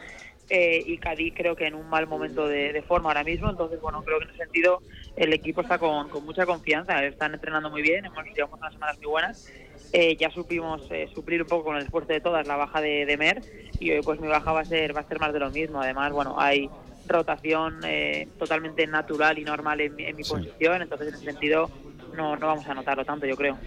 eh, 0.48 0.82
y 0.84 0.98
Cádiz 0.98 1.32
creo 1.36 1.55
que 1.55 1.66
en 1.66 1.74
un 1.74 1.88
mal 1.88 2.07
momento 2.07 2.48
de, 2.48 2.72
de 2.72 2.82
forma 2.82 3.11
ahora 3.11 3.22
mismo. 3.22 3.50
Entonces, 3.50 3.80
bueno, 3.80 4.03
creo 4.03 4.18
que 4.18 4.24
en 4.24 4.30
ese 4.30 4.38
sentido 4.38 4.82
el 5.16 5.32
equipo 5.32 5.61
está 5.61 5.78
con, 5.78 6.09
con 6.09 6.24
mucha 6.24 6.44
confianza, 6.44 7.05
están 7.05 7.34
entrenando 7.34 7.70
muy 7.70 7.82
bien, 7.82 8.05
hemos 8.05 8.24
llevamos 8.34 8.59
unas 8.59 8.72
semanas 8.72 8.96
muy 8.98 9.07
buenas. 9.07 9.48
Eh, 9.93 10.16
ya 10.18 10.30
supimos 10.30 10.80
eh, 10.90 11.09
suplir 11.14 11.43
un 11.43 11.49
poco 11.49 11.64
con 11.64 11.76
el 11.76 11.82
esfuerzo 11.84 12.12
de 12.12 12.20
todas 12.20 12.47
la 12.47 12.57
baja 12.57 12.80
de, 12.80 13.05
de 13.05 13.16
Mer 13.18 13.43
y 13.78 13.90
hoy 13.90 14.01
pues 14.03 14.18
mi 14.20 14.26
baja 14.28 14.51
va 14.53 14.61
a 14.61 14.64
ser 14.64 14.97
va 14.97 15.01
a 15.01 15.09
ser 15.09 15.20
más 15.20 15.32
de 15.32 15.38
lo 15.40 15.51
mismo. 15.51 15.80
Además, 15.82 16.12
bueno, 16.12 16.34
hay 16.38 16.70
rotación 17.07 17.80
eh, 17.84 18.28
totalmente 18.38 18.86
natural 18.86 19.38
y 19.38 19.45
normal 19.45 19.80
en, 19.80 19.95
mi- 19.95 20.05
en 20.05 20.16
mi 20.16 20.22
posición, 20.22 20.80
entonces 20.82 21.09
en 21.09 21.14
ese 21.14 21.24
sentido 21.24 21.68
no, 22.16 22.36
no 22.36 22.47
vamos 22.47 22.66
a 22.66 22.74
notarlo 22.74 23.05
tanto, 23.05 23.26
yo 23.26 23.36
creo. 23.36 23.59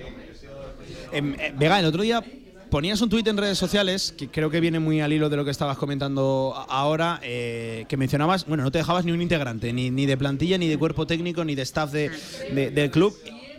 Em, 1.12 1.34
eh, 1.40 1.52
Vega, 1.56 1.80
el 1.80 1.86
otro 1.86 2.02
día 2.02 2.24
ponías 2.70 3.00
un 3.02 3.10
tuit 3.10 3.28
en 3.28 3.38
redes 3.38 3.58
sociales, 3.58 4.14
que 4.18 4.28
creo 4.28 4.50
que 4.50 4.60
viene 4.60 4.80
muy 4.80 5.00
al 5.02 5.14
hilo 5.14 5.30
de 5.30 5.38
lo 5.38 5.46
que 5.46 5.52
estabas 5.52 5.78
comentando 5.78 6.54
ahora, 6.68 7.20
eh, 7.24 7.86
que 7.88 7.96
mencionabas, 7.98 8.46
bueno, 8.48 8.64
no 8.64 8.72
te 8.72 8.80
dejabas 8.80 9.06
ni 9.06 9.12
un 9.12 9.22
integrante, 9.22 9.72
ni, 9.72 9.92
ni 9.92 10.06
de 10.06 10.18
plantilla, 10.18 10.58
ni 10.58 10.68
de 10.68 10.78
cuerpo 10.78 11.06
técnico, 11.06 11.46
ni 11.46 11.56
de 11.56 11.62
staff 11.62 11.92
de- 11.92 12.10
de- 12.50 12.72
del 12.72 12.90
club. 12.92 13.16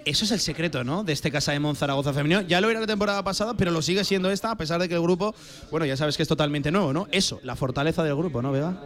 Eso 0.06 0.24
es 0.24 0.30
el 0.30 0.38
secreto, 0.38 0.84
¿no? 0.84 1.02
De 1.02 1.12
este 1.12 1.32
Casa 1.32 1.50
de 1.50 1.58
Mon 1.58 1.74
Zaragoza 1.74 2.12
femenino. 2.12 2.40
Ya 2.42 2.60
lo 2.60 2.70
era 2.70 2.78
la 2.78 2.86
temporada 2.86 3.24
pasada, 3.24 3.54
pero 3.56 3.72
lo 3.72 3.82
sigue 3.82 4.04
siendo 4.04 4.30
esta, 4.30 4.52
a 4.52 4.56
pesar 4.56 4.80
de 4.80 4.88
que 4.88 4.94
el 4.94 5.02
grupo, 5.02 5.34
bueno, 5.72 5.84
ya 5.84 5.96
sabes 5.96 6.16
que 6.16 6.22
es 6.22 6.28
totalmente 6.28 6.70
nuevo, 6.70 6.92
¿no? 6.92 7.08
Eso, 7.10 7.40
la 7.42 7.56
fortaleza 7.56 8.04
del 8.04 8.14
grupo, 8.14 8.40
¿no, 8.40 8.52
Vega? 8.52 8.80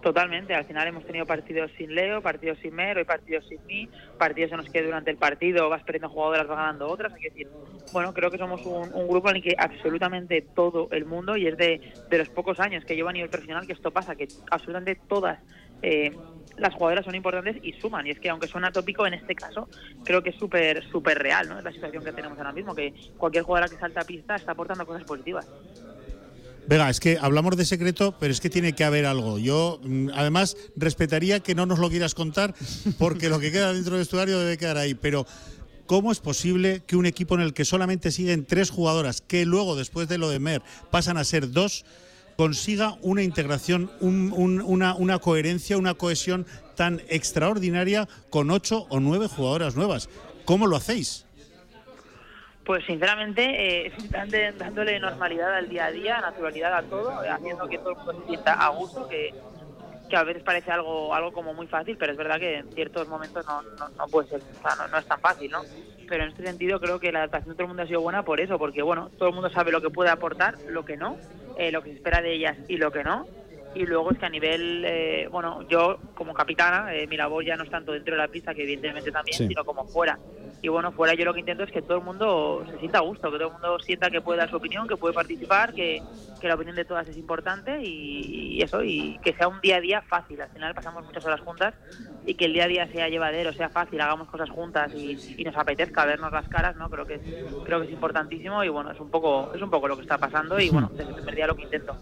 Totalmente, 0.00 0.54
al 0.54 0.64
final 0.64 0.88
hemos 0.88 1.04
tenido 1.04 1.26
partidos 1.26 1.70
sin 1.76 1.94
Leo, 1.94 2.22
partidos 2.22 2.56
sin 2.62 2.74
Mer, 2.74 2.96
hoy 2.96 3.04
partidos 3.04 3.44
sin 3.46 3.58
mí, 3.66 3.86
partidos 4.16 4.52
en 4.52 4.56
los 4.56 4.70
que 4.70 4.82
durante 4.82 5.10
el 5.10 5.18
partido 5.18 5.68
vas 5.68 5.82
perdiendo 5.82 6.08
jugadoras, 6.08 6.48
vas 6.48 6.56
ganando 6.56 6.88
otras. 6.88 7.12
Hay 7.12 7.20
que 7.20 7.28
decir, 7.28 7.48
bueno, 7.92 8.14
creo 8.14 8.30
que 8.30 8.38
somos 8.38 8.64
un, 8.64 8.94
un 8.94 9.08
grupo 9.08 9.28
en 9.28 9.36
el 9.36 9.42
que 9.42 9.56
absolutamente 9.58 10.40
todo 10.40 10.88
el 10.90 11.04
mundo, 11.04 11.36
y 11.36 11.48
es 11.48 11.58
de, 11.58 11.82
de 12.08 12.18
los 12.18 12.30
pocos 12.30 12.60
años 12.60 12.82
que 12.86 12.96
llevo 12.96 13.10
a 13.10 13.12
nivel 13.12 13.28
profesional 13.28 13.66
que 13.66 13.74
esto 13.74 13.90
pasa, 13.90 14.16
que 14.16 14.26
absolutamente 14.50 14.98
todas 15.06 15.38
eh, 15.82 16.16
las 16.56 16.74
jugadoras 16.74 17.04
son 17.04 17.14
importantes 17.14 17.56
y 17.62 17.72
suman. 17.74 18.06
Y 18.06 18.10
es 18.10 18.20
que 18.20 18.28
aunque 18.28 18.46
suena 18.46 18.72
tópico, 18.72 19.06
en 19.06 19.14
este 19.14 19.34
caso 19.34 19.68
creo 20.04 20.22
que 20.22 20.30
es 20.30 20.36
súper 20.36 20.84
súper 20.90 21.18
real, 21.18 21.48
¿no? 21.48 21.58
Es 21.58 21.64
la 21.64 21.72
situación 21.72 22.04
que 22.04 22.12
tenemos 22.12 22.38
ahora 22.38 22.52
mismo, 22.52 22.74
que 22.74 22.94
cualquier 23.16 23.44
jugadora 23.44 23.68
que 23.68 23.78
salta 23.78 24.00
a 24.00 24.04
pista 24.04 24.36
está 24.36 24.52
aportando 24.52 24.86
cosas 24.86 25.04
positivas. 25.04 25.46
Vega, 26.68 26.90
es 26.90 26.98
que 26.98 27.16
hablamos 27.20 27.56
de 27.56 27.64
secreto, 27.64 28.16
pero 28.18 28.32
es 28.32 28.40
que 28.40 28.50
tiene 28.50 28.72
que 28.72 28.82
haber 28.82 29.06
algo. 29.06 29.38
Yo, 29.38 29.78
mm, 29.84 30.08
además, 30.14 30.56
respetaría 30.74 31.38
que 31.38 31.54
no 31.54 31.64
nos 31.64 31.78
lo 31.78 31.88
quieras 31.88 32.14
contar, 32.14 32.54
porque 32.98 33.28
lo 33.28 33.38
que 33.38 33.52
queda 33.52 33.72
dentro 33.72 33.92
del 33.92 34.00
vestuario 34.00 34.38
debe 34.40 34.58
quedar 34.58 34.76
ahí. 34.76 34.94
Pero, 34.94 35.26
¿cómo 35.86 36.10
es 36.10 36.18
posible 36.18 36.82
que 36.84 36.96
un 36.96 37.06
equipo 37.06 37.36
en 37.36 37.42
el 37.42 37.54
que 37.54 37.64
solamente 37.64 38.10
siguen 38.10 38.44
tres 38.46 38.70
jugadoras, 38.70 39.20
que 39.20 39.46
luego, 39.46 39.76
después 39.76 40.08
de 40.08 40.18
lo 40.18 40.28
de 40.28 40.40
Mer, 40.40 40.62
pasan 40.90 41.18
a 41.18 41.24
ser 41.24 41.52
dos, 41.52 41.84
consiga 42.36 42.96
una 43.02 43.22
integración, 43.22 43.90
un- 44.00 44.32
un- 44.36 44.62
una, 44.62 45.18
coherencia, 45.18 45.78
una 45.78 45.94
cohesión 45.94 46.46
tan 46.76 47.00
extraordinaria 47.08 48.08
con 48.30 48.50
ocho 48.50 48.86
o 48.90 49.00
nueve 49.00 49.28
jugadoras 49.28 49.74
nuevas? 49.76 50.08
¿Cómo 50.44 50.66
lo 50.66 50.76
hacéis? 50.76 51.24
Pues 52.64 52.84
sinceramente, 52.84 53.86
eh, 53.86 53.92
dándole 54.58 54.98
normalidad 54.98 55.54
al 55.54 55.68
día 55.68 55.86
a 55.86 55.90
día, 55.92 56.20
naturalidad 56.20 56.74
a 56.76 56.82
todo, 56.82 57.10
haciendo 57.30 57.68
que 57.68 57.78
todo 57.78 57.90
el 57.90 57.96
mundo 57.96 58.12
se 58.22 58.26
sienta 58.26 58.52
a 58.54 58.68
gusto, 58.70 59.08
que, 59.08 59.32
que 60.08 60.16
a 60.16 60.24
veces 60.24 60.42
parece 60.42 60.70
algo 60.70 61.14
algo 61.14 61.32
como 61.32 61.54
muy 61.54 61.66
fácil, 61.66 61.96
pero 61.96 62.12
es 62.12 62.18
verdad 62.18 62.38
que 62.38 62.58
en 62.58 62.72
ciertos 62.72 63.08
momentos 63.08 63.44
no, 63.46 63.62
no, 63.62 63.88
no 63.88 64.06
puede 64.08 64.28
ser, 64.28 64.40
o 64.40 64.62
sea, 64.62 64.86
no, 64.86 64.98
es 64.98 65.06
tan 65.06 65.20
fácil, 65.20 65.50
¿no? 65.50 65.62
Pero 66.08 66.24
en 66.24 66.30
este 66.30 66.46
sentido 66.46 66.78
creo 66.80 67.00
que 67.00 67.10
la 67.10 67.20
adaptación 67.20 67.50
de 67.50 67.54
todo 67.54 67.64
el 67.64 67.68
mundo 67.68 67.82
ha 67.82 67.86
sido 67.86 68.00
buena 68.00 68.22
por 68.22 68.40
eso, 68.40 68.58
porque 68.58 68.82
bueno, 68.82 69.10
todo 69.18 69.28
el 69.28 69.34
mundo 69.34 69.50
sabe 69.50 69.72
lo 69.72 69.80
que 69.80 69.90
puede 69.90 70.10
aportar, 70.10 70.54
lo 70.68 70.84
que 70.84 70.96
no, 70.96 71.16
eh, 71.58 71.72
lo 71.72 71.82
que 71.82 71.90
se 71.90 71.96
espera 71.96 72.20
de 72.20 72.34
ellas 72.34 72.56
y 72.68 72.76
lo 72.76 72.92
que 72.92 73.02
no. 73.02 73.26
Y 73.76 73.84
luego 73.86 74.10
es 74.10 74.18
que 74.18 74.26
a 74.26 74.30
nivel, 74.30 74.84
eh, 74.86 75.28
bueno, 75.30 75.60
yo 75.68 75.98
como 76.14 76.32
capitana, 76.32 76.94
eh, 76.94 77.06
mi 77.06 77.16
labor 77.16 77.44
ya 77.44 77.56
no 77.56 77.64
es 77.64 77.70
tanto 77.70 77.92
dentro 77.92 78.14
de 78.14 78.22
la 78.22 78.28
pista, 78.28 78.54
que 78.54 78.62
evidentemente 78.62 79.10
también, 79.12 79.36
Sí. 79.36 79.48
sino 79.48 79.64
como 79.64 79.84
fuera. 79.86 80.18
Y 80.62 80.68
bueno, 80.68 80.90
fuera 80.92 81.14
yo 81.14 81.24
lo 81.26 81.34
que 81.34 81.40
intento 81.40 81.64
es 81.64 81.70
que 81.70 81.82
todo 81.82 81.98
el 81.98 82.04
mundo 82.04 82.64
se 82.70 82.78
sienta 82.78 82.98
a 82.98 83.02
gusto, 83.02 83.30
que 83.30 83.36
todo 83.36 83.48
el 83.48 83.52
mundo 83.52 83.78
sienta 83.80 84.10
que 84.10 84.22
puede 84.22 84.38
dar 84.38 84.48
su 84.48 84.56
opinión, 84.56 84.88
que 84.88 84.96
puede 84.96 85.12
participar, 85.12 85.74
que, 85.74 86.00
que 86.40 86.48
la 86.48 86.54
opinión 86.54 86.74
de 86.74 86.86
todas 86.86 87.06
es 87.08 87.16
importante 87.18 87.78
y, 87.82 88.56
y 88.56 88.62
eso, 88.62 88.82
y 88.82 89.18
que 89.22 89.34
sea 89.34 89.48
un 89.48 89.60
día 89.60 89.76
a 89.76 89.80
día 89.80 90.00
fácil. 90.08 90.40
Al 90.40 90.48
final 90.50 90.74
pasamos 90.74 91.04
muchas 91.04 91.24
horas 91.24 91.40
juntas 91.42 91.74
y 92.24 92.34
que 92.34 92.46
el 92.46 92.54
día 92.54 92.64
a 92.64 92.68
día 92.68 92.88
sea 92.88 93.08
llevadero, 93.10 93.52
sea 93.52 93.68
fácil, 93.68 94.00
hagamos 94.00 94.28
cosas 94.28 94.48
juntas 94.50 94.90
y, 94.94 95.18
y 95.36 95.44
nos 95.44 95.54
apetezca 95.56 96.04
vernos 96.06 96.32
las 96.32 96.48
caras, 96.48 96.74
¿no? 96.76 96.88
Creo 96.88 97.06
que, 97.06 97.16
es- 97.16 97.22
creo 97.62 97.80
que 97.80 97.86
es 97.86 97.92
importantísimo 97.92 98.64
y 98.64 98.68
bueno, 98.70 98.90
es 98.90 98.98
un 98.98 99.10
poco, 99.10 99.52
es 99.54 99.60
un 99.60 99.70
poco 99.70 99.86
lo 99.86 99.96
que 99.96 100.02
está 100.02 100.16
pasando 100.18 100.58
y 100.58 100.70
bueno, 100.70 100.90
desde 100.96 101.10
el 101.10 101.14
primer 101.14 101.34
día 101.34 101.46
lo 101.46 101.54
que 101.54 101.62
intento. 101.62 101.94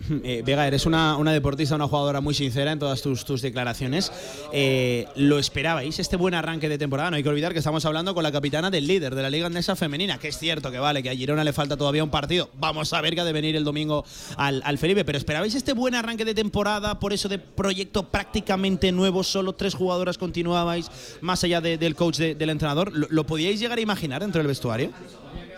Eh, 0.24 0.42
Vega, 0.44 0.66
eres 0.66 0.86
una, 0.86 1.16
una 1.16 1.32
deportista, 1.32 1.74
una 1.76 1.86
jugadora 1.86 2.20
muy 2.20 2.34
sincera 2.34 2.72
en 2.72 2.78
todas 2.78 3.00
tus, 3.02 3.24
tus 3.24 3.42
declaraciones. 3.42 4.10
Eh, 4.52 5.06
¿Lo 5.14 5.38
esperabais 5.38 5.98
este 5.98 6.16
buen 6.16 6.34
arranque 6.34 6.68
de 6.68 6.78
temporada? 6.78 7.10
No 7.10 7.16
hay 7.16 7.22
que 7.22 7.28
olvidar 7.28 7.52
que 7.52 7.58
estamos 7.58 7.84
hablando 7.84 8.14
con 8.14 8.22
la 8.22 8.32
capitana 8.32 8.70
del 8.70 8.86
líder 8.86 9.14
de 9.14 9.22
la 9.22 9.30
Liga 9.30 9.46
Andesa 9.46 9.76
Femenina, 9.76 10.18
que 10.18 10.28
es 10.28 10.38
cierto 10.38 10.70
que 10.70 10.78
vale, 10.78 11.02
que 11.02 11.10
a 11.10 11.14
Girona 11.14 11.44
le 11.44 11.52
falta 11.52 11.76
todavía 11.76 12.02
un 12.02 12.10
partido. 12.10 12.50
Vamos 12.54 12.92
a 12.92 13.00
ver 13.00 13.14
que 13.14 13.20
ha 13.20 13.24
de 13.24 13.32
venir 13.32 13.56
el 13.56 13.64
domingo 13.64 14.04
al, 14.36 14.62
al 14.64 14.78
Felipe. 14.78 15.04
Pero 15.04 15.18
¿esperabais 15.18 15.54
este 15.54 15.74
buen 15.74 15.94
arranque 15.94 16.24
de 16.24 16.34
temporada 16.34 16.98
por 16.98 17.12
eso 17.12 17.28
de 17.28 17.38
proyecto 17.38 18.08
prácticamente 18.08 18.90
nuevo? 18.92 19.22
Solo 19.22 19.52
tres 19.54 19.74
jugadoras 19.74 20.18
continuabais, 20.18 20.90
más 21.20 21.44
allá 21.44 21.60
de- 21.60 21.78
del 21.78 21.94
coach 21.94 22.16
de- 22.16 22.34
del 22.34 22.50
entrenador. 22.50 22.90
¿Lo, 22.94 23.06
lo 23.10 23.24
podíais 23.26 23.60
llegar 23.60 23.78
a 23.78 23.82
imaginar 23.82 24.22
dentro 24.22 24.38
del 24.40 24.48
vestuario? 24.48 24.90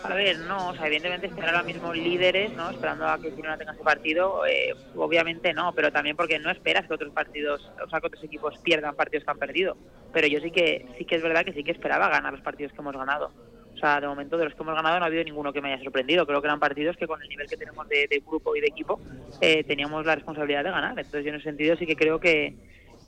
A 0.02 0.14
ver, 0.14 0.38
no, 0.40 0.70
o 0.70 0.74
sea, 0.74 0.86
evidentemente 0.86 1.28
estar 1.28 1.48
ahora 1.48 1.62
mismo 1.62 1.92
líderes, 1.94 2.52
¿no? 2.54 2.70
Esperando 2.70 3.06
a 3.06 3.18
que 3.20 3.30
Girona 3.30 3.56
tenga 3.56 3.72
ese 3.72 3.84
partido, 3.84 4.44
eh, 4.46 4.74
obviamente 4.96 5.52
no, 5.54 5.72
pero 5.74 5.92
también 5.92 6.16
porque 6.16 6.40
no 6.40 6.50
esperas 6.50 6.88
que 6.88 6.94
otros 6.94 7.12
partidos, 7.12 7.70
o 7.84 7.88
sea, 7.88 8.00
que 8.00 8.08
otros 8.08 8.24
equipos 8.24 8.58
pierdan 8.64 8.96
partidos 8.96 9.24
que 9.24 9.30
han 9.30 9.38
perdido. 9.38 9.76
Pero 10.12 10.26
yo 10.26 10.40
sí 10.40 10.50
que 10.50 10.86
sí 10.98 11.04
que 11.04 11.16
es 11.16 11.22
verdad 11.22 11.44
que 11.44 11.52
sí 11.52 11.62
que 11.62 11.70
esperaba 11.70 12.08
ganar 12.08 12.32
los 12.32 12.42
partidos 12.42 12.72
que 12.72 12.80
hemos 12.80 12.96
ganado. 12.96 13.32
O 13.74 13.78
sea, 13.78 14.00
de 14.00 14.08
momento 14.08 14.36
de 14.36 14.44
los 14.46 14.54
que 14.54 14.62
hemos 14.62 14.74
ganado 14.74 14.98
no 14.98 15.04
ha 15.04 15.08
habido 15.08 15.24
ninguno 15.24 15.52
que 15.52 15.62
me 15.62 15.72
haya 15.72 15.82
sorprendido. 15.82 16.26
Creo 16.26 16.42
que 16.42 16.48
eran 16.48 16.60
partidos 16.60 16.96
que 16.96 17.06
con 17.06 17.22
el 17.22 17.28
nivel 17.28 17.48
que 17.48 17.56
tenemos 17.56 17.88
de, 17.88 18.08
de 18.10 18.22
grupo 18.26 18.56
y 18.56 18.60
de 18.60 18.66
equipo 18.66 19.00
eh, 19.40 19.62
teníamos 19.64 20.04
la 20.04 20.16
responsabilidad 20.16 20.64
de 20.64 20.70
ganar. 20.70 20.98
Entonces 20.98 21.24
yo 21.24 21.30
en 21.30 21.36
ese 21.36 21.44
sentido 21.44 21.76
sí 21.76 21.86
que 21.86 21.96
creo 21.96 22.18
que, 22.18 22.54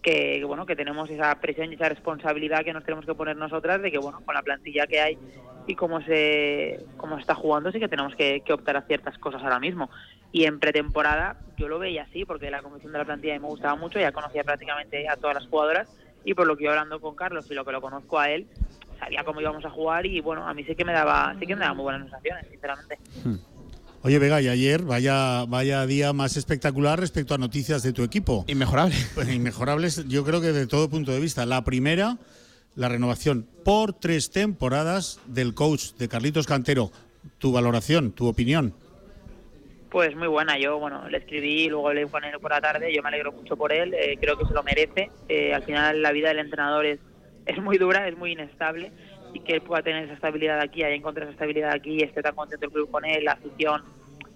que 0.04 0.44
bueno 0.44 0.66
que 0.66 0.76
tenemos 0.76 1.08
esa 1.08 1.34
presión 1.40 1.72
y 1.72 1.76
esa 1.76 1.88
responsabilidad 1.88 2.62
que 2.62 2.74
nos 2.74 2.84
tenemos 2.84 3.06
que 3.06 3.14
poner 3.14 3.36
nosotras 3.36 3.80
de 3.80 3.90
que 3.90 3.96
bueno 3.96 4.20
con 4.20 4.34
la 4.34 4.42
plantilla 4.42 4.86
que 4.86 5.00
hay 5.00 5.18
y 5.66 5.74
cómo 5.74 6.02
se 6.02 6.84
cómo 6.98 7.18
está 7.18 7.34
jugando 7.34 7.72
sí 7.72 7.80
que 7.80 7.88
tenemos 7.88 8.14
que, 8.14 8.42
optar 8.52 8.76
a 8.76 8.82
ciertas 8.82 9.16
cosas 9.18 9.42
ahora 9.42 9.58
mismo. 9.58 9.88
Y 10.30 10.44
en 10.44 10.60
pretemporada 10.60 11.38
yo 11.56 11.68
lo 11.68 11.78
veía 11.78 12.02
así 12.02 12.26
porque 12.26 12.50
la 12.50 12.60
comisión 12.60 12.92
de 12.92 12.98
la 12.98 13.06
plantilla 13.06 13.32
me 13.40 13.48
gustaba 13.48 13.76
mucho 13.76 13.98
ya 13.98 14.12
conocía 14.12 14.44
prácticamente 14.44 15.08
a 15.08 15.16
todas 15.16 15.36
las 15.36 15.46
jugadoras 15.46 15.88
y 16.22 16.34
por 16.34 16.46
lo 16.46 16.56
que 16.56 16.64
yo 16.64 16.70
hablando 16.70 17.00
con 17.00 17.16
Carlos 17.16 17.50
y 17.50 17.54
lo 17.54 17.64
que 17.64 17.72
lo 17.72 17.80
conozco 17.80 18.18
a 18.18 18.28
él 18.28 18.46
sabía 18.98 19.24
cómo 19.24 19.40
íbamos 19.40 19.64
a 19.64 19.70
jugar 19.70 20.04
y 20.04 20.20
bueno 20.20 20.46
a 20.46 20.52
mí 20.52 20.64
sí 20.64 20.74
que 20.74 20.84
me 20.84 20.92
daba 20.92 21.34
sí 21.40 21.46
que 21.46 21.54
me 21.54 21.62
daba 21.62 21.74
muy 21.74 21.84
buenas 21.84 22.02
sensaciones 22.02 22.46
sinceramente 22.50 22.98
Oye, 24.06 24.18
Vega, 24.18 24.38
y 24.42 24.48
ayer 24.48 24.82
vaya, 24.82 25.46
vaya 25.46 25.86
día 25.86 26.12
más 26.12 26.36
espectacular 26.36 27.00
respecto 27.00 27.32
a 27.32 27.38
noticias 27.38 27.82
de 27.82 27.94
tu 27.94 28.02
equipo. 28.02 28.44
Inmejorable. 28.48 28.94
Pues 29.14 29.32
inmejorables, 29.32 30.06
yo 30.08 30.24
creo 30.24 30.42
que 30.42 30.52
de 30.52 30.66
todo 30.66 30.90
punto 30.90 31.10
de 31.10 31.20
vista. 31.20 31.46
La 31.46 31.64
primera, 31.64 32.18
la 32.76 32.90
renovación 32.90 33.48
por 33.64 33.94
tres 33.94 34.30
temporadas 34.30 35.20
del 35.24 35.54
coach 35.54 35.92
de 35.94 36.08
Carlitos 36.08 36.46
Cantero. 36.46 36.90
Tu 37.38 37.50
valoración, 37.50 38.12
tu 38.12 38.26
opinión. 38.26 38.74
Pues 39.88 40.14
muy 40.14 40.28
buena, 40.28 40.58
yo 40.58 40.78
bueno, 40.78 41.08
le 41.08 41.16
escribí, 41.16 41.70
luego 41.70 41.90
le 41.94 42.06
con 42.06 42.24
él 42.24 42.38
por 42.40 42.50
la 42.50 42.60
tarde, 42.60 42.94
yo 42.94 43.02
me 43.02 43.08
alegro 43.08 43.32
mucho 43.32 43.56
por 43.56 43.72
él, 43.72 43.94
eh, 43.94 44.18
creo 44.20 44.36
que 44.36 44.44
se 44.44 44.52
lo 44.52 44.62
merece. 44.62 45.10
Eh, 45.30 45.54
al 45.54 45.62
final 45.62 46.02
la 46.02 46.12
vida 46.12 46.28
del 46.28 46.40
entrenador 46.40 46.84
es, 46.84 47.00
es 47.46 47.56
muy 47.56 47.78
dura, 47.78 48.06
es 48.06 48.18
muy 48.18 48.32
inestable 48.32 48.92
y 49.34 49.40
que 49.40 49.54
él 49.54 49.62
pueda 49.62 49.82
tener 49.82 50.04
esa 50.04 50.14
estabilidad 50.14 50.60
aquí, 50.60 50.82
haya 50.82 50.94
encontrado 50.94 51.28
esa 51.28 51.34
estabilidad 51.34 51.72
aquí, 51.72 52.02
esté 52.02 52.22
tan 52.22 52.34
contento 52.34 52.64
el 52.64 52.72
club 52.72 52.90
con 52.90 53.04
él, 53.04 53.24
la 53.24 53.32
afición, 53.32 53.82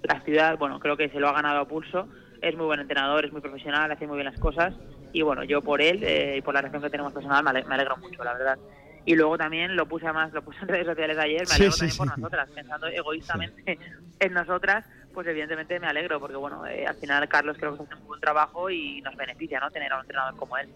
la 0.03 0.21
ciudad, 0.23 0.59
bueno, 0.59 0.81
creo 0.81 0.97
que 0.97 1.09
se 1.09 1.21
lo 1.21 1.29
ha 1.29 1.33
ganado 1.33 1.61
a 1.61 1.69
pulso. 1.69 2.09
Es 2.43 2.57
muy 2.57 2.67
buen 2.67 2.81
entrenador, 2.81 3.25
es 3.25 3.33
muy 3.33 3.41
profesional, 3.41 3.91
hace 3.91 4.07
muy 4.07 4.17
bien 4.17 4.27
las 4.27 4.39
cosas. 4.39 4.75
Y 5.13 5.23
bueno, 5.23 5.45
yo 5.45 5.63
por 5.63 5.81
él 5.81 6.03
eh, 6.03 6.37
y 6.39 6.43
por 6.43 6.53
la 6.53 6.61
relación 6.61 6.83
que 6.83 6.91
tenemos 6.91 7.13
personal 7.13 7.43
me 7.43 7.75
alegro 7.75 7.97
mucho, 7.97 8.23
la 8.25 8.35
verdad. 8.35 8.59
Y 9.05 9.15
luego 9.15 9.39
también 9.39 9.75
lo 9.75 9.87
puse 9.87 10.13
más 10.13 10.33
lo 10.33 10.43
puse 10.43 10.59
en 10.63 10.69
redes 10.69 10.87
sociales 10.87 11.17
ayer 11.17 11.47
me 11.49 11.55
alegro 11.55 11.77
también 11.77 11.97
por 11.97 12.19
nosotras 12.19 12.51
pensando 12.51 12.87
egoístamente 12.89 13.79
en 14.21 14.33
nosotras 14.35 14.85
pues 15.15 15.27
evidentemente 15.29 15.81
me 15.81 15.87
alegro 15.87 16.21
porque 16.21 16.37
bueno 16.37 16.67
eh, 16.67 16.85
al 16.87 16.95
final 16.97 17.27
Carlos 17.27 17.57
creo 17.59 17.75
que 17.75 17.85
hace 17.85 17.95
un 17.95 18.07
buen 18.07 18.21
trabajo 18.21 18.69
y 18.69 19.01
nos 19.01 19.17
beneficia 19.17 19.61
no 19.61 19.71
tener 19.71 19.91
a 19.93 19.97
un 19.97 20.03
entrenador 20.03 20.37
como 20.37 20.59
él 20.59 20.69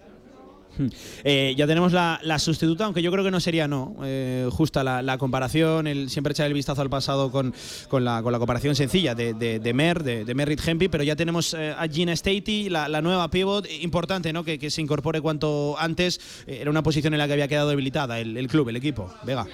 eh, 1.25 1.55
ya 1.57 1.67
tenemos 1.67 1.93
la, 1.93 2.39
sustituta, 2.39 2.85
aunque 2.85 3.03
yo 3.03 3.11
creo 3.11 3.25
que 3.25 3.31
no 3.31 3.41
sería 3.41 3.69
no. 3.69 3.97
Eh, 4.05 4.49
justa 4.51 4.83
la, 4.83 5.19
comparación, 5.19 5.87
el, 5.87 6.11
siempre 6.11 6.33
echar 6.33 6.47
el 6.47 6.55
vistazo 6.55 6.83
al 6.83 6.91
pasado 6.91 7.31
con, 7.31 7.55
con, 7.89 8.05
la, 8.05 8.23
con 8.23 8.33
la 8.33 8.39
comparación 8.39 8.75
sencilla 8.75 9.15
de, 9.15 9.35
de, 9.35 9.75
Mer, 9.75 10.03
de, 10.03 10.25
de 10.25 10.35
Merritt 10.35 10.67
Hempy, 10.67 10.89
pero 10.89 11.05
ya 11.05 11.17
tenemos 11.17 11.55
eh, 11.55 11.75
a 11.77 11.87
Gina 11.89 12.15
Statey, 12.15 12.69
la, 12.69 13.03
nueva 13.03 13.29
pivot, 13.29 13.67
importante 13.81 14.33
¿no? 14.33 14.45
que, 14.45 14.71
se 14.71 14.81
incorpore 14.81 15.21
cuanto 15.21 15.77
antes. 15.79 16.45
era 16.47 16.71
una 16.71 16.83
posición 16.83 17.15
en 17.15 17.19
la 17.19 17.27
que 17.27 17.33
había 17.35 17.49
quedado 17.49 17.69
debilitada 17.69 18.21
el, 18.21 18.37
el 18.37 18.49
club, 18.49 18.69
el 18.69 18.77
equipo. 18.77 19.13
Vega. 19.25 19.47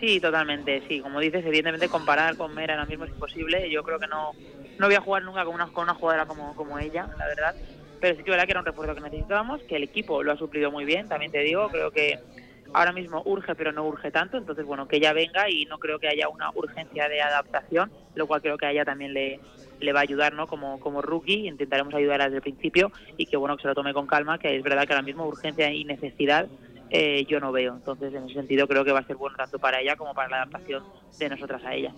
Sí, 0.00 0.20
totalmente, 0.20 0.82
sí. 0.88 1.00
Como 1.00 1.20
dices, 1.20 1.44
evidentemente 1.44 1.88
comparar 1.88 2.36
con 2.36 2.54
Mer 2.54 2.70
ahora 2.70 2.84
mismo 2.84 3.04
es 3.04 3.10
imposible. 3.10 3.70
Yo 3.70 3.82
creo 3.82 3.98
que 3.98 4.06
no, 4.06 4.32
no 4.78 4.86
voy 4.86 4.94
a 4.94 5.00
jugar 5.00 5.22
nunca 5.22 5.44
con 5.44 5.54
una, 5.54 5.66
con 5.68 5.84
una 5.84 5.94
jugadora 5.94 6.26
como, 6.26 6.54
como 6.54 6.78
ella, 6.78 7.08
la 7.18 7.26
verdad 7.26 7.54
pero 8.00 8.16
sí 8.16 8.22
que 8.22 8.30
verdad 8.30 8.44
que 8.44 8.52
era 8.52 8.60
un 8.60 8.66
refuerzo 8.66 8.94
que 8.94 9.00
necesitábamos, 9.00 9.62
que 9.64 9.76
el 9.76 9.84
equipo 9.84 10.22
lo 10.22 10.32
ha 10.32 10.36
suplido 10.36 10.70
muy 10.70 10.84
bien, 10.84 11.08
también 11.08 11.32
te 11.32 11.40
digo, 11.40 11.68
creo 11.70 11.90
que 11.90 12.18
ahora 12.72 12.92
mismo 12.92 13.22
urge, 13.24 13.54
pero 13.54 13.72
no 13.72 13.84
urge 13.84 14.10
tanto, 14.10 14.36
entonces 14.36 14.64
bueno, 14.64 14.86
que 14.86 14.96
ella 14.96 15.12
venga 15.12 15.48
y 15.48 15.64
no 15.64 15.78
creo 15.78 15.98
que 15.98 16.08
haya 16.08 16.28
una 16.28 16.50
urgencia 16.54 17.08
de 17.08 17.22
adaptación, 17.22 17.90
lo 18.14 18.26
cual 18.26 18.42
creo 18.42 18.58
que 18.58 18.66
a 18.66 18.72
ella 18.72 18.84
también 18.84 19.14
le, 19.14 19.40
le 19.80 19.92
va 19.92 20.00
a 20.00 20.02
ayudar, 20.02 20.34
¿no? 20.34 20.46
Como, 20.46 20.78
como 20.80 21.02
rookie, 21.02 21.48
intentaremos 21.48 21.94
ayudar 21.94 22.22
desde 22.22 22.36
el 22.36 22.42
principio 22.42 22.92
y 23.16 23.26
que 23.26 23.36
bueno, 23.36 23.56
que 23.56 23.62
se 23.62 23.68
lo 23.68 23.74
tome 23.74 23.94
con 23.94 24.06
calma, 24.06 24.38
que 24.38 24.56
es 24.56 24.62
verdad 24.62 24.86
que 24.86 24.92
ahora 24.92 25.02
mismo 25.02 25.26
urgencia 25.26 25.72
y 25.72 25.84
necesidad 25.84 26.48
eh, 26.90 27.24
yo 27.28 27.40
no 27.40 27.50
veo, 27.50 27.74
entonces 27.74 28.14
en 28.14 28.24
ese 28.24 28.34
sentido 28.34 28.68
creo 28.68 28.84
que 28.84 28.92
va 28.92 29.00
a 29.00 29.06
ser 29.06 29.16
bueno 29.16 29.36
tanto 29.36 29.58
para 29.58 29.80
ella 29.80 29.96
como 29.96 30.14
para 30.14 30.28
la 30.28 30.36
adaptación 30.36 30.84
de 31.18 31.28
nosotras 31.28 31.62
a 31.64 31.74
ella. 31.74 31.92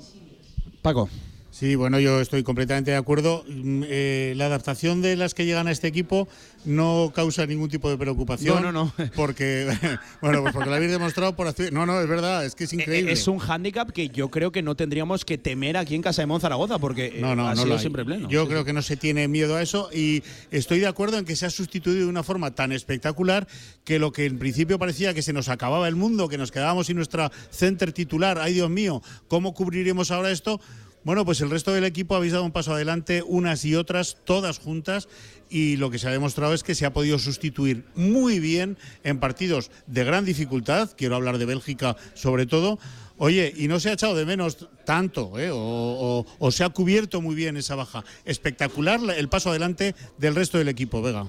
Paco. 0.82 1.08
Sí, 1.50 1.74
bueno, 1.74 1.98
yo 1.98 2.20
estoy 2.20 2.42
completamente 2.42 2.90
de 2.90 2.96
acuerdo. 2.96 3.44
Mm, 3.48 3.82
eh, 3.86 4.34
la 4.36 4.46
adaptación 4.46 5.00
de 5.00 5.16
las 5.16 5.34
que 5.34 5.46
llegan 5.46 5.66
a 5.66 5.70
este 5.70 5.88
equipo 5.88 6.28
no 6.64 7.10
causa 7.14 7.46
ningún 7.46 7.70
tipo 7.70 7.88
de 7.88 7.96
preocupación. 7.96 8.62
No, 8.62 8.72
no, 8.72 8.92
no. 8.96 9.06
Porque, 9.16 9.66
bueno, 10.20 10.42
pues 10.42 10.52
porque 10.52 10.68
lo 10.68 10.76
habéis 10.76 10.92
demostrado 10.92 11.34
por 11.34 11.52
No, 11.72 11.86
no, 11.86 12.00
es 12.00 12.08
verdad, 12.08 12.44
es 12.44 12.54
que 12.54 12.64
es 12.64 12.72
increíble. 12.72 13.12
Es 13.12 13.26
un 13.26 13.38
hándicap 13.38 13.90
que 13.90 14.08
yo 14.08 14.30
creo 14.30 14.52
que 14.52 14.62
no 14.62 14.74
tendríamos 14.74 15.24
que 15.24 15.38
temer 15.38 15.76
aquí 15.76 15.94
en 15.94 16.02
Casa 16.02 16.22
de 16.22 16.26
Monzaragoza, 16.26 16.78
porque 16.78 17.18
no, 17.20 17.34
no, 17.34 17.48
ha 17.48 17.54
no 17.54 17.62
sido 17.62 17.78
siempre 17.78 18.04
pleno. 18.04 18.28
Yo 18.28 18.46
creo 18.46 18.64
que 18.64 18.72
no 18.72 18.82
se 18.82 18.96
tiene 18.96 19.26
miedo 19.28 19.56
a 19.56 19.62
eso 19.62 19.88
y 19.92 20.22
estoy 20.50 20.80
de 20.80 20.86
acuerdo 20.86 21.18
en 21.18 21.24
que 21.24 21.36
se 21.36 21.46
ha 21.46 21.50
sustituido 21.50 22.00
de 22.00 22.06
una 22.06 22.22
forma 22.22 22.54
tan 22.54 22.72
espectacular 22.72 23.48
que 23.84 23.98
lo 23.98 24.12
que 24.12 24.26
en 24.26 24.38
principio 24.38 24.78
parecía 24.78 25.14
que 25.14 25.22
se 25.22 25.32
nos 25.32 25.48
acababa 25.48 25.88
el 25.88 25.96
mundo, 25.96 26.28
que 26.28 26.38
nos 26.38 26.52
quedábamos 26.52 26.86
sin 26.86 26.96
nuestra 26.96 27.32
center 27.50 27.92
titular, 27.92 28.38
ay 28.38 28.54
Dios 28.54 28.70
mío, 28.70 29.02
¿cómo 29.28 29.54
cubriremos 29.54 30.10
ahora 30.10 30.30
esto? 30.30 30.60
Bueno, 31.04 31.24
pues 31.24 31.40
el 31.40 31.50
resto 31.50 31.72
del 31.72 31.84
equipo 31.84 32.16
habéis 32.16 32.32
dado 32.32 32.44
un 32.44 32.52
paso 32.52 32.74
adelante, 32.74 33.22
unas 33.26 33.64
y 33.64 33.74
otras, 33.74 34.18
todas 34.24 34.58
juntas, 34.58 35.08
y 35.48 35.76
lo 35.76 35.90
que 35.90 35.98
se 35.98 36.08
ha 36.08 36.12
demostrado 36.12 36.54
es 36.54 36.62
que 36.62 36.74
se 36.74 36.86
ha 36.86 36.92
podido 36.92 37.18
sustituir 37.18 37.84
muy 37.94 38.40
bien 38.40 38.76
en 39.04 39.18
partidos 39.18 39.70
de 39.86 40.04
gran 40.04 40.24
dificultad, 40.24 40.90
quiero 40.96 41.16
hablar 41.16 41.38
de 41.38 41.46
Bélgica 41.46 41.96
sobre 42.14 42.46
todo. 42.46 42.78
Oye, 43.20 43.52
y 43.56 43.66
no 43.66 43.80
se 43.80 43.90
ha 43.90 43.94
echado 43.94 44.14
de 44.14 44.24
menos 44.24 44.68
tanto, 44.84 45.38
¿eh? 45.38 45.50
o, 45.52 46.24
se 46.50 46.62
ha 46.62 46.68
cubierto 46.68 47.20
muy 47.20 47.34
bien 47.34 47.56
esa 47.56 47.74
baja. 47.74 48.04
Espectacular 48.24 49.00
el 49.16 49.28
paso 49.28 49.50
adelante 49.50 49.94
del 50.18 50.36
resto 50.36 50.58
del 50.58 50.68
equipo, 50.68 51.02
Vega. 51.02 51.26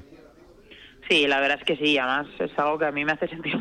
Sí, 1.09 1.25
la 1.25 1.39
verdad 1.39 1.57
es 1.59 1.65
que 1.65 1.83
sí, 1.83 1.97
además 1.97 2.27
es 2.39 2.51
algo 2.59 2.77
que 2.77 2.85
a 2.85 2.91
mí 2.91 3.03
me 3.03 3.13
hace 3.13 3.27
sentir 3.29 3.55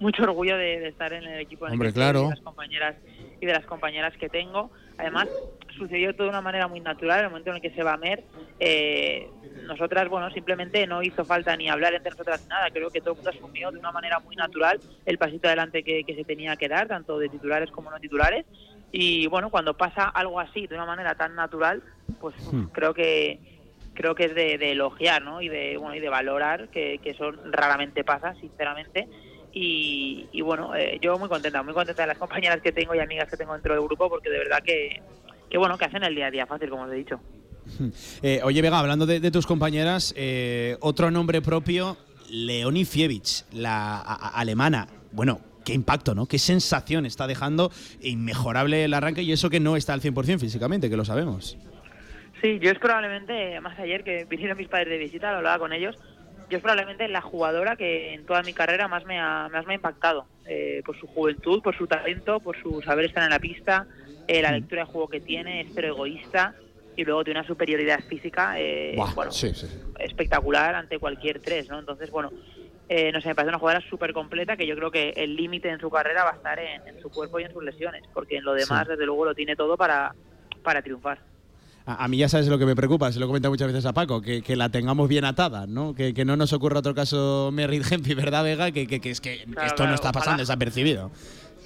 mucho, 0.00 0.24
orgullo 0.24 0.56
de, 0.56 0.88
estar 0.88 1.12
en 1.12 1.22
el 1.22 1.40
equipo 1.40 1.66
Hombre, 1.66 1.92
claro. 1.92 2.24
de 2.24 2.30
las 2.30 2.40
compañeras 2.40 2.96
y 3.40 3.46
de 3.46 3.52
las 3.52 3.64
compañeras 3.64 4.16
que 4.16 4.28
tengo. 4.28 4.70
Además, 4.98 5.28
sucedió 5.76 6.14
todo 6.14 6.24
de 6.24 6.30
una 6.30 6.42
manera 6.42 6.68
muy 6.68 6.80
natural. 6.80 7.20
En 7.20 7.24
el 7.24 7.30
momento 7.30 7.50
en 7.50 7.56
el 7.56 7.62
que 7.62 7.70
se 7.70 7.82
va 7.82 7.94
a 7.94 7.96
Mer, 7.96 8.22
eh, 8.58 9.28
nosotras, 9.66 10.08
bueno, 10.08 10.30
simplemente 10.30 10.86
no 10.86 11.02
hizo 11.02 11.24
falta 11.24 11.56
ni 11.56 11.68
hablar 11.68 11.94
entre 11.94 12.10
nosotras 12.10 12.46
nada. 12.48 12.70
Creo 12.70 12.90
que 12.90 13.00
todo 13.00 13.12
el 13.12 13.16
mundo 13.16 13.30
asumió 13.30 13.70
de 13.70 13.78
una 13.78 13.92
manera 13.92 14.18
muy 14.18 14.36
natural 14.36 14.78
el 15.06 15.18
pasito 15.18 15.48
adelante 15.48 15.82
que, 15.82 16.04
se 16.06 16.24
tenía 16.24 16.56
que 16.56 16.68
dar, 16.68 16.88
tanto 16.88 17.18
de 17.18 17.28
titulares 17.28 17.70
como 17.70 17.90
no 17.90 17.98
titulares. 17.98 18.44
Y 18.92 19.26
bueno, 19.28 19.50
cuando 19.50 19.74
pasa 19.74 20.04
algo 20.04 20.40
así 20.40 20.66
de 20.66 20.74
una 20.74 20.86
manera 20.86 21.14
tan 21.14 21.34
natural, 21.34 21.82
pues 22.20 22.34
hmm. 22.52 22.64
creo 22.72 22.92
que 22.92 23.38
creo 23.94 24.14
que 24.14 24.26
es 24.26 24.34
de, 24.34 24.54
elogiar, 24.72 25.22
¿no? 25.22 25.42
Y 25.42 25.48
de 25.48 25.76
bueno 25.76 25.94
y 25.94 26.00
de 26.00 26.08
valorar 26.08 26.68
que, 26.68 26.98
que 27.02 27.10
eso 27.10 27.32
raramente 27.50 28.02
pasa, 28.02 28.34
sinceramente 28.34 29.08
y, 29.52 30.40
bueno, 30.42 30.74
eh, 30.74 30.98
yo 31.00 31.18
muy 31.18 31.28
contenta, 31.28 31.62
muy 31.62 31.74
contenta 31.74 32.02
de 32.02 32.08
las 32.08 32.18
compañeras 32.18 32.60
que 32.60 32.72
tengo 32.72 32.94
y 32.94 33.00
amigas 33.00 33.28
que 33.28 33.36
tengo 33.36 33.52
dentro 33.52 33.74
del 33.74 33.82
grupo 33.82 34.08
porque 34.08 34.30
de 34.30 34.38
verdad 34.38 34.62
que, 34.64 35.02
que 35.50 35.58
bueno, 35.58 35.76
que 35.76 35.84
hacen 35.84 36.04
el 36.04 36.14
día 36.14 36.26
a 36.26 36.30
día 36.30 36.46
fácil, 36.46 36.70
como 36.70 36.84
os 36.84 36.92
he 36.92 36.96
dicho. 36.96 37.20
Eh, 38.22 38.40
oye, 38.42 38.62
Vega, 38.62 38.78
hablando 38.78 39.06
de, 39.06 39.30
tus 39.30 39.46
compañeras, 39.46 40.12
eh, 40.16 40.76
otro 40.80 41.10
nombre 41.10 41.40
propio, 41.40 41.96
Leonie 42.28 42.84
Fievich, 42.84 43.44
la 43.52 44.00
alemana. 44.00 44.88
Bueno, 45.12 45.40
qué 45.64 45.72
impacto, 45.72 46.14
¿no? 46.14 46.26
Qué 46.26 46.38
sensación 46.38 47.06
está 47.06 47.26
dejando 47.26 47.70
inmejorable 48.00 48.84
el 48.84 48.94
arranque 48.94 49.22
y 49.22 49.32
eso 49.32 49.50
que 49.50 49.60
no 49.60 49.76
está 49.76 49.92
al 49.92 50.00
100% 50.00 50.38
físicamente, 50.38 50.90
que 50.90 50.96
lo 50.96 51.04
sabemos. 51.04 51.56
Sí, 52.42 52.58
yo 52.60 52.70
es 52.70 52.78
probablemente, 52.78 53.60
más 53.60 53.78
ayer 53.78 54.02
que 54.02 54.24
vinieron 54.24 54.56
mis 54.56 54.68
padres 54.68 54.88
de 54.88 54.98
visita, 54.98 55.30
lo 55.30 55.38
hablaba 55.38 55.58
con 55.58 55.72
ellos, 55.72 55.96
yo 56.50 56.56
es 56.56 56.62
probablemente 56.62 57.08
la 57.08 57.20
jugadora 57.20 57.76
que 57.76 58.12
en 58.12 58.26
toda 58.26 58.42
mi 58.42 58.52
carrera 58.52 58.88
más 58.88 59.06
me 59.06 59.18
ha, 59.18 59.48
más 59.48 59.64
me 59.66 59.72
ha 59.72 59.76
impactado, 59.76 60.26
eh, 60.46 60.82
por 60.84 60.98
su 60.98 61.06
juventud, 61.06 61.62
por 61.62 61.76
su 61.76 61.86
talento, 61.86 62.40
por 62.40 62.60
su 62.60 62.82
saber 62.82 63.06
estar 63.06 63.22
en 63.22 63.30
la 63.30 63.38
pista, 63.38 63.86
eh, 64.26 64.42
la 64.42 64.50
mm. 64.50 64.54
lectura 64.54 64.84
de 64.84 64.90
juego 64.90 65.08
que 65.08 65.20
tiene, 65.20 65.60
es 65.62 65.68
pero 65.74 65.88
egoísta 65.88 66.54
y 66.96 67.04
luego 67.04 67.22
tiene 67.22 67.40
una 67.40 67.46
superioridad 67.46 68.00
física 68.00 68.58
eh, 68.58 68.96
bueno, 69.14 69.30
espectacular 70.00 70.74
ante 70.74 70.98
cualquier 70.98 71.40
tres, 71.40 71.68
¿no? 71.68 71.78
Entonces, 71.78 72.10
bueno, 72.10 72.30
no 72.32 73.20
sé, 73.20 73.28
me 73.28 73.34
parece 73.36 73.50
una 73.50 73.58
jugadora 73.60 73.88
súper 73.88 74.12
completa 74.12 74.56
que 74.56 74.66
yo 74.66 74.74
creo 74.74 74.90
que 74.90 75.10
el 75.10 75.36
límite 75.36 75.68
en 75.70 75.78
su 75.78 75.88
carrera 75.88 76.24
va 76.24 76.30
a 76.30 76.34
estar 76.34 76.58
en, 76.58 77.00
su 77.00 77.08
cuerpo 77.08 77.38
y 77.38 77.44
en 77.44 77.52
sus 77.52 77.62
lesiones, 77.62 78.02
porque 78.12 78.38
en 78.38 78.44
lo 78.44 78.52
demás, 78.52 78.88
desde 78.88 79.06
luego, 79.06 79.24
lo 79.24 79.34
tiene 79.36 79.54
todo 79.54 79.76
para, 79.76 80.12
para 80.64 80.82
triunfar. 80.82 81.29
A, 81.98 82.08
mí 82.08 82.18
ya 82.18 82.28
sabes 82.28 82.46
lo 82.48 82.58
que 82.58 82.66
me 82.66 82.76
preocupa, 82.76 83.10
se 83.12 83.18
lo 83.18 83.26
he 83.26 83.28
comentado 83.28 83.52
muchas 83.52 83.68
veces 83.68 83.86
a 83.86 83.92
Paco, 83.92 84.20
que, 84.20 84.42
que 84.42 84.56
la 84.56 84.68
tengamos 84.68 85.08
bien 85.08 85.24
atada, 85.24 85.66
¿no? 85.66 85.94
Que, 85.94 86.14
que, 86.14 86.24
no 86.24 86.36
nos 86.36 86.52
ocurra 86.52 86.78
otro 86.78 86.94
caso 86.94 87.50
Merritt 87.52 87.90
Hempy, 87.90 88.14
¿verdad, 88.14 88.44
Vega? 88.44 88.70
Que, 88.70 88.86
que, 88.86 89.10
es 89.10 89.20
que 89.20 89.46
esto 89.64 89.86
no 89.86 89.94
está 89.94 90.12
pasando 90.12 90.42
desapercibido. 90.42 91.10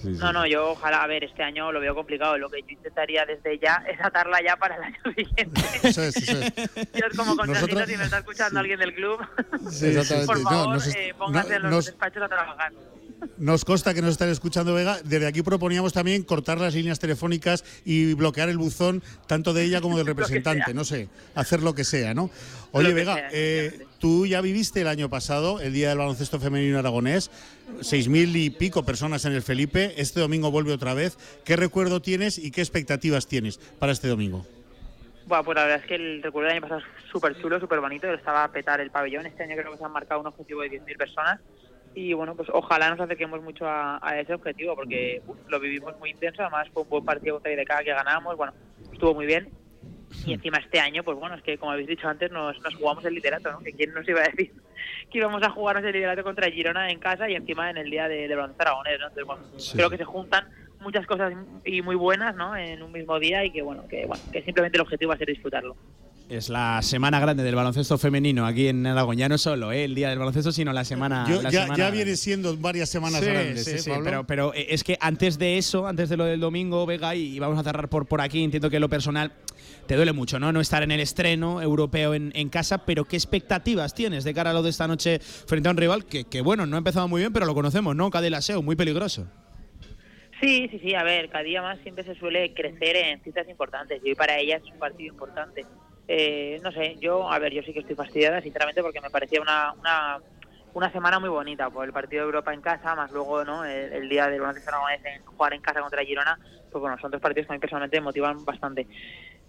no, 0.04 0.32
no, 0.32 0.46
yo 0.46 0.70
ojalá, 0.70 1.02
a 1.02 1.06
ver, 1.06 1.24
este 1.24 1.42
año 1.42 1.72
lo 1.72 1.80
veo 1.80 1.94
complicado. 1.94 2.38
Lo 2.38 2.48
que 2.48 2.62
yo 2.62 2.68
intentaría 2.68 3.24
desde 3.26 3.58
ya 3.58 3.82
es 3.88 4.00
atarla 4.00 4.38
ya 4.42 4.56
para 4.56 4.76
el 4.76 4.82
año 4.84 5.00
siguiente. 5.16 5.60
Eso 5.82 6.02
es, 6.02 6.16
eso 6.16 6.38
es. 6.38 6.54
Yo 6.92 7.06
es 7.10 7.16
como 7.16 7.34
Nosotros... 7.34 7.88
si 7.88 7.96
me 7.96 8.04
está 8.04 8.18
escuchando 8.18 8.60
alguien 8.60 8.78
del 8.78 8.94
club, 8.94 9.18
sí, 9.70 9.94
por 10.26 10.40
favor, 10.40 10.76
no, 10.76 10.92
eh, 10.92 11.14
póngase 11.18 11.56
en 11.56 11.70
los 11.70 11.86
despachos 11.86 12.22
a 12.22 12.28
trabajar. 12.28 12.72
Nos 13.38 13.64
consta 13.64 13.94
que 13.94 14.02
nos 14.02 14.12
están 14.12 14.28
escuchando 14.28 14.74
Vega. 14.74 14.98
Desde 15.04 15.26
aquí 15.26 15.42
proponíamos 15.42 15.92
también 15.92 16.22
cortar 16.22 16.58
las 16.58 16.74
líneas 16.74 16.98
telefónicas 16.98 17.64
y 17.84 18.14
bloquear 18.14 18.48
el 18.48 18.58
buzón, 18.58 19.02
tanto 19.26 19.52
de 19.52 19.64
ella 19.64 19.80
como 19.80 19.96
del 19.96 20.06
representante. 20.14 20.74
No 20.74 20.84
sé, 20.84 21.08
hacer 21.34 21.62
lo 21.62 21.74
que 21.74 21.84
sea, 21.84 22.14
¿no? 22.14 22.30
Oye, 22.72 22.92
Vega, 22.92 23.28
eh, 23.32 23.86
tú 23.98 24.26
ya 24.26 24.40
viviste 24.40 24.80
el 24.80 24.88
año 24.88 25.08
pasado 25.08 25.60
el 25.60 25.72
Día 25.72 25.88
del 25.90 25.98
Baloncesto 25.98 26.40
Femenino 26.40 26.78
Aragonés, 26.78 27.30
seis 27.80 28.08
mil 28.08 28.34
y 28.36 28.50
pico 28.50 28.84
personas 28.84 29.24
en 29.24 29.32
el 29.32 29.42
Felipe. 29.42 29.94
Este 29.96 30.20
domingo 30.20 30.50
vuelve 30.50 30.72
otra 30.72 30.94
vez. 30.94 31.16
¿Qué 31.44 31.56
recuerdo 31.56 32.00
tienes 32.00 32.38
y 32.38 32.50
qué 32.50 32.60
expectativas 32.60 33.26
tienes 33.26 33.58
para 33.78 33.92
este 33.92 34.08
domingo? 34.08 34.46
Bueno, 35.26 35.44
pues 35.44 35.56
la 35.56 35.64
verdad 35.64 35.80
es 35.80 35.86
que 35.86 35.94
el 35.94 36.22
recuerdo 36.22 36.48
del 36.48 36.58
año 36.58 36.62
pasado 36.62 36.80
es 36.80 37.10
súper 37.10 37.40
chulo, 37.40 37.58
súper 37.58 37.80
bonito. 37.80 38.12
Estaba 38.12 38.44
a 38.44 38.52
petar 38.52 38.80
el 38.80 38.90
pabellón. 38.90 39.24
Este 39.26 39.42
año 39.42 39.56
creo 39.56 39.72
que 39.72 39.78
se 39.78 39.84
han 39.84 39.92
marcado 39.92 40.20
un 40.20 40.26
objetivo 40.26 40.60
de 40.60 40.70
10.000 40.70 40.96
personas 40.98 41.40
y 41.94 42.12
bueno, 42.12 42.34
pues 42.34 42.48
ojalá 42.52 42.90
nos 42.90 43.00
acerquemos 43.00 43.40
mucho 43.42 43.66
a, 43.66 44.00
ese 44.18 44.34
objetivo 44.34 44.74
porque 44.74 45.22
lo 45.48 45.60
vivimos 45.60 45.98
muy 45.98 46.10
intenso, 46.10 46.42
además 46.42 46.68
fue 46.72 46.82
un 46.82 46.88
buen 46.88 47.04
partido 47.04 47.36
contra 47.36 47.52
IDK 47.52 47.84
que 47.84 47.92
ganamos, 47.92 48.36
bueno, 48.36 48.52
estuvo 48.92 49.14
muy 49.14 49.26
bien 49.26 49.48
Y 50.26 50.32
encima 50.32 50.58
este 50.58 50.80
año, 50.80 51.04
pues 51.04 51.18
bueno, 51.18 51.36
es 51.36 51.42
que 51.42 51.56
como 51.56 51.72
habéis 51.72 51.88
dicho 51.88 52.08
antes, 52.08 52.30
nos, 52.30 52.60
nos 52.62 52.74
jugamos 52.74 53.04
el 53.04 53.14
liderato, 53.14 53.52
¿no? 53.52 53.60
Que 53.60 53.72
quién 53.72 53.94
nos 53.94 54.08
iba 54.08 54.20
a 54.20 54.28
decir 54.28 54.52
que 55.10 55.18
íbamos 55.18 55.42
a 55.42 55.50
jugarnos 55.50 55.84
el 55.84 55.92
liderato 55.92 56.22
contra 56.24 56.50
Girona 56.50 56.90
en 56.90 56.98
casa 56.98 57.28
y 57.28 57.34
encima 57.34 57.70
en 57.70 57.76
el 57.76 57.90
día 57.90 58.08
de, 58.08 58.28
de 58.28 58.34
baloncesto 58.34 58.62
aragonés, 58.62 58.98
¿no? 58.98 59.08
Entonces, 59.08 59.24
bueno, 59.24 59.42
creo 59.74 59.90
que 59.90 59.98
se 59.98 60.04
juntan 60.04 60.48
muchas 60.80 61.06
cosas 61.06 61.32
y 61.64 61.82
muy 61.82 61.96
buenas, 61.96 62.34
¿no? 62.36 62.56
En 62.56 62.82
un 62.82 62.92
mismo 62.92 63.18
día 63.18 63.44
y 63.44 63.50
que 63.50 63.62
bueno, 63.62 63.86
que 63.88 64.06
bueno, 64.06 64.22
que 64.32 64.42
simplemente 64.42 64.76
el 64.76 64.82
objetivo 64.82 65.10
va 65.10 65.14
a 65.14 65.18
ser 65.18 65.28
disfrutarlo. 65.28 65.76
Es 66.26 66.48
la 66.48 66.80
semana 66.80 67.20
grande 67.20 67.42
del 67.42 67.54
baloncesto 67.54 67.98
femenino 67.98 68.46
aquí 68.46 68.68
en 68.68 68.86
Aragón. 68.86 69.16
Ya 69.18 69.28
no 69.28 69.36
solo 69.36 69.72
¿eh? 69.72 69.84
el 69.84 69.94
día 69.94 70.08
del 70.08 70.18
baloncesto, 70.18 70.52
sino 70.52 70.72
la 70.72 70.82
semana. 70.84 71.26
Yo- 71.28 71.42
la 71.42 71.50
ya, 71.50 71.62
semana- 71.64 71.76
ya 71.84 71.90
viene 71.90 72.16
siendo 72.16 72.56
varias 72.56 72.88
semanas 72.88 73.20
Sí, 73.20 73.26
grandes, 73.26 73.64
sí, 73.64 73.70
¿eh, 73.72 73.78
sí, 73.78 73.90
Pablo? 73.90 74.04
pero, 74.04 74.24
pero 74.26 74.54
eh, 74.54 74.68
es 74.70 74.82
que 74.84 74.96
antes 75.00 75.38
de 75.38 75.58
eso, 75.58 75.86
antes 75.86 76.08
de 76.08 76.16
lo 76.16 76.24
del 76.24 76.40
domingo, 76.40 76.86
Vega, 76.86 77.14
y, 77.14 77.36
y 77.36 77.38
vamos 77.38 77.58
a 77.58 77.62
cerrar 77.62 77.90
por, 77.90 78.06
por 78.06 78.22
aquí, 78.22 78.42
entiendo 78.42 78.70
que 78.70 78.80
lo 78.80 78.88
personal 78.88 79.32
te 79.86 79.96
duele 79.96 80.12
mucho, 80.14 80.40
¿no? 80.40 80.50
No 80.50 80.62
estar 80.62 80.82
en 80.82 80.92
el 80.92 81.00
estreno 81.00 81.60
europeo 81.60 82.14
en, 82.14 82.32
en 82.34 82.48
casa, 82.48 82.86
pero 82.86 83.04
¿qué 83.04 83.16
expectativas 83.16 83.92
tienes 83.94 84.24
de 84.24 84.32
cara 84.32 84.50
a 84.50 84.54
lo 84.54 84.62
de 84.62 84.70
esta 84.70 84.88
noche 84.88 85.18
frente 85.20 85.68
a 85.68 85.72
un 85.72 85.76
rival 85.76 86.06
que, 86.06 86.24
que, 86.24 86.40
bueno, 86.40 86.64
no 86.64 86.76
ha 86.76 86.78
empezado 86.78 87.06
muy 87.06 87.20
bien, 87.20 87.34
pero 87.34 87.44
lo 87.44 87.54
conocemos, 87.54 87.94
¿no? 87.94 88.08
Cadel-Aseo, 88.10 88.62
muy 88.62 88.76
peligroso. 88.76 89.26
Sí, 90.40 90.68
sí, 90.70 90.78
sí, 90.82 90.94
a 90.94 91.02
ver, 91.04 91.28
cada 91.28 91.44
día 91.44 91.60
más 91.60 91.78
siempre 91.80 92.02
se 92.02 92.14
suele 92.14 92.54
crecer 92.54 92.96
en 92.96 93.22
citas 93.22 93.46
importantes 93.48 94.00
y 94.02 94.08
hoy 94.08 94.14
para 94.14 94.38
ellas 94.38 94.62
es 94.66 94.72
un 94.72 94.78
partido 94.78 95.12
importante. 95.12 95.64
Eh, 96.06 96.60
no 96.62 96.70
sé, 96.72 96.98
yo, 97.00 97.30
a 97.30 97.38
ver, 97.38 97.52
yo 97.54 97.62
sí 97.62 97.72
que 97.72 97.80
estoy 97.80 97.96
fastidiada, 97.96 98.42
sinceramente, 98.42 98.82
porque 98.82 99.00
me 99.00 99.10
parecía 99.10 99.40
una, 99.40 99.72
una, 99.80 100.18
una 100.74 100.92
semana 100.92 101.18
muy 101.18 101.30
bonita 101.30 101.70
por 101.70 101.86
el 101.86 101.92
partido 101.92 102.22
de 102.22 102.26
Europa 102.26 102.52
en 102.52 102.60
casa, 102.60 102.94
más 102.94 103.10
luego 103.10 103.44
¿no? 103.44 103.64
el, 103.64 103.92
el 103.92 104.08
día 104.08 104.28
del 104.28 104.42
aragonés 104.44 105.00
en 105.04 105.24
jugar 105.24 105.54
en 105.54 105.62
casa 105.62 105.80
contra 105.80 106.04
Girona, 106.04 106.38
pues 106.70 106.80
bueno, 106.80 106.98
son 107.00 107.10
dos 107.10 107.20
partidos 107.22 107.46
que 107.46 107.54
a 107.54 107.56
mí 107.56 107.60
personalmente 107.60 108.00
me 108.00 108.04
motivan 108.04 108.44
bastante. 108.44 108.88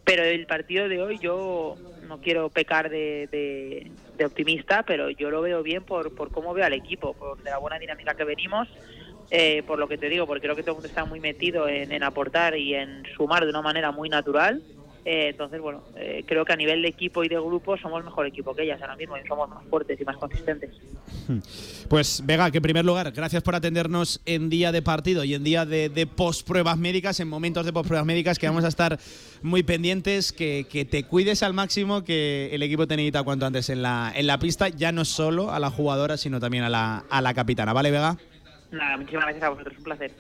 Pero 0.03 0.23
el 0.23 0.45
partido 0.47 0.87
de 0.89 1.01
hoy 1.01 1.19
yo 1.19 1.79
no 2.01 2.19
quiero 2.19 2.49
pecar 2.51 2.89
de, 2.89 3.27
de- 3.31 4.25
optimista, 4.25 4.83
pero 4.83 5.09
yo 5.11 5.29
lo 5.31 5.41
veo 5.41 5.63
bien 5.63 5.85
por, 5.85 6.13
por 6.13 6.31
cómo 6.31 6.53
veo 6.53 6.65
al 6.65 6.73
equipo, 6.73 7.15
por 7.15 7.41
de 7.43 7.49
la 7.51 7.57
buena 7.59 7.79
dinámica 7.79 8.15
que 8.15 8.23
venimos, 8.25 8.67
eh, 9.29 9.63
por 9.63 9.79
lo 9.79 9.87
que 9.87 9.97
te 9.97 10.09
digo, 10.09 10.27
porque 10.27 10.41
creo 10.43 10.55
que 10.55 10.63
todo 10.63 10.73
el 10.73 10.77
mundo 10.77 10.87
está 10.87 11.05
muy 11.05 11.19
metido 11.19 11.67
en 11.67 12.03
aportar 12.03 12.57
y 12.57 12.75
en 12.75 13.03
sumar 13.17 13.43
de 13.43 13.49
una 13.49 13.61
manera 13.61 13.91
muy 13.91 14.09
natural. 14.09 14.63
Eh, 15.05 15.29
entonces, 15.29 15.61
bueno, 15.61 15.83
eh, 15.95 16.23
creo 16.25 16.43
que 16.45 16.53
a 16.53 16.55
nivel 16.55 16.81
de 16.81 16.87
equipo 16.87 17.23
y 17.23 17.29
de 17.29 17.35
grupo 17.35 17.77
somos 17.77 18.03
mejor 18.03 18.25
equipo 18.25 18.55
que 18.55 18.63
ellas 18.63 18.81
ahora 18.81 18.95
mismo 18.95 19.15
y 19.15 19.27
somos 19.27 19.47
más 19.47 19.63
fuertes 19.65 20.01
y 20.01 20.03
más 20.03 20.17
consistentes. 20.17 20.71
Pues 21.89 22.23
Vega, 22.25 22.49
que 22.49 22.57
en 22.57 22.63
primer 22.63 22.83
lugar, 22.83 23.11
gracias 23.11 23.43
por 23.43 23.53
atendernos 23.53 24.19
en 24.25 24.49
día 24.49 24.71
de 24.71 24.81
partido 24.81 25.23
y 25.23 25.35
en 25.35 25.43
día 25.43 25.65
de, 25.65 25.89
de 25.89 26.07
post-pruebas 26.07 26.79
médicas, 26.79 27.19
en 27.19 27.27
momentos 27.27 27.63
de 27.63 27.73
post-pruebas 27.73 28.07
médicas, 28.07 28.39
que 28.39 28.47
vamos 28.47 28.63
a 28.63 28.69
estar 28.69 28.97
muy 29.43 29.61
pendientes, 29.61 30.33
que, 30.33 30.65
que 30.67 30.85
te 30.85 31.03
cuides 31.03 31.43
al 31.43 31.53
máximo, 31.53 32.03
que 32.03 32.49
el 32.53 32.63
equipo 32.63 32.87
te 32.87 32.95
necesita 32.95 33.21
cuanto 33.21 33.45
antes 33.45 33.69
en 33.69 33.83
la, 33.83 34.11
en 34.15 34.25
la 34.25 34.39
pista, 34.39 34.69
ya 34.69 34.91
no 34.91 35.05
solo 35.05 35.51
a 35.51 35.59
la 35.59 35.69
jugadora, 35.69 36.17
sino 36.17 36.39
también 36.39 36.63
a 36.63 36.69
la, 36.69 37.05
a 37.09 37.21
la 37.21 37.35
capitana. 37.35 37.73
¿Vale, 37.73 37.91
Vega? 37.91 38.17
Nada, 38.71 38.97
muchísimas 38.97 39.25
gracias 39.25 39.43
a 39.43 39.49
vosotros, 39.49 39.77
un 39.77 39.83
placer. 39.83 40.11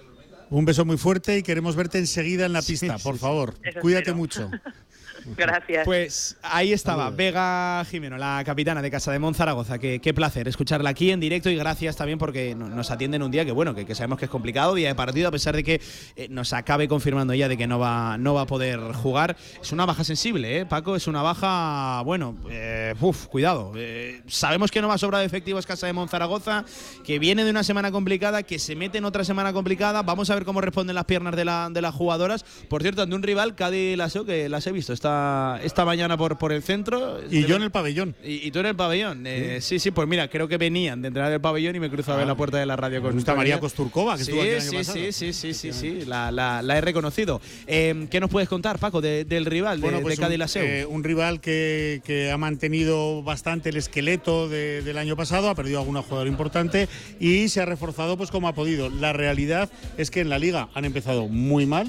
Un 0.55 0.63
beso 0.63 0.85
muy 0.85 0.97
fuerte 0.97 1.37
y 1.37 1.43
queremos 1.43 1.75
verte 1.75 1.97
enseguida 1.97 2.45
en 2.45 2.53
la 2.53 2.61
pista, 2.61 2.97
por 2.99 3.17
favor. 3.17 3.55
Cuídate 3.81 4.11
espero. 4.11 4.15
mucho. 4.15 4.51
Gracias. 5.37 5.85
Pues 5.85 6.37
ahí 6.43 6.71
estaba 6.73 7.09
Vega 7.09 7.83
Jimeno, 7.89 8.17
la 8.17 8.43
capitana 8.45 8.81
de 8.81 8.91
Casa 8.91 9.11
de 9.11 9.19
Monzaragoza. 9.19 9.79
Qué, 9.79 9.99
qué 9.99 10.13
placer 10.13 10.47
escucharla 10.47 10.89
aquí 10.91 11.11
en 11.11 11.19
directo 11.19 11.49
y 11.49 11.55
gracias 11.55 11.95
también 11.95 12.19
porque 12.19 12.53
no- 12.55 12.69
nos 12.69 12.91
atienden 12.91 13.23
un 13.23 13.31
día 13.31 13.43
que 13.45 13.51
bueno, 13.51 13.73
que, 13.75 13.85
que 13.85 13.95
sabemos 13.95 14.19
que 14.19 14.25
es 14.25 14.31
complicado, 14.31 14.73
día 14.75 14.87
de 14.89 14.95
partido, 14.95 15.27
a 15.27 15.31
pesar 15.31 15.55
de 15.55 15.63
que 15.63 15.81
eh, 16.15 16.27
nos 16.29 16.53
acabe 16.53 16.87
confirmando 16.87 17.33
ella 17.33 17.47
de 17.47 17.57
que 17.57 17.67
no 17.67 17.79
va, 17.79 18.17
no 18.17 18.33
va 18.33 18.41
a 18.41 18.45
poder 18.45 18.79
jugar. 18.93 19.35
Es 19.61 19.71
una 19.71 19.85
baja 19.85 20.03
sensible, 20.03 20.59
¿eh, 20.59 20.65
Paco? 20.65 20.95
Es 20.95 21.07
una 21.07 21.21
baja, 21.21 22.01
bueno, 22.03 22.37
eh, 22.49 22.93
uf, 22.99 23.27
cuidado. 23.27 23.71
Eh, 23.75 24.21
sabemos 24.27 24.69
que 24.71 24.81
no 24.81 24.87
va 24.87 24.95
a 24.95 24.97
sobrar 24.97 25.21
de 25.21 25.25
efectivos 25.25 25.65
Casa 25.65 25.87
de 25.87 25.93
Monzaragoza, 25.93 26.65
que 27.03 27.19
viene 27.19 27.43
de 27.43 27.49
una 27.51 27.63
semana 27.63 27.91
complicada, 27.91 28.43
que 28.43 28.59
se 28.59 28.75
mete 28.75 28.97
en 28.99 29.05
otra 29.05 29.23
semana 29.23 29.53
complicada. 29.53 30.03
Vamos 30.03 30.29
a 30.29 30.35
ver 30.35 30.45
cómo 30.45 30.61
responden 30.61 30.95
las 30.95 31.05
piernas 31.05 31.35
de, 31.35 31.45
la- 31.45 31.69
de 31.71 31.81
las 31.81 31.93
jugadoras. 31.95 32.43
Por 32.69 32.81
cierto, 32.81 33.01
ante 33.01 33.15
un 33.15 33.23
rival, 33.23 33.55
Cádiz 33.55 33.97
Laseo, 33.97 34.25
que 34.25 34.49
las 34.49 34.65
he 34.67 34.71
visto 34.71 34.93
esta, 34.93 35.14
esta 35.63 35.85
mañana 35.85 36.17
por, 36.17 36.37
por 36.37 36.51
el 36.51 36.61
centro. 36.63 37.19
Y 37.29 37.45
yo 37.45 37.55
en 37.55 37.63
el 37.63 37.71
pabellón. 37.71 38.15
Y, 38.23 38.47
y 38.47 38.51
tú 38.51 38.59
en 38.59 38.67
el 38.67 38.75
pabellón. 38.75 39.23
Eh, 39.25 39.59
sí, 39.61 39.79
sí, 39.79 39.91
pues 39.91 40.07
mira, 40.07 40.27
creo 40.29 40.47
que 40.47 40.57
venían 40.57 41.01
de 41.01 41.09
entrar 41.09 41.29
del 41.29 41.41
pabellón 41.41 41.75
y 41.75 41.79
me 41.79 41.89
cruzo 41.89 42.13
a 42.13 42.15
ver 42.15 42.25
Ah. 42.25 42.29
la 42.29 42.35
puerta 42.35 42.57
de 42.57 42.65
la 42.65 42.75
radio 42.75 43.01
con 43.01 43.15
María 43.35 43.53
ella. 43.55 43.59
Costurcova, 43.59 44.17
que 44.17 44.23
sí, 44.23 44.31
estuvo 44.31 44.41
aquí 44.41 44.49
el 44.51 44.59
año 44.61 44.69
sí, 44.69 44.75
pasado. 44.77 44.97
sí, 44.97 45.11
sí, 45.11 45.33
sí, 45.33 45.53
sí, 45.53 45.73
sí, 45.73 46.05
la, 46.05 46.31
la- 46.31 46.61
la 46.61 46.77
he 46.77 46.81
reconocido. 46.81 47.41
Eh, 47.67 48.07
¿Qué 48.09 48.19
nos 48.19 48.29
puedes 48.29 48.49
contar, 48.49 48.79
Paco, 48.79 49.01
de- 49.01 49.25
del 49.25 49.45
rival, 49.45 49.81
de, 49.81 49.89
pues 49.99 50.17
de 50.17 50.21
Cádiz 50.21 50.55
un, 50.55 50.61
eh, 50.63 50.85
un 50.85 51.03
rival 51.03 51.39
que, 51.41 52.01
que 52.05 52.31
ha 52.31 52.37
mantenido 52.37 53.21
bastante 53.23 53.69
el 53.69 53.77
esqueleto 53.77 54.47
de- 54.49 54.81
del 54.81 54.97
año 54.97 55.15
pasado, 55.15 55.49
ha 55.49 55.55
perdido 55.55 55.79
alguna 55.79 56.01
jugadora 56.01 56.29
importante 56.29 56.87
y 57.19 57.49
se 57.49 57.61
ha 57.61 57.65
reforzado 57.65 58.17
pues 58.17 58.31
como 58.31 58.47
ha 58.47 58.53
podido. 58.53 58.89
La 58.89 59.13
realidad 59.13 59.69
es 59.97 60.11
que 60.11 60.21
en 60.21 60.29
la 60.29 60.39
liga 60.39 60.69
han 60.73 60.85
empezado 60.85 61.27
muy 61.27 61.65
mal. 61.65 61.87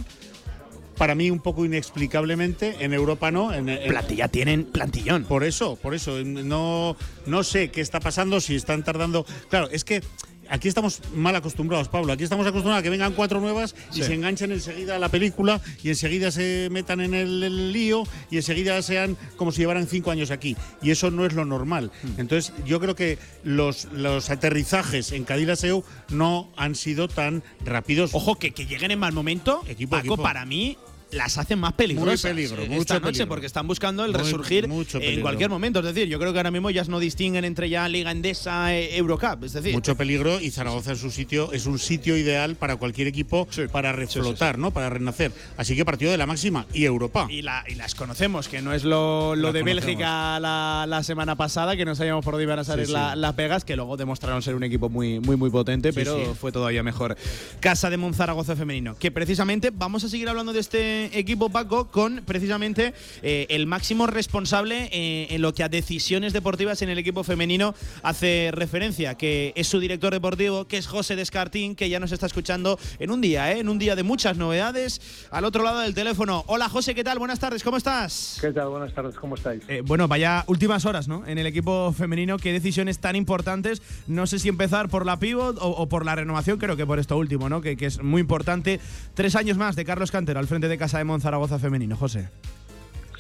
Para 0.96 1.14
mí 1.14 1.30
un 1.30 1.40
poco 1.40 1.64
inexplicablemente, 1.64 2.76
en 2.80 2.92
Europa 2.94 3.30
no. 3.30 3.52
En, 3.52 3.68
en- 3.68 3.88
Plantilla 3.88 4.28
tienen 4.28 4.64
plantillón. 4.64 5.24
Por 5.24 5.44
eso, 5.44 5.76
por 5.76 5.94
eso. 5.94 6.22
No, 6.24 6.96
no 7.26 7.42
sé 7.44 7.70
qué 7.70 7.80
está 7.80 8.00
pasando, 8.00 8.40
si 8.40 8.54
están 8.56 8.82
tardando. 8.84 9.26
Claro, 9.50 9.68
es 9.70 9.84
que 9.84 10.02
aquí 10.50 10.68
estamos 10.68 11.00
mal 11.14 11.34
acostumbrados, 11.36 11.88
Pablo. 11.88 12.12
Aquí 12.12 12.24
estamos 12.24 12.46
acostumbrados 12.46 12.80
a 12.80 12.82
que 12.82 12.90
vengan 12.90 13.12
cuatro 13.12 13.40
nuevas 13.40 13.74
y 13.92 13.96
Sí. 13.96 14.02
se 14.04 14.14
enganchen 14.14 14.52
enseguida 14.52 14.96
a 14.96 14.98
la 14.98 15.08
película 15.08 15.60
y 15.82 15.88
enseguida 15.90 16.30
se 16.30 16.68
metan 16.70 17.00
en 17.00 17.14
el, 17.14 17.42
el 17.42 17.72
lío 17.72 18.04
y 18.30 18.36
enseguida 18.36 18.80
sean 18.82 19.16
como 19.36 19.52
si 19.52 19.58
llevaran 19.62 19.86
cinco 19.86 20.10
años 20.10 20.30
aquí. 20.30 20.56
Y 20.82 20.90
eso 20.90 21.10
no 21.10 21.26
es 21.26 21.32
lo 21.34 21.44
normal. 21.44 21.90
Hmm. 22.02 22.20
Entonces, 22.20 22.52
yo 22.64 22.80
creo 22.80 22.94
que 22.94 23.18
los, 23.44 23.86
los 23.92 24.30
aterrizajes 24.30 25.12
en 25.12 25.24
Cadillaceu 25.24 25.84
no 26.10 26.50
han 26.56 26.74
sido 26.74 27.08
tan 27.08 27.42
rápidos. 27.64 28.10
Ojo, 28.14 28.36
que, 28.36 28.52
que 28.52 28.66
lleguen 28.66 28.90
en 28.90 28.98
mal 28.98 29.12
momento, 29.12 29.62
Equipo, 29.66 29.90
Paco, 29.92 30.06
equipo. 30.06 30.22
para 30.22 30.44
mí 30.44 30.76
las 31.12 31.38
hacen 31.38 31.58
más 31.60 31.72
peligrosas 31.74 32.24
Muy 32.24 32.30
peligro, 32.42 32.62
eh, 32.62 32.68
mucho 32.68 32.80
esta 32.80 32.94
noche 32.94 33.04
peligro. 33.06 33.28
porque 33.28 33.46
están 33.46 33.66
buscando 33.68 34.04
el 34.04 34.10
Muy- 34.12 34.20
resurgir 34.22 34.66
mucho 34.68 34.98
en 35.00 35.20
cualquier 35.20 35.50
momento. 35.50 35.78
Es 35.78 35.84
decir, 35.86 36.08
yo 36.08 36.18
creo 36.18 36.32
que 36.32 36.38
ahora 36.40 36.50
mismo 36.50 36.68
ya 36.70 36.82
no 36.84 36.98
distinguen 36.98 37.44
entre 37.44 37.68
ya 37.70 37.88
Liga 37.88 38.10
Endesa, 38.10 38.74
e 38.74 38.96
Eurocup. 38.96 39.44
Es 39.44 39.52
decir, 39.52 39.72
Mucho 39.72 39.96
peligro 39.96 40.40
y 40.40 40.50
Zaragoza 40.50 40.92
es 40.92 41.02
un 41.04 41.12
sitio, 41.12 41.52
es 41.52 41.66
un 41.66 41.78
sitio 41.78 42.16
ideal 42.16 42.56
para 42.56 42.76
cualquier 42.76 43.06
equipo 43.06 43.46
para 43.70 43.92
reflotar, 43.92 44.58
¿no? 44.58 44.72
Para 44.72 44.90
renacer. 44.90 45.32
Así 45.56 45.76
que 45.76 45.84
partido 45.84 46.10
de 46.10 46.18
la 46.18 46.26
máxima 46.26 46.66
y 46.72 46.84
Europa. 46.84 47.26
Y, 47.30 47.42
la- 47.42 47.64
y 47.68 47.76
las 47.76 47.94
conocemos, 47.94 48.48
que 48.48 48.60
no 48.60 48.74
es 48.74 48.82
lo, 48.84 49.36
lo 49.36 49.42
Las 49.48 49.52
de 49.54 49.60
conocemos. 49.60 49.84
Bélgica 49.86 50.40
la, 50.40 50.86
la 50.88 51.02
semana 51.04 51.36
pasada, 51.36 51.76
que 51.76 51.84
no 51.84 51.94
sabíamos 51.94 52.24
por 52.24 52.34
dónde 52.34 52.44
iban 52.44 52.58
a 52.58 52.64
salir 52.64 52.86
Sí, 52.86 52.92
la- 52.92 53.14
las 53.14 53.34
pegas, 53.34 53.64
que 53.64 53.76
luego 53.76 53.96
demostraron 53.96 54.42
ser 54.42 54.54
un 54.56 54.64
equipo 54.64 54.88
muy, 54.88 55.20
muy, 55.20 55.36
muy 55.36 55.50
potente, 55.50 55.92
pero 55.92 56.34
fue 56.34 56.50
todavía 56.52 56.82
mejor. 56.82 57.16
Casa 57.60 57.90
de 57.90 57.96
Monzaragoza 57.96 58.56
femenino. 58.56 58.96
Que 58.98 59.10
precisamente 59.12 59.70
vamos 59.72 60.02
a 60.04 60.08
seguir 60.08 60.28
hablando 60.28 60.52
de 60.52 60.60
este 60.60 60.95
equipo, 60.96 61.50
Paco, 61.50 61.88
con 61.90 62.22
precisamente 62.24 62.94
eh, 63.22 63.46
el 63.50 63.66
máximo 63.66 64.06
responsable 64.06 64.88
eh, 64.92 65.28
en 65.30 65.42
lo 65.42 65.54
que 65.54 65.62
a 65.62 65.68
decisiones 65.68 66.32
deportivas 66.32 66.82
en 66.82 66.88
el 66.88 66.98
equipo 66.98 67.24
femenino 67.24 67.74
hace 68.02 68.50
referencia, 68.52 69.14
que 69.14 69.52
es 69.56 69.68
su 69.68 69.80
director 69.80 70.12
deportivo, 70.12 70.66
que 70.66 70.76
es 70.78 70.86
José 70.86 71.16
Descartín, 71.16 71.74
que 71.74 71.88
ya 71.88 72.00
nos 72.00 72.12
está 72.12 72.26
escuchando 72.26 72.78
en 72.98 73.10
un 73.10 73.20
día, 73.20 73.52
¿eh? 73.52 73.60
en 73.60 73.68
un 73.68 73.78
día 73.78 73.96
de 73.96 74.02
muchas 74.02 74.36
novedades. 74.36 75.00
Al 75.30 75.44
otro 75.44 75.62
lado 75.62 75.80
del 75.80 75.94
teléfono. 75.94 76.44
Hola 76.46 76.68
José, 76.68 76.94
¿qué 76.94 77.04
tal? 77.04 77.18
Buenas 77.18 77.38
tardes, 77.38 77.62
¿cómo 77.62 77.76
estás? 77.76 78.38
¿Qué 78.40 78.52
tal? 78.52 78.68
Buenas 78.68 78.92
tardes, 78.92 79.14
¿cómo 79.16 79.34
estáis? 79.34 79.62
Eh, 79.68 79.82
bueno, 79.84 80.08
vaya 80.08 80.44
últimas 80.46 80.84
horas, 80.84 81.08
¿no? 81.08 81.26
En 81.26 81.38
el 81.38 81.46
equipo 81.46 81.92
femenino, 81.92 82.38
qué 82.38 82.52
decisiones 82.52 82.98
tan 82.98 83.16
importantes. 83.16 83.82
No 84.06 84.26
sé 84.26 84.38
si 84.38 84.48
empezar 84.48 84.88
por 84.88 85.06
la 85.06 85.18
pivot 85.18 85.58
o, 85.58 85.68
o 85.68 85.88
por 85.88 86.04
la 86.04 86.14
renovación, 86.14 86.58
creo 86.58 86.76
que 86.76 86.86
por 86.86 86.98
esto 86.98 87.16
último, 87.16 87.48
¿no? 87.48 87.60
Que, 87.60 87.76
que 87.76 87.86
es 87.86 88.02
muy 88.02 88.20
importante. 88.20 88.80
Tres 89.14 89.36
años 89.36 89.56
más 89.56 89.76
de 89.76 89.84
Carlos 89.84 90.10
Cantero 90.10 90.38
al 90.38 90.46
frente 90.46 90.68
de 90.68 90.78
Casa 90.86 90.98
de 90.98 91.04
Monzaragoza 91.04 91.58
femenino, 91.58 91.96
José. 91.96 92.28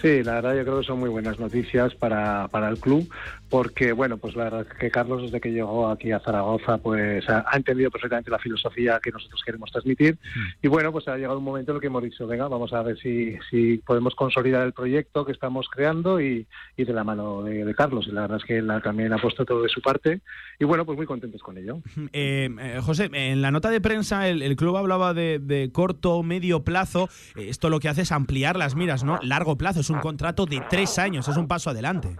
Sí, 0.00 0.22
la 0.22 0.34
verdad 0.34 0.54
yo 0.54 0.62
creo 0.62 0.80
que 0.80 0.86
son 0.86 1.00
muy 1.00 1.08
buenas 1.08 1.40
noticias 1.40 1.92
para, 1.96 2.46
para 2.46 2.68
el 2.68 2.78
club, 2.78 3.12
porque 3.48 3.92
bueno, 3.92 4.16
pues 4.16 4.34
la 4.34 4.44
verdad 4.44 4.66
es 4.68 4.78
que 4.78 4.90
Carlos 4.90 5.22
desde 5.22 5.40
que 5.40 5.52
llegó 5.52 5.88
aquí 5.88 6.12
a 6.12 6.20
Zaragoza 6.20 6.78
pues 6.78 7.28
ha, 7.28 7.44
ha 7.48 7.56
entendido 7.56 7.90
perfectamente 7.90 8.30
la 8.30 8.38
filosofía 8.38 9.00
que 9.02 9.10
nosotros 9.12 9.40
queremos 9.44 9.70
transmitir 9.70 10.18
y 10.62 10.68
bueno, 10.68 10.90
pues 10.92 11.06
ha 11.08 11.16
llegado 11.16 11.38
un 11.38 11.44
momento 11.44 11.72
en 11.72 11.76
el 11.76 11.80
que 11.80 11.86
hemos 11.86 12.02
dicho, 12.02 12.26
venga, 12.26 12.48
vamos 12.48 12.72
a 12.72 12.82
ver 12.82 12.98
si, 12.98 13.36
si 13.50 13.78
podemos 13.78 14.14
consolidar 14.14 14.66
el 14.66 14.72
proyecto 14.72 15.24
que 15.24 15.32
estamos 15.32 15.68
creando 15.70 16.20
y, 16.20 16.46
y 16.76 16.84
de 16.84 16.92
la 16.92 17.04
mano 17.04 17.42
de, 17.42 17.64
de 17.64 17.74
Carlos 17.74 18.06
y 18.08 18.12
la 18.12 18.22
verdad 18.22 18.38
es 18.38 18.44
que 18.44 18.58
él 18.58 18.70
también 18.82 19.12
ha 19.12 19.18
puesto 19.18 19.44
todo 19.44 19.62
de 19.62 19.68
su 19.68 19.80
parte 19.80 20.20
y 20.58 20.64
bueno, 20.64 20.84
pues 20.84 20.96
muy 20.96 21.06
contentos 21.06 21.42
con 21.42 21.58
ello. 21.58 21.80
Eh, 22.12 22.48
eh, 22.60 22.80
José, 22.82 23.10
en 23.12 23.42
la 23.42 23.50
nota 23.50 23.68
de 23.68 23.80
prensa 23.80 24.28
el, 24.28 24.40
el 24.40 24.56
club 24.56 24.76
hablaba 24.76 25.12
de, 25.12 25.38
de 25.38 25.70
corto, 25.70 26.22
medio 26.22 26.64
plazo. 26.64 27.08
Esto 27.34 27.68
lo 27.68 27.80
que 27.80 27.88
hace 27.88 28.02
es 28.02 28.12
ampliar 28.12 28.56
las 28.56 28.74
miras, 28.74 29.04
¿no? 29.04 29.18
Largo 29.22 29.56
plazo, 29.56 29.80
es 29.80 29.90
un 29.90 29.98
contrato 29.98 30.46
de 30.46 30.62
tres 30.70 30.98
años, 30.98 31.28
es 31.28 31.36
un 31.36 31.48
paso 31.48 31.70
adelante. 31.70 32.16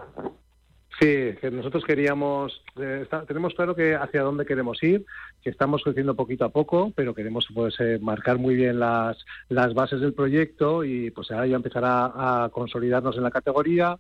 Sí, 0.99 1.35
que 1.41 1.51
nosotros 1.51 1.85
queríamos, 1.85 2.63
eh, 2.81 3.07
tenemos 3.29 3.53
claro 3.55 3.75
que 3.75 3.95
hacia 3.95 4.23
dónde 4.23 4.47
queremos 4.47 4.83
ir, 4.83 5.05
que 5.43 5.51
estamos 5.51 5.83
creciendo 5.83 6.17
poquito 6.17 6.47
a 6.47 6.49
poco, 6.49 6.91
pero 6.97 7.15
queremos 7.15 7.47
pues 7.55 7.79
eh, 7.81 7.99
marcar 8.01 8.39
muy 8.39 8.55
bien 8.55 8.79
las, 8.79 9.19
las 9.51 9.75
bases 9.75 10.01
del 10.01 10.15
proyecto 10.15 10.85
y 10.85 11.11
pues 11.11 11.31
ahora 11.31 11.49
ya 11.49 11.57
empezar 11.57 11.85
a, 11.85 12.45
a 12.45 12.49
consolidarnos 12.49 13.15
en 13.17 13.25
la 13.25 13.31
categoría 13.31 13.99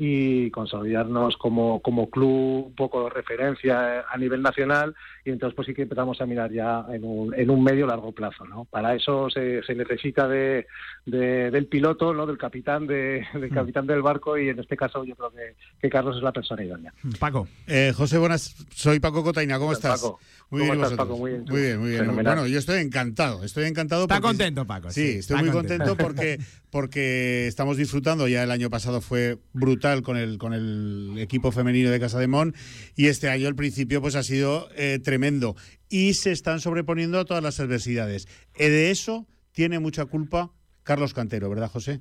y 0.00 0.50
consolidarnos 0.52 1.36
como, 1.36 1.82
como 1.82 2.08
club 2.08 2.66
un 2.66 2.74
poco 2.76 3.04
de 3.04 3.10
referencia 3.10 3.96
eh, 3.96 4.02
a 4.08 4.16
nivel 4.16 4.40
nacional 4.42 4.94
y 5.24 5.30
entonces 5.30 5.56
pues 5.56 5.66
sí 5.66 5.74
que 5.74 5.82
empezamos 5.82 6.20
a 6.20 6.26
mirar 6.26 6.52
ya 6.52 6.86
en 6.90 7.02
un, 7.04 7.34
en 7.34 7.50
un 7.50 7.64
medio 7.64 7.84
largo 7.84 8.12
plazo, 8.12 8.46
¿no? 8.46 8.64
Para 8.64 8.94
eso 8.94 9.28
se, 9.28 9.60
se 9.64 9.74
necesita 9.74 10.28
de, 10.28 10.68
de- 11.10 11.50
del 11.50 11.66
piloto, 11.66 12.12
¿no? 12.14 12.26
Del 12.26 12.38
capitán, 12.38 12.86
de, 12.86 13.24
del 13.34 13.50
capitán 13.50 13.86
del 13.86 14.02
barco 14.02 14.36
y 14.38 14.48
en 14.48 14.58
este 14.58 14.76
caso 14.76 15.04
yo 15.04 15.14
creo 15.16 15.30
que, 15.30 15.54
que 15.80 15.88
Carlos 15.88 16.16
es 16.16 16.22
la 16.22 16.32
persona 16.32 16.62
idónea. 16.64 16.92
Paco. 17.18 17.48
Eh, 17.66 17.92
José, 17.96 18.18
buenas. 18.18 18.54
Soy 18.74 19.00
Paco 19.00 19.22
Cotaina. 19.24 19.58
¿Cómo 19.58 19.72
estás? 19.72 20.00
Paco. 20.00 20.18
Muy 20.50 20.60
¿Cómo 20.60 20.72
bien, 20.72 20.80
¿y 20.80 20.82
estás? 20.84 20.96
Paco? 20.98 21.18
Muy 21.18 21.30
bien. 21.32 21.44
Muy 21.48 21.60
bien, 21.60 21.78
muy 21.80 21.88
bien. 21.90 22.00
Fenomenal. 22.00 22.34
Bueno, 22.36 22.48
yo 22.48 22.58
estoy 22.58 22.80
encantado. 22.80 23.44
Estoy 23.44 23.64
encantado. 23.64 24.02
Está 24.02 24.16
porque- 24.16 24.28
contento, 24.28 24.66
Paco, 24.66 24.90
Sí, 24.90 25.12
sí, 25.12 25.18
estoy 25.18 25.38
muy 25.40 25.50
contento. 25.50 25.84
contento 25.84 25.96
porque, 26.04 26.38
porque 26.70 27.46
estamos 27.46 27.76
disfrutando. 27.76 28.28
Ya 28.28 28.42
el 28.42 28.50
año 28.50 28.70
pasado 28.70 29.00
fue 29.00 29.38
brutal 29.52 30.02
con 30.02 30.16
el, 30.16 30.38
con 30.38 30.52
el 30.54 31.14
equipo 31.18 31.52
femenino 31.52 31.90
de 31.90 32.00
Casa 32.00 32.18
de 32.18 32.28
Mon 32.28 32.54
y 32.96 33.06
este 33.06 33.28
año 33.28 33.48
el 33.48 33.54
principio 33.56 34.00
pues 34.00 34.14
ha 34.14 34.22
sido 34.22 34.68
eh, 34.76 34.98
tremendo. 35.02 35.56
Y 35.90 36.14
se 36.14 36.32
están 36.32 36.60
sobreponiendo 36.60 37.18
a 37.18 37.24
todas 37.24 37.42
las 37.42 37.60
adversidades. 37.60 38.28
Eh, 38.56 38.68
de 38.68 38.90
eso 38.90 39.26
tiene 39.52 39.78
mucha 39.78 40.04
culpa 40.04 40.50
Carlos 40.88 41.12
Cantero, 41.12 41.50
¿verdad, 41.50 41.68
José? 41.70 42.00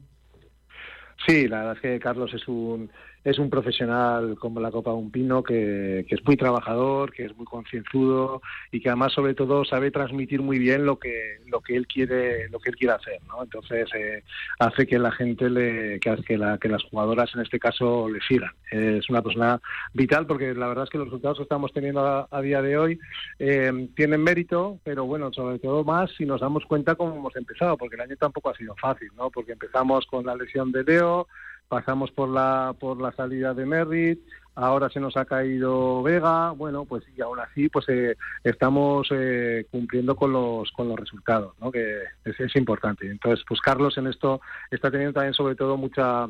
Sí, 1.27 1.49
la 1.49 1.57
verdad 1.57 1.75
es 1.75 1.81
que 1.81 1.99
Carlos 1.99 2.33
es 2.33 2.47
un 2.47 2.89
es 3.23 3.39
un 3.39 3.49
profesional 3.49 4.37
como 4.39 4.59
la 4.59 4.71
copa 4.71 4.91
de 4.91 4.97
un 4.97 5.11
pino 5.11 5.43
que, 5.43 6.05
que 6.07 6.15
es 6.15 6.25
muy 6.25 6.37
trabajador, 6.37 7.11
que 7.11 7.25
es 7.25 7.35
muy 7.35 7.45
concienzudo 7.45 8.41
y 8.71 8.79
que 8.79 8.89
además 8.89 9.13
sobre 9.13 9.33
todo 9.33 9.65
sabe 9.65 9.91
transmitir 9.91 10.41
muy 10.41 10.59
bien 10.59 10.85
lo 10.85 10.97
que 10.99 11.37
lo 11.47 11.61
que 11.61 11.75
él 11.75 11.87
quiere 11.87 12.49
lo 12.49 12.59
que 12.59 12.69
él 12.69 12.75
quiere 12.75 12.93
hacer, 12.93 13.19
¿no? 13.27 13.43
Entonces 13.43 13.89
eh, 13.95 14.23
hace 14.59 14.87
que 14.87 14.99
la 14.99 15.11
gente 15.11 15.49
le 15.49 15.99
que, 15.99 16.15
que, 16.25 16.37
la- 16.37 16.57
que 16.57 16.69
las 16.69 16.83
jugadoras 16.83 17.33
en 17.35 17.41
este 17.41 17.59
caso 17.59 18.07
le 18.09 18.19
sigan. 18.21 18.51
Es 18.71 19.09
una 19.09 19.21
persona 19.21 19.61
vital 19.93 20.25
porque 20.27 20.53
la 20.53 20.67
verdad 20.67 20.85
es 20.85 20.89
que 20.89 20.97
los 20.97 21.07
resultados 21.07 21.37
que 21.37 21.43
estamos 21.43 21.71
teniendo 21.73 22.27
a, 22.29 22.41
día 22.41 22.61
de 22.61 22.77
hoy 22.77 22.99
eh, 23.39 23.89
tienen 23.95 24.21
mérito, 24.23 24.79
pero 24.83 25.05
bueno, 25.05 25.31
sobre 25.33 25.59
todo 25.59 25.83
más 25.83 26.11
si 26.17 26.25
nos 26.25 26.41
damos 26.41 26.65
cuenta 26.65 26.95
cómo 26.95 27.15
hemos 27.15 27.35
empezado, 27.35 27.77
porque 27.77 27.95
el 27.95 28.01
año 28.01 28.15
tampoco 28.17 28.49
ha 28.49 28.55
sido 28.55 28.75
fácil, 28.75 29.09
¿no? 29.17 29.29
Porque 29.29 29.53
empezamos 29.53 30.05
con 30.07 30.25
la 30.25 30.35
lesión 30.35 30.71
de 30.71 30.83
Leo, 30.83 31.27
pasamos 31.67 32.11
por 32.11 32.29
la 32.29 32.75
por 32.79 33.01
la 33.01 33.11
salida 33.11 33.53
de 33.53 33.65
Merritt, 33.65 34.19
ahora 34.55 34.89
se 34.89 34.99
nos 34.99 35.15
ha 35.17 35.25
caído 35.25 36.01
Vega, 36.03 36.51
bueno, 36.51 36.85
pues 36.85 37.03
y 37.15 37.21
aún 37.21 37.39
así 37.39 37.69
pues 37.69 37.87
eh, 37.89 38.15
estamos 38.43 39.07
eh, 39.11 39.65
cumpliendo 39.69 40.15
con 40.15 40.31
los 40.33 40.71
con 40.71 40.87
los 40.89 40.99
resultados, 40.99 41.53
¿no? 41.59 41.71
Que 41.71 42.03
es, 42.25 42.39
es 42.39 42.55
importante. 42.55 43.09
Entonces, 43.09 43.45
pues 43.47 43.61
Carlos 43.61 43.97
en 43.97 44.07
esto 44.07 44.41
está 44.71 44.89
teniendo 44.89 45.13
también 45.13 45.33
sobre 45.33 45.55
todo 45.55 45.77
mucha 45.77 46.27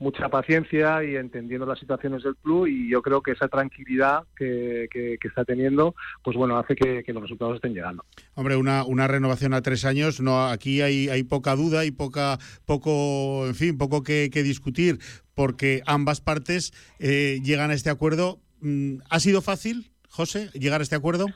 mucha 0.00 0.28
paciencia 0.30 1.04
y 1.04 1.14
entendiendo 1.14 1.66
las 1.66 1.78
situaciones 1.78 2.22
del 2.24 2.34
club 2.36 2.66
y 2.66 2.90
yo 2.90 3.02
creo 3.02 3.22
que 3.22 3.32
esa 3.32 3.48
tranquilidad 3.48 4.24
que, 4.36 4.88
que- 4.90 5.18
está 5.22 5.44
teniendo, 5.44 5.94
pues 6.24 6.36
bueno, 6.36 6.58
hace 6.58 6.74
que, 6.74 7.04
los 7.12 7.22
resultados 7.22 7.56
estén 7.56 7.74
llegando. 7.74 8.04
Hombre, 8.34 8.56
una, 8.56 8.84
una 8.84 9.06
renovación 9.06 9.54
a 9.54 9.62
tres 9.62 9.84
años, 9.84 10.20
no, 10.20 10.46
aquí 10.48 10.80
hay, 10.80 11.08
hay 11.08 11.22
poca 11.22 11.54
duda 11.54 11.84
y 11.84 11.90
poca, 11.92 12.38
poco, 12.64 13.46
en 13.46 13.54
fin, 13.54 13.78
poco 13.78 14.02
que, 14.02 14.30
que 14.32 14.42
discutir, 14.42 14.98
porque 15.34 15.82
ambas 15.86 16.20
partes 16.20 16.72
eh, 16.98 17.38
llegan 17.44 17.70
a 17.70 17.74
este 17.74 17.90
acuerdo. 17.90 18.40
Mm, 18.60 18.96
¿Ha 19.10 19.20
sido 19.20 19.42
fácil, 19.42 19.92
José, 20.08 20.48
llegar 20.54 20.80
a 20.80 20.82
este 20.82 20.96
acuerdo? 20.96 21.26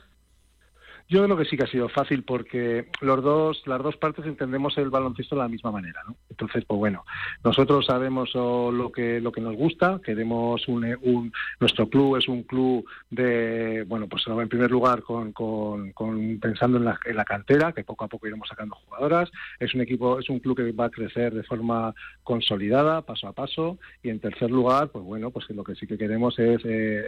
Yo 1.07 1.23
creo 1.23 1.37
que 1.37 1.45
sí 1.45 1.55
que 1.55 1.63
ha 1.63 1.67
sido 1.67 1.87
fácil 1.87 2.23
porque 2.23 2.87
los 2.99 3.21
dos, 3.21 3.61
las 3.67 3.81
dos 3.83 3.95
partes 3.97 4.25
entendemos 4.25 4.75
el 4.79 4.89
baloncesto 4.89 5.35
de 5.35 5.41
la 5.43 5.47
misma 5.47 5.71
manera, 5.71 6.01
¿no? 6.07 6.15
Entonces, 6.31 6.65
pues 6.65 6.79
bueno, 6.79 7.05
nosotros 7.43 7.85
sabemos 7.85 8.31
oh, 8.33 8.71
lo 8.71 8.91
que 8.91 9.21
lo 9.21 9.31
que 9.31 9.39
nos 9.39 9.55
gusta, 9.55 10.01
queremos 10.03 10.67
un, 10.67 10.83
un- 11.03 11.31
nuestro 11.59 11.87
club 11.89 12.15
es 12.17 12.27
un 12.27 12.41
club 12.41 12.85
de, 13.11 13.83
bueno, 13.87 14.07
pues 14.07 14.23
en 14.25 14.49
primer 14.49 14.71
lugar 14.71 15.03
con, 15.03 15.31
con- 15.31 15.93
pensando 16.41 16.79
en 16.79 16.85
la, 16.85 16.99
en 17.05 17.15
la 17.17 17.23
cantera, 17.25 17.71
que 17.71 17.83
poco 17.83 18.05
a 18.05 18.07
poco 18.07 18.25
iremos 18.25 18.47
sacando 18.49 18.73
jugadoras, 18.75 19.29
es 19.59 19.75
un 19.75 19.81
equipo, 19.81 20.17
es 20.19 20.27
un 20.29 20.39
club 20.39 20.57
que 20.57 20.71
va 20.71 20.85
a 20.85 20.89
crecer 20.89 21.35
de 21.35 21.43
forma 21.43 21.93
consolidada, 22.23 23.03
paso 23.03 23.27
a 23.27 23.33
paso, 23.33 23.77
y 24.01 24.09
en 24.09 24.19
tercer 24.19 24.49
lugar, 24.49 24.89
pues 24.89 25.05
bueno, 25.05 25.29
pues 25.29 25.47
lo 25.51 25.63
que 25.63 25.75
sí 25.75 25.85
que 25.85 25.99
queremos 25.99 26.37
es, 26.39 26.61
eh, 26.65 27.03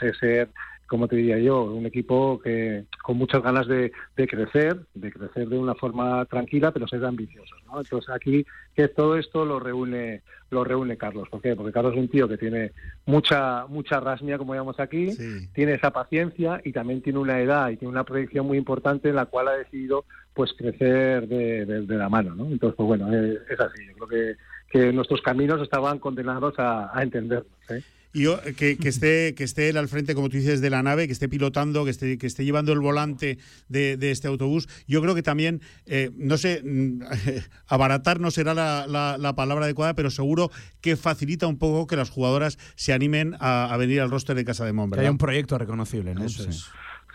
es 0.00 0.18
ser 0.18 0.48
como 0.88 1.08
te 1.08 1.16
diría 1.16 1.38
yo, 1.38 1.62
un 1.62 1.86
equipo 1.86 2.38
que 2.44 2.84
con 3.02 3.16
muchas 3.16 3.41
ganas 3.42 3.66
de, 3.66 3.92
de 4.16 4.26
crecer, 4.26 4.80
de 4.94 5.12
crecer 5.12 5.48
de 5.48 5.58
una 5.58 5.74
forma 5.74 6.24
tranquila, 6.26 6.70
pero 6.72 6.86
ser 6.88 7.04
ambiciosos, 7.04 7.58
¿no? 7.66 7.80
Entonces 7.80 8.08
aquí 8.14 8.44
que 8.74 8.88
todo 8.88 9.16
esto 9.16 9.44
lo 9.44 9.58
reúne 9.60 10.22
lo 10.50 10.64
reúne 10.64 10.98
Carlos. 10.98 11.28
¿Por 11.30 11.40
qué? 11.40 11.56
Porque 11.56 11.72
Carlos 11.72 11.94
es 11.94 11.98
un 12.00 12.08
tío 12.08 12.28
que 12.28 12.36
tiene 12.36 12.72
mucha 13.06 13.66
mucha 13.68 14.00
rasmia, 14.00 14.38
como 14.38 14.54
llamamos 14.54 14.78
aquí, 14.80 15.12
tiene 15.54 15.74
esa 15.74 15.90
paciencia 15.90 16.60
y 16.64 16.72
también 16.72 17.00
tiene 17.02 17.18
una 17.18 17.40
edad 17.40 17.70
y 17.70 17.76
tiene 17.76 17.90
una 17.92 18.04
proyección 18.04 18.46
muy 18.46 18.58
importante 18.58 19.08
en 19.08 19.16
la 19.16 19.26
cual 19.26 19.48
ha 19.48 19.52
decidido 19.56 20.04
pues 20.34 20.52
crecer 20.54 21.26
de, 21.28 21.64
de- 21.66 21.82
de 21.86 21.96
la 21.96 22.08
mano, 22.08 22.34
¿no? 22.34 22.46
Entonces, 22.46 22.74
pues 22.76 22.86
bueno, 22.86 23.12
es, 23.12 23.38
es 23.50 23.60
así. 23.60 23.80
Yo 23.86 24.06
creo 24.06 24.08
que, 24.08 24.36
que 24.78 24.92
nuestros 24.92 25.20
caminos 25.22 25.60
estaban 25.62 25.98
condenados 25.98 26.54
a, 26.58 26.90
a 26.96 27.02
entendernos. 27.02 27.52
¿eh? 27.70 27.82
Y 28.14 28.22
yo, 28.24 28.40
que, 28.56 28.76
que 28.76 28.88
esté 28.88 29.34
que 29.34 29.44
esté 29.44 29.68
él 29.70 29.76
al 29.78 29.88
frente, 29.88 30.14
como 30.14 30.28
tú 30.28 30.36
dices, 30.36 30.60
de 30.60 30.68
la 30.70 30.82
nave, 30.82 31.06
que 31.06 31.12
esté 31.12 31.28
pilotando, 31.28 31.84
que 31.84 31.90
esté, 31.90 32.18
que 32.18 32.26
esté 32.26 32.44
llevando 32.44 32.72
el 32.72 32.80
volante 32.80 33.38
de, 33.68 33.96
de 33.96 34.10
este 34.10 34.28
autobús. 34.28 34.68
Yo 34.86 35.00
creo 35.00 35.14
que 35.14 35.22
también, 35.22 35.60
eh, 35.86 36.10
no 36.16 36.36
sé, 36.36 36.62
mm, 36.62 37.02
abaratar 37.66 38.20
no 38.20 38.30
será 38.30 38.54
la, 38.54 38.86
la- 38.86 39.16
la 39.18 39.34
palabra 39.34 39.64
adecuada, 39.64 39.94
pero 39.94 40.10
seguro 40.10 40.50
que 40.80 40.96
facilita 40.96 41.46
un 41.46 41.58
poco 41.58 41.86
que 41.86 41.96
las 41.96 42.10
jugadoras 42.10 42.58
se 42.76 42.92
animen 42.92 43.34
a, 43.40 43.72
a 43.72 43.76
venir 43.76 44.00
al 44.00 44.10
roster 44.10 44.36
de 44.36 44.44
Casa 44.44 44.64
de 44.64 44.72
Mon, 44.72 44.86
Que 44.86 44.90
¿verdad? 44.90 45.04
haya 45.04 45.10
un 45.12 45.18
proyecto 45.18 45.56
reconocible, 45.58 46.14
¿no? 46.14 46.24
Eso 46.24 46.42
Sí. 46.42 46.50
es. 46.50 46.70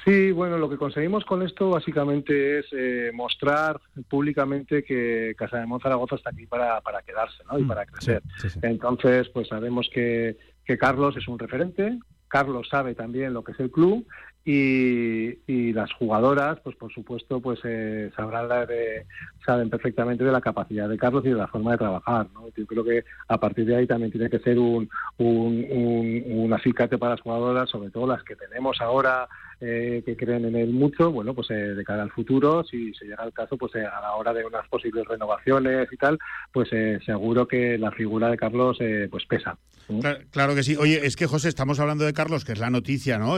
Sí, 0.06 0.32
bueno, 0.32 0.58
lo 0.58 0.70
que 0.70 0.78
conseguimos 0.78 1.26
con 1.26 1.42
esto 1.42 1.72
básicamente 1.72 2.60
es 2.60 2.66
eh, 2.72 3.12
mostrar 3.14 3.82
públicamente 4.10 4.84
que 4.86 5.34
Casa 5.38 5.58
de 5.58 5.66
Mon 5.66 5.82
Zaragoza 5.82 6.16
está 6.16 6.30
aquí 6.30 6.46
para, 6.48 6.80
para 6.82 7.02
quedarse 7.02 7.44
¿no? 7.52 7.60
y 7.60 7.64
Mm, 7.64 7.68
para 7.68 7.86
crecer. 7.86 8.24
sí, 8.38 8.48
sí, 8.48 8.50
sí. 8.52 8.60
Entonces, 8.62 9.28
pues 9.34 9.50
sabemos 9.50 9.90
que, 9.94 10.38
que 10.68 10.78
Carlos 10.78 11.16
es 11.18 11.28
un 11.28 11.40
referente, 11.40 11.98
Carlos 12.28 12.68
sabe 12.70 12.94
también 12.94 13.34
lo 13.34 13.42
que 13.44 13.54
es 13.54 13.60
el 13.62 13.72
club 13.72 14.06
y, 14.44 15.40
y 15.48 15.72
las 15.74 15.92
jugadoras, 15.94 16.60
pues 16.62 16.76
por 16.76 16.92
supuesto, 16.92 17.40
pues 17.42 17.60
eh, 17.64 18.12
sabrán 18.16 18.50
la 18.50 18.66
de- 18.66 19.06
saben 19.46 19.70
perfectamente 19.70 20.24
de 20.26 20.32
la 20.32 20.42
capacidad 20.42 20.90
de 20.90 20.98
Carlos 20.98 21.24
y 21.26 21.30
de 21.30 21.36
la 21.36 21.48
forma 21.48 21.72
de 21.72 21.78
trabajar. 21.78 22.28
¿no? 22.34 22.48
Yo 22.56 22.66
creo 22.66 22.84
que 22.84 23.06
a 23.30 23.38
partir 23.40 23.66
de 23.66 23.78
ahí 23.78 23.88
también 23.88 24.12
tiene 24.12 24.30
que 24.30 24.40
ser 24.40 24.60
un, 24.60 24.90
un, 25.18 25.66
un, 25.70 26.24
un 26.28 26.54
acicate 26.54 26.98
para 26.98 27.12
las 27.14 27.22
jugadoras, 27.22 27.70
sobre 27.70 27.90
todo 27.90 28.08
las 28.08 28.24
que 28.24 28.36
tenemos 28.36 28.80
ahora 28.82 29.28
eh, 29.60 30.04
que 30.06 30.16
creen 30.16 30.46
en 30.46 30.56
él 30.56 30.70
mucho, 30.70 31.12
bueno, 31.12 31.34
pues 31.34 31.50
eh, 31.52 31.54
de 31.76 31.84
cara 31.84 32.04
al 32.04 32.12
futuro, 32.12 32.64
si 32.64 32.94
se 32.94 33.06
llega 33.06 33.24
al 33.24 33.34
caso, 33.34 33.58
pues 33.58 33.74
eh, 33.76 33.86
a 33.86 34.02
la 34.02 34.14
hora 34.16 34.34
de 34.34 34.46
unas 34.46 34.68
posibles 34.68 35.06
renovaciones 35.08 35.88
y 35.92 35.98
tal, 35.98 36.18
pues 36.52 36.70
eh, 36.72 37.00
seguro 37.06 37.48
que 37.48 37.78
la 37.78 37.92
figura 37.92 38.30
de 38.30 38.38
Carlos 38.38 38.78
eh, 38.80 39.08
pues 39.10 39.26
pesa. 39.26 39.58
Cla- 39.90 40.26
Claro 40.32 40.54
que 40.54 40.64
sí. 40.64 40.76
Oye, 40.76 41.06
es 41.06 41.16
que 41.16 41.28
José, 41.28 41.48
estamos 41.50 41.80
hablando 41.80 42.04
de 42.04 42.14
Carlos, 42.14 42.44
que 42.46 42.52
es 42.52 42.60
la 42.60 42.70
noticia, 42.70 43.18
¿no? 43.18 43.38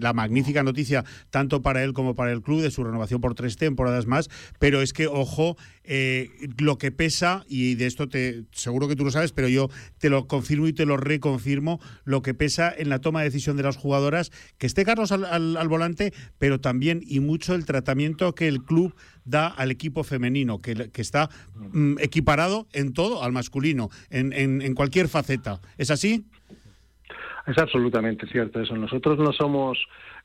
La 0.00 0.12
magnífica 0.12 0.62
noticia, 0.62 1.04
tanto 1.30 1.62
para 1.62 1.82
él 1.82 1.92
como 1.92 2.14
para 2.14 2.30
el 2.32 2.42
club, 2.42 2.62
de 2.62 2.70
su 2.70 2.84
renovación 2.84 3.20
por 3.20 3.34
tres 3.34 3.56
temporadas 3.56 4.06
más. 4.06 4.28
Pero 4.60 4.80
es 4.82 4.92
que, 4.92 5.08
ojo, 5.08 5.56
lo 6.58 6.78
que 6.78 6.92
pesa, 6.92 7.44
y 7.48 7.74
de 7.74 7.86
esto 7.86 8.08
te 8.08 8.44
seguro 8.52 8.86
que 8.86 8.94
tú 8.96 9.04
lo 9.04 9.10
sabes, 9.10 9.32
pero 9.32 9.48
yo 9.48 9.68
te 9.98 10.10
lo 10.10 10.26
confirmo 10.28 10.68
y 10.68 10.72
te 10.72 10.86
lo 10.86 10.96
reconfirmo, 10.96 11.80
lo 12.04 12.22
que 12.22 12.34
pesa 12.34 12.72
en 12.76 12.88
la 12.88 13.00
toma 13.00 13.20
de 13.20 13.24
decisión 13.26 13.56
de 13.56 13.64
las 13.64 13.76
jugadoras, 13.76 14.30
que 14.58 14.66
esté 14.66 14.84
Carlos 14.84 15.10
al- 15.12 15.49
al 15.56 15.68
volante, 15.68 16.12
pero 16.38 16.60
también 16.60 17.00
y 17.06 17.20
mucho 17.20 17.54
el 17.54 17.64
tratamiento 17.64 18.34
que 18.34 18.48
el 18.48 18.62
club 18.62 18.94
da 19.24 19.48
al 19.48 19.70
equipo 19.70 20.02
femenino, 20.04 20.58
que, 20.58 20.90
que 20.90 21.02
está 21.02 21.28
mm, 21.54 21.98
equiparado 22.00 22.66
en 22.72 22.92
todo 22.92 23.22
al 23.22 23.32
masculino, 23.32 23.88
en, 24.10 24.32
en- 24.32 24.62
en 24.62 24.74
cualquier 24.74 25.08
faceta. 25.08 25.60
¿Es 25.78 25.90
así? 25.90 26.24
Es 27.46 27.58
absolutamente 27.58 28.26
cierto 28.28 28.60
eso. 28.60 28.76
Nosotros 28.76 29.18
no 29.18 29.32
somos 29.32 29.78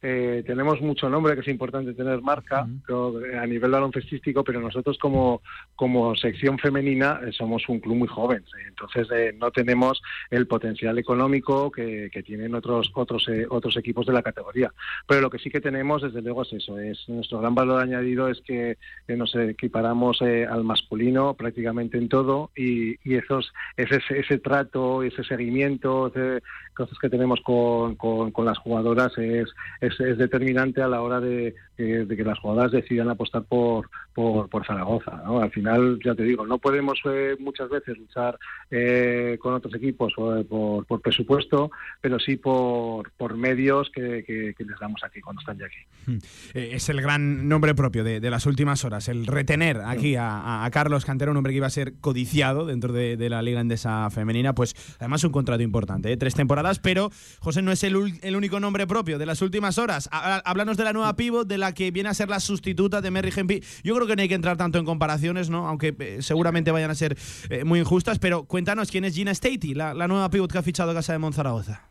eh, 0.07 0.43
tenemos 0.45 0.79
mucho 0.81 1.09
nombre, 1.09 1.33
que 1.33 1.41
es 1.41 1.47
importante 1.47 1.95
tener 1.95 2.21
marca 2.21 2.59
a 2.59 3.47
nivel 3.47 3.71
baloncestístico, 3.71 4.43
pero 4.43 4.61
nosotros 4.61 4.99
como, 4.99 5.41
como 5.75 6.15
sección 6.15 6.59
femenina 6.59 7.21
eh, 7.25 7.31
somos 7.31 7.67
un 7.69 7.79
club 7.79 7.95
muy 7.95 8.07
joven, 8.07 8.43
entonces 8.67 9.07
no 9.39 9.49
tenemos 9.49 9.99
el 10.29 10.45
potencial 10.45 10.99
económico 10.99 11.71
que, 11.71 12.11
tienen 12.23 12.55
otros 12.55 12.91
otros 12.93 13.27
otros 13.49 13.77
equipos 13.77 14.05
de 14.05 14.13
la 14.13 14.21
categoría. 14.21 14.71
Pero 15.07 15.21
lo 15.21 15.29
que 15.29 15.39
sí 15.39 15.49
que 15.49 15.59
tenemos, 15.59 16.03
desde 16.03 16.21
luego, 16.21 16.43
es 16.43 16.53
eso, 16.53 16.77
es 16.77 17.09
nuestro 17.09 17.39
gran 17.39 17.55
valor 17.55 17.81
añadido 17.81 18.29
es 18.29 18.41
que 18.41 18.77
nos 19.07 19.33
equiparamos 19.35 20.21
al 20.21 20.63
masculino 20.63 21.33
prácticamente 21.33 21.97
en 21.97 22.09
todo 22.09 22.51
y, 22.55 22.95
y 23.03 23.15
esos, 23.15 23.51
ese, 23.75 24.01
ese 24.09 24.37
trato, 24.37 25.03
ese 25.03 25.23
seguimiento, 25.23 26.07
ese, 26.07 26.41
cosas 26.75 26.97
que 26.99 27.09
tenemos 27.09 27.39
con, 27.41 27.95
con, 27.95 28.45
las 28.45 28.57
jugadoras 28.59 29.17
es, 29.17 29.49
es, 29.81 30.17
determinante 30.17 30.81
a 30.81 30.87
la 30.87 31.01
hora 31.01 31.19
de, 31.19 31.55
que 31.77 32.23
las 32.23 32.39
jugadoras 32.39 32.71
decidan 32.71 33.09
apostar 33.09 33.43
por, 33.43 33.89
por, 34.13 34.49
por 34.49 34.65
Zaragoza. 34.65 35.21
¿no? 35.25 35.39
Al 35.39 35.51
final, 35.51 35.99
ya 36.03 36.13
te 36.13 36.23
digo, 36.23 36.45
no 36.45 36.57
podemos 36.57 36.99
eh, 37.05 37.35
muchas 37.39 37.69
veces 37.69 37.97
luchar 37.97 38.37
eh, 38.69 39.37
con 39.41 39.53
otros 39.53 39.73
equipos 39.75 40.13
por, 40.15 40.85
por, 40.85 41.01
presupuesto, 41.01 41.71
pero 42.01 42.19
sí 42.19 42.35
por, 42.35 43.11
por 43.13 43.35
medios 43.35 43.89
que, 43.91 44.23
que, 44.25 44.53
les 44.65 44.79
damos 44.79 45.03
aquí 45.03 45.21
cuando 45.21 45.39
están 45.39 45.57
ya 45.57 45.65
aquí. 45.65 45.77
Hmm. 46.05 46.17
Eh, 46.53 46.69
es 46.73 46.89
el 46.89 47.01
gran 47.01 47.47
nombre 47.47 47.73
propio 47.75 48.03
de, 48.03 48.19
de 48.19 48.29
las 48.29 48.45
últimas 48.45 48.83
horas, 48.83 49.07
el 49.07 49.25
retener 49.25 49.81
aquí 49.85 50.15
a, 50.17 50.67
Carlos 50.71 51.05
Cantero, 51.05 51.31
un 51.31 51.37
hombre 51.37 51.53
que 51.53 51.57
iba 51.57 51.67
a 51.67 51.69
ser 51.69 51.93
codiciado 52.01 52.65
dentro 52.65 52.91
de, 52.91 53.15
de 53.15 53.29
la 53.29 53.41
Liga 53.41 53.61
Endesa 53.61 54.09
Femenina, 54.09 54.53
pues 54.53 54.75
además 54.99 55.23
un 55.23 55.31
contrato 55.31 55.63
importante, 55.63 56.15
tres 56.17 56.35
temporadas 56.35 56.64
pero 56.81 57.11
José 57.39 57.61
no 57.61 57.71
es 57.71 57.83
el, 57.83 57.95
único 57.95 58.59
nombre 58.59 58.87
propio 58.87 59.17
de 59.17 59.25
las 59.25 59.41
últimas 59.41 59.77
horas. 59.77 60.09
Háblanos 60.11 60.77
de 60.77 60.83
la 60.83 60.93
nueva 60.93 61.15
pivot, 61.15 61.47
de 61.47 61.57
la 61.57 61.73
que 61.73 61.91
viene 61.91 62.09
a 62.09 62.13
ser 62.13 62.29
la 62.29 62.39
sustituta 62.39 63.01
de 63.01 63.11
Mary 63.11 63.31
Hempy. 63.35 63.63
Yo 63.83 63.95
creo 63.95 64.07
que 64.07 64.15
no 64.15 64.21
hay 64.21 64.27
que 64.27 64.35
entrar 64.35 64.57
tanto 64.57 64.79
en 64.79 64.85
comparaciones, 64.85 65.49
¿no? 65.49 65.67
aunque 65.67 65.95
eh, 65.99 66.17
seguramente 66.21 66.71
vayan 66.71 66.91
a 66.91 66.95
ser 66.95 67.17
eh, 67.49 67.63
muy 67.63 67.79
injustas, 67.79 68.19
pero 68.19 68.45
cuéntanos 68.45 68.91
quién 68.91 69.05
es 69.05 69.15
Gina 69.15 69.33
Statey, 69.33 69.73
la, 69.73 69.93
la 69.93 70.07
nueva 70.07 70.29
pivot 70.29 70.51
que 70.51 70.57
ha 70.57 70.63
fichado 70.63 70.93
Casa 70.93 71.13
de 71.13 71.19
Monzaragoza. 71.19 71.89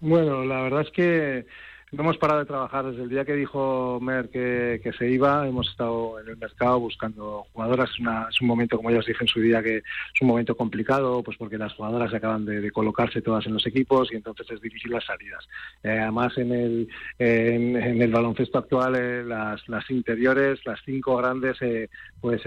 Bueno, 0.00 0.44
la 0.44 0.60
verdad 0.60 0.82
es 0.82 0.90
que 0.90 1.46
no 1.94 2.02
hemos 2.02 2.18
parado 2.18 2.40
de 2.40 2.46
trabajar 2.46 2.84
desde 2.86 3.02
el 3.02 3.08
día 3.08 3.24
que 3.24 3.34
dijo 3.34 3.98
Mer 4.00 4.28
que, 4.28 4.92
se 4.98 5.08
iba. 5.08 5.46
Hemos 5.46 5.68
estado 5.70 6.18
en 6.20 6.28
el 6.28 6.36
mercado 6.36 6.80
buscando 6.80 7.46
jugadoras. 7.52 7.90
Es, 7.90 8.40
un 8.40 8.46
momento, 8.46 8.76
como 8.76 8.90
ya 8.90 8.98
os 8.98 9.06
dije 9.06 9.22
en 9.22 9.28
su 9.28 9.40
día, 9.40 9.62
que 9.62 9.78
es 9.78 10.20
un 10.20 10.28
momento 10.28 10.56
complicado, 10.56 11.22
pues 11.22 11.36
porque 11.36 11.58
las 11.58 11.72
jugadoras 11.74 12.12
acaban 12.12 12.44
de, 12.44 12.70
colocarse 12.72 13.22
todas 13.22 13.46
en 13.46 13.54
los 13.54 13.66
equipos 13.66 14.12
y 14.12 14.16
entonces 14.16 14.50
es 14.50 14.60
difícil 14.60 14.92
las 14.92 15.04
salidas. 15.04 15.46
Eh, 15.82 15.98
además, 15.98 16.36
en 16.38 16.52
el, 16.52 16.88
en, 17.18 18.02
el 18.02 18.10
baloncesto 18.10 18.58
actual, 18.58 18.96
eh, 18.96 19.24
las, 19.24 19.66
las 19.68 19.88
interiores, 19.90 20.64
las 20.64 20.80
cinco 20.84 21.16
grandes, 21.16 21.56
eh, 21.62 21.88
pues 22.20 22.42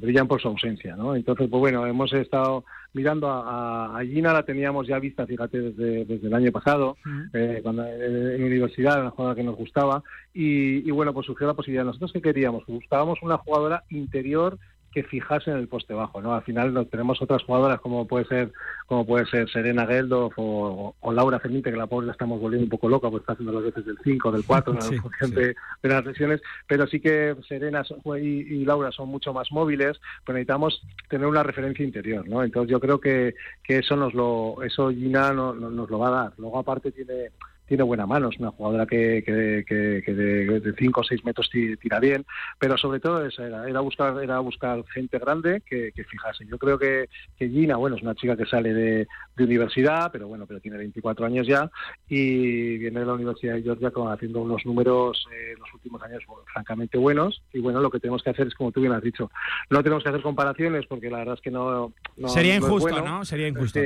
brillan 0.00 0.26
por 0.26 0.40
su 0.40 0.48
ausencia. 0.48 0.96
¿no? 0.96 1.14
Entonces, 1.14 1.48
pues 1.48 1.60
bueno, 1.60 1.86
hemos 1.86 2.12
estado 2.12 2.64
mirando 2.92 3.28
a, 3.30 3.98
a, 3.98 4.04
Gina, 4.04 4.32
la 4.32 4.44
teníamos 4.44 4.86
ya 4.86 4.98
vista, 4.98 5.26
fíjate, 5.26 5.60
desde, 5.60 6.04
desde 6.04 6.26
el 6.26 6.34
año 6.34 6.52
pasado, 6.52 6.96
eh, 7.32 7.60
cuando 7.62 7.84
eh, 7.84 8.36
en 8.36 8.44
universidad, 8.44 9.00
una 9.00 9.10
jugadora 9.10 9.36
que 9.36 9.44
nos 9.44 9.56
gustaba, 9.56 10.02
y, 10.34 10.88
y, 10.88 10.90
bueno, 10.90 11.12
pues 11.12 11.26
surgió 11.26 11.46
la 11.46 11.54
posibilidad. 11.54 11.84
Nosotros 11.84 12.12
qué 12.12 12.20
queríamos, 12.20 12.64
buscábamos 12.66 13.18
una 13.22 13.38
jugadora 13.38 13.84
interior 13.90 14.58
que 14.92 15.04
fijarse 15.04 15.50
en 15.50 15.58
el 15.58 15.68
poste 15.68 15.94
bajo, 15.94 16.20
¿no? 16.20 16.34
Al 16.34 16.42
final 16.42 16.86
tenemos 16.90 17.22
otras 17.22 17.42
jugadoras 17.44 17.80
como 17.80 18.06
puede 18.06 18.24
ser 18.26 18.52
como 18.86 19.06
puede 19.06 19.24
ser 19.26 19.48
Serena 19.48 19.86
Geldof 19.86 20.34
o, 20.36 20.94
Laura 21.12 21.38
Fermite, 21.38 21.70
que 21.70 21.76
la 21.76 21.86
pobre 21.86 22.06
la 22.06 22.12
estamos 22.12 22.40
volviendo 22.40 22.64
un 22.64 22.70
poco 22.70 22.88
loca, 22.88 23.08
porque 23.08 23.22
está 23.22 23.34
haciendo 23.34 23.52
las 23.52 23.62
veces 23.62 23.86
del 23.86 23.98
5, 24.02 24.32
del 24.32 24.44
4, 24.44 24.72
en 24.72 25.00
función 25.00 25.30
De, 25.30 25.54
las 25.82 26.04
lesiones, 26.04 26.40
pero 26.66 26.86
sí 26.88 26.98
que 26.98 27.36
Serena 27.48 27.84
y, 28.20 28.64
Laura 28.64 28.90
son 28.90 29.08
mucho 29.08 29.32
más 29.32 29.52
móviles, 29.52 30.00
pues 30.24 30.34
necesitamos 30.34 30.82
tener 31.08 31.26
una 31.26 31.44
referencia 31.44 31.84
interior, 31.84 32.28
¿no? 32.28 32.42
Entonces 32.42 32.70
yo 32.70 32.80
creo 32.80 33.00
que, 33.00 33.34
que 33.62 33.78
eso 33.78 33.94
nos 33.94 34.12
lo, 34.12 34.62
eso 34.64 34.90
Gina 34.90 35.32
nos 35.32 35.88
lo 35.88 35.98
va 35.98 36.08
a 36.08 36.22
dar. 36.22 36.32
Luego 36.36 36.58
aparte 36.58 36.90
tiene 36.90 37.30
tiene 37.70 37.84
buena 37.84 38.04
mano, 38.04 38.30
es 38.30 38.38
una 38.40 38.50
jugadora 38.50 38.84
que, 38.84 39.22
que, 39.24 39.62
que, 39.64 40.12
de 40.12 40.74
5 40.76 41.00
o 41.00 41.04
6 41.04 41.24
metros 41.24 41.48
tira 41.48 42.00
bien, 42.00 42.26
pero 42.58 42.76
sobre 42.76 42.98
todo 42.98 43.24
era, 43.24 43.68
era, 43.68 43.78
buscar 43.78 44.20
era 44.20 44.40
buscar 44.40 44.84
gente 44.92 45.20
grande 45.20 45.62
que, 45.64 45.92
fijase. 45.94 46.46
Yo 46.46 46.58
creo 46.58 46.80
que, 46.80 47.08
Gina, 47.38 47.76
bueno, 47.76 47.94
es 47.94 48.02
una 48.02 48.16
chica 48.16 48.36
que 48.36 48.44
sale 48.44 48.74
de, 48.74 49.06
universidad, 49.38 50.10
pero 50.12 50.28
bueno, 50.28 50.44
pero 50.46 50.60
tiene 50.60 50.76
24 50.76 51.24
años 51.24 51.46
ya 51.46 51.70
y 52.08 52.76
viene 52.76 53.00
de 53.00 53.06
la 53.06 53.14
Universidad 53.14 53.54
de 53.54 53.62
Georgia 53.62 53.90
con, 53.90 54.12
haciendo 54.12 54.40
unos 54.40 54.66
números 54.66 55.24
en 55.32 55.52
eh, 55.52 55.54
los 55.58 55.72
últimos 55.72 56.02
años 56.02 56.22
francamente 56.52 56.98
buenos 56.98 57.40
y 57.54 57.60
bueno, 57.60 57.80
lo 57.80 57.90
que 57.90 58.00
tenemos 58.00 58.22
que 58.22 58.28
hacer 58.28 58.48
es, 58.48 58.54
como 58.54 58.70
tú 58.70 58.80
bien 58.80 58.92
has 58.92 59.02
dicho, 59.02 59.30
no 59.70 59.82
tenemos 59.82 60.02
que 60.02 60.10
hacer 60.10 60.20
comparaciones 60.20 60.84
porque 60.86 61.08
la 61.08 61.18
verdad 61.18 61.36
es 61.36 61.40
que 61.40 61.50
no... 61.50 61.94
Sería 62.26 62.56
injusto, 62.56 63.00
¿no? 63.00 63.24
Sería 63.24 63.48
injusto. 63.48 63.80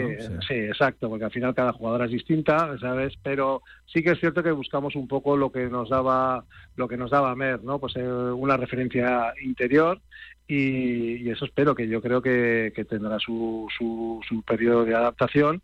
sí, 0.48 0.54
exacto, 0.54 1.08
porque 1.08 1.26
al 1.26 1.30
final 1.30 1.54
cada 1.54 1.72
jugadora 1.72 2.06
es 2.06 2.10
distinta, 2.10 2.76
¿sabes? 2.80 3.12
Pero 3.22 3.62
sí 3.86 4.02
que 4.02 4.12
es 4.12 4.20
cierto 4.20 4.42
que 4.42 4.50
buscamos 4.50 4.96
un 4.96 5.08
poco 5.08 5.36
lo 5.36 5.52
que 5.52 5.66
nos 5.66 5.90
daba 5.90 6.44
lo 6.76 6.88
que 6.88 6.96
nos 6.96 7.10
daba 7.10 7.34
Mer, 7.34 7.62
¿no? 7.62 7.78
Pues 7.78 7.96
eh, 7.96 8.02
una 8.02 8.56
referencia 8.56 9.32
interior 9.42 10.00
y, 10.46 11.30
eso 11.30 11.46
espero 11.46 11.74
que 11.74 11.88
yo 11.88 12.02
creo 12.02 12.20
que, 12.20 12.72
tendrá 12.88 13.18
su, 13.18 13.66
su, 13.76 14.20
su 14.28 14.42
periodo 14.42 14.84
de 14.84 14.94
adaptación 14.94 15.62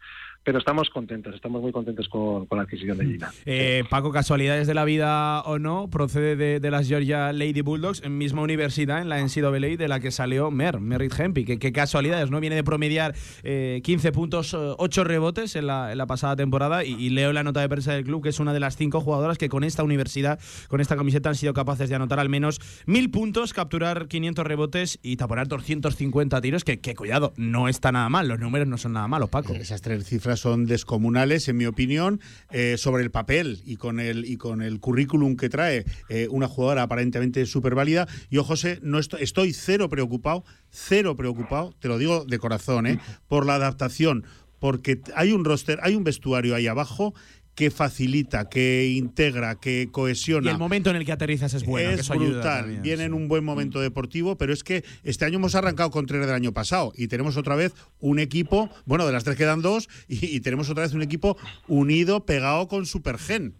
pero 0.50 0.58
estamos 0.58 0.90
contentos, 0.90 1.32
estamos 1.32 1.62
muy 1.62 1.70
contentos 1.70 2.08
con, 2.08 2.44
la 2.50 2.62
adquisición 2.62 2.98
de 2.98 3.06
Gina. 3.06 3.32
Eh, 3.46 3.84
Paco, 3.88 4.10
casualidades 4.10 4.66
de 4.66 4.74
la 4.74 4.84
vida 4.84 5.42
o 5.42 5.60
no, 5.60 5.88
procede 5.88 6.58
de, 6.58 6.70
las 6.72 6.88
Georgia 6.88 7.32
Lady 7.32 7.60
Bulldogs, 7.60 8.02
en 8.02 8.18
misma 8.18 8.42
universidad, 8.42 9.00
en 9.00 9.08
la 9.08 9.20
NCAA, 9.22 9.76
de 9.76 9.86
la 9.86 10.00
que 10.00 10.10
salió 10.10 10.50
Mer, 10.50 10.80
Merritt 10.80 11.16
Hempy. 11.16 11.44
Qué, 11.44 11.72
casualidades, 11.72 12.32
¿no? 12.32 12.40
Viene 12.40 12.56
de 12.56 12.64
promediar 12.64 13.12
15 13.12 13.44
eh, 13.44 14.12
puntos, 14.12 14.52
8 14.54 15.04
rebotes 15.04 15.54
en 15.54 15.68
la, 15.68 16.04
pasada 16.08 16.34
temporada 16.34 16.82
y, 16.82 17.10
leo 17.10 17.32
la 17.32 17.44
nota 17.44 17.60
de 17.60 17.68
prensa 17.68 17.92
del 17.92 18.02
club 18.02 18.20
que 18.20 18.30
es 18.30 18.40
una 18.40 18.52
de 18.52 18.58
las 18.58 18.76
cinco 18.76 19.00
jugadoras 19.00 19.38
que 19.38 19.48
con 19.48 19.62
esta 19.62 19.84
universidad, 19.84 20.40
con 20.66 20.80
esta 20.80 20.96
camiseta, 20.96 21.28
han 21.28 21.36
sido 21.36 21.54
capaces 21.54 21.88
de 21.88 21.94
anotar 21.94 22.18
al 22.18 22.28
menos 22.28 22.58
mil 22.86 23.08
puntos, 23.12 23.52
capturar 23.52 24.08
500 24.08 24.44
rebotes 24.44 24.98
y 25.00 25.14
taponar 25.14 25.46
250 25.46 26.40
tiros, 26.40 26.64
que, 26.64 26.80
que 26.80 26.96
cuidado, 26.96 27.34
no 27.36 27.68
está 27.68 27.92
nada 27.92 28.08
mal, 28.08 28.26
los 28.26 28.40
números 28.40 28.66
no 28.66 28.78
son 28.78 28.94
nada 28.94 29.06
malos, 29.06 29.28
Paco. 29.28 29.54
Esas 29.54 29.80
tres 29.80 30.04
cifras 30.04 30.39
son 30.40 30.66
descomunales, 30.66 31.48
en 31.48 31.56
mi 31.56 31.66
opinión, 31.66 32.20
eh, 32.50 32.76
sobre 32.78 33.02
el 33.02 33.10
papel 33.10 33.60
y 33.64 33.76
con 33.76 34.00
el, 34.00 34.24
y 34.24 34.36
con 34.36 34.62
el 34.62 34.80
currículum 34.80 35.36
que 35.36 35.48
trae 35.48 35.84
eh, 36.08 36.28
una 36.30 36.48
jugadora 36.48 36.82
aparentemente 36.82 37.44
súper 37.46 37.74
válida. 37.74 38.08
Yo, 38.30 38.42
José, 38.42 38.78
no 38.82 38.98
estoy, 38.98 39.22
estoy 39.22 39.52
cero 39.52 39.88
preocupado, 39.88 40.44
cero 40.70 41.14
preocupado, 41.16 41.74
te 41.78 41.88
lo 41.88 41.98
digo 41.98 42.24
de 42.24 42.38
corazón, 42.38 42.86
eh, 42.86 42.98
por 43.28 43.46
la 43.46 43.56
adaptación, 43.56 44.24
porque 44.58 45.00
hay 45.14 45.32
un 45.32 45.44
roster, 45.44 45.78
hay 45.82 45.94
un 45.94 46.04
vestuario 46.04 46.54
ahí 46.54 46.66
abajo 46.66 47.14
que 47.60 47.70
facilita, 47.70 48.48
que 48.48 48.88
integra, 48.96 49.54
que 49.54 49.90
cohesiona. 49.92 50.48
Y 50.48 50.50
el 50.50 50.56
momento 50.56 50.88
en 50.88 50.96
el 50.96 51.04
que 51.04 51.12
aterrizas 51.12 51.52
es 51.52 51.66
bueno. 51.66 51.90
Es 51.90 52.08
brutal. 52.08 52.80
Viene 52.80 53.04
en 53.04 53.12
un 53.12 53.28
buen 53.28 53.44
momento 53.44 53.82
deportivo, 53.82 54.38
pero 54.38 54.54
es 54.54 54.64
que 54.64 54.82
este 55.04 55.26
año 55.26 55.36
hemos 55.36 55.54
arrancado 55.54 55.90
con 55.90 56.06
tres 56.06 56.22
del 56.24 56.34
año 56.34 56.54
pasado 56.54 56.94
y 56.96 57.08
tenemos 57.08 57.36
otra 57.36 57.56
vez 57.56 57.74
un 57.98 58.18
equipo, 58.18 58.70
bueno, 58.86 59.04
de 59.04 59.12
las 59.12 59.24
tres 59.24 59.36
quedan 59.36 59.60
dos, 59.60 59.90
y, 60.08 60.34
y 60.34 60.40
tenemos 60.40 60.70
otra 60.70 60.84
vez 60.84 60.94
un 60.94 61.02
equipo 61.02 61.36
unido, 61.68 62.24
pegado 62.24 62.66
con 62.66 62.86
Supergen. 62.86 63.59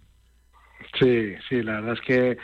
Sí, 0.99 1.35
sí, 1.49 1.63
la 1.63 1.75
verdad 1.81 1.95
es 1.95 2.01
que 2.01 2.39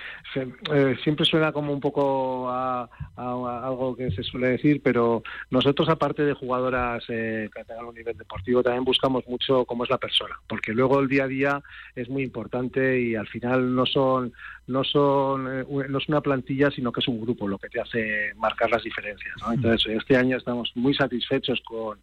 eh, 0.72 0.96
siempre 1.02 1.24
suena 1.24 1.52
como 1.52 1.72
un 1.72 1.80
poco 1.80 2.48
a, 2.48 2.88
algo 3.16 3.96
que 3.96 4.10
se 4.12 4.22
suele 4.22 4.50
decir, 4.50 4.80
pero 4.82 5.22
nosotros 5.50 5.88
aparte 5.88 6.22
de 6.24 6.32
jugadoras 6.32 7.04
eh, 7.08 7.50
que 7.54 7.64
tengan 7.64 7.86
un 7.86 7.94
nivel 7.94 8.16
deportivo, 8.16 8.62
también 8.62 8.84
buscamos 8.84 9.26
mucho 9.26 9.64
cómo 9.64 9.84
es 9.84 9.90
la 9.90 9.98
persona, 9.98 10.36
porque 10.46 10.72
luego 10.72 11.00
el 11.00 11.08
día 11.08 11.24
a 11.24 11.28
día 11.28 11.62
es 11.96 12.08
muy 12.08 12.22
importante 12.22 13.00
y 13.00 13.16
al 13.16 13.26
final 13.26 13.74
no 13.74 13.84
son 13.84 14.32
no 14.66 14.82
son 14.84 15.60
eh, 15.60 15.64
no 15.88 15.98
es 15.98 16.08
una 16.08 16.20
plantilla, 16.20 16.70
sino 16.70 16.90
que 16.92 17.00
es 17.00 17.08
un 17.08 17.20
grupo 17.20 17.46
lo 17.46 17.58
que 17.58 17.68
te 17.68 17.80
hace 17.80 18.32
marcar 18.36 18.70
las 18.70 18.82
diferencias. 18.82 19.34
¿no? 19.40 19.52
Entonces 19.52 19.94
este 19.96 20.16
año 20.16 20.36
estamos 20.36 20.72
muy 20.74 20.94
satisfechos 20.94 21.60
con, 21.64 21.98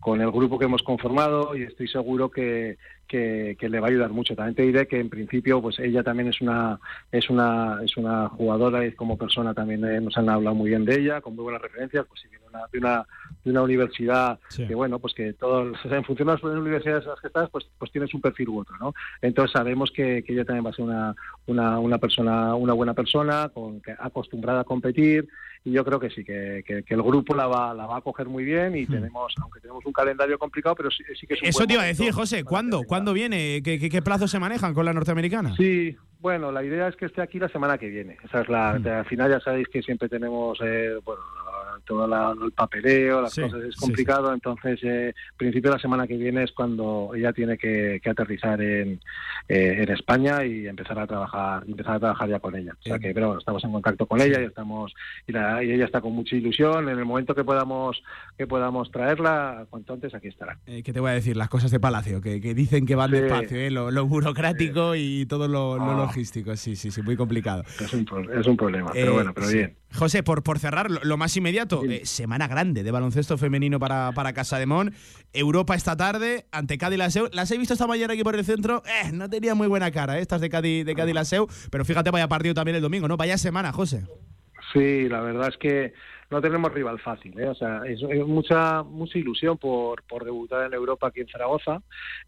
con 0.00 0.20
el 0.20 0.30
grupo 0.30 0.58
que 0.58 0.66
hemos 0.66 0.82
conformado 0.82 1.56
y 1.56 1.62
estoy 1.62 1.88
seguro 1.88 2.30
que, 2.30 2.76
que, 3.08 3.68
le 3.68 3.80
va 3.80 3.86
a 3.86 3.90
ayudar 3.90 4.10
mucho. 4.10 4.34
También 4.34 4.54
te 4.54 4.62
diré 4.62 4.86
que 4.86 4.98
en 4.98 5.08
principio, 5.08 5.60
pues 5.60 5.78
ella 5.78 6.02
también 6.02 6.28
es 6.28 6.40
una 6.40 6.78
es 7.12 7.30
una 7.30 7.80
es 7.82 7.96
una 7.96 8.28
jugadora 8.28 8.84
y 8.86 8.92
como 8.92 9.16
persona 9.16 9.54
también 9.54 9.84
eh, 9.84 10.00
nos 10.00 10.16
han 10.16 10.28
hablado 10.28 10.56
muy 10.56 10.70
bien 10.70 10.84
de 10.84 10.98
ella, 10.98 11.20
con 11.20 11.34
muy 11.34 11.44
buenas 11.44 11.62
referencias, 11.62 12.06
pues 12.06 12.20
si 12.20 12.28
viene 12.28 12.44
una, 12.48 12.60
de 12.72 12.78
una 12.78 13.06
de 13.44 13.50
una 13.50 13.62
universidad 13.62 14.38
que 14.56 14.74
bueno, 14.74 14.98
pues 14.98 15.14
que 15.14 15.32
todos 15.34 15.76
en 15.84 16.04
función 16.04 16.28
de 16.28 16.34
las 16.34 16.42
universidades 16.42 17.04
en 17.04 17.10
las 17.10 17.20
que 17.20 17.26
estás, 17.28 17.50
pues 17.50 17.66
pues 17.78 17.90
tienes 17.90 18.12
un 18.14 18.20
perfil 18.20 18.48
u 18.48 18.60
otro, 18.60 18.76
¿no? 18.78 18.94
Entonces 19.22 19.52
sabemos 19.52 19.90
que, 19.90 20.22
que 20.22 20.32
ella 20.32 20.44
también 20.44 20.64
va 20.66 20.70
a 20.70 20.74
ser 20.74 20.84
una, 20.84 21.14
una, 21.46 21.78
una 21.78 21.98
persona, 22.04 22.54
una 22.54 22.74
buena 22.74 22.92
persona, 22.92 23.48
con 23.48 23.80
que 23.80 23.92
acostumbrada 23.98 24.60
a 24.60 24.64
competir 24.64 25.26
y 25.64 25.72
yo 25.72 25.82
creo 25.82 25.98
que 25.98 26.10
sí, 26.10 26.22
que, 26.22 26.62
el 26.86 27.02
grupo 27.02 27.34
la 27.34 27.46
va, 27.46 27.72
la 27.72 27.86
va 27.86 27.96
a 27.96 28.00
coger 28.02 28.28
muy 28.28 28.44
bien 28.44 28.76
y 28.76 28.84
hmm. 28.84 28.90
tenemos, 28.90 29.34
aunque 29.40 29.60
tenemos 29.60 29.84
un 29.86 29.92
calendario 29.92 30.38
complicado, 30.38 30.74
pero 30.74 30.90
sí, 30.90 31.26
que 31.26 31.34
es 31.34 31.40
Eso 31.42 31.66
te 31.66 31.72
iba 31.72 31.82
a 31.82 31.86
decir, 31.86 32.12
José, 32.12 32.44
¿cuándo? 32.44 32.82
¿Cuándo 32.82 33.14
viene? 33.14 33.62
¿Qué, 33.64 33.78
qué, 33.78 34.02
plazos 34.02 34.30
se 34.30 34.38
manejan 34.38 34.74
con 34.74 34.84
la 34.84 34.92
norteamericana? 34.92 35.56
Sí, 35.56 35.96
Bueno, 36.20 36.52
la 36.52 36.62
idea 36.62 36.88
es 36.88 36.96
que 36.96 37.06
esté 37.06 37.22
aquí 37.22 37.38
la 37.38 37.48
semana 37.48 37.78
que 37.78 37.88
viene. 37.88 38.18
Esa 38.24 38.42
es 38.42 38.48
la, 38.48 38.78
Mm. 38.78 38.86
Al 38.86 39.04
final 39.06 39.30
ya 39.30 39.40
sabéis 39.40 39.68
que 39.68 39.82
siempre 39.82 40.08
tenemos, 40.08 40.58
eh, 40.62 40.98
bueno, 41.04 41.22
todo 41.84 42.06
la- 42.06 42.34
el 42.42 42.52
papeleo, 42.52 43.22
las 43.22 43.32
Sí, 43.32 43.42
cosas 43.42 43.62
es 43.64 43.74
sí, 43.74 43.80
complicado. 43.80 44.32
Entonces, 44.32 44.80
eh, 44.82 45.14
principio 45.36 45.70
de 45.70 45.76
la 45.76 45.80
semana 45.82 46.06
que 46.06 46.16
viene 46.16 46.42
es 46.44 46.52
cuando 46.52 47.12
ella 47.14 47.32
tiene 47.32 47.56
que, 47.58 48.00
que 48.02 48.10
aterrizar 48.10 48.60
en, 48.60 49.00
eh, 49.48 49.76
en 49.82 49.90
España 49.90 50.44
y 50.44 50.66
empezar 50.66 50.98
a 50.98 51.06
trabajar, 51.06 51.64
empezar 51.66 51.96
a 51.96 52.00
trabajar 52.00 52.28
ya 52.28 52.38
con 52.40 52.56
ella. 52.56 52.72
O 52.78 52.82
sea 52.82 52.98
que, 52.98 53.12
pero 53.14 53.26
bueno, 53.28 53.38
estamos 53.40 53.62
en 53.64 53.72
contacto 53.72 54.06
con 54.06 54.20
ella 54.20 54.40
y 54.40 54.44
estamos 54.44 54.92
y, 55.26 55.32
la- 55.32 55.62
y 55.62 55.70
ella 55.72 55.84
está 55.84 56.00
con 56.00 56.12
mucha 56.12 56.36
ilusión. 56.36 56.88
En 56.88 56.98
el 56.98 57.04
momento 57.04 57.34
que 57.34 57.44
podamos 57.44 58.02
que 58.36 58.46
podamos 58.46 58.90
traerla, 58.90 59.66
cuanto 59.70 59.92
antes 59.94 60.14
aquí 60.14 60.28
estará. 60.28 60.58
Eh, 60.66 60.82
¿Qué 60.82 60.92
te 60.92 61.00
voy 61.00 61.10
a 61.10 61.14
decir? 61.14 61.36
Las 61.36 61.48
cosas 61.48 61.70
de 61.70 61.78
Palacio, 61.80 62.20
que, 62.20 62.40
que 62.40 62.54
dicen 62.54 62.84
que 62.86 62.94
van 62.96 63.10
despacio, 63.10 63.56
¿eh? 63.58 63.70
lo, 63.70 63.90
lo 63.90 64.06
burocrático 64.06 64.94
y 64.96 65.26
todo 65.26 65.46
lo, 65.48 65.76
lo 65.76 65.90
Ah. 65.92 65.96
logístico. 65.96 66.56
Sí, 66.56 66.74
sí, 66.76 66.90
sí, 66.90 67.02
muy 67.02 67.16
complicado. 67.16 67.62
Es 67.80 67.92
un, 67.92 68.06
es 68.36 68.46
un 68.46 68.56
problema, 68.56 68.90
pero 68.92 69.10
Eh, 69.10 69.14
bueno, 69.14 69.32
pero 69.34 69.48
bien. 69.48 69.76
José, 69.94 70.22
por, 70.22 70.42
por 70.42 70.58
cerrar, 70.58 70.90
lo, 70.90 71.00
lo 71.02 71.16
más 71.16 71.36
inmediato, 71.36 71.84
eh, 71.84 72.02
semana 72.04 72.48
grande 72.48 72.82
de 72.82 72.90
baloncesto 72.90 73.38
femenino 73.38 73.78
para, 73.78 74.12
para 74.12 74.32
Casa 74.32 74.58
de 74.58 74.66
Mon. 74.66 74.92
Europa 75.32 75.74
esta 75.74 75.96
tarde, 75.96 76.46
ante 76.52 76.78
Cádiz 76.78 76.98
Laseu. 76.98 77.28
Las 77.32 77.50
he 77.50 77.58
visto 77.58 77.74
esta 77.74 77.86
mañana 77.86 78.14
aquí 78.14 78.22
por 78.22 78.34
el 78.34 78.44
centro. 78.44 78.82
Eh, 78.86 79.12
no 79.12 79.28
tenía 79.30 79.54
muy 79.54 79.68
buena 79.68 79.90
cara, 79.90 80.18
eh, 80.18 80.22
estas 80.22 80.40
de 80.40 80.48
Cádiz, 80.48 80.84
de 80.84 80.94
Cádiz 80.94 81.14
Laseu. 81.14 81.46
Pero 81.70 81.84
fíjate, 81.84 82.10
vaya 82.10 82.28
partido 82.28 82.54
también 82.54 82.76
el 82.76 82.82
domingo, 82.82 83.08
¿no? 83.08 83.16
Vaya 83.16 83.38
semana, 83.38 83.72
José. 83.72 84.04
Sí, 84.72 85.08
la 85.08 85.20
verdad 85.20 85.48
es 85.48 85.56
que 85.58 85.92
no 86.30 86.40
tenemos 86.40 86.72
rival 86.72 86.98
fácil, 86.98 87.38
¿eh? 87.38 87.48
o 87.48 87.54
sea, 87.54 87.82
es, 87.86 88.00
es 88.02 88.26
mucha 88.26 88.82
mucha 88.82 89.18
ilusión 89.18 89.58
por, 89.58 90.02
por 90.04 90.24
debutar 90.24 90.66
en 90.66 90.74
Europa 90.74 91.08
aquí 91.08 91.20
en 91.20 91.28
Zaragoza. 91.28 91.82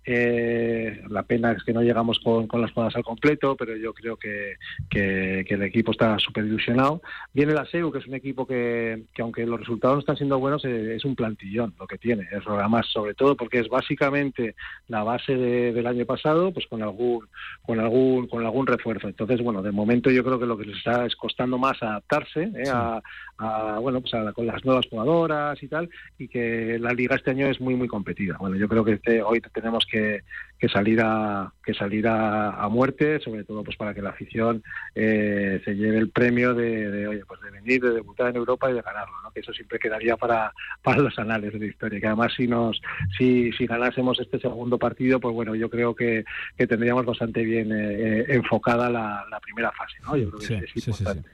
Eh, 0.04 1.02
la 1.08 1.22
pena 1.24 1.52
es 1.52 1.62
que 1.64 1.72
no 1.72 1.82
llegamos 1.82 2.20
con, 2.20 2.46
con 2.46 2.60
las 2.62 2.72
jugadas 2.72 2.96
al 2.96 3.02
completo, 3.04 3.56
pero 3.56 3.76
yo 3.76 3.92
creo 3.92 4.16
que, 4.16 4.54
que, 4.88 5.44
que 5.46 5.54
el 5.54 5.62
equipo 5.62 5.90
está 5.92 6.18
súper 6.18 6.44
ilusionado. 6.44 7.02
Viene 7.32 7.52
la 7.54 7.64
SEU, 7.66 7.90
que 7.90 7.98
es 7.98 8.06
un 8.06 8.14
equipo 8.14 8.46
que, 8.46 9.04
que 9.14 9.22
aunque 9.22 9.44
los 9.46 9.60
resultados 9.60 9.96
no 9.96 10.00
están 10.00 10.16
siendo 10.16 10.38
buenos, 10.38 10.64
eh, 10.64 10.94
es 10.94 11.04
un 11.04 11.16
plantillón 11.16 11.74
lo 11.78 11.86
que 11.86 11.98
tiene. 11.98 12.22
Es 12.30 12.46
además, 12.46 12.86
sobre 12.92 13.14
todo 13.14 13.36
porque 13.36 13.58
es 13.60 13.68
básicamente 13.68 14.54
la 14.88 15.02
base 15.02 15.34
de- 15.34 15.72
del 15.72 15.86
año 15.86 16.06
pasado, 16.06 16.52
pues 16.52 16.66
con 16.66 16.82
algún 16.82 17.26
con 17.62 17.80
algún 17.80 18.28
con 18.28 18.44
algún 18.44 18.66
refuerzo. 18.66 19.08
Entonces, 19.08 19.40
bueno, 19.42 19.62
de 19.62 19.72
momento 19.72 20.10
yo 20.10 20.22
creo 20.22 20.38
que 20.38 20.46
lo 20.46 20.56
que 20.56 20.66
les 20.66 20.76
está 20.78 21.04
es 21.06 21.16
costando 21.16 21.58
más 21.58 21.82
adaptarse 21.82 22.42
¿eh? 22.54 22.68
a, 22.72 23.00
a, 23.38 23.78
bueno 23.80 23.95
pues 24.00 24.14
a- 24.14 24.32
con 24.32 24.46
las 24.46 24.64
nuevas 24.64 24.86
jugadoras 24.88 25.62
y 25.62 25.68
tal, 25.68 25.88
y 26.18 26.28
que 26.28 26.78
la 26.78 26.92
liga 26.92 27.16
este 27.16 27.30
año 27.30 27.46
es 27.48 27.60
muy 27.60 27.74
muy 27.74 27.88
competida. 27.88 28.36
Bueno, 28.38 28.56
yo 28.56 28.68
creo 28.68 28.84
que 28.84 28.92
este- 28.92 29.22
hoy 29.22 29.40
tenemos 29.52 29.84
que, 29.90 30.22
que 30.58 30.68
salir 30.68 31.00
a 31.02 31.52
que 31.64 31.74
salir 31.74 32.06
a, 32.06 32.50
a 32.62 32.68
muerte, 32.68 33.18
sobre 33.20 33.44
todo 33.44 33.62
pues 33.64 33.76
para 33.76 33.92
que 33.92 34.02
la 34.02 34.10
afición 34.10 34.62
eh, 34.94 35.60
se 35.64 35.74
lleve 35.74 35.98
el 35.98 36.10
premio 36.10 36.54
de, 36.54 36.90
de, 36.90 37.06
oye 37.08 37.24
pues 37.26 37.40
de 37.40 37.50
venir, 37.50 37.82
de 37.82 37.90
debutar 37.90 38.30
en 38.30 38.36
Europa 38.36 38.70
y 38.70 38.74
de 38.74 38.82
ganarlo, 38.82 39.14
¿no? 39.22 39.30
que 39.32 39.40
eso 39.40 39.52
siempre 39.52 39.78
quedaría 39.78 40.16
para, 40.16 40.52
para 40.82 40.98
los 41.02 41.18
anales 41.18 41.52
de 41.52 41.58
la 41.58 41.66
historia. 41.66 42.00
Que 42.00 42.06
además 42.06 42.32
si 42.36 42.46
nos 42.46 42.80
si, 43.18 43.52
si 43.52 43.66
ganásemos 43.66 44.18
este 44.20 44.38
segundo 44.38 44.78
partido, 44.78 45.18
pues 45.20 45.34
bueno, 45.34 45.54
yo 45.54 45.68
creo 45.68 45.94
que, 45.94 46.24
que 46.56 46.66
tendríamos 46.66 47.04
bastante 47.04 47.42
bien 47.42 47.72
eh, 47.72 48.20
eh, 48.20 48.24
enfocada 48.28 48.88
la, 48.88 49.24
la 49.30 49.40
primera 49.40 49.72
fase, 49.72 49.96
¿no? 50.04 50.16
Yo 50.16 50.28
creo 50.30 50.38
que 50.40 50.46
Sí, 50.46 50.54
es, 50.54 50.62
es 50.62 50.70
sí, 50.72 50.80
sí, 50.80 50.92
sí. 50.92 51.02
importante. 51.02 51.28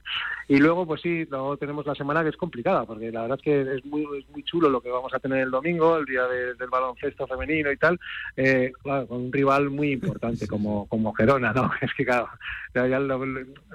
Y 0.49 0.59
luego, 0.59 0.87
pues 0.87 1.01
sí, 1.01 1.25
luego 1.31 1.57
tenemos 1.57 1.87
la 1.87 1.95
semana 1.95 2.23
que 2.23 2.31
es 2.31 2.37
complicada, 2.47 2.85
porque 2.85 3.13
la 3.13 3.23
verdad 3.23 3.39
es 3.39 3.45
que 3.45 3.75
es 3.77 3.85
muy, 3.85 4.03
es 4.19 4.29
muy 4.31 4.43
chulo 4.43 4.69
lo 4.69 4.81
que 4.81 4.91
vamos 4.91 5.15
a 5.15 5.21
tener 5.21 5.39
el 5.45 5.51
domingo, 5.53 5.97
el 5.97 6.05
día 6.07 6.25
de- 6.27 6.55
del 6.55 6.69
baloncesto 6.71 7.29
femenino 7.29 7.71
y 7.71 7.77
tal, 7.77 8.01
eh, 8.37 8.73
claro, 8.83 9.07
con 9.07 9.21
un 9.27 9.33
rival 9.33 9.71
muy 9.71 9.93
importante 9.93 10.49
como, 10.49 10.87
como 10.89 11.13
Gerona, 11.15 11.53
¿no? 11.53 11.71
Es 11.81 11.93
que 11.95 12.05
claro, 12.05 12.29
ya- 12.75 12.89
ya 12.89 12.99
lo- 12.99 13.21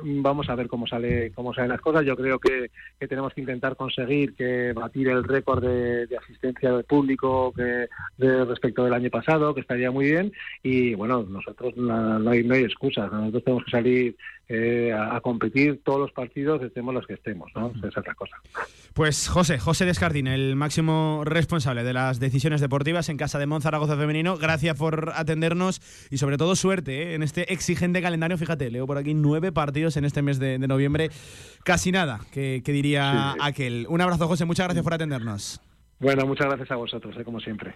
vamos 0.03 0.49
a 0.49 0.55
ver 0.55 0.67
cómo 0.67 0.85
sale 0.85 1.31
cómo 1.33 1.53
salen 1.53 1.71
las 1.71 1.79
cosas. 1.81 2.03
Yo 2.05 2.17
creo 2.17 2.39
que, 2.39 2.69
que 2.99 3.07
tenemos 3.07 3.33
que 3.33 3.39
intentar 3.41 3.77
conseguir 3.77 4.33
que 4.35 4.73
batir 4.73 5.07
el 5.07 5.23
récord 5.23 5.63
de, 5.63 6.05
de 6.07 6.17
asistencia 6.17 6.71
del 6.73 6.83
público 6.83 7.53
que 7.55 7.87
de 8.17 8.43
respecto 8.45 8.83
del 8.83 8.93
año 8.93 9.09
pasado, 9.09 9.53
que 9.55 9.61
estaría 9.61 9.91
muy 9.91 10.07
bien. 10.11 10.33
Y 10.61 10.93
bueno, 10.95 11.23
nosotros 11.23 11.75
no, 11.77 12.19
no 12.19 12.29
hay, 12.31 12.43
no 12.43 12.53
hay 12.55 12.63
excusas, 12.63 13.09
nosotros 13.11 13.43
tenemos 13.45 13.63
que 13.65 13.71
salir 13.71 14.15
eh, 14.49 14.91
a, 14.93 15.15
a 15.17 15.21
competir 15.21 15.81
todos 15.83 15.99
los 15.99 16.11
partidos, 16.11 16.61
estemos 16.63 16.93
los 16.93 17.05
que 17.05 17.13
estemos, 17.15 17.51
¿no? 17.55 17.71
Esa 17.77 17.87
es 17.89 17.97
otra 17.97 18.13
cosa. 18.15 18.35
Pues 18.93 19.27
José, 19.27 19.59
José 19.59 19.85
Descartín, 19.85 20.25
el 20.25 20.55
máximo 20.55 21.21
responsable 21.23 21.83
de 21.83 21.93
las 21.93 22.19
decisiones 22.19 22.61
deportivas 22.61 23.09
en 23.09 23.17
Casa 23.17 23.37
de 23.37 23.45
Mon 23.45 23.61
Zaragoza 23.61 23.95
Femenino. 23.95 24.37
Gracias 24.37 24.75
por 24.75 25.11
atendernos 25.15 25.81
y 26.09 26.17
sobre 26.17 26.37
todo 26.37 26.55
suerte 26.55 27.03
¿eh? 27.03 27.13
en 27.13 27.21
este 27.21 27.53
exigente 27.53 28.01
calendario. 28.01 28.39
Fíjate, 28.39 28.71
leo 28.71 28.87
por 28.87 28.97
aquí 28.97 29.13
nueve 29.13 29.51
partidos 29.51 29.97
en 29.97 30.05
este 30.05 30.23
mes 30.23 30.39
de, 30.39 30.57
de 30.57 30.67
noviembre. 30.67 31.11
Casi 31.63 31.91
nada, 31.91 32.21
que, 32.31 32.63
que 32.65 32.71
diría 32.71 33.33
Sí. 33.35 33.39
aquel. 33.43 33.85
Un 33.87 34.01
abrazo, 34.01 34.27
José. 34.27 34.45
Muchas 34.45 34.65
gracias 34.65 34.83
por 34.83 34.95
atendernos. 34.95 35.61
Bueno, 35.99 36.25
muchas 36.25 36.47
gracias 36.47 36.71
a 36.71 36.75
vosotros, 36.75 37.15
eh, 37.19 37.23
como 37.23 37.39
siempre. 37.39 37.75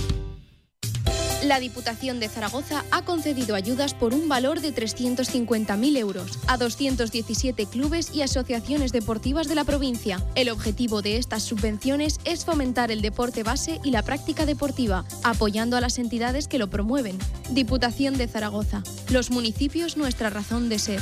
La 1.43 1.59
Diputación 1.59 2.19
de 2.19 2.29
Zaragoza 2.29 2.85
ha 2.91 3.03
concedido 3.03 3.55
ayudas 3.55 3.95
por 3.95 4.13
un 4.13 4.29
valor 4.29 4.61
de 4.61 4.73
350.000 4.75 5.97
euros 5.97 6.37
a 6.45 6.57
217 6.57 7.65
clubes 7.65 8.13
y 8.13 8.21
asociaciones 8.21 8.91
deportivas 8.91 9.47
de 9.47 9.55
la 9.55 9.63
provincia. 9.63 10.23
El 10.35 10.49
objetivo 10.49 11.01
de 11.01 11.17
estas 11.17 11.41
subvenciones 11.41 12.19
es 12.25 12.45
fomentar 12.45 12.91
el 12.91 13.01
deporte 13.01 13.41
base 13.41 13.79
y 13.83 13.89
la 13.89 14.03
práctica 14.03 14.45
deportiva, 14.45 15.03
apoyando 15.23 15.77
a 15.77 15.81
las 15.81 15.97
entidades 15.97 16.47
que 16.47 16.59
lo 16.59 16.69
promueven. 16.69 17.17
Diputación 17.49 18.17
de 18.17 18.27
Zaragoza. 18.27 18.83
Los 19.09 19.31
municipios 19.31 19.97
nuestra 19.97 20.29
razón 20.29 20.69
de 20.69 20.77
ser. 20.77 21.01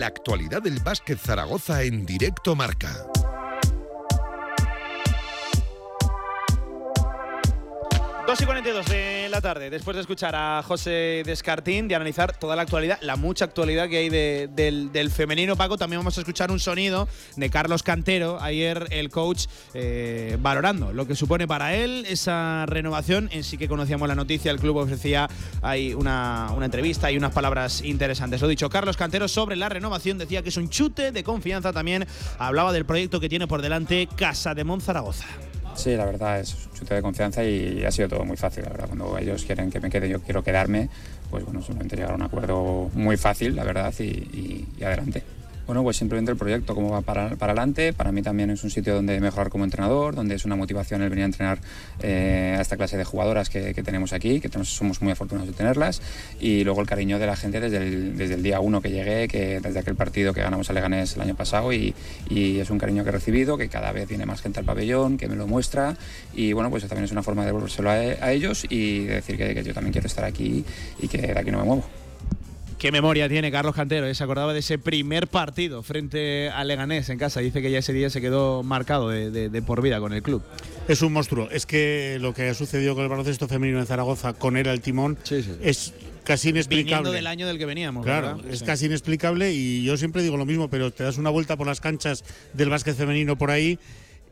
La 0.00 0.06
actualidad 0.06 0.62
del 0.62 0.80
básquet 0.80 1.18
Zaragoza 1.18 1.82
en 1.82 2.06
directo 2.06 2.56
marca. 2.56 2.88
Dos 8.26 8.40
y 8.40 8.46
42 8.46 8.86
de 8.86 9.19
la 9.30 9.40
tarde, 9.40 9.70
después 9.70 9.94
de 9.94 10.00
escuchar 10.00 10.34
a 10.34 10.62
José 10.62 11.22
Descartín, 11.24 11.88
de 11.88 11.94
analizar 11.94 12.36
toda 12.38 12.56
la 12.56 12.62
actualidad, 12.62 12.98
la 13.00 13.16
mucha 13.16 13.44
actualidad 13.44 13.88
que 13.88 13.98
hay 13.98 14.08
de- 14.08 14.48
del, 14.54 14.92
del 14.92 15.10
femenino, 15.10 15.56
Paco, 15.56 15.76
también 15.78 16.00
vamos 16.00 16.16
a 16.18 16.20
escuchar 16.20 16.50
un 16.50 16.58
sonido 16.60 17.08
de 17.36 17.50
Carlos 17.50 17.82
Cantero, 17.82 18.40
ayer 18.40 18.88
el 18.90 19.08
coach 19.10 19.46
eh, 19.74 20.36
valorando 20.40 20.92
lo 20.92 21.06
que 21.06 21.14
supone 21.14 21.46
para 21.46 21.74
él 21.74 22.04
esa 22.08 22.66
renovación. 22.66 23.28
En 23.32 23.44
sí 23.44 23.56
que 23.56 23.68
conocíamos 23.68 24.08
la 24.08 24.14
noticia, 24.14 24.50
el 24.50 24.58
club 24.58 24.76
ofrecía 24.78 25.28
hay 25.62 25.94
una, 25.94 26.48
una 26.56 26.64
entrevista 26.66 27.10
y 27.10 27.16
unas 27.16 27.32
palabras 27.32 27.82
interesantes. 27.82 28.40
Lo 28.40 28.48
dicho, 28.48 28.68
Carlos 28.68 28.96
Cantero 28.96 29.28
sobre 29.28 29.56
la 29.56 29.68
renovación 29.68 30.18
decía 30.18 30.42
que 30.42 30.48
es 30.48 30.56
un 30.56 30.68
chute 30.68 31.12
de 31.12 31.24
confianza 31.24 31.72
también, 31.72 32.06
hablaba 32.38 32.72
del 32.72 32.84
proyecto 32.84 33.20
que 33.20 33.28
tiene 33.28 33.46
por 33.46 33.62
delante 33.62 34.08
Casa 34.16 34.54
de 34.54 34.64
Monzaragoza. 34.64 35.26
Sí, 35.80 35.96
la 35.96 36.04
verdad 36.04 36.40
es 36.40 36.54
un 36.54 36.74
chute 36.74 36.94
de 36.94 37.00
confianza 37.00 37.42
y 37.42 37.82
ha 37.86 37.90
sido 37.90 38.06
todo 38.06 38.24
muy 38.26 38.36
fácil, 38.36 38.64
la 38.64 38.68
verdad. 38.68 38.86
Cuando 38.88 39.16
ellos 39.16 39.44
quieren 39.44 39.70
que 39.70 39.80
me 39.80 39.88
quede, 39.88 40.10
yo 40.10 40.20
quiero 40.20 40.44
quedarme, 40.44 40.90
pues 41.30 41.42
bueno, 41.42 41.62
simplemente 41.62 41.96
llegar 41.96 42.12
a 42.12 42.16
un 42.16 42.22
acuerdo 42.22 42.90
muy 42.92 43.16
fácil, 43.16 43.56
la 43.56 43.64
verdad, 43.64 43.94
y 43.98 44.66
adelante. 44.84 45.39
Bueno, 45.70 45.84
pues 45.84 45.98
simplemente 45.98 46.32
el 46.32 46.36
proyecto, 46.36 46.74
cómo 46.74 46.90
va 46.90 47.00
para, 47.00 47.36
para 47.36 47.52
adelante. 47.52 47.92
Para 47.92 48.10
mí 48.10 48.22
también 48.22 48.50
es 48.50 48.64
un 48.64 48.70
sitio 48.70 48.92
donde 48.92 49.20
mejorar 49.20 49.50
como 49.50 49.62
entrenador, 49.62 50.16
donde 50.16 50.34
es 50.34 50.44
una 50.44 50.56
motivación 50.56 51.00
el 51.00 51.10
venir 51.10 51.22
a 51.22 51.26
entrenar 51.26 51.58
eh, 52.02 52.56
a 52.58 52.60
esta 52.60 52.76
clase 52.76 52.96
de 52.96 53.04
jugadoras 53.04 53.48
que, 53.48 53.72
que 53.72 53.84
tenemos 53.84 54.12
aquí, 54.12 54.40
que 54.40 54.48
tenemos, 54.48 54.70
somos 54.70 55.00
muy 55.00 55.12
afortunados 55.12 55.48
de 55.48 55.54
tenerlas. 55.56 56.02
Y 56.40 56.64
luego 56.64 56.80
el 56.80 56.88
cariño 56.88 57.20
de 57.20 57.26
la 57.26 57.36
gente 57.36 57.60
desde 57.60 57.76
el, 57.76 58.18
desde 58.18 58.34
el 58.34 58.42
día 58.42 58.58
uno 58.58 58.82
que 58.82 58.90
llegué, 58.90 59.28
que 59.28 59.60
desde 59.60 59.78
aquel 59.78 59.94
partido 59.94 60.34
que 60.34 60.42
ganamos 60.42 60.68
a 60.70 60.72
Leganés 60.72 61.14
el 61.14 61.22
año 61.22 61.36
pasado. 61.36 61.72
Y, 61.72 61.94
y 62.28 62.58
es 62.58 62.68
un 62.70 62.78
cariño 62.78 63.04
que 63.04 63.10
he 63.10 63.12
recibido, 63.12 63.56
que 63.56 63.68
cada 63.68 63.92
vez 63.92 64.08
viene 64.08 64.26
más 64.26 64.42
gente 64.42 64.58
al 64.58 64.66
pabellón, 64.66 65.18
que 65.18 65.28
me 65.28 65.36
lo 65.36 65.46
muestra. 65.46 65.96
Y 66.34 66.52
bueno, 66.52 66.70
pues 66.70 66.82
también 66.88 67.04
es 67.04 67.12
una 67.12 67.22
forma 67.22 67.42
de 67.42 67.46
devolvérselo 67.46 67.90
a, 67.90 67.92
a 67.92 68.32
ellos 68.32 68.66
y 68.68 69.04
de 69.04 69.14
decir 69.14 69.36
que, 69.36 69.54
que 69.54 69.62
yo 69.62 69.72
también 69.72 69.92
quiero 69.92 70.08
estar 70.08 70.24
aquí 70.24 70.64
y 71.00 71.06
que 71.06 71.18
de 71.18 71.38
aquí 71.38 71.52
no 71.52 71.58
me 71.58 71.64
muevo. 71.64 71.99
Qué 72.80 72.90
memoria 72.90 73.28
tiene 73.28 73.52
Carlos 73.52 73.74
Cantero, 73.74 74.06
¿eh? 74.06 74.14
se 74.14 74.24
acordaba 74.24 74.54
de 74.54 74.60
ese 74.60 74.78
primer 74.78 75.26
partido 75.28 75.82
frente 75.82 76.48
a 76.48 76.64
Leganés 76.64 77.10
en 77.10 77.18
casa. 77.18 77.40
Dice 77.40 77.60
que 77.60 77.70
ya 77.70 77.78
ese 77.80 77.92
día 77.92 78.08
se 78.08 78.22
quedó 78.22 78.62
marcado 78.62 79.10
de, 79.10 79.30
de- 79.30 79.50
de 79.50 79.60
por 79.62 79.82
vida 79.82 80.00
con 80.00 80.14
el 80.14 80.22
club. 80.22 80.42
Es 80.88 81.02
un 81.02 81.12
monstruo. 81.12 81.50
Es 81.50 81.66
que 81.66 82.16
lo 82.22 82.32
que 82.32 82.48
ha 82.48 82.54
sucedido 82.54 82.94
con 82.94 83.02
el 83.04 83.10
baloncesto 83.10 83.48
femenino 83.48 83.80
en 83.80 83.86
Zaragoza, 83.86 84.32
con 84.32 84.56
él 84.56 84.66
al 84.66 84.80
timón, 84.80 85.18
es 85.62 85.92
casi 86.24 86.48
inexplicable. 86.48 86.96
Viniendo 87.10 87.12
del 87.12 87.26
año 87.26 87.46
del 87.46 87.58
que 87.58 87.66
veníamos. 87.66 88.02
Claro, 88.02 88.36
¿verdad? 88.38 88.50
es 88.50 88.60
Sí. 88.60 88.64
casi 88.64 88.86
inexplicable 88.86 89.52
y 89.52 89.82
yo 89.84 89.98
siempre 89.98 90.22
digo 90.22 90.38
lo 90.38 90.46
mismo, 90.46 90.70
pero 90.70 90.90
te 90.90 91.04
das 91.04 91.18
una 91.18 91.28
vuelta 91.28 91.58
por 91.58 91.66
las 91.66 91.80
canchas 91.82 92.24
del 92.54 92.70
básquet 92.70 92.96
femenino 92.96 93.36
por 93.36 93.50
ahí, 93.50 93.78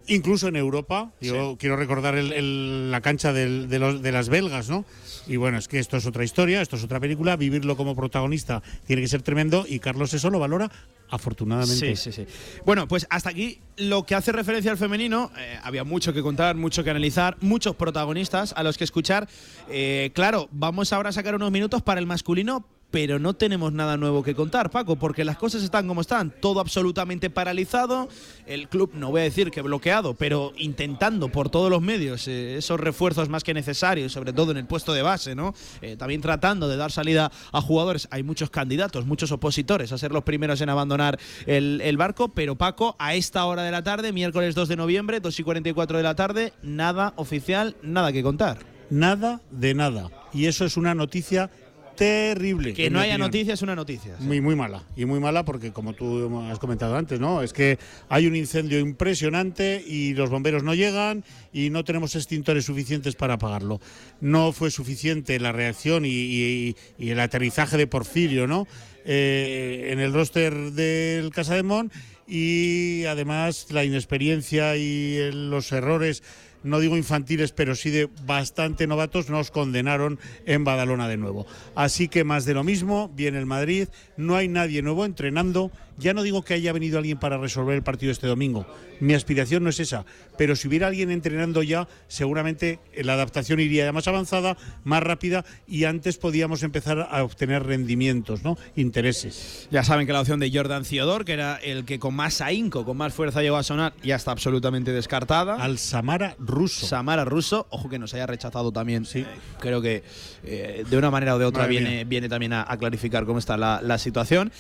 incluso 0.09 0.49
en 0.49 0.57
Europa. 0.57 1.13
Yo 1.21 1.57
quiero 1.59 1.77
recordar 1.77 2.17
el- 2.17 2.33
el- 2.33 2.91
la 2.91 3.01
cancha 3.01 3.33
del- 3.33 3.69
de, 3.69 3.79
los- 3.79 4.03
de 4.03 4.13
las 4.13 4.29
belgas, 4.29 4.69
¿no? 4.69 4.85
Y 5.27 5.37
bueno, 5.37 5.59
es 5.59 5.69
que 5.69 5.79
esto 5.79 5.97
es 5.97 6.07
otra 6.07 6.25
historia, 6.25 6.61
esto 6.63 6.77
es 6.77 6.85
otra 6.85 6.99
película. 7.01 7.37
Vivirlo 7.37 7.77
como 7.77 7.95
protagonista 7.95 8.63
tiene 8.87 9.03
que 9.03 9.09
ser 9.09 9.23
tremendo 9.23 9.65
y 9.69 9.79
Carlos 9.79 10.13
eso 10.15 10.31
lo 10.31 10.39
valora 10.39 10.71
afortunadamente. 11.11 11.97
Sí, 11.97 12.13
sí, 12.13 12.13
sí. 12.13 12.27
Bueno, 12.67 12.87
pues 12.89 13.07
hasta 13.11 13.31
aquí 13.31 13.59
lo 13.77 14.05
que 14.05 14.15
hace 14.15 14.33
referencia 14.33 14.71
al 14.71 14.77
femenino. 14.79 15.31
eh, 15.39 15.59
había 15.63 15.85
mucho 15.85 16.13
que 16.13 16.23
contar, 16.23 16.57
mucho 16.57 16.85
que 16.85 16.91
analizar, 16.91 17.37
muchos 17.41 17.77
protagonistas 17.77 18.53
a 18.57 18.63
los 18.63 18.77
que 18.77 18.85
escuchar. 18.85 19.29
Eh, 19.71 20.11
claro, 20.15 20.49
vamos 20.53 20.93
ahora 20.93 21.11
a 21.11 21.13
sacar 21.13 21.35
unos 21.35 21.51
minutos 21.51 21.83
para 21.83 22.01
el 22.01 22.07
masculino. 22.07 22.65
Pero 22.91 23.19
no 23.19 23.35
tenemos 23.35 23.73
nada 23.73 23.99
nuevo 23.99 24.23
que 24.23 24.35
contar, 24.35 24.71
Paco, 24.71 24.97
porque 24.97 25.25
las 25.25 25.37
cosas 25.37 25.63
están 25.63 25.87
como 25.87 26.01
están, 26.01 26.33
todo 26.41 26.61
absolutamente 26.61 27.29
paralizado. 27.29 28.09
El 28.47 28.69
club, 28.69 28.93
no 28.95 29.11
voy 29.11 29.21
a 29.21 29.25
decir 29.25 29.51
que 29.51 29.61
bloqueado, 29.61 30.15
pero 30.15 30.53
intentando 30.57 31.29
por 31.29 31.51
todos 31.51 31.71
los 31.71 31.83
medios 31.83 32.27
eh, 32.29 32.57
esos 32.57 32.81
refuerzos 32.81 33.29
más 33.29 33.45
que 33.45 33.53
necesarios, 33.53 34.13
sobre 34.13 34.33
todo 34.33 34.53
en 34.53 34.57
el 34.57 34.67
puesto 34.67 34.95
de 34.95 35.03
base, 35.03 35.35
¿no? 35.35 35.55
Eh, 35.83 35.97
también 35.97 36.23
tratando 36.23 36.67
de 36.67 36.79
dar 36.79 36.91
salida 36.91 37.31
a 37.53 37.61
jugadores. 37.61 38.09
Hay 38.11 38.23
muchos 38.23 38.49
candidatos, 38.49 39.05
muchos 39.05 39.33
opositores 39.33 39.93
a 39.93 39.99
ser 39.99 40.13
los 40.13 40.25
primeros 40.25 40.61
en 40.63 40.71
abandonar 40.71 41.19
el, 41.47 41.83
el 41.85 41.99
barco, 41.99 42.29
pero 42.29 42.57
Paco, 42.57 42.97
a 42.99 43.15
esta 43.15 43.45
hora 43.45 43.65
de 43.65 43.71
la 43.71 43.83
tarde, 43.83 44.13
miércoles 44.13 44.55
2 44.55 44.69
de 44.69 44.77
noviembre, 44.77 45.21
2 45.21 45.39
y 45.39 45.43
44 45.43 45.99
de 45.99 46.03
la 46.03 46.15
tarde, 46.15 46.53
nada 46.63 47.13
oficial, 47.17 47.77
nada 47.83 48.13
que 48.13 48.23
contar. 48.23 48.59
Nada 48.91 49.43
de 49.51 49.75
nada. 49.75 50.11
Y 50.33 50.47
eso 50.47 50.65
es 50.65 50.79
una 50.79 50.95
noticia 50.95 51.51
terrible. 51.99 52.73
Que 52.75 52.89
no 52.91 52.99
haya 53.01 53.15
opinión. 53.15 53.29
noticias 53.29 53.55
es 53.59 53.63
una 53.63 53.75
noticia. 53.75 54.17
Muy, 54.21 54.41
muy 54.41 54.55
mala. 54.57 54.85
Y 54.97 55.05
muy 55.05 55.21
mala 55.21 55.45
porque, 55.45 55.73
como 55.73 55.93
tú 55.93 56.31
has 56.51 56.59
comentado 56.59 56.97
antes, 56.97 57.21
¿no? 57.21 57.43
Es 57.43 57.53
que 57.53 57.79
hay 58.09 58.27
un 58.27 58.37
incendio 58.37 58.79
impresionante 58.79 59.83
y 59.87 60.15
los 60.15 60.31
bomberos 60.31 60.63
no 60.63 60.75
llegan 60.75 61.25
y 61.53 61.71
no 61.71 61.85
tenemos 61.85 62.15
extintores 62.17 62.65
suficientes 62.65 63.15
para 63.17 63.35
apagarlo. 63.35 63.81
No 64.21 64.53
fue 64.53 64.71
suficiente 64.71 65.39
la 65.41 65.53
reacción 65.53 66.05
y, 66.05 66.09
y- 66.11 66.77
y 66.99 67.11
el 67.11 67.21
aterrizaje 67.21 67.77
de 67.77 67.87
Porfirio, 67.87 68.47
¿no? 68.47 68.67
Eh, 69.05 69.89
en 69.93 70.01
el 70.01 70.13
roster 70.13 70.53
del 70.73 71.31
Casa 71.31 71.55
de 71.55 71.63
Mon 71.63 71.91
y 72.27 73.05
además 73.05 73.69
la 73.71 73.83
inexperiencia 73.85 74.77
y 74.77 75.31
los 75.33 75.73
errores 75.73 76.23
no 76.63 76.81
digo 76.81 76.97
infantiles, 76.97 77.53
pero 77.53 77.75
sí 77.75 77.91
de 77.91 78.09
bastante 78.27 78.87
novatos, 78.87 79.31
nos 79.31 79.51
condenaron 79.51 80.19
en 80.47 80.65
Badalona 80.65 81.09
de 81.09 81.17
nuevo. 81.17 81.47
Así 81.75 82.09
que 82.09 82.25
más 82.25 82.45
de 82.45 82.55
lo 82.55 82.65
mismo, 82.65 83.11
viene 83.15 83.39
el 83.39 83.47
Madrid, 83.47 83.89
no 84.17 84.37
hay 84.37 84.49
nadie 84.49 84.83
nuevo 84.83 85.05
entrenando. 85.05 85.71
Ya 85.99 86.15
no 86.15 86.23
digo 86.23 86.43
que 86.43 86.55
haya 86.55 86.73
venido 86.73 86.99
alguien 86.99 87.19
para 87.19 87.39
resolver 87.39 87.75
el 87.75 87.83
partido 87.83 88.13
este 88.13 88.27
domingo, 88.27 88.67
mi 89.01 89.15
aspiración 89.15 89.65
no 89.65 89.71
es 89.71 89.81
esa, 89.81 90.05
pero 90.37 90.57
si 90.57 90.69
hubiera 90.69 90.87
alguien 90.87 91.11
entrenando 91.11 91.63
ya, 91.63 91.89
seguramente 92.09 92.79
la 92.97 93.15
adaptación 93.15 93.61
iría 93.61 93.85
ya 93.85 93.93
más 93.93 94.09
avanzada, 94.09 94.57
más 94.85 95.03
rápida 95.03 95.45
y 95.67 95.85
antes 95.85 96.19
podíamos 96.19 96.63
empezar 96.63 97.09
a 97.11 97.23
obtener 97.23 97.65
rendimientos, 97.65 98.43
¿no? 98.45 98.57
Intereses. 98.77 99.69
Ya 99.71 99.85
saben 99.85 100.07
que 100.07 100.13
la 100.13 100.21
opción 100.21 100.41
de 100.41 100.51
Jordan 100.53 100.85
Ciodor, 100.85 101.25
que 101.25 101.33
era 101.33 101.57
el 101.57 101.85
que 101.85 101.99
con 101.99 102.15
más 102.15 102.41
ahínco, 102.41 102.85
con 102.85 102.97
más 102.97 103.13
fuerza 103.15 103.43
llegó 103.43 103.57
a 103.57 103.63
sonar, 103.63 103.93
ya 104.03 104.17
está 104.17 104.31
absolutamente 104.33 104.93
descartada. 104.93 105.57
Al 105.57 105.79
Samara 105.79 106.37
ruso. 106.39 106.87
Samara 106.87 107.25
ruso, 107.25 107.67
ojo 107.71 107.89
que 107.89 107.99
nos 107.99 108.15
haya 108.15 108.27
rechazado 108.27 108.73
también. 108.73 109.05
Sí. 109.05 109.25
creo 109.61 109.81
que 109.81 110.03
eh, 110.45 110.85
de 110.89 110.97
una 110.97 111.11
manera 111.11 111.35
o 111.35 111.39
de 111.39 111.45
otra 111.45 111.63
Madre 111.63 111.71
viene, 111.79 111.91
mía. 111.91 112.05
viene 112.05 112.29
también 112.29 112.53
a, 112.53 112.65
a 112.69 112.77
clarificar 112.77 113.25
cómo 113.25 113.39
está 113.39 113.57
la, 113.57 113.81
la 113.83 113.99
situación. 113.99 114.53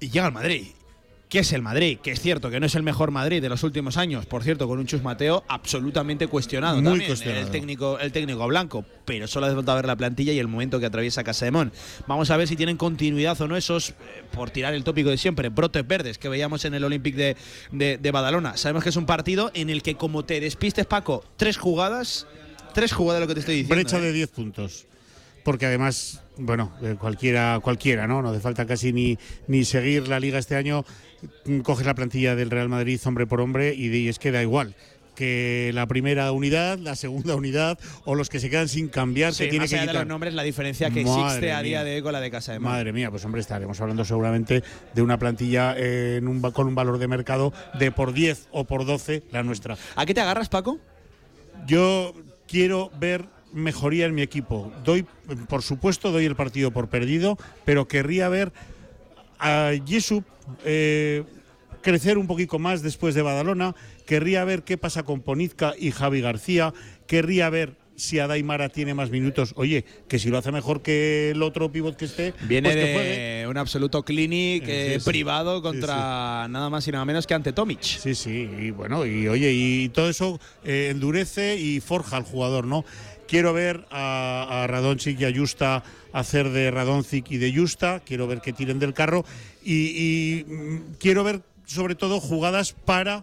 Y 0.00 0.10
llega 0.10 0.26
el 0.26 0.32
Madrid. 0.32 0.68
¿Qué 1.30 1.38
es 1.38 1.52
el 1.52 1.62
Madrid? 1.62 1.98
Que 2.02 2.10
es 2.10 2.20
cierto 2.20 2.50
que 2.50 2.58
no 2.58 2.66
es 2.66 2.74
el 2.74 2.82
mejor 2.82 3.12
Madrid 3.12 3.40
de 3.40 3.48
los 3.48 3.62
últimos 3.62 3.96
años, 3.96 4.26
por 4.26 4.42
cierto, 4.42 4.66
con 4.66 4.80
un 4.80 4.86
Chus 4.86 5.00
Mateo 5.00 5.44
absolutamente 5.46 6.26
cuestionado 6.26 6.76
Muy 6.76 6.84
también, 6.84 7.06
cuestionado. 7.06 7.46
El 7.46 7.52
técnico, 7.52 8.00
el 8.00 8.10
técnico 8.10 8.48
blanco, 8.48 8.84
pero 9.04 9.28
solo 9.28 9.46
hace 9.46 9.54
falta 9.54 9.76
ver 9.76 9.86
la 9.86 9.94
plantilla 9.94 10.32
y 10.32 10.40
el 10.40 10.48
momento 10.48 10.80
que 10.80 10.86
atraviesa 10.86 11.22
Casemón. 11.22 11.70
Vamos 12.08 12.32
a 12.32 12.36
ver 12.36 12.48
si 12.48 12.56
tienen 12.56 12.76
continuidad 12.76 13.40
o 13.40 13.46
no 13.46 13.56
esos, 13.56 13.90
eh, 13.90 13.94
por 14.32 14.50
tirar 14.50 14.74
el 14.74 14.82
tópico 14.82 15.10
de 15.10 15.18
siempre, 15.18 15.50
brotes 15.50 15.86
verdes 15.86 16.18
que 16.18 16.28
veíamos 16.28 16.64
en 16.64 16.74
el 16.74 16.82
Olympic 16.82 17.14
de, 17.14 17.36
de, 17.70 17.96
de 17.96 18.10
Badalona. 18.10 18.56
Sabemos 18.56 18.82
que 18.82 18.88
es 18.88 18.96
un 18.96 19.06
partido 19.06 19.52
en 19.54 19.70
el 19.70 19.84
que 19.84 19.94
como 19.94 20.24
te 20.24 20.40
despistes, 20.40 20.84
Paco, 20.86 21.24
tres 21.36 21.58
jugadas, 21.58 22.26
tres 22.74 22.92
jugadas 22.92 23.20
lo 23.20 23.28
que 23.28 23.34
te 23.34 23.40
estoy 23.40 23.54
diciendo. 23.54 23.76
Brecha 23.76 23.98
¿eh? 23.98 24.02
de 24.02 24.12
10 24.12 24.30
puntos. 24.30 24.86
Porque 25.44 25.66
además, 25.66 26.22
bueno, 26.40 26.72
eh, 26.82 26.96
cualquiera, 26.98 27.58
cualquiera, 27.62 28.06
¿no? 28.06 28.22
No 28.22 28.30
hace 28.30 28.40
falta 28.40 28.66
casi 28.66 28.92
ni, 28.92 29.18
ni 29.48 29.64
seguir 29.64 30.08
la 30.08 30.18
liga 30.20 30.38
este 30.38 30.56
año. 30.56 30.84
Mm, 31.44 31.60
Coges 31.60 31.86
la 31.86 31.94
plantilla 31.94 32.34
del 32.34 32.50
Real 32.50 32.68
Madrid 32.68 33.00
hombre 33.04 33.26
por 33.26 33.40
hombre 33.40 33.74
y, 33.74 33.88
de- 33.88 33.98
y 33.98 34.08
es 34.08 34.18
que 34.18 34.30
da 34.32 34.42
igual 34.42 34.74
que 35.14 35.70
la 35.74 35.86
primera 35.86 36.32
unidad, 36.32 36.78
la 36.78 36.96
segunda 36.96 37.34
unidad 37.36 37.78
o 38.06 38.14
los 38.14 38.30
que 38.30 38.40
se 38.40 38.48
quedan 38.48 38.68
sin 38.68 38.88
cambiar 38.88 39.34
Sí, 39.34 39.44
que 39.44 39.50
tiene 39.50 39.64
más 39.64 39.70
que 39.70 39.76
allá 39.76 39.82
de 39.82 39.88
quitar. 39.88 40.02
los 40.06 40.08
nombres, 40.08 40.32
la 40.32 40.42
diferencia 40.44 40.88
que 40.90 41.04
Madre 41.04 41.22
existe 41.26 41.52
a 41.52 41.60
día 41.60 41.80
mía. 41.80 41.84
de 41.84 41.96
hoy 41.96 42.02
con 42.02 42.12
la 42.14 42.20
de 42.20 42.30
Casa 42.30 42.52
de. 42.52 42.58
Madre 42.60 42.90
mía, 42.94 43.10
pues 43.10 43.22
hombre, 43.26 43.42
estaremos 43.42 43.78
hablando 43.82 44.02
seguramente 44.06 44.62
de 44.94 45.02
una 45.02 45.18
plantilla 45.18 45.74
eh, 45.76 46.16
en 46.18 46.26
un, 46.28 46.40
con 46.40 46.68
un 46.68 46.74
valor 46.74 46.96
de 46.96 47.06
mercado 47.06 47.52
de 47.78 47.92
por 47.92 48.14
10 48.14 48.48
o 48.52 48.64
por 48.64 48.86
12 48.86 49.24
la 49.30 49.42
nuestra. 49.42 49.76
¿A 49.94 50.06
qué 50.06 50.14
te 50.14 50.22
agarras, 50.22 50.48
Paco? 50.48 50.78
Yo 51.66 52.14
quiero 52.48 52.90
ver 52.98 53.26
mejoría 53.52 54.06
en 54.06 54.14
mi 54.14 54.22
equipo. 54.22 54.72
Doy, 54.84 55.04
por 55.48 55.62
supuesto, 55.62 56.10
doy 56.12 56.24
el 56.24 56.36
partido 56.36 56.70
por 56.70 56.88
perdido, 56.88 57.36
pero 57.64 57.88
querría 57.88 58.28
ver 58.28 58.52
a 59.38 59.72
Jesús 59.86 60.22
eh, 60.64 61.24
crecer 61.82 62.18
un 62.18 62.26
poquito 62.26 62.58
más 62.58 62.82
después 62.82 63.14
de 63.14 63.22
Badalona. 63.22 63.74
Querría 64.06 64.44
ver 64.44 64.62
qué 64.62 64.76
pasa 64.76 65.02
con 65.02 65.20
Ponizca 65.20 65.74
y 65.78 65.90
Javi 65.92 66.20
García. 66.20 66.72
Querría 67.06 67.48
ver 67.50 67.78
si 67.96 68.18
Adaimara 68.18 68.70
tiene 68.70 68.94
más 68.94 69.10
minutos. 69.10 69.52
Oye, 69.56 69.84
que 70.08 70.18
si 70.18 70.30
lo 70.30 70.38
hace 70.38 70.50
mejor 70.50 70.80
que 70.80 71.32
el 71.32 71.42
otro 71.42 71.70
pivot 71.70 71.96
que 71.96 72.06
esté, 72.06 72.32
Viene 72.48 72.70
pues 72.70 72.74
que 72.76 72.82
de 72.86 72.94
juegue. 72.94 73.46
un 73.46 73.58
absoluto 73.58 74.02
clinic 74.04 74.62
Eh, 74.66 74.86
eh, 74.86 74.94
sí, 74.94 75.00
sí. 75.00 75.04
privado 75.10 75.60
contra 75.60 76.48
nada 76.48 76.70
más 76.70 76.88
y 76.88 76.92
nada 76.92 77.04
menos 77.04 77.26
que 77.26 77.34
ante 77.34 77.52
Tomic. 77.52 77.82
Sí, 77.82 78.14
sí, 78.14 78.48
y 78.58 78.70
bueno, 78.70 79.04
y 79.04 79.28
oye, 79.28 79.52
y 79.52 79.90
todo 79.90 80.08
eso 80.08 80.40
eh, 80.64 80.88
endurece 80.90 81.56
y 81.58 81.80
forja 81.80 82.16
al 82.16 82.22
jugador, 82.22 82.66
¿no? 82.66 82.86
Quiero 83.30 83.52
ver 83.52 83.86
a, 83.92 84.64
a 84.64 84.96
y 85.06 85.24
a 85.24 85.32
Justa 85.32 85.84
hacer 86.12 86.50
de 86.50 86.72
Radončić 86.72 87.26
y 87.28 87.38
de 87.38 87.54
Justa, 87.54 88.02
quiero 88.04 88.26
ver 88.26 88.40
que 88.40 88.52
tiren 88.52 88.80
del 88.80 88.92
carro 88.92 89.24
y, 89.62 89.74
y, 89.74 90.44
mm, 90.44 90.94
quiero 90.98 91.22
ver 91.22 91.40
sobre 91.64 91.94
todo 91.94 92.18
jugadas 92.18 92.72
para 92.72 93.22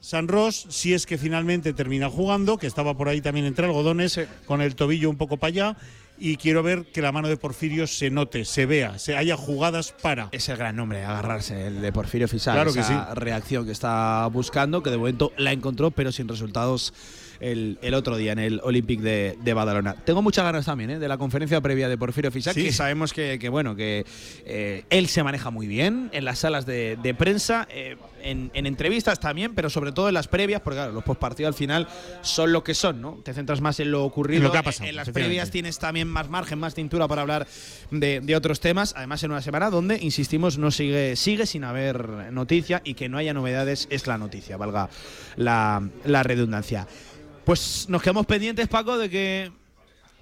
San 0.00 0.28
Ross, 0.28 0.66
si 0.68 0.94
es 0.94 1.04
que 1.04 1.18
finalmente 1.18 1.72
termina 1.72 2.08
jugando, 2.08 2.58
que 2.58 2.68
estaba 2.68 2.96
por 2.96 3.08
ahí 3.08 3.20
también 3.20 3.44
entre 3.44 3.66
algodones, 3.66 4.20
con 4.46 4.60
el 4.62 4.76
tobillo 4.76 5.10
un 5.10 5.16
poco 5.16 5.36
para 5.36 5.48
allá. 5.48 5.76
Y 6.16 6.36
quiero 6.36 6.62
ver 6.62 6.84
que 6.92 7.02
la 7.02 7.10
mano 7.10 7.26
de 7.26 7.36
Porfirio 7.36 7.88
se 7.88 8.10
note, 8.10 8.44
se 8.44 8.66
vea, 8.66 9.00
se 9.00 9.16
haya 9.16 9.36
jugadas 9.36 9.94
para. 10.00 10.28
Es 10.30 10.48
el 10.48 10.58
gran 10.58 10.76
nombre, 10.76 11.02
agarrarse, 11.02 11.66
el 11.66 11.80
de 11.80 11.92
Porfirio 11.92 12.28
Fisal. 12.28 12.54
Claro 12.54 12.72
que 12.72 12.80
esa 12.80 13.08
sí. 13.08 13.14
reacción 13.18 13.66
que 13.66 13.72
está 13.72 14.28
buscando, 14.28 14.80
que 14.82 14.90
de 14.90 14.98
momento 14.98 15.32
la 15.38 15.50
encontró, 15.50 15.90
pero 15.90 16.12
sin 16.12 16.28
resultados 16.28 16.92
el, 17.40 17.78
el 17.82 17.94
otro 17.94 18.16
día 18.16 18.32
en 18.32 18.38
el 18.38 18.60
Olympic 18.62 19.00
de, 19.00 19.36
de 19.42 19.54
Badalona. 19.54 19.94
Tengo 20.04 20.22
muchas 20.22 20.44
ganas 20.44 20.66
también 20.66 20.90
¿eh? 20.90 20.98
de 20.98 21.08
la 21.08 21.18
conferencia 21.18 21.60
previa 21.60 21.88
de 21.88 21.98
Porfirio 21.98 22.30
Fisal, 22.30 22.54
Sí. 22.54 22.64
que 22.64 22.72
sabemos 22.72 23.12
que, 23.12 23.38
que, 23.38 23.48
bueno, 23.48 23.74
que 23.76 24.04
eh, 24.44 24.84
él 24.90 25.08
se 25.08 25.22
maneja 25.22 25.50
muy 25.50 25.66
bien 25.66 26.10
en 26.12 26.24
las 26.24 26.40
salas 26.40 26.66
de, 26.66 26.96
de 27.02 27.14
prensa, 27.14 27.66
eh, 27.70 27.96
en, 28.22 28.50
en 28.52 28.66
entrevistas 28.66 29.18
también, 29.20 29.54
pero 29.54 29.70
sobre 29.70 29.92
todo 29.92 30.08
en 30.08 30.14
las 30.14 30.28
previas, 30.28 30.60
porque 30.60 30.76
claro, 30.76 30.92
los 30.92 31.04
postpartidos 31.04 31.48
al 31.48 31.54
final 31.54 31.88
son 32.20 32.52
lo 32.52 32.62
que 32.62 32.74
son, 32.74 33.00
¿no? 33.00 33.20
Te 33.24 33.32
centras 33.32 33.60
más 33.62 33.80
en 33.80 33.90
lo 33.90 34.04
ocurrido. 34.04 34.38
En 34.38 34.44
lo 34.44 34.52
que 34.52 34.58
ha 34.58 34.62
pasado, 34.62 34.88
En 34.90 34.96
las 34.96 35.08
previas 35.08 35.50
tienes 35.50 35.78
también 35.78 36.06
más 36.08 36.28
margen, 36.28 36.58
más 36.58 36.74
cintura 36.74 37.08
para 37.08 37.22
hablar 37.22 37.46
de, 37.90 38.20
de 38.20 38.36
otros 38.36 38.60
temas. 38.60 38.92
Además, 38.96 39.22
en 39.22 39.30
una 39.30 39.40
semana 39.40 39.70
donde, 39.70 39.96
insistimos, 40.02 40.58
no 40.58 40.70
sigue, 40.70 41.16
sigue 41.16 41.46
sin 41.46 41.64
haber 41.64 42.30
noticia 42.32 42.82
y 42.84 42.92
que 42.94 43.08
no 43.08 43.16
haya 43.16 43.32
novedades 43.32 43.86
es 43.90 44.06
la 44.06 44.18
noticia, 44.18 44.58
valga 44.58 44.90
la, 45.36 45.82
la 46.04 46.22
redundancia. 46.22 46.86
Pues 47.44 47.86
nos 47.88 48.02
quedamos 48.02 48.26
pendientes, 48.26 48.68
Paco, 48.68 48.98
de 48.98 49.10
que 49.10 49.52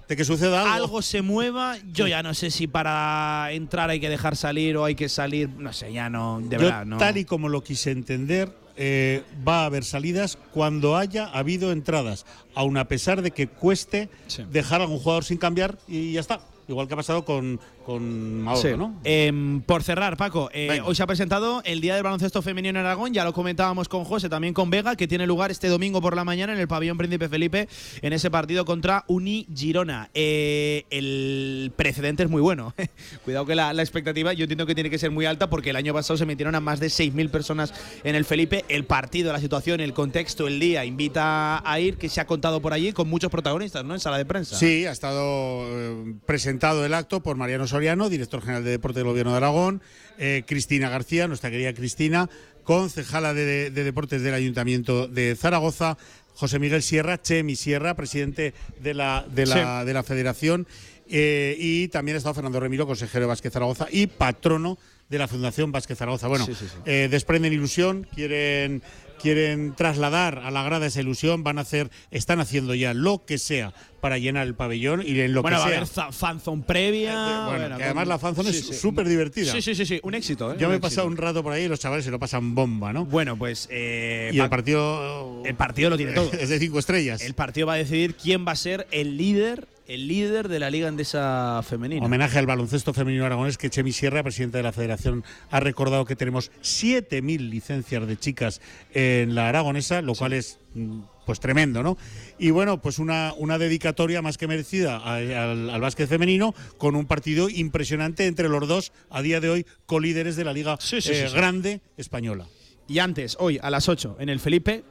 de 0.09 0.17
que 0.17 0.25
suceda 0.25 0.75
algo. 0.75 1.03
se 1.03 1.21
mueva. 1.21 1.77
Yo 1.93 2.07
ya 2.07 2.23
no 2.23 2.33
sé 2.33 2.51
si 2.51 2.67
para 2.67 3.49
entrar 3.53 3.91
hay 3.91 4.01
que 4.01 4.09
dejar 4.09 4.37
salir 4.37 4.77
o 4.79 4.85
hay 4.87 4.95
que 4.95 5.09
salir. 5.11 5.51
No 5.51 5.73
sé, 5.75 5.93
ya 5.93 6.09
no. 6.09 6.41
De 6.41 6.57
Yo, 6.57 6.63
verdad, 6.63 6.87
no. 6.87 6.97
Tal 6.97 7.19
y 7.19 7.27
como 7.27 7.51
lo 7.51 7.63
quise 7.63 7.91
entender, 7.91 8.51
eh, 8.77 9.23
va 9.47 9.63
a 9.63 9.65
haber 9.67 9.85
salidas 9.85 10.39
cuando 10.55 10.97
haya 10.97 11.27
habido 11.27 11.73
entradas, 11.73 12.25
aun 12.55 12.79
a 12.79 12.89
pesar 12.89 13.21
de 13.21 13.33
que 13.33 13.49
cueste 13.49 14.09
dejar 14.51 14.81
a 14.81 14.85
algún 14.85 14.99
jugador 14.99 15.25
sin 15.25 15.37
cambiar 15.37 15.79
y 15.87 16.13
ya 16.13 16.21
está. 16.21 16.41
Igual 16.69 16.87
que 16.87 16.95
ha 16.95 16.99
pasado 16.99 17.25
con, 17.25 17.61
con 17.89 18.43
Mauro, 18.43 18.61
Sí. 18.61 18.69
¿no? 18.77 19.01
Em, 19.03 19.63
por 19.63 19.83
cerrar, 19.83 20.19
Paco, 20.19 20.51
eh, 20.53 20.83
hoy 20.85 20.95
se 20.95 21.03
ha 21.03 21.07
presentado 21.07 21.63
el 21.65 21.81
Día 21.81 21.95
del 21.95 22.03
Baloncesto 22.03 22.43
Femenino 22.43 22.79
en 22.79 22.85
Aragón, 22.85 23.15
ya 23.15 23.25
lo 23.25 23.33
comentábamos 23.33 23.89
con 23.89 24.05
José, 24.05 24.29
también 24.29 24.53
con 24.53 24.69
Vega, 24.69 24.95
que 24.95 25.09
tiene 25.09 25.27
lugar 25.27 25.51
este 25.51 25.69
domingo 25.69 26.03
por 26.03 26.15
la 26.15 26.23
mañana 26.23 26.53
en 26.53 26.59
el 26.59 26.69
pabellón 26.69 26.99
Príncipe 26.99 27.31
Felipe, 27.31 27.67
en 28.03 28.13
ese 28.13 28.31
partido 28.31 28.67
contra 28.67 29.05
Uni 29.07 29.47
Girona. 29.57 30.11
Eh, 30.13 30.85
el 30.91 31.73
precedente 31.77 32.25
es 32.25 32.29
muy 32.29 32.43
bueno. 32.43 32.75
Cuidado 33.25 33.47
que 33.47 33.55
la, 33.55 33.73
la 33.73 33.81
expectativa 33.81 34.35
yo 34.35 34.45
entiendo 34.45 34.67
que 34.67 34.75
tiene 34.75 34.91
que 34.91 34.99
ser 34.99 35.11
muy 35.11 35.25
alta 35.25 35.49
porque 35.49 35.71
el 35.71 35.77
año 35.77 35.95
pasado 35.95 36.19
se 36.19 36.27
metieron 36.27 36.55
a 36.57 36.61
más 36.61 36.81
de 36.81 36.89
6.000 36.89 37.31
personas 37.31 37.73
en 38.05 38.15
el 38.17 38.27
Felipe. 38.27 38.67
El 38.69 38.85
partido, 38.85 39.33
la 39.33 39.41
situación, 39.41 39.81
el 39.81 39.95
contexto, 39.95 40.47
el 40.47 40.61
día 40.61 40.85
invita 40.85 41.63
a 41.67 41.81
ir, 41.81 41.97
que 41.97 42.11
se 42.11 42.21
ha 42.21 42.27
contado 42.27 42.61
por 42.61 42.75
allí 42.75 42.93
con 42.93 43.09
muchos 43.09 43.31
protagonistas, 43.31 43.83
¿no? 43.83 43.95
En 43.95 44.01
sala 44.01 44.19
de 44.19 44.27
prensa. 44.27 44.57
Sí, 44.57 44.85
ha 44.85 44.93
estado 44.93 45.63
eh, 45.65 46.15
presentado 46.27 46.85
el 46.85 46.93
acto 46.93 47.23
por 47.23 47.37
Mariano 47.39 47.67
Soriano, 47.79 48.09
director 48.09 48.41
general 48.41 48.65
de 48.65 48.71
Deporte 48.73 48.99
del 48.99 49.07
Gobierno 49.07 49.31
de 49.31 49.37
Aragón, 49.37 49.81
eh, 50.19 50.43
Cristina 50.49 50.89
García, 50.91 51.29
nuestra 51.29 51.49
querida 51.49 51.73
Cristina, 51.73 52.29
concejala 52.65 53.33
de, 53.35 53.71
de 53.71 53.85
Deportes 53.85 54.21
del 54.21 54.35
Ayuntamiento 54.35 55.07
de 55.07 55.37
Zaragoza, 55.37 55.97
José 56.35 56.59
Miguel 56.59 56.83
Sierra, 56.83 57.23
Chemi 57.23 57.55
Sierra, 57.55 57.95
presidente 57.95 58.53
de 58.81 58.95
la, 58.95 59.25
de 59.33 59.47
la, 59.47 59.85
de 59.85 59.95
la 59.95 60.03
Federación, 60.03 60.67
eh, 61.09 61.55
y 61.57 61.87
también 61.87 62.17
ha 62.17 62.19
estado 62.19 62.35
Fernando 62.35 62.59
Remiro, 62.59 62.85
consejero 62.85 63.23
de 63.23 63.29
Vázquez 63.29 63.53
Zaragoza 63.53 63.87
y 63.93 64.09
patrono 64.09 64.77
de 65.09 65.19
la 65.19 65.29
Fundación 65.29 65.71
Vázquez 65.71 65.99
Zaragoza. 65.99 66.27
Bueno, 66.27 66.47
Sí, 66.47 66.55
sí, 66.59 66.67
sí. 66.67 66.75
eh, 66.85 67.07
desprenden 67.09 67.53
ilusión, 67.53 68.09
quieren 68.13 68.83
quieren 69.21 69.75
trasladar 69.75 70.39
a 70.39 70.51
la 70.51 70.63
grada 70.63 70.87
esa 70.87 71.01
ilusión, 71.01 71.43
van 71.45 71.59
a 71.59 71.63
hacer, 71.63 71.91
están 72.11 72.41
haciendo 72.41 72.75
ya 72.75 72.95
lo 72.95 73.25
que 73.25 73.39
sea 73.39 73.73
para 74.01 74.19
llenar 74.19 74.47
el 74.47 74.55
pabellón 74.55 75.03
y 75.05 75.19
en 75.21 75.35
lo 75.35 75.43
bueno, 75.43 75.57
que 75.57 75.61
va 75.61 75.65
a 75.65 75.77
haber 75.77 76.13
fanzone 76.13 76.63
previa. 76.63 77.13
Eh, 77.13 77.45
bueno, 77.47 77.59
bueno, 77.61 77.77
que 77.79 77.85
además 77.85 78.07
la 78.09 78.19
fanzone 78.19 78.53
sí, 78.53 78.59
es 78.59 78.67
sí. 78.69 78.75
súper 78.75 79.09
divertida. 79.09 79.53
Sí, 79.53 79.61
sí, 79.61 79.75
sí, 79.75 79.85
sí, 79.85 80.01
un 80.03 80.15
éxito. 80.15 80.53
¿eh? 80.53 80.57
Yo 80.59 80.69
Un 80.69 80.73
me 80.73 80.77
he 80.79 80.81
pasado 80.81 81.07
un 81.07 81.17
rato 81.17 81.43
por 81.43 81.53
ahí 81.53 81.65
y 81.65 81.69
los 81.69 81.81
chavales 81.81 82.05
se 82.05 82.11
lo 82.11 82.19
pasan 82.19 82.55
bomba, 82.55 82.93
¿no? 82.93 83.05
Bueno, 83.05 83.37
pues. 83.37 83.69
eh, 83.71 84.31
y 84.33 84.37
el 84.37 84.45
pa- 84.45 84.51
partido. 84.51 85.43
El 85.45 85.55
partido 85.57 85.91
lo 85.91 85.97
tiene 85.97 86.13
todo. 86.15 86.31
Es 86.33 86.49
de 86.49 86.59
cinco 86.59 86.79
estrellas. 86.79 87.21
El 87.23 87.35
partido 87.35 87.67
va 87.67 87.75
a 87.75 87.77
decidir 87.79 88.15
quién 88.15 88.47
va 88.47 88.53
a 88.53 88.57
ser 88.57 88.87
el 88.93 89.17
líder, 89.17 89.67
el 89.89 90.07
líder 90.07 90.49
de 90.49 90.61
la 90.61 90.71
Liga 90.71 90.87
Endesa 90.87 91.61
Femenina. 91.67 92.05
Homenaje 92.05 92.39
al 92.39 92.47
baloncesto 92.47 92.93
femenino 92.93 93.25
aragonés 93.25 93.57
que 93.57 93.71
Chemi 93.71 93.91
Sierra, 93.91 94.23
presidente 94.23 94.59
de 94.59 94.63
la 94.63 94.73
Federación, 94.73 95.25
ha 95.51 95.61
recordado 95.61 96.05
que 96.05 96.15
tenemos 96.15 96.53
7.000 96.63 97.49
licencias 97.49 98.07
de 98.07 98.17
chicas 98.19 98.61
en 98.93 99.35
la 99.35 99.49
aragonesa, 99.49 100.03
lo 100.03 100.15
cual 100.15 100.35
es 100.35 100.59
mm, 100.75 101.01
pues 101.25 101.41
tremendo, 101.41 101.83
¿no? 101.83 101.97
Y 102.39 102.51
bueno, 102.51 102.83
pues 102.83 102.99
una, 102.99 103.33
una 103.39 103.57
dedicatoria 103.57 104.21
más 104.21 104.37
que 104.37 104.47
merecida 104.47 104.99
al, 104.99 105.71
al 105.71 105.81
básquet 105.81 106.07
femenino 106.09 106.55
con 106.77 106.95
un 106.95 107.07
partido 107.07 107.49
impresionante 107.49 108.27
entre 108.27 108.51
los 108.51 108.69
dos, 108.69 108.93
a 109.09 109.23
día 109.23 109.41
de 109.41 109.49
hoy, 109.49 109.67
colíderes 109.87 110.37
de 110.37 110.45
la 110.45 110.53
Liga 110.53 110.77
Sí, 110.81 111.01
sí, 111.01 111.13
eh, 111.13 111.23
sí, 111.23 111.29
sí. 111.29 111.35
Grande 111.35 111.81
Española. 111.97 112.47
Y 112.89 112.99
antes, 112.99 113.37
hoy 113.41 113.59
a 113.63 113.71
las 113.71 113.89
8 113.89 114.19
en 114.21 114.29
el 114.29 114.39
Felipe. 114.39 114.85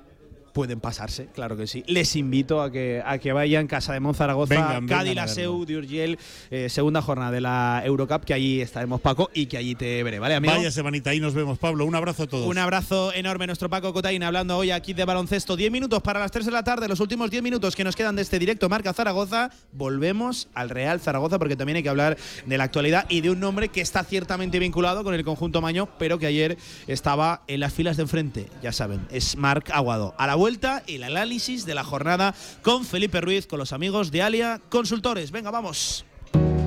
Pueden 0.58 0.80
pasarse, 0.80 1.28
claro 1.36 1.56
que 1.56 1.68
sí. 1.68 1.84
Les 1.86 2.16
invito 2.16 2.64
a 2.64 2.72
que, 2.72 3.04
a 3.06 3.20
que 3.20 3.32
vayan 3.32 3.68
Casa 3.68 3.94
de 3.94 4.00
Monzaragoza, 4.00 4.82
Cádiz, 4.88 5.14
la. 5.14 5.28
Seu, 5.28 5.66
de 5.66 5.78
Urgell, 5.78 6.18
eh, 6.50 6.68
segunda 6.68 7.04
jornada 7.04 7.30
de 7.30 7.42
la 7.42 7.84
Eurocup, 7.86 8.26
que 8.26 8.34
allí 8.34 8.60
estaremos 8.60 9.00
Paco 9.00 9.30
y 9.36 9.46
que 9.46 9.58
allí 9.58 9.76
te 9.76 10.02
veré, 10.02 10.18
¿vale, 10.18 10.34
amigo? 10.34 10.56
Vaya 10.56 10.72
semanita, 10.72 11.12
ahí 11.12 11.20
nos 11.20 11.36
vemos, 11.36 11.60
Pablo. 11.60 11.86
Un 11.86 11.94
abrazo 11.94 12.24
a 12.24 12.28
todos. 12.28 12.48
Un 12.48 12.58
abrazo 12.58 13.14
enorme, 13.14 13.46
nuestro 13.46 13.70
Paco 13.70 13.94
Cotain, 13.94 14.24
hablando 14.24 14.58
hoy 14.58 14.72
aquí 14.72 14.96
de 14.96 15.06
baloncesto. 15.06 15.56
10 15.56 15.72
minutos 15.72 16.02
para 16.02 16.20
las 16.20 16.32
3 16.32 16.48
de 16.48 16.52
la 16.52 16.64
tarde, 16.64 16.88
los 16.88 17.02
últimos 17.02 17.30
10 17.30 17.44
minutos 17.44 17.76
que 17.76 17.84
nos 17.84 17.96
quedan 17.96 18.16
de 18.16 18.24
este 18.24 18.40
directo 18.40 18.68
Marca 18.68 18.94
Zaragoza. 18.94 19.52
Volvemos 19.74 20.48
al 20.56 20.72
Real 20.72 21.00
Zaragoza 21.00 21.38
porque 21.38 21.56
también 21.56 21.76
hay 21.76 21.84
que 21.84 21.90
hablar 21.90 22.18
de 22.48 22.58
la 22.58 22.64
actualidad 22.64 23.06
y 23.10 23.22
de 23.22 23.30
un 23.30 23.40
nombre 23.40 23.68
que 23.68 23.82
está 23.82 24.04
ciertamente 24.04 24.58
vinculado 24.58 25.04
con 25.04 25.14
el 25.14 25.24
conjunto 25.24 25.62
Maño, 25.62 25.88
pero 26.00 26.18
que 26.18 26.26
ayer 26.26 26.58
estaba 26.88 27.44
en 27.46 27.60
las 27.60 27.74
filas 27.74 27.98
de 27.98 28.02
enfrente. 28.02 28.50
Ya 28.64 28.72
saben, 28.72 29.06
es 29.12 29.38
Marc 29.38 29.70
Aguado. 29.70 30.16
A 30.18 30.26
la 30.26 30.34
vuelta, 30.34 30.47
el 30.88 31.04
análisis 31.04 31.66
de 31.66 31.76
la 31.76 31.84
jornada 31.84 32.34
con 32.62 32.86
Felipe 32.86 33.20
Ruiz, 33.20 33.48
con 33.48 33.60
los 33.60 33.74
amigos 33.74 34.12
de 34.12 34.22
Alia 34.22 34.62
Consultores. 34.70 35.32
Venga, 35.32 35.52
vamos. 35.52 36.06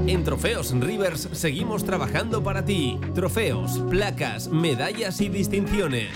En 0.06 0.22
Trofeos 0.22 0.72
Rivers 0.72 1.30
seguimos 1.32 1.84
trabajando 1.84 2.44
para 2.44 2.62
ti. 2.62 2.98
Trofeos, 3.14 3.80
placas, 3.88 4.48
medallas 4.48 5.22
y 5.22 5.30
distinciones. 5.30 6.10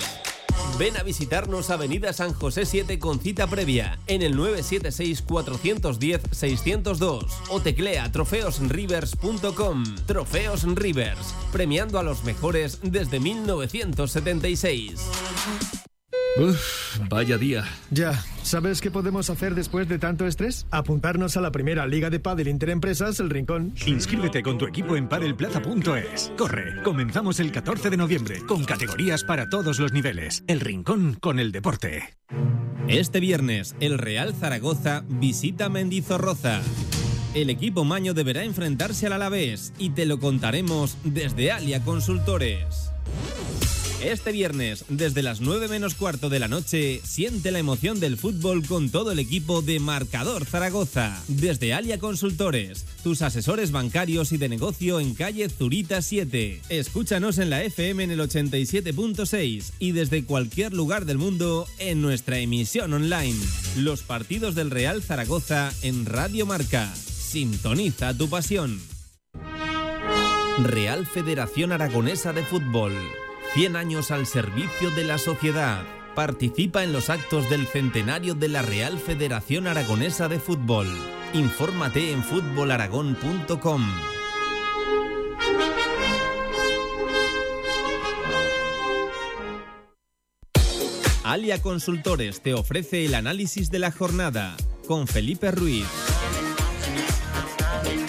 Ven 0.78 0.98
a 0.98 1.02
visitarnos 1.02 1.70
Avenida 1.70 2.12
San 2.12 2.34
José 2.34 2.66
7 2.66 2.98
con 2.98 3.18
cita 3.18 3.46
previa 3.46 3.98
en 4.08 4.20
el 4.20 4.36
976-410-602 4.36 7.24
o 7.48 7.60
teclea 7.60 8.12
trofeosrivers.com. 8.12 9.84
Trofeos 10.06 10.64
Rivers, 10.74 11.34
premiando 11.50 11.98
a 11.98 12.02
los 12.02 12.24
mejores 12.24 12.80
desde 12.82 13.20
1976. 13.20 15.00
Uf, 16.36 16.98
vaya 17.08 17.38
día. 17.38 17.64
Ya, 17.90 18.20
¿sabes 18.42 18.80
qué 18.80 18.90
podemos 18.90 19.30
hacer 19.30 19.54
después 19.54 19.88
de 19.88 19.98
tanto 19.98 20.26
estrés? 20.26 20.66
Apuntarnos 20.70 21.36
a 21.36 21.40
la 21.40 21.52
primera 21.52 21.86
liga 21.86 22.10
de 22.10 22.18
pádel 22.18 22.48
Interempresas 22.48 23.20
El 23.20 23.30
Rincón. 23.30 23.72
Inscríbete 23.86 24.42
con 24.42 24.58
tu 24.58 24.66
equipo 24.66 24.96
en 24.96 25.08
padelplaza.es. 25.08 26.32
Corre, 26.36 26.82
comenzamos 26.82 27.38
el 27.38 27.52
14 27.52 27.88
de 27.88 27.96
noviembre 27.96 28.40
con 28.46 28.64
categorías 28.64 29.22
para 29.22 29.48
todos 29.48 29.78
los 29.78 29.92
niveles. 29.92 30.42
El 30.48 30.60
rincón 30.60 31.16
con 31.20 31.38
el 31.38 31.52
deporte. 31.52 32.16
Este 32.88 33.20
viernes, 33.20 33.76
el 33.80 33.98
Real 33.98 34.34
Zaragoza 34.34 35.04
visita 35.08 35.68
Mendizorroza. 35.68 36.60
El 37.34 37.48
equipo 37.48 37.84
maño 37.84 38.12
deberá 38.12 38.44
enfrentarse 38.44 39.06
al 39.06 39.14
Alavés 39.14 39.72
y 39.78 39.90
te 39.90 40.04
lo 40.04 40.18
contaremos 40.18 40.96
desde 41.04 41.50
Alia 41.50 41.80
Consultores. 41.80 42.90
Este 44.04 44.32
viernes, 44.32 44.84
desde 44.90 45.22
las 45.22 45.40
9 45.40 45.66
menos 45.68 45.94
cuarto 45.94 46.28
de 46.28 46.38
la 46.38 46.46
noche, 46.46 47.00
siente 47.04 47.50
la 47.50 47.58
emoción 47.58 48.00
del 48.00 48.18
fútbol 48.18 48.66
con 48.66 48.90
todo 48.90 49.12
el 49.12 49.18
equipo 49.18 49.62
de 49.62 49.80
Marcador 49.80 50.44
Zaragoza. 50.44 51.22
Desde 51.26 51.72
Alia 51.72 51.98
Consultores, 51.98 52.84
tus 53.02 53.22
asesores 53.22 53.72
bancarios 53.72 54.32
y 54.32 54.36
de 54.36 54.50
negocio 54.50 55.00
en 55.00 55.14
calle 55.14 55.48
Zurita 55.48 56.02
7. 56.02 56.60
Escúchanos 56.68 57.38
en 57.38 57.48
la 57.48 57.62
FM 57.64 58.04
en 58.04 58.10
el 58.10 58.20
87.6 58.20 59.72
y 59.78 59.92
desde 59.92 60.24
cualquier 60.24 60.74
lugar 60.74 61.06
del 61.06 61.16
mundo 61.16 61.66
en 61.78 62.02
nuestra 62.02 62.38
emisión 62.38 62.92
online. 62.92 63.40
Los 63.78 64.02
partidos 64.02 64.54
del 64.54 64.70
Real 64.70 65.02
Zaragoza 65.02 65.72
en 65.80 66.04
Radio 66.04 66.44
Marca. 66.44 66.94
Sintoniza 66.94 68.12
tu 68.12 68.28
pasión. 68.28 68.82
Real 70.62 71.06
Federación 71.06 71.72
Aragonesa 71.72 72.34
de 72.34 72.44
Fútbol. 72.44 72.92
100 73.54 73.76
años 73.76 74.10
al 74.10 74.26
servicio 74.26 74.90
de 74.90 75.04
la 75.04 75.16
sociedad. 75.16 75.84
Participa 76.16 76.82
en 76.82 76.92
los 76.92 77.08
actos 77.08 77.48
del 77.48 77.68
centenario 77.68 78.34
de 78.34 78.48
la 78.48 78.62
Real 78.62 78.98
Federación 78.98 79.68
Aragonesa 79.68 80.28
de 80.28 80.40
Fútbol. 80.40 80.88
Infórmate 81.34 82.10
en 82.10 82.24
fútbolaragón.com. 82.24 83.82
Alia 91.22 91.62
Consultores 91.62 92.42
te 92.42 92.54
ofrece 92.54 93.06
el 93.06 93.14
análisis 93.14 93.70
de 93.70 93.78
la 93.78 93.92
jornada 93.92 94.56
con 94.88 95.06
Felipe 95.06 95.52
Ruiz. 95.52 96.13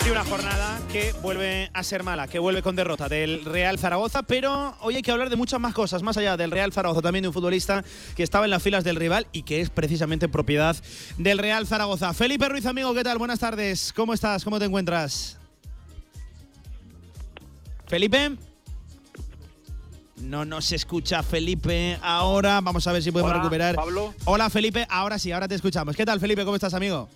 Y 0.05 0.09
una 0.11 0.23
jornada 0.23 0.79
que 0.91 1.13
vuelve 1.13 1.71
a 1.73 1.81
ser 1.81 2.03
mala, 2.03 2.27
que 2.27 2.37
vuelve 2.37 2.61
con 2.61 2.75
derrota 2.75 3.09
del 3.09 3.43
Real 3.43 3.79
Zaragoza, 3.79 4.21
pero 4.21 4.75
hoy 4.81 4.97
hay 4.97 5.01
que 5.01 5.09
hablar 5.09 5.31
de 5.31 5.35
muchas 5.35 5.59
más 5.59 5.73
cosas, 5.73 6.03
más 6.03 6.15
allá 6.17 6.37
del 6.37 6.51
Real 6.51 6.71
Zaragoza, 6.71 7.01
también 7.01 7.23
de 7.23 7.29
un 7.29 7.33
futbolista 7.33 7.83
que 8.15 8.21
estaba 8.21 8.45
en 8.45 8.51
las 8.51 8.61
filas 8.61 8.83
del 8.83 8.97
rival 8.97 9.25
y 9.31 9.41
que 9.41 9.61
es 9.61 9.71
precisamente 9.71 10.29
propiedad 10.29 10.75
del 11.17 11.39
Real 11.39 11.65
Zaragoza. 11.65 12.13
Felipe 12.13 12.47
Ruiz, 12.47 12.67
amigo, 12.67 12.93
¿qué 12.93 13.03
tal? 13.03 13.17
Buenas 13.17 13.39
tardes, 13.39 13.91
¿cómo 13.93 14.13
estás? 14.13 14.43
¿Cómo 14.43 14.59
te 14.59 14.65
encuentras? 14.65 15.39
Felipe. 17.87 18.35
No 20.17 20.45
nos 20.45 20.71
escucha 20.71 21.23
Felipe 21.23 21.97
ahora. 22.03 22.61
Vamos 22.61 22.85
a 22.85 22.91
ver 22.91 23.01
si 23.01 23.11
podemos 23.11 23.31
Hola, 23.31 23.41
recuperar. 23.41 23.75
Pablo. 23.75 24.13
Hola 24.25 24.51
Felipe, 24.51 24.85
ahora 24.87 25.17
sí, 25.17 25.31
ahora 25.31 25.47
te 25.47 25.55
escuchamos. 25.55 25.95
¿Qué 25.95 26.05
tal 26.05 26.19
Felipe? 26.19 26.45
¿Cómo 26.45 26.55
estás, 26.55 26.75
amigo? 26.75 27.09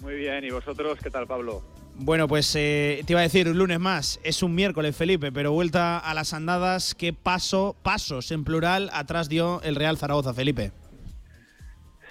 Muy 0.00 0.14
bien, 0.14 0.42
¿y 0.44 0.50
vosotros 0.50 0.98
qué 1.02 1.10
tal, 1.10 1.26
Pablo? 1.26 1.62
Bueno, 1.94 2.26
pues 2.26 2.54
eh, 2.56 3.02
te 3.06 3.12
iba 3.12 3.20
a 3.20 3.24
decir 3.24 3.48
un 3.48 3.58
lunes 3.58 3.78
más, 3.78 4.18
es 4.24 4.42
un 4.42 4.54
miércoles, 4.54 4.96
Felipe, 4.96 5.30
pero 5.30 5.52
vuelta 5.52 5.98
a 5.98 6.14
las 6.14 6.32
andadas, 6.32 6.94
¿qué 6.94 7.12
paso, 7.12 7.76
pasos 7.82 8.32
en 8.32 8.44
plural 8.44 8.90
atrás 8.92 9.28
dio 9.28 9.60
el 9.62 9.76
Real 9.76 9.98
Zaragoza, 9.98 10.34
Felipe? 10.34 10.72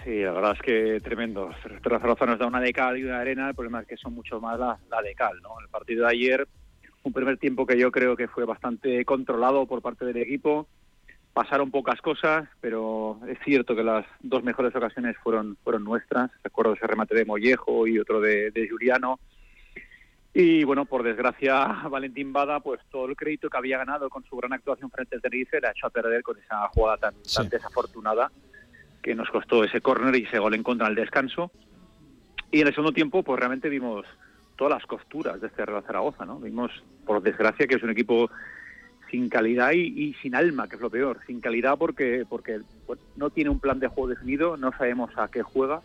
Sí, 0.04 0.22
la 0.22 0.32
verdad 0.32 0.54
es 0.54 0.62
que 0.62 1.00
tremendo. 1.02 1.52
El 1.66 1.82
Zaragoza 1.82 2.26
nos 2.26 2.40
da 2.40 2.48
una 2.48 2.62
de 2.62 2.72
cal 2.72 2.98
y 2.98 3.04
una 3.04 3.20
arena, 3.20 3.50
el 3.50 3.56
problema 3.56 3.82
es 3.82 3.88
que 3.88 3.98
son 3.98 4.14
mucho 4.14 4.40
más 4.40 4.58
la, 4.60 4.78
la 4.90 5.02
de 5.02 5.14
cal. 5.14 5.38
El 5.62 5.70
partido 5.70 6.06
de 6.06 6.12
ayer, 6.12 6.48
un 7.04 7.12
primer 7.12 7.38
tiempo 7.38 7.66
que 7.66 7.78
yo 7.78 7.92
creo 7.92 8.16
que 8.16 8.28
fue 8.28 8.46
bastante 8.46 9.04
controlado 9.04 9.66
por 9.66 9.82
parte 9.82 10.06
del 10.06 10.18
equipo, 10.18 10.68
pasaron 11.34 11.70
pocas 11.70 12.00
cosas, 12.02 12.48
pero 12.62 13.20
es 13.28 13.38
cierto 13.44 13.76
que 13.76 13.84
las 13.84 14.06
dos 14.22 14.44
mejores 14.44 14.76
ocasiones 14.76 15.18
fueron, 15.24 15.58
fueron 15.64 15.84
nuestras. 15.84 16.32
Recuerdo 16.44 16.74
ese 16.74 16.88
remate 16.88 17.16
de 17.16 17.26
Mollejo 17.26 17.88
y 17.88 18.00
otro 18.00 18.22
de 18.22 18.68
Juliano. 18.70 19.20
Y 20.34 20.64
bueno, 20.64 20.86
por 20.86 21.04
desgracia, 21.04 21.66
Valentín 21.90 22.32
Bada, 22.32 22.60
pues 22.60 22.80
todo 22.90 23.08
el 23.08 23.16
crédito 23.16 23.50
que 23.50 23.58
había 23.58 23.78
ganado 23.78 24.10
con 24.10 24.24
su 24.24 24.36
gran 24.38 24.54
actuación 24.54 24.90
frente 24.90 25.16
al 25.16 25.22
Tenerife 25.22 25.60
le 25.60 25.68
ha 25.68 25.72
hecho 25.72 25.88
a 25.88 25.90
perder 25.90 26.24
con 26.24 26.38
esa 26.38 26.68
jugada 26.70 26.98
tan, 26.98 27.16
tan 27.36 27.50
desafortunada 27.50 28.32
que 29.02 29.16
nos 29.16 29.30
costó 29.30 29.64
ese 29.64 29.82
córner 29.82 30.16
y 30.16 30.24
ese 30.24 30.40
gol 30.40 30.54
en 30.54 30.64
contra 30.64 30.88
al 30.88 30.96
descanso. 30.96 31.52
Y 32.52 32.62
en 32.62 32.68
el 32.68 32.74
segundo 32.74 32.94
tiempo, 32.94 33.24
pues 33.24 33.40
realmente 33.40 33.70
vimos 33.70 34.06
todas 34.58 34.74
las 34.74 34.86
costuras 34.86 35.42
de 35.42 35.48
este 35.48 35.66
Real 35.66 35.84
Zaragoza, 35.84 36.26
¿no? 36.26 36.40
Vimos, 36.40 36.72
por 37.06 37.22
desgracia, 37.22 37.68
que 37.68 37.76
es 37.76 37.84
un 37.84 37.90
equipo 37.90 38.30
sin 39.10 39.28
calidad 39.28 39.72
y, 39.72 39.88
y 39.88 40.14
sin 40.22 40.36
alma, 40.36 40.70
que 40.70 40.76
es 40.76 40.82
lo 40.82 40.90
peor. 40.90 41.20
Sin 41.26 41.42
calidad 41.42 41.78
porque 41.78 42.26
porque 42.30 42.62
no 43.16 43.30
tiene 43.30 43.50
un 43.50 43.60
plan 43.60 43.80
de 43.80 43.88
juego 43.88 44.10
definido, 44.10 44.58
no 44.58 44.72
sabemos 44.78 45.12
a 45.18 45.30
qué 45.30 45.42
juega, 45.42 45.82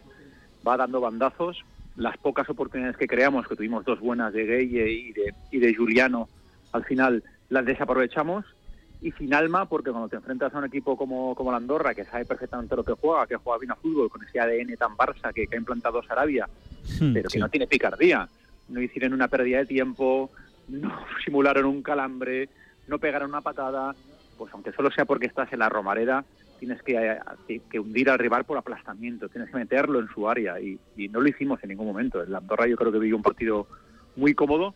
va 0.67 0.77
dando 0.77 1.01
bandazos. 1.01 1.65
Las 1.97 2.17
pocas 2.19 2.49
oportunidades 2.49 2.97
que 2.97 3.07
creamos, 3.07 3.49
que 3.49 3.57
tuvimos 3.57 3.85
dos 3.85 4.01
buenas 4.01 4.33
de 4.33 4.45
Gueye 4.45 4.91
y 4.91 5.13
de, 5.13 5.35
y 5.51 5.59
de 5.59 5.75
Juliano, 5.75 6.29
al 6.73 6.85
final 6.85 7.23
las 7.49 7.65
desaprovechamos. 7.65 8.45
Y 9.03 9.13
sin 9.13 9.35
alma 9.35 9.69
porque 9.69 9.91
cuando 9.91 10.09
te 10.09 10.17
enfrentas 10.17 10.55
a 10.55 10.59
un 10.59 10.65
equipo 10.65 10.97
como, 10.97 11.35
como 11.35 11.51
la 11.51 11.59
Andorra 11.59 11.95
que 11.95 12.05
sabe 12.05 12.25
perfectamente 12.25 12.75
lo 12.75 12.83
que 12.83 12.95
juega, 12.95 13.27
que 13.27 13.37
juega 13.37 13.59
bien 13.59 13.73
a 13.73 13.77
fútbol 13.77 14.09
con 14.09 14.25
ese 14.25 14.41
ADN 14.41 14.75
tan 14.77 14.97
Barça 14.97 15.35
que, 15.35 15.47
que 15.47 15.57
ha 15.57 15.59
implantado 15.59 16.03
Sarabia, 16.03 16.49
pero 17.13 17.29
que 17.29 17.39
no 17.39 17.51
tiene 17.51 17.67
picardía, 17.67 18.27
no 18.69 18.81
hicieron 18.81 19.13
una 19.13 19.29
pérdida 19.29 19.59
de 19.59 19.67
tiempo, 19.67 20.31
no 20.69 20.99
simularon 21.25 21.67
un 21.67 21.83
calambre, 21.83 22.49
no 22.89 22.99
pegaron 22.99 23.31
una 23.31 23.43
patada, 23.43 23.95
pues 24.39 24.53
aunque 24.55 24.73
solo 24.73 24.91
sea 24.91 25.05
porque 25.05 25.27
estás 25.27 25.53
en 25.53 25.59
la 25.59 25.69
Romareda, 25.69 26.25
tienes 26.59 26.83
que, 26.83 26.95
eh, 26.97 27.19
que- 27.47 27.61
que 27.71 27.79
hundir 27.81 28.11
al 28.11 28.19
rival 28.19 28.45
por 28.45 28.59
aplastamiento, 28.59 29.29
tienes 29.29 29.51
que 29.51 29.57
meterlo 29.57 30.01
en 30.01 30.09
su 30.09 30.29
área 30.29 30.61
y, 30.61 30.79
y 30.97 31.09
no 31.09 31.21
lo 31.21 31.29
hicimos 31.29 31.63
en 31.63 31.69
ningún 31.71 31.87
momento. 31.87 32.23
El 32.23 32.35
Andorra 32.35 32.67
yo 32.67 32.77
creo 32.77 32.91
que 32.93 32.99
vivió 32.99 33.17
un 33.17 33.23
partido 33.23 33.67
muy 34.17 34.35
cómodo 34.35 34.75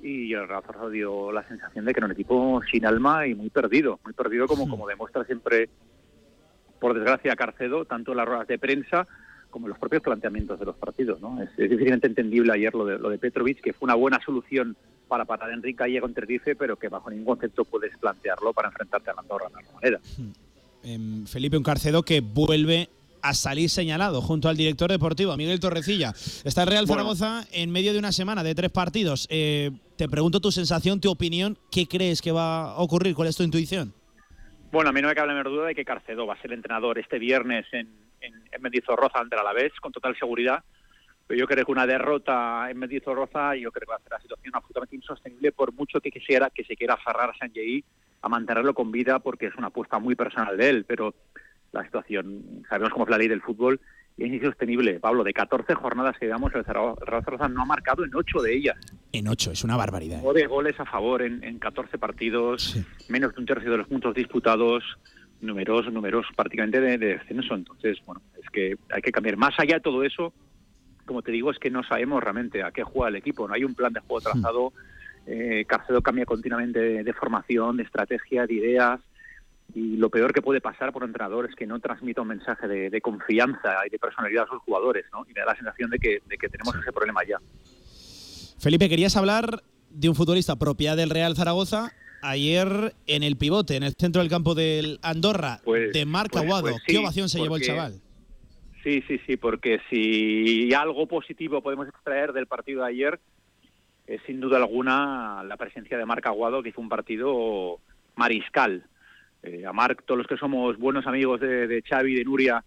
y 0.00 0.32
el 0.34 0.46
Real 0.48 0.62
Zaragoza 0.66 0.90
dio 0.90 1.32
la 1.32 1.46
sensación 1.48 1.84
de 1.84 1.92
que 1.94 2.00
era 2.00 2.06
un 2.06 2.12
equipo 2.12 2.60
sin 2.70 2.84
alma 2.86 3.26
y 3.26 3.34
muy 3.34 3.50
perdido, 3.50 3.98
muy 4.04 4.12
perdido 4.12 4.46
como, 4.46 4.68
como 4.68 4.86
demuestra 4.86 5.24
siempre, 5.24 5.68
por 6.78 6.94
desgracia, 6.94 7.34
Carcedo, 7.36 7.84
tanto 7.84 8.10
en 8.12 8.18
las 8.18 8.26
ruedas 8.26 8.46
de 8.46 8.58
prensa 8.58 9.06
como 9.50 9.66
en 9.66 9.70
los 9.70 9.78
propios 9.78 10.02
planteamientos 10.02 10.58
de 10.58 10.66
los 10.66 10.76
partidos. 10.76 11.20
¿no? 11.20 11.40
Es, 11.42 11.48
es 11.56 11.70
difícilmente 11.70 12.06
entendible 12.06 12.52
ayer 12.52 12.74
lo 12.74 12.84
de, 12.84 12.98
lo 12.98 13.08
de 13.08 13.18
Petrovic, 13.18 13.60
que 13.62 13.72
fue 13.72 13.86
una 13.86 13.94
buena 13.94 14.20
solución 14.22 14.76
para 15.08 15.24
parar 15.24 15.50
a 15.50 15.54
Enrique 15.54 15.76
Calle 15.78 16.00
con 16.00 16.12
Tenerife, 16.12 16.56
pero 16.56 16.76
que 16.76 16.88
bajo 16.88 17.08
ningún 17.08 17.24
concepto 17.26 17.64
puedes 17.64 17.96
plantearlo 17.96 18.52
para 18.52 18.68
enfrentarte 18.68 19.10
a 19.10 19.14
la 19.14 19.20
Andorra 19.22 19.46
de 19.48 19.62
la 19.64 19.72
manera. 19.72 20.00
Em, 20.86 21.26
Felipe, 21.26 21.56
un 21.56 21.64
Carcedo 21.64 22.04
que 22.04 22.20
vuelve 22.20 22.88
a 23.20 23.34
salir 23.34 23.68
señalado 23.70 24.22
junto 24.22 24.48
al 24.48 24.56
director 24.56 24.88
deportivo, 24.88 25.36
Miguel 25.36 25.58
Torrecilla. 25.58 26.10
Está 26.44 26.62
el 26.62 26.68
Real 26.68 26.86
Bueno. 26.86 27.02
Zaragoza 27.02 27.44
en 27.50 27.72
medio 27.72 27.92
de 27.92 27.98
una 27.98 28.12
semana 28.12 28.44
de 28.44 28.54
tres 28.54 28.70
partidos. 28.70 29.26
Eh, 29.28 29.72
te 29.96 30.08
pregunto 30.08 30.38
tu 30.38 30.52
sensación, 30.52 31.00
tu 31.00 31.10
opinión, 31.10 31.58
¿qué 31.72 31.88
crees 31.88 32.22
que 32.22 32.30
va 32.30 32.70
a 32.70 32.78
ocurrir? 32.78 33.16
¿Cuál 33.16 33.26
es 33.26 33.36
tu 33.36 33.42
intuición? 33.42 33.92
Bueno, 34.70 34.90
a 34.90 34.92
mí 34.92 35.02
no 35.02 35.08
me 35.08 35.16
cabe 35.16 35.26
la 35.26 35.34
menor 35.34 35.50
duda 35.50 35.66
de 35.66 35.74
que 35.74 35.84
Carcedo 35.84 36.24
va 36.24 36.34
a 36.34 36.40
ser 36.40 36.52
entrenador 36.52 37.00
este 37.00 37.18
viernes 37.18 37.66
en, 37.72 37.88
en, 38.20 38.34
en 38.52 38.62
Mendizorroza 38.62 39.18
ante 39.18 39.34
el 39.34 39.40
Alavés, 39.40 39.72
con 39.80 39.90
total 39.90 40.16
seguridad. 40.16 40.62
Pero 41.26 41.40
yo 41.40 41.48
creo 41.48 41.64
que 41.64 41.72
una 41.72 41.88
derrota 41.88 42.70
en 42.70 42.78
Mendizorroza, 42.78 43.56
yo 43.56 43.72
creo 43.72 43.86
que 43.86 43.90
va 43.90 43.96
a 43.96 44.02
ser 44.02 44.12
la 44.12 44.20
situación 44.20 44.54
absolutamente 44.54 44.94
insostenible, 44.94 45.50
por 45.50 45.72
mucho 45.72 46.00
que 46.00 46.12
quisiera 46.12 46.48
que 46.50 46.62
se 46.62 46.76
quiera 46.76 46.94
aferrar 46.94 47.30
a 47.30 47.38
Sanjei 47.38 47.82
a 48.22 48.28
mantenerlo 48.28 48.74
con 48.74 48.90
vida, 48.90 49.18
porque 49.18 49.46
es 49.46 49.54
una 49.56 49.68
apuesta 49.68 49.98
muy 49.98 50.14
personal 50.14 50.56
de 50.56 50.68
él. 50.68 50.84
Pero 50.86 51.14
la 51.72 51.84
situación, 51.84 52.64
sabemos 52.68 52.92
cómo 52.92 53.04
es 53.04 53.10
la 53.10 53.18
ley 53.18 53.28
del 53.28 53.42
fútbol, 53.42 53.80
y 54.16 54.24
es 54.24 54.32
insostenible. 54.32 54.98
Pablo, 54.98 55.24
de 55.24 55.32
14 55.32 55.74
jornadas 55.74 56.16
que 56.18 56.26
llevamos, 56.26 56.54
el 56.54 56.64
Zaragoza 56.64 57.48
no 57.48 57.62
ha 57.62 57.66
marcado 57.66 58.04
en 58.04 58.14
8 58.14 58.42
de 58.42 58.56
ellas. 58.56 58.76
En 59.12 59.28
ocho, 59.28 59.50
es 59.52 59.62
una 59.62 59.76
barbaridad. 59.76 60.20
Nueve 60.22 60.46
goles 60.46 60.78
a 60.80 60.86
favor 60.86 61.22
en, 61.22 61.44
en 61.44 61.58
14 61.58 61.98
partidos, 61.98 62.76
menos 63.08 63.34
de 63.34 63.40
un 63.40 63.46
tercio 63.46 63.70
de 63.70 63.78
los 63.78 63.88
puntos 63.88 64.14
disputados, 64.14 64.82
números, 65.40 65.92
números 65.92 66.26
prácticamente 66.34 66.80
de, 66.80 66.98
de 66.98 67.06
descenso. 67.18 67.54
Entonces, 67.54 67.98
bueno, 68.06 68.22
es 68.42 68.48
que 68.50 68.76
hay 68.90 69.02
que 69.02 69.12
cambiar. 69.12 69.36
Más 69.36 69.54
allá 69.58 69.74
de 69.74 69.80
todo 69.80 70.02
eso, 70.02 70.32
como 71.04 71.22
te 71.22 71.32
digo, 71.32 71.50
es 71.50 71.58
que 71.58 71.70
no 71.70 71.82
sabemos 71.84 72.22
realmente 72.22 72.62
a 72.62 72.72
qué 72.72 72.82
juega 72.82 73.08
el 73.08 73.16
equipo. 73.16 73.46
No 73.46 73.54
hay 73.54 73.64
un 73.64 73.74
plan 73.74 73.92
de 73.92 74.00
juego 74.00 74.20
trazado. 74.20 74.72
Eh, 75.26 75.64
Carcedo 75.66 76.02
cambia 76.02 76.24
continuamente 76.24 76.78
de, 76.78 77.04
de 77.04 77.12
formación, 77.12 77.76
de 77.76 77.82
estrategia, 77.82 78.46
de 78.46 78.54
ideas. 78.54 79.00
Y 79.74 79.96
lo 79.96 80.08
peor 80.10 80.32
que 80.32 80.40
puede 80.42 80.60
pasar 80.60 80.92
por 80.92 81.02
un 81.02 81.10
entrenador 81.10 81.46
es 81.48 81.54
que 81.56 81.66
no 81.66 81.80
transmita 81.80 82.22
un 82.22 82.28
mensaje 82.28 82.68
de, 82.68 82.88
de 82.88 83.00
confianza 83.00 83.74
y 83.86 83.90
de 83.90 83.98
personalidad 83.98 84.44
a 84.44 84.48
sus 84.48 84.62
jugadores, 84.62 85.04
¿no? 85.12 85.24
Y 85.28 85.32
me 85.34 85.40
da 85.40 85.46
la 85.46 85.56
sensación 85.56 85.90
de 85.90 85.98
que, 85.98 86.22
de 86.26 86.38
que 86.38 86.48
tenemos 86.48 86.74
ese 86.76 86.92
problema 86.92 87.20
ya. 87.28 87.38
Felipe, 88.58 88.88
querías 88.88 89.16
hablar 89.16 89.62
de 89.90 90.08
un 90.08 90.14
futbolista 90.14 90.56
propiedad 90.56 90.96
del 90.96 91.10
Real 91.10 91.34
Zaragoza. 91.36 91.92
Ayer 92.22 92.94
en 93.06 93.22
el 93.22 93.36
pivote, 93.36 93.76
en 93.76 93.82
el 93.82 93.92
centro 93.98 94.22
del 94.22 94.30
campo 94.30 94.54
del 94.54 94.98
Andorra, 95.02 95.60
Pues- 95.64 95.92
de 95.92 96.06
Marc 96.06 96.30
pues- 96.32 96.44
Aguado. 96.44 96.62
pues 96.70 96.82
¿Qué 96.86 96.92
sí, 96.94 96.98
ovación 96.98 97.28
se 97.28 97.40
llevó 97.40 97.56
el 97.56 97.62
chaval? 97.62 98.00
Sí, 98.82 99.02
sí, 99.08 99.20
sí, 99.26 99.36
porque 99.36 99.80
si 99.90 100.72
algo 100.72 101.06
positivo 101.06 101.60
podemos 101.60 101.88
extraer 101.88 102.32
del 102.32 102.46
partido 102.46 102.82
de 102.82 102.88
ayer 102.88 103.20
es 104.06 104.20
sin 104.26 104.40
duda 104.40 104.58
alguna 104.58 105.42
la 105.44 105.56
presencia 105.56 105.98
de 105.98 106.06
Marc 106.06 106.26
Aguado, 106.26 106.62
que 106.62 106.70
hizo 106.70 106.80
un 106.80 106.88
partido 106.88 107.80
mariscal. 108.14 108.84
Eh, 109.42 109.64
a 109.66 109.72
Marc, 109.72 110.04
todos 110.04 110.18
los 110.18 110.26
que 110.26 110.36
somos 110.36 110.78
buenos 110.78 111.06
amigos 111.06 111.40
de, 111.40 111.66
de 111.66 111.82
Xavi, 111.82 112.14
de 112.14 112.24
Nuria, 112.24 112.64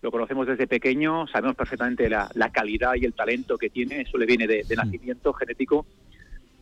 lo 0.00 0.10
conocemos 0.10 0.46
desde 0.46 0.66
pequeño, 0.66 1.26
sabemos 1.26 1.56
perfectamente 1.56 2.08
la, 2.08 2.30
la 2.34 2.50
calidad 2.50 2.94
y 2.94 3.04
el 3.04 3.14
talento 3.14 3.56
que 3.58 3.70
tiene, 3.70 4.02
eso 4.02 4.16
le 4.16 4.26
viene 4.26 4.46
de, 4.46 4.62
de 4.62 4.76
nacimiento 4.76 5.32
genético, 5.32 5.86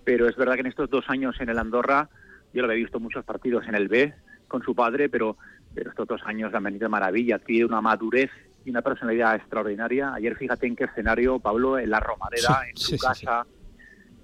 pero 0.05 0.28
es 0.28 0.36
verdad 0.36 0.55
que 0.55 0.61
en 0.61 0.66
estos 0.69 0.89
dos 0.89 1.05
años 1.09 1.36
en 1.40 1.48
el 1.48 1.59
Andorra, 1.59 2.09
yo 2.53 2.62
lo 2.62 2.69
había 2.69 2.85
visto 2.85 3.01
muchos 3.01 3.24
partidos 3.24 3.66
en 3.69 3.74
el 3.74 3.89
B 3.89 4.15
con 4.48 4.62
su 4.62 4.74
padre, 4.74 5.09
pero, 5.09 5.36
pero 5.74 5.90
estos 5.90 6.07
dos 6.07 6.23
años 6.24 6.55
han 6.55 6.62
venido 6.62 6.85
de 6.85 6.89
maravilla, 6.89 7.39
tiene 7.39 7.66
una 7.66 7.81
madurez 7.81 8.31
y 8.65 8.70
una 8.70 8.82
personalidad 8.82 9.36
extraordinaria. 9.36 10.15
Ayer 10.15 10.36
fíjate 10.36 10.66
en 10.66 10.77
qué 10.77 10.85
escenario, 10.85 11.39
Pablo, 11.39 11.78
en 11.78 11.90
la 11.90 12.01
Romareda, 12.01 12.62
en 12.70 12.77
su 12.77 12.97
casa, 12.97 13.47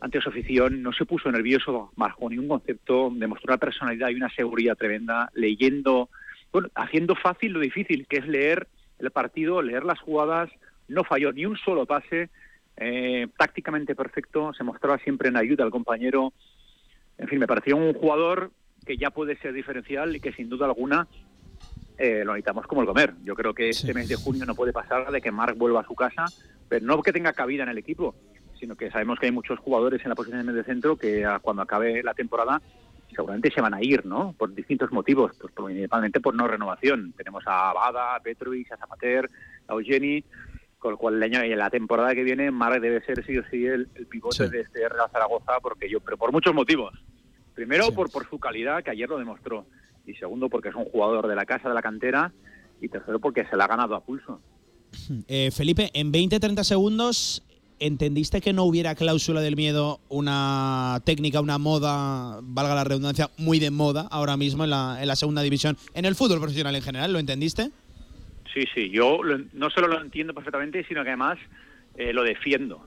ante 0.03 0.21
su 0.21 0.31
afición, 0.31 0.83
no 0.83 0.93
se 0.93 1.07
puso 1.07 1.31
nervioso 1.31 1.93
bajo 1.95 2.29
ningún 2.29 2.49
concepto, 2.49 3.09
demostró 3.15 3.53
una 3.53 3.59
personalidad 3.59 4.09
y 4.09 4.17
una 4.17 4.29
seguridad 4.31 4.77
tremenda, 4.77 5.31
leyendo, 5.33 6.09
bueno, 6.51 6.69
haciendo 6.75 7.15
fácil 7.15 7.53
lo 7.53 7.61
difícil, 7.61 8.09
que 8.09 8.17
es 8.17 8.27
leer 8.27 8.67
el 8.99 9.13
partido, 9.13 9.63
leer 9.63 9.85
las 9.85 10.01
jugadas, 10.01 10.51
no 10.89 11.05
falló 11.05 11.33
ni 11.33 11.47
un 11.47 11.57
solo 11.57 11.87
pase, 11.87 12.31
eh, 12.79 13.29
tácticamente 13.39 13.95
perfecto, 13.95 14.53
se 14.55 14.65
mostraba 14.65 14.99
siempre 14.99 15.29
en 15.29 15.37
ayuda 15.37 15.63
al 15.63 15.71
compañero. 15.71 16.33
En 17.17 17.29
fin, 17.29 17.39
me 17.39 17.47
pareció 17.47 17.77
un 17.77 17.95
jugador 17.95 18.51
que 18.85 18.97
ya 18.97 19.11
puede 19.11 19.37
ser 19.37 19.53
diferencial 19.53 20.17
y 20.17 20.21
que 20.21 20.33
sin 20.33 20.49
duda 20.49 20.67
alguna 20.67 21.07
eh, 21.97 22.25
lo 22.25 22.33
necesitamos 22.33 22.67
como 22.67 22.81
el 22.81 22.89
comer. 22.89 23.15
Yo 23.23 23.37
creo 23.37 23.55
que 23.55 23.69
este 23.69 23.95
mes 23.95 24.09
de 24.09 24.17
junio 24.17 24.47
no 24.47 24.57
puede 24.57 24.73
pasar 24.73 25.13
de 25.13 25.21
que 25.21 25.31
Marc 25.31 25.57
vuelva 25.57 25.83
a 25.83 25.87
su 25.87 25.95
casa, 25.95 26.25
pero 26.69 26.85
no 26.85 27.01
que 27.03 27.13
tenga 27.13 27.33
cabida 27.33 27.63
en 27.63 27.69
el 27.69 27.79
equipo, 27.79 28.17
sino 28.63 28.77
que 28.77 28.93
sabemos 28.93 29.19
que 29.19 29.27
hay 29.27 29.33
muchos 29.33 29.59
jugadores 29.59 30.01
en 30.05 30.11
la 30.11 30.15
posición 30.15 30.47
de 30.47 30.63
centro 30.63 30.97
que 30.97 31.25
ah, 31.25 31.41
cuando 31.43 31.63
acabe 31.63 32.01
la 32.05 32.15
temporada 32.15 32.63
seguramente 33.11 33.51
se 33.53 33.61
van 33.61 33.75
a 33.75 33.83
ir, 33.83 34.07
¿no? 34.07 34.37
Por 34.39 34.55
distintos 34.55 34.93
motivos, 34.93 35.33
pues 35.41 35.53
principalmente 35.53 36.21
por 36.21 36.33
no 36.37 36.47
renovación. 36.47 37.13
Tenemos 37.17 37.43
a 37.45 37.71
Abada, 37.71 38.15
a 38.15 38.21
Petrovic, 38.21 38.71
a 38.71 38.77
Zapater, 38.77 39.29
a 39.67 39.73
Eugeni, 39.73 40.23
con 40.79 40.93
lo 40.93 40.97
cual 40.97 41.17
el 41.17 41.25
año 41.25 41.45
y 41.45 41.53
la 41.57 41.71
temporada 41.71 42.15
que 42.15 42.23
viene 42.23 42.53
Marc 42.53 42.81
debe 42.81 43.05
ser 43.05 43.27
sí 43.27 43.37
o 43.37 43.43
sí 43.51 43.67
el, 43.67 43.89
el 43.97 44.07
pivote 44.07 44.49
de 44.49 44.61
este 44.61 44.89
Real 44.89 45.11
Zaragoza, 45.11 45.59
porque 45.61 45.91
yo, 45.91 45.99
pero 45.99 46.17
por 46.17 46.31
muchos 46.31 46.55
motivos. 46.55 46.95
Primero 47.57 47.91
por, 47.91 48.13
por 48.13 48.31
su 48.31 48.39
calidad, 48.39 48.85
que 48.85 48.93
ayer 48.93 49.09
lo 49.09 49.19
demostró, 49.19 49.67
y 50.07 50.15
segundo 50.15 50.49
porque 50.49 50.69
es 50.69 50.77
un 50.77 50.85
jugador 50.85 51.27
de 51.27 51.35
la 51.35 51.47
casa, 51.47 51.69
de 51.69 51.75
la 51.75 51.83
cantera, 51.83 52.33
y 52.81 52.89
tercero 52.89 53.19
porque 53.19 53.45
se 53.47 53.57
la 53.57 53.65
ha 53.65 53.69
ganado 53.69 53.97
a 53.97 54.05
pulso. 54.05 54.41
Eh, 55.27 55.51
Felipe, 55.51 55.91
en 55.95 56.13
20-30 56.13 56.63
segundos, 56.63 57.43
¿entendiste 57.87 58.41
que 58.41 58.53
no 58.53 58.65
hubiera 58.65 58.95
cláusula 58.95 59.41
del 59.41 59.57
miedo, 59.57 60.01
una 60.09 61.01
técnica, 61.05 61.41
una 61.41 61.59
moda, 61.59 62.39
valga 62.43 62.75
la 62.75 62.85
redundancia, 62.85 63.31
muy 63.39 63.59
de 63.59 63.71
moda 63.71 64.07
ahora 64.11 64.37
mismo 64.37 64.65
en 64.65 64.71
la, 64.71 64.99
en 65.01 65.09
la 65.09 65.17
segunda 65.17 65.43
división, 65.43 65.77
en 65.95 66.05
el 66.05 66.15
fútbol 66.15 66.39
profesional 66.39 66.75
en 66.77 66.83
general? 66.83 67.13
¿Lo 67.13 67.19
entendiste? 67.19 67.71
Sí, 68.55 68.65
sí, 68.75 68.91
yo 68.91 69.23
lo- 69.23 69.39
no 69.53 69.71
solo 69.71 69.89
lo 69.89 70.01
entiendo 70.01 70.33
perfectamente, 70.35 70.85
sino 70.87 71.03
que 71.03 71.09
además 71.11 71.39
eh, 71.97 72.13
lo 72.13 72.23
defiendo. 72.23 72.87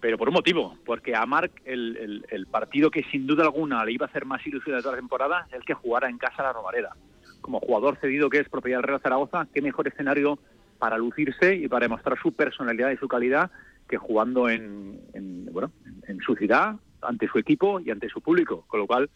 pero 0.00 0.18
por 0.18 0.28
un 0.28 0.34
motivo, 0.34 0.76
porque 0.84 1.14
a 1.14 1.24
Marc 1.26 1.52
el, 1.64 2.24
el, 2.28 2.46
partido 2.46 2.90
que 2.90 3.04
sin 3.12 3.26
duda 3.26 3.44
alguna 3.44 3.84
le 3.84 3.92
iba 3.92 4.06
a 4.06 4.08
hacer 4.08 4.24
más 4.24 4.44
ilusión 4.46 4.74
de 4.76 4.82
toda 4.82 4.94
la 4.96 5.00
temporada 5.00 5.46
es 5.48 5.54
el 5.54 5.64
que 5.64 5.74
jugara 5.74 6.08
en 6.08 6.18
casa 6.18 6.42
la 6.42 6.52
Romareda. 6.52 6.96
Como 7.40 7.60
jugador 7.60 7.98
cedido 8.00 8.28
que 8.30 8.38
es 8.38 8.48
propiedad 8.48 8.78
del 8.78 8.84
Real 8.88 9.00
Zaragoza, 9.00 9.46
qué 9.54 9.60
mejor 9.62 9.86
escenario 9.88 10.38
para 10.82 10.98
lucirse 10.98 11.54
y 11.54 11.68
para 11.68 11.84
demostrar 11.84 12.18
su 12.20 12.32
personalidad 12.32 12.90
y 12.90 12.96
su 12.96 13.06
calidad 13.06 13.52
que 13.88 13.98
jugando 13.98 14.48
en, 14.48 14.98
bueno, 15.52 15.70
en 16.08 16.18
su 16.18 16.34
ciudad, 16.34 16.74
ante 17.02 17.28
su 17.28 17.38
equipo 17.38 17.78
y 17.78 17.92
ante 17.92 18.08
su 18.08 18.20
público. 18.20 18.64
Con 18.66 18.80
lo 18.80 18.88
cual, 18.88 19.08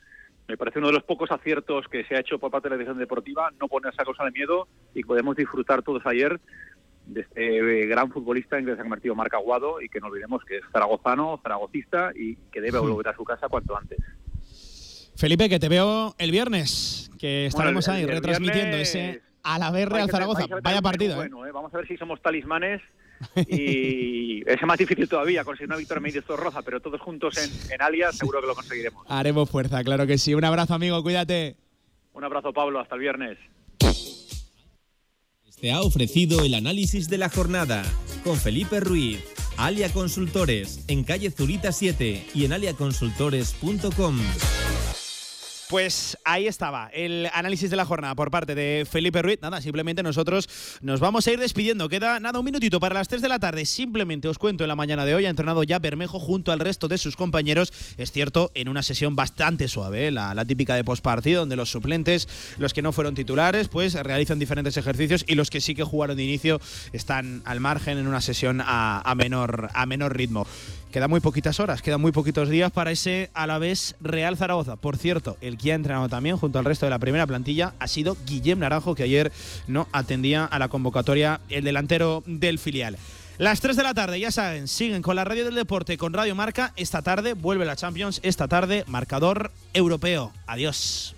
me 0.46 0.56
parece 0.56 0.78
uno 0.78 0.86
de 0.86 0.92
los 0.92 1.02
pocos 1.02 1.28
aciertos 1.32 1.88
que 1.88 2.04
se 2.04 2.14
ha 2.14 2.20
hecho 2.20 2.38
por 2.38 2.52
parte 2.52 2.68
de 2.68 2.70
la 2.70 2.76
dirección 2.76 3.00
deportiva, 3.00 3.50
no 3.60 3.66
ponerse 3.66 4.00
a 4.00 4.04
cosa 4.04 4.22
de 4.22 4.30
miedo 4.30 4.68
y 4.94 5.02
podemos 5.02 5.34
disfrutar 5.34 5.82
todos 5.82 6.06
ayer 6.06 6.40
de 7.06 7.22
este 7.22 7.56
eh, 7.58 7.86
gran 7.86 8.12
futbolista 8.12 8.60
en 8.60 8.66
que 8.66 8.74
se 8.76 8.78
ha 8.78 8.84
convertido 8.84 9.16
Marca 9.16 9.38
Aguado 9.38 9.80
y 9.80 9.88
que 9.88 9.98
no 9.98 10.06
olvidemos 10.06 10.44
que 10.44 10.58
es 10.58 10.64
zaragozano, 10.70 11.40
zaragocista 11.42 12.12
y 12.14 12.36
que 12.52 12.60
debe 12.60 12.78
volver 12.78 13.08
a 13.08 13.16
su 13.16 13.24
casa 13.24 13.48
cuanto 13.48 13.76
antes. 13.76 13.98
Felipe, 15.16 15.48
que 15.48 15.58
te 15.58 15.68
veo 15.68 16.14
el 16.18 16.30
viernes, 16.30 17.10
que 17.18 17.46
estaremos 17.46 17.88
ahí 17.88 18.06
retransmitiendo 18.06 18.76
ese 18.76 19.22
a 19.46 19.58
la 19.58 19.70
vez 19.70 19.88
Real 19.88 20.10
Zaragoza. 20.10 20.46
Vaya 20.62 20.82
partido. 20.82 21.22
¿eh? 21.22 21.26
¿eh? 21.26 21.52
Vamos 21.52 21.72
a 21.72 21.76
ver 21.78 21.86
si 21.86 21.96
somos 21.96 22.20
talismanes 22.20 22.82
y 23.48 24.42
es 24.50 24.62
más 24.62 24.76
difícil 24.76 25.08
todavía 25.08 25.44
conseguir 25.44 25.68
una 25.68 25.76
victoria 25.76 25.98
en 25.98 26.02
medio 26.02 26.36
roja, 26.36 26.62
pero 26.62 26.80
todos 26.80 27.00
juntos 27.00 27.38
en, 27.38 27.72
en 27.72 27.80
Alias 27.80 28.16
seguro 28.16 28.40
que 28.40 28.48
lo 28.48 28.54
conseguiremos. 28.54 29.06
Haremos 29.08 29.48
fuerza, 29.48 29.82
claro 29.84 30.06
que 30.06 30.18
sí. 30.18 30.34
Un 30.34 30.44
abrazo, 30.44 30.74
amigo, 30.74 31.00
cuídate. 31.02 31.56
Un 32.12 32.24
abrazo, 32.24 32.52
Pablo, 32.52 32.80
hasta 32.80 32.96
el 32.96 33.00
viernes. 33.00 33.38
Te 35.60 35.72
ha 35.72 35.80
ofrecido 35.80 36.44
el 36.44 36.54
análisis 36.54 37.08
de 37.08 37.16
la 37.16 37.30
jornada 37.30 37.82
con 38.24 38.36
Felipe 38.36 38.80
Ruiz, 38.80 39.24
Alia 39.56 39.90
Consultores, 39.90 40.84
en 40.86 41.02
calle 41.02 41.30
Zurita 41.30 41.72
7 41.72 42.26
y 42.34 42.44
en 42.44 42.52
aliaconsultores.com. 42.52 44.18
Pues 45.68 46.16
ahí 46.24 46.46
estaba 46.46 46.90
el 46.92 47.28
análisis 47.32 47.70
de 47.70 47.76
la 47.76 47.84
jornada 47.84 48.14
por 48.14 48.30
parte 48.30 48.54
de 48.54 48.86
Felipe 48.88 49.20
Ruiz. 49.20 49.40
Nada, 49.42 49.60
simplemente 49.60 50.00
nosotros 50.04 50.48
nos 50.80 51.00
vamos 51.00 51.26
a 51.26 51.32
ir 51.32 51.40
despidiendo. 51.40 51.88
Queda 51.88 52.20
nada, 52.20 52.38
un 52.38 52.44
minutito 52.44 52.78
para 52.78 52.94
las 52.94 53.08
3 53.08 53.20
de 53.20 53.28
la 53.28 53.40
tarde. 53.40 53.64
Simplemente 53.66 54.28
os 54.28 54.38
cuento 54.38 54.62
en 54.62 54.68
la 54.68 54.76
mañana 54.76 55.04
de 55.04 55.16
hoy 55.16 55.26
ha 55.26 55.28
entrenado 55.28 55.64
ya 55.64 55.80
Bermejo 55.80 56.20
junto 56.20 56.52
al 56.52 56.60
resto 56.60 56.86
de 56.86 56.98
sus 56.98 57.16
compañeros. 57.16 57.72
Es 57.96 58.12
cierto, 58.12 58.52
en 58.54 58.68
una 58.68 58.84
sesión 58.84 59.16
bastante 59.16 59.66
suave, 59.66 60.06
¿eh? 60.06 60.10
la, 60.12 60.44
típica 60.44 60.76
de 60.76 60.84
postpartido, 60.84 61.40
donde 61.40 61.56
los 61.56 61.68
suplentes, 61.68 62.28
los 62.58 62.72
que 62.72 62.82
no 62.82 62.92
fueron 62.92 63.16
titulares, 63.16 63.66
pues 63.66 63.94
realizan 63.94 64.38
diferentes 64.38 64.76
ejercicios 64.76 65.24
y 65.26 65.34
los 65.34 65.50
que 65.50 65.60
sí 65.60 65.74
que 65.74 65.82
jugaron 65.82 66.16
de 66.16 66.22
inicio 66.22 66.60
están 66.92 67.42
al 67.44 67.58
margen 67.58 67.98
en 67.98 68.06
una 68.06 68.20
sesión 68.20 68.62
a, 68.64 69.12
menor, 69.16 69.68
a 69.74 69.84
menor 69.86 70.16
ritmo. 70.16 70.46
Quedan 70.96 71.10
muy 71.10 71.20
poquitas 71.20 71.60
horas, 71.60 71.82
quedan 71.82 72.00
muy 72.00 72.10
poquitos 72.10 72.48
días 72.48 72.72
para 72.72 72.90
ese 72.90 73.28
Alavés 73.34 73.96
Real 74.00 74.38
Zaragoza. 74.38 74.76
Por 74.76 74.96
cierto, 74.96 75.36
el 75.42 75.58
que 75.58 75.72
ha 75.72 75.74
entrenado 75.74 76.08
también 76.08 76.38
junto 76.38 76.58
al 76.58 76.64
resto 76.64 76.86
de 76.86 76.90
la 76.90 76.98
primera 76.98 77.26
plantilla 77.26 77.74
ha 77.78 77.86
sido 77.86 78.16
Guillem 78.24 78.60
Naranjo, 78.60 78.94
que 78.94 79.02
ayer 79.02 79.30
no 79.66 79.88
atendía 79.92 80.46
a 80.46 80.58
la 80.58 80.68
convocatoria 80.68 81.42
el 81.50 81.64
delantero 81.64 82.22
del 82.24 82.58
filial. 82.58 82.96
Las 83.36 83.60
3 83.60 83.76
de 83.76 83.82
la 83.82 83.92
tarde, 83.92 84.18
ya 84.18 84.30
saben, 84.30 84.68
siguen 84.68 85.02
con 85.02 85.16
la 85.16 85.24
radio 85.24 85.44
del 85.44 85.54
deporte, 85.54 85.98
con 85.98 86.14
Radio 86.14 86.34
Marca. 86.34 86.72
Esta 86.76 87.02
tarde 87.02 87.34
vuelve 87.34 87.66
la 87.66 87.76
Champions, 87.76 88.20
esta 88.22 88.48
tarde 88.48 88.84
marcador 88.86 89.52
europeo. 89.74 90.32
Adiós. 90.46 91.15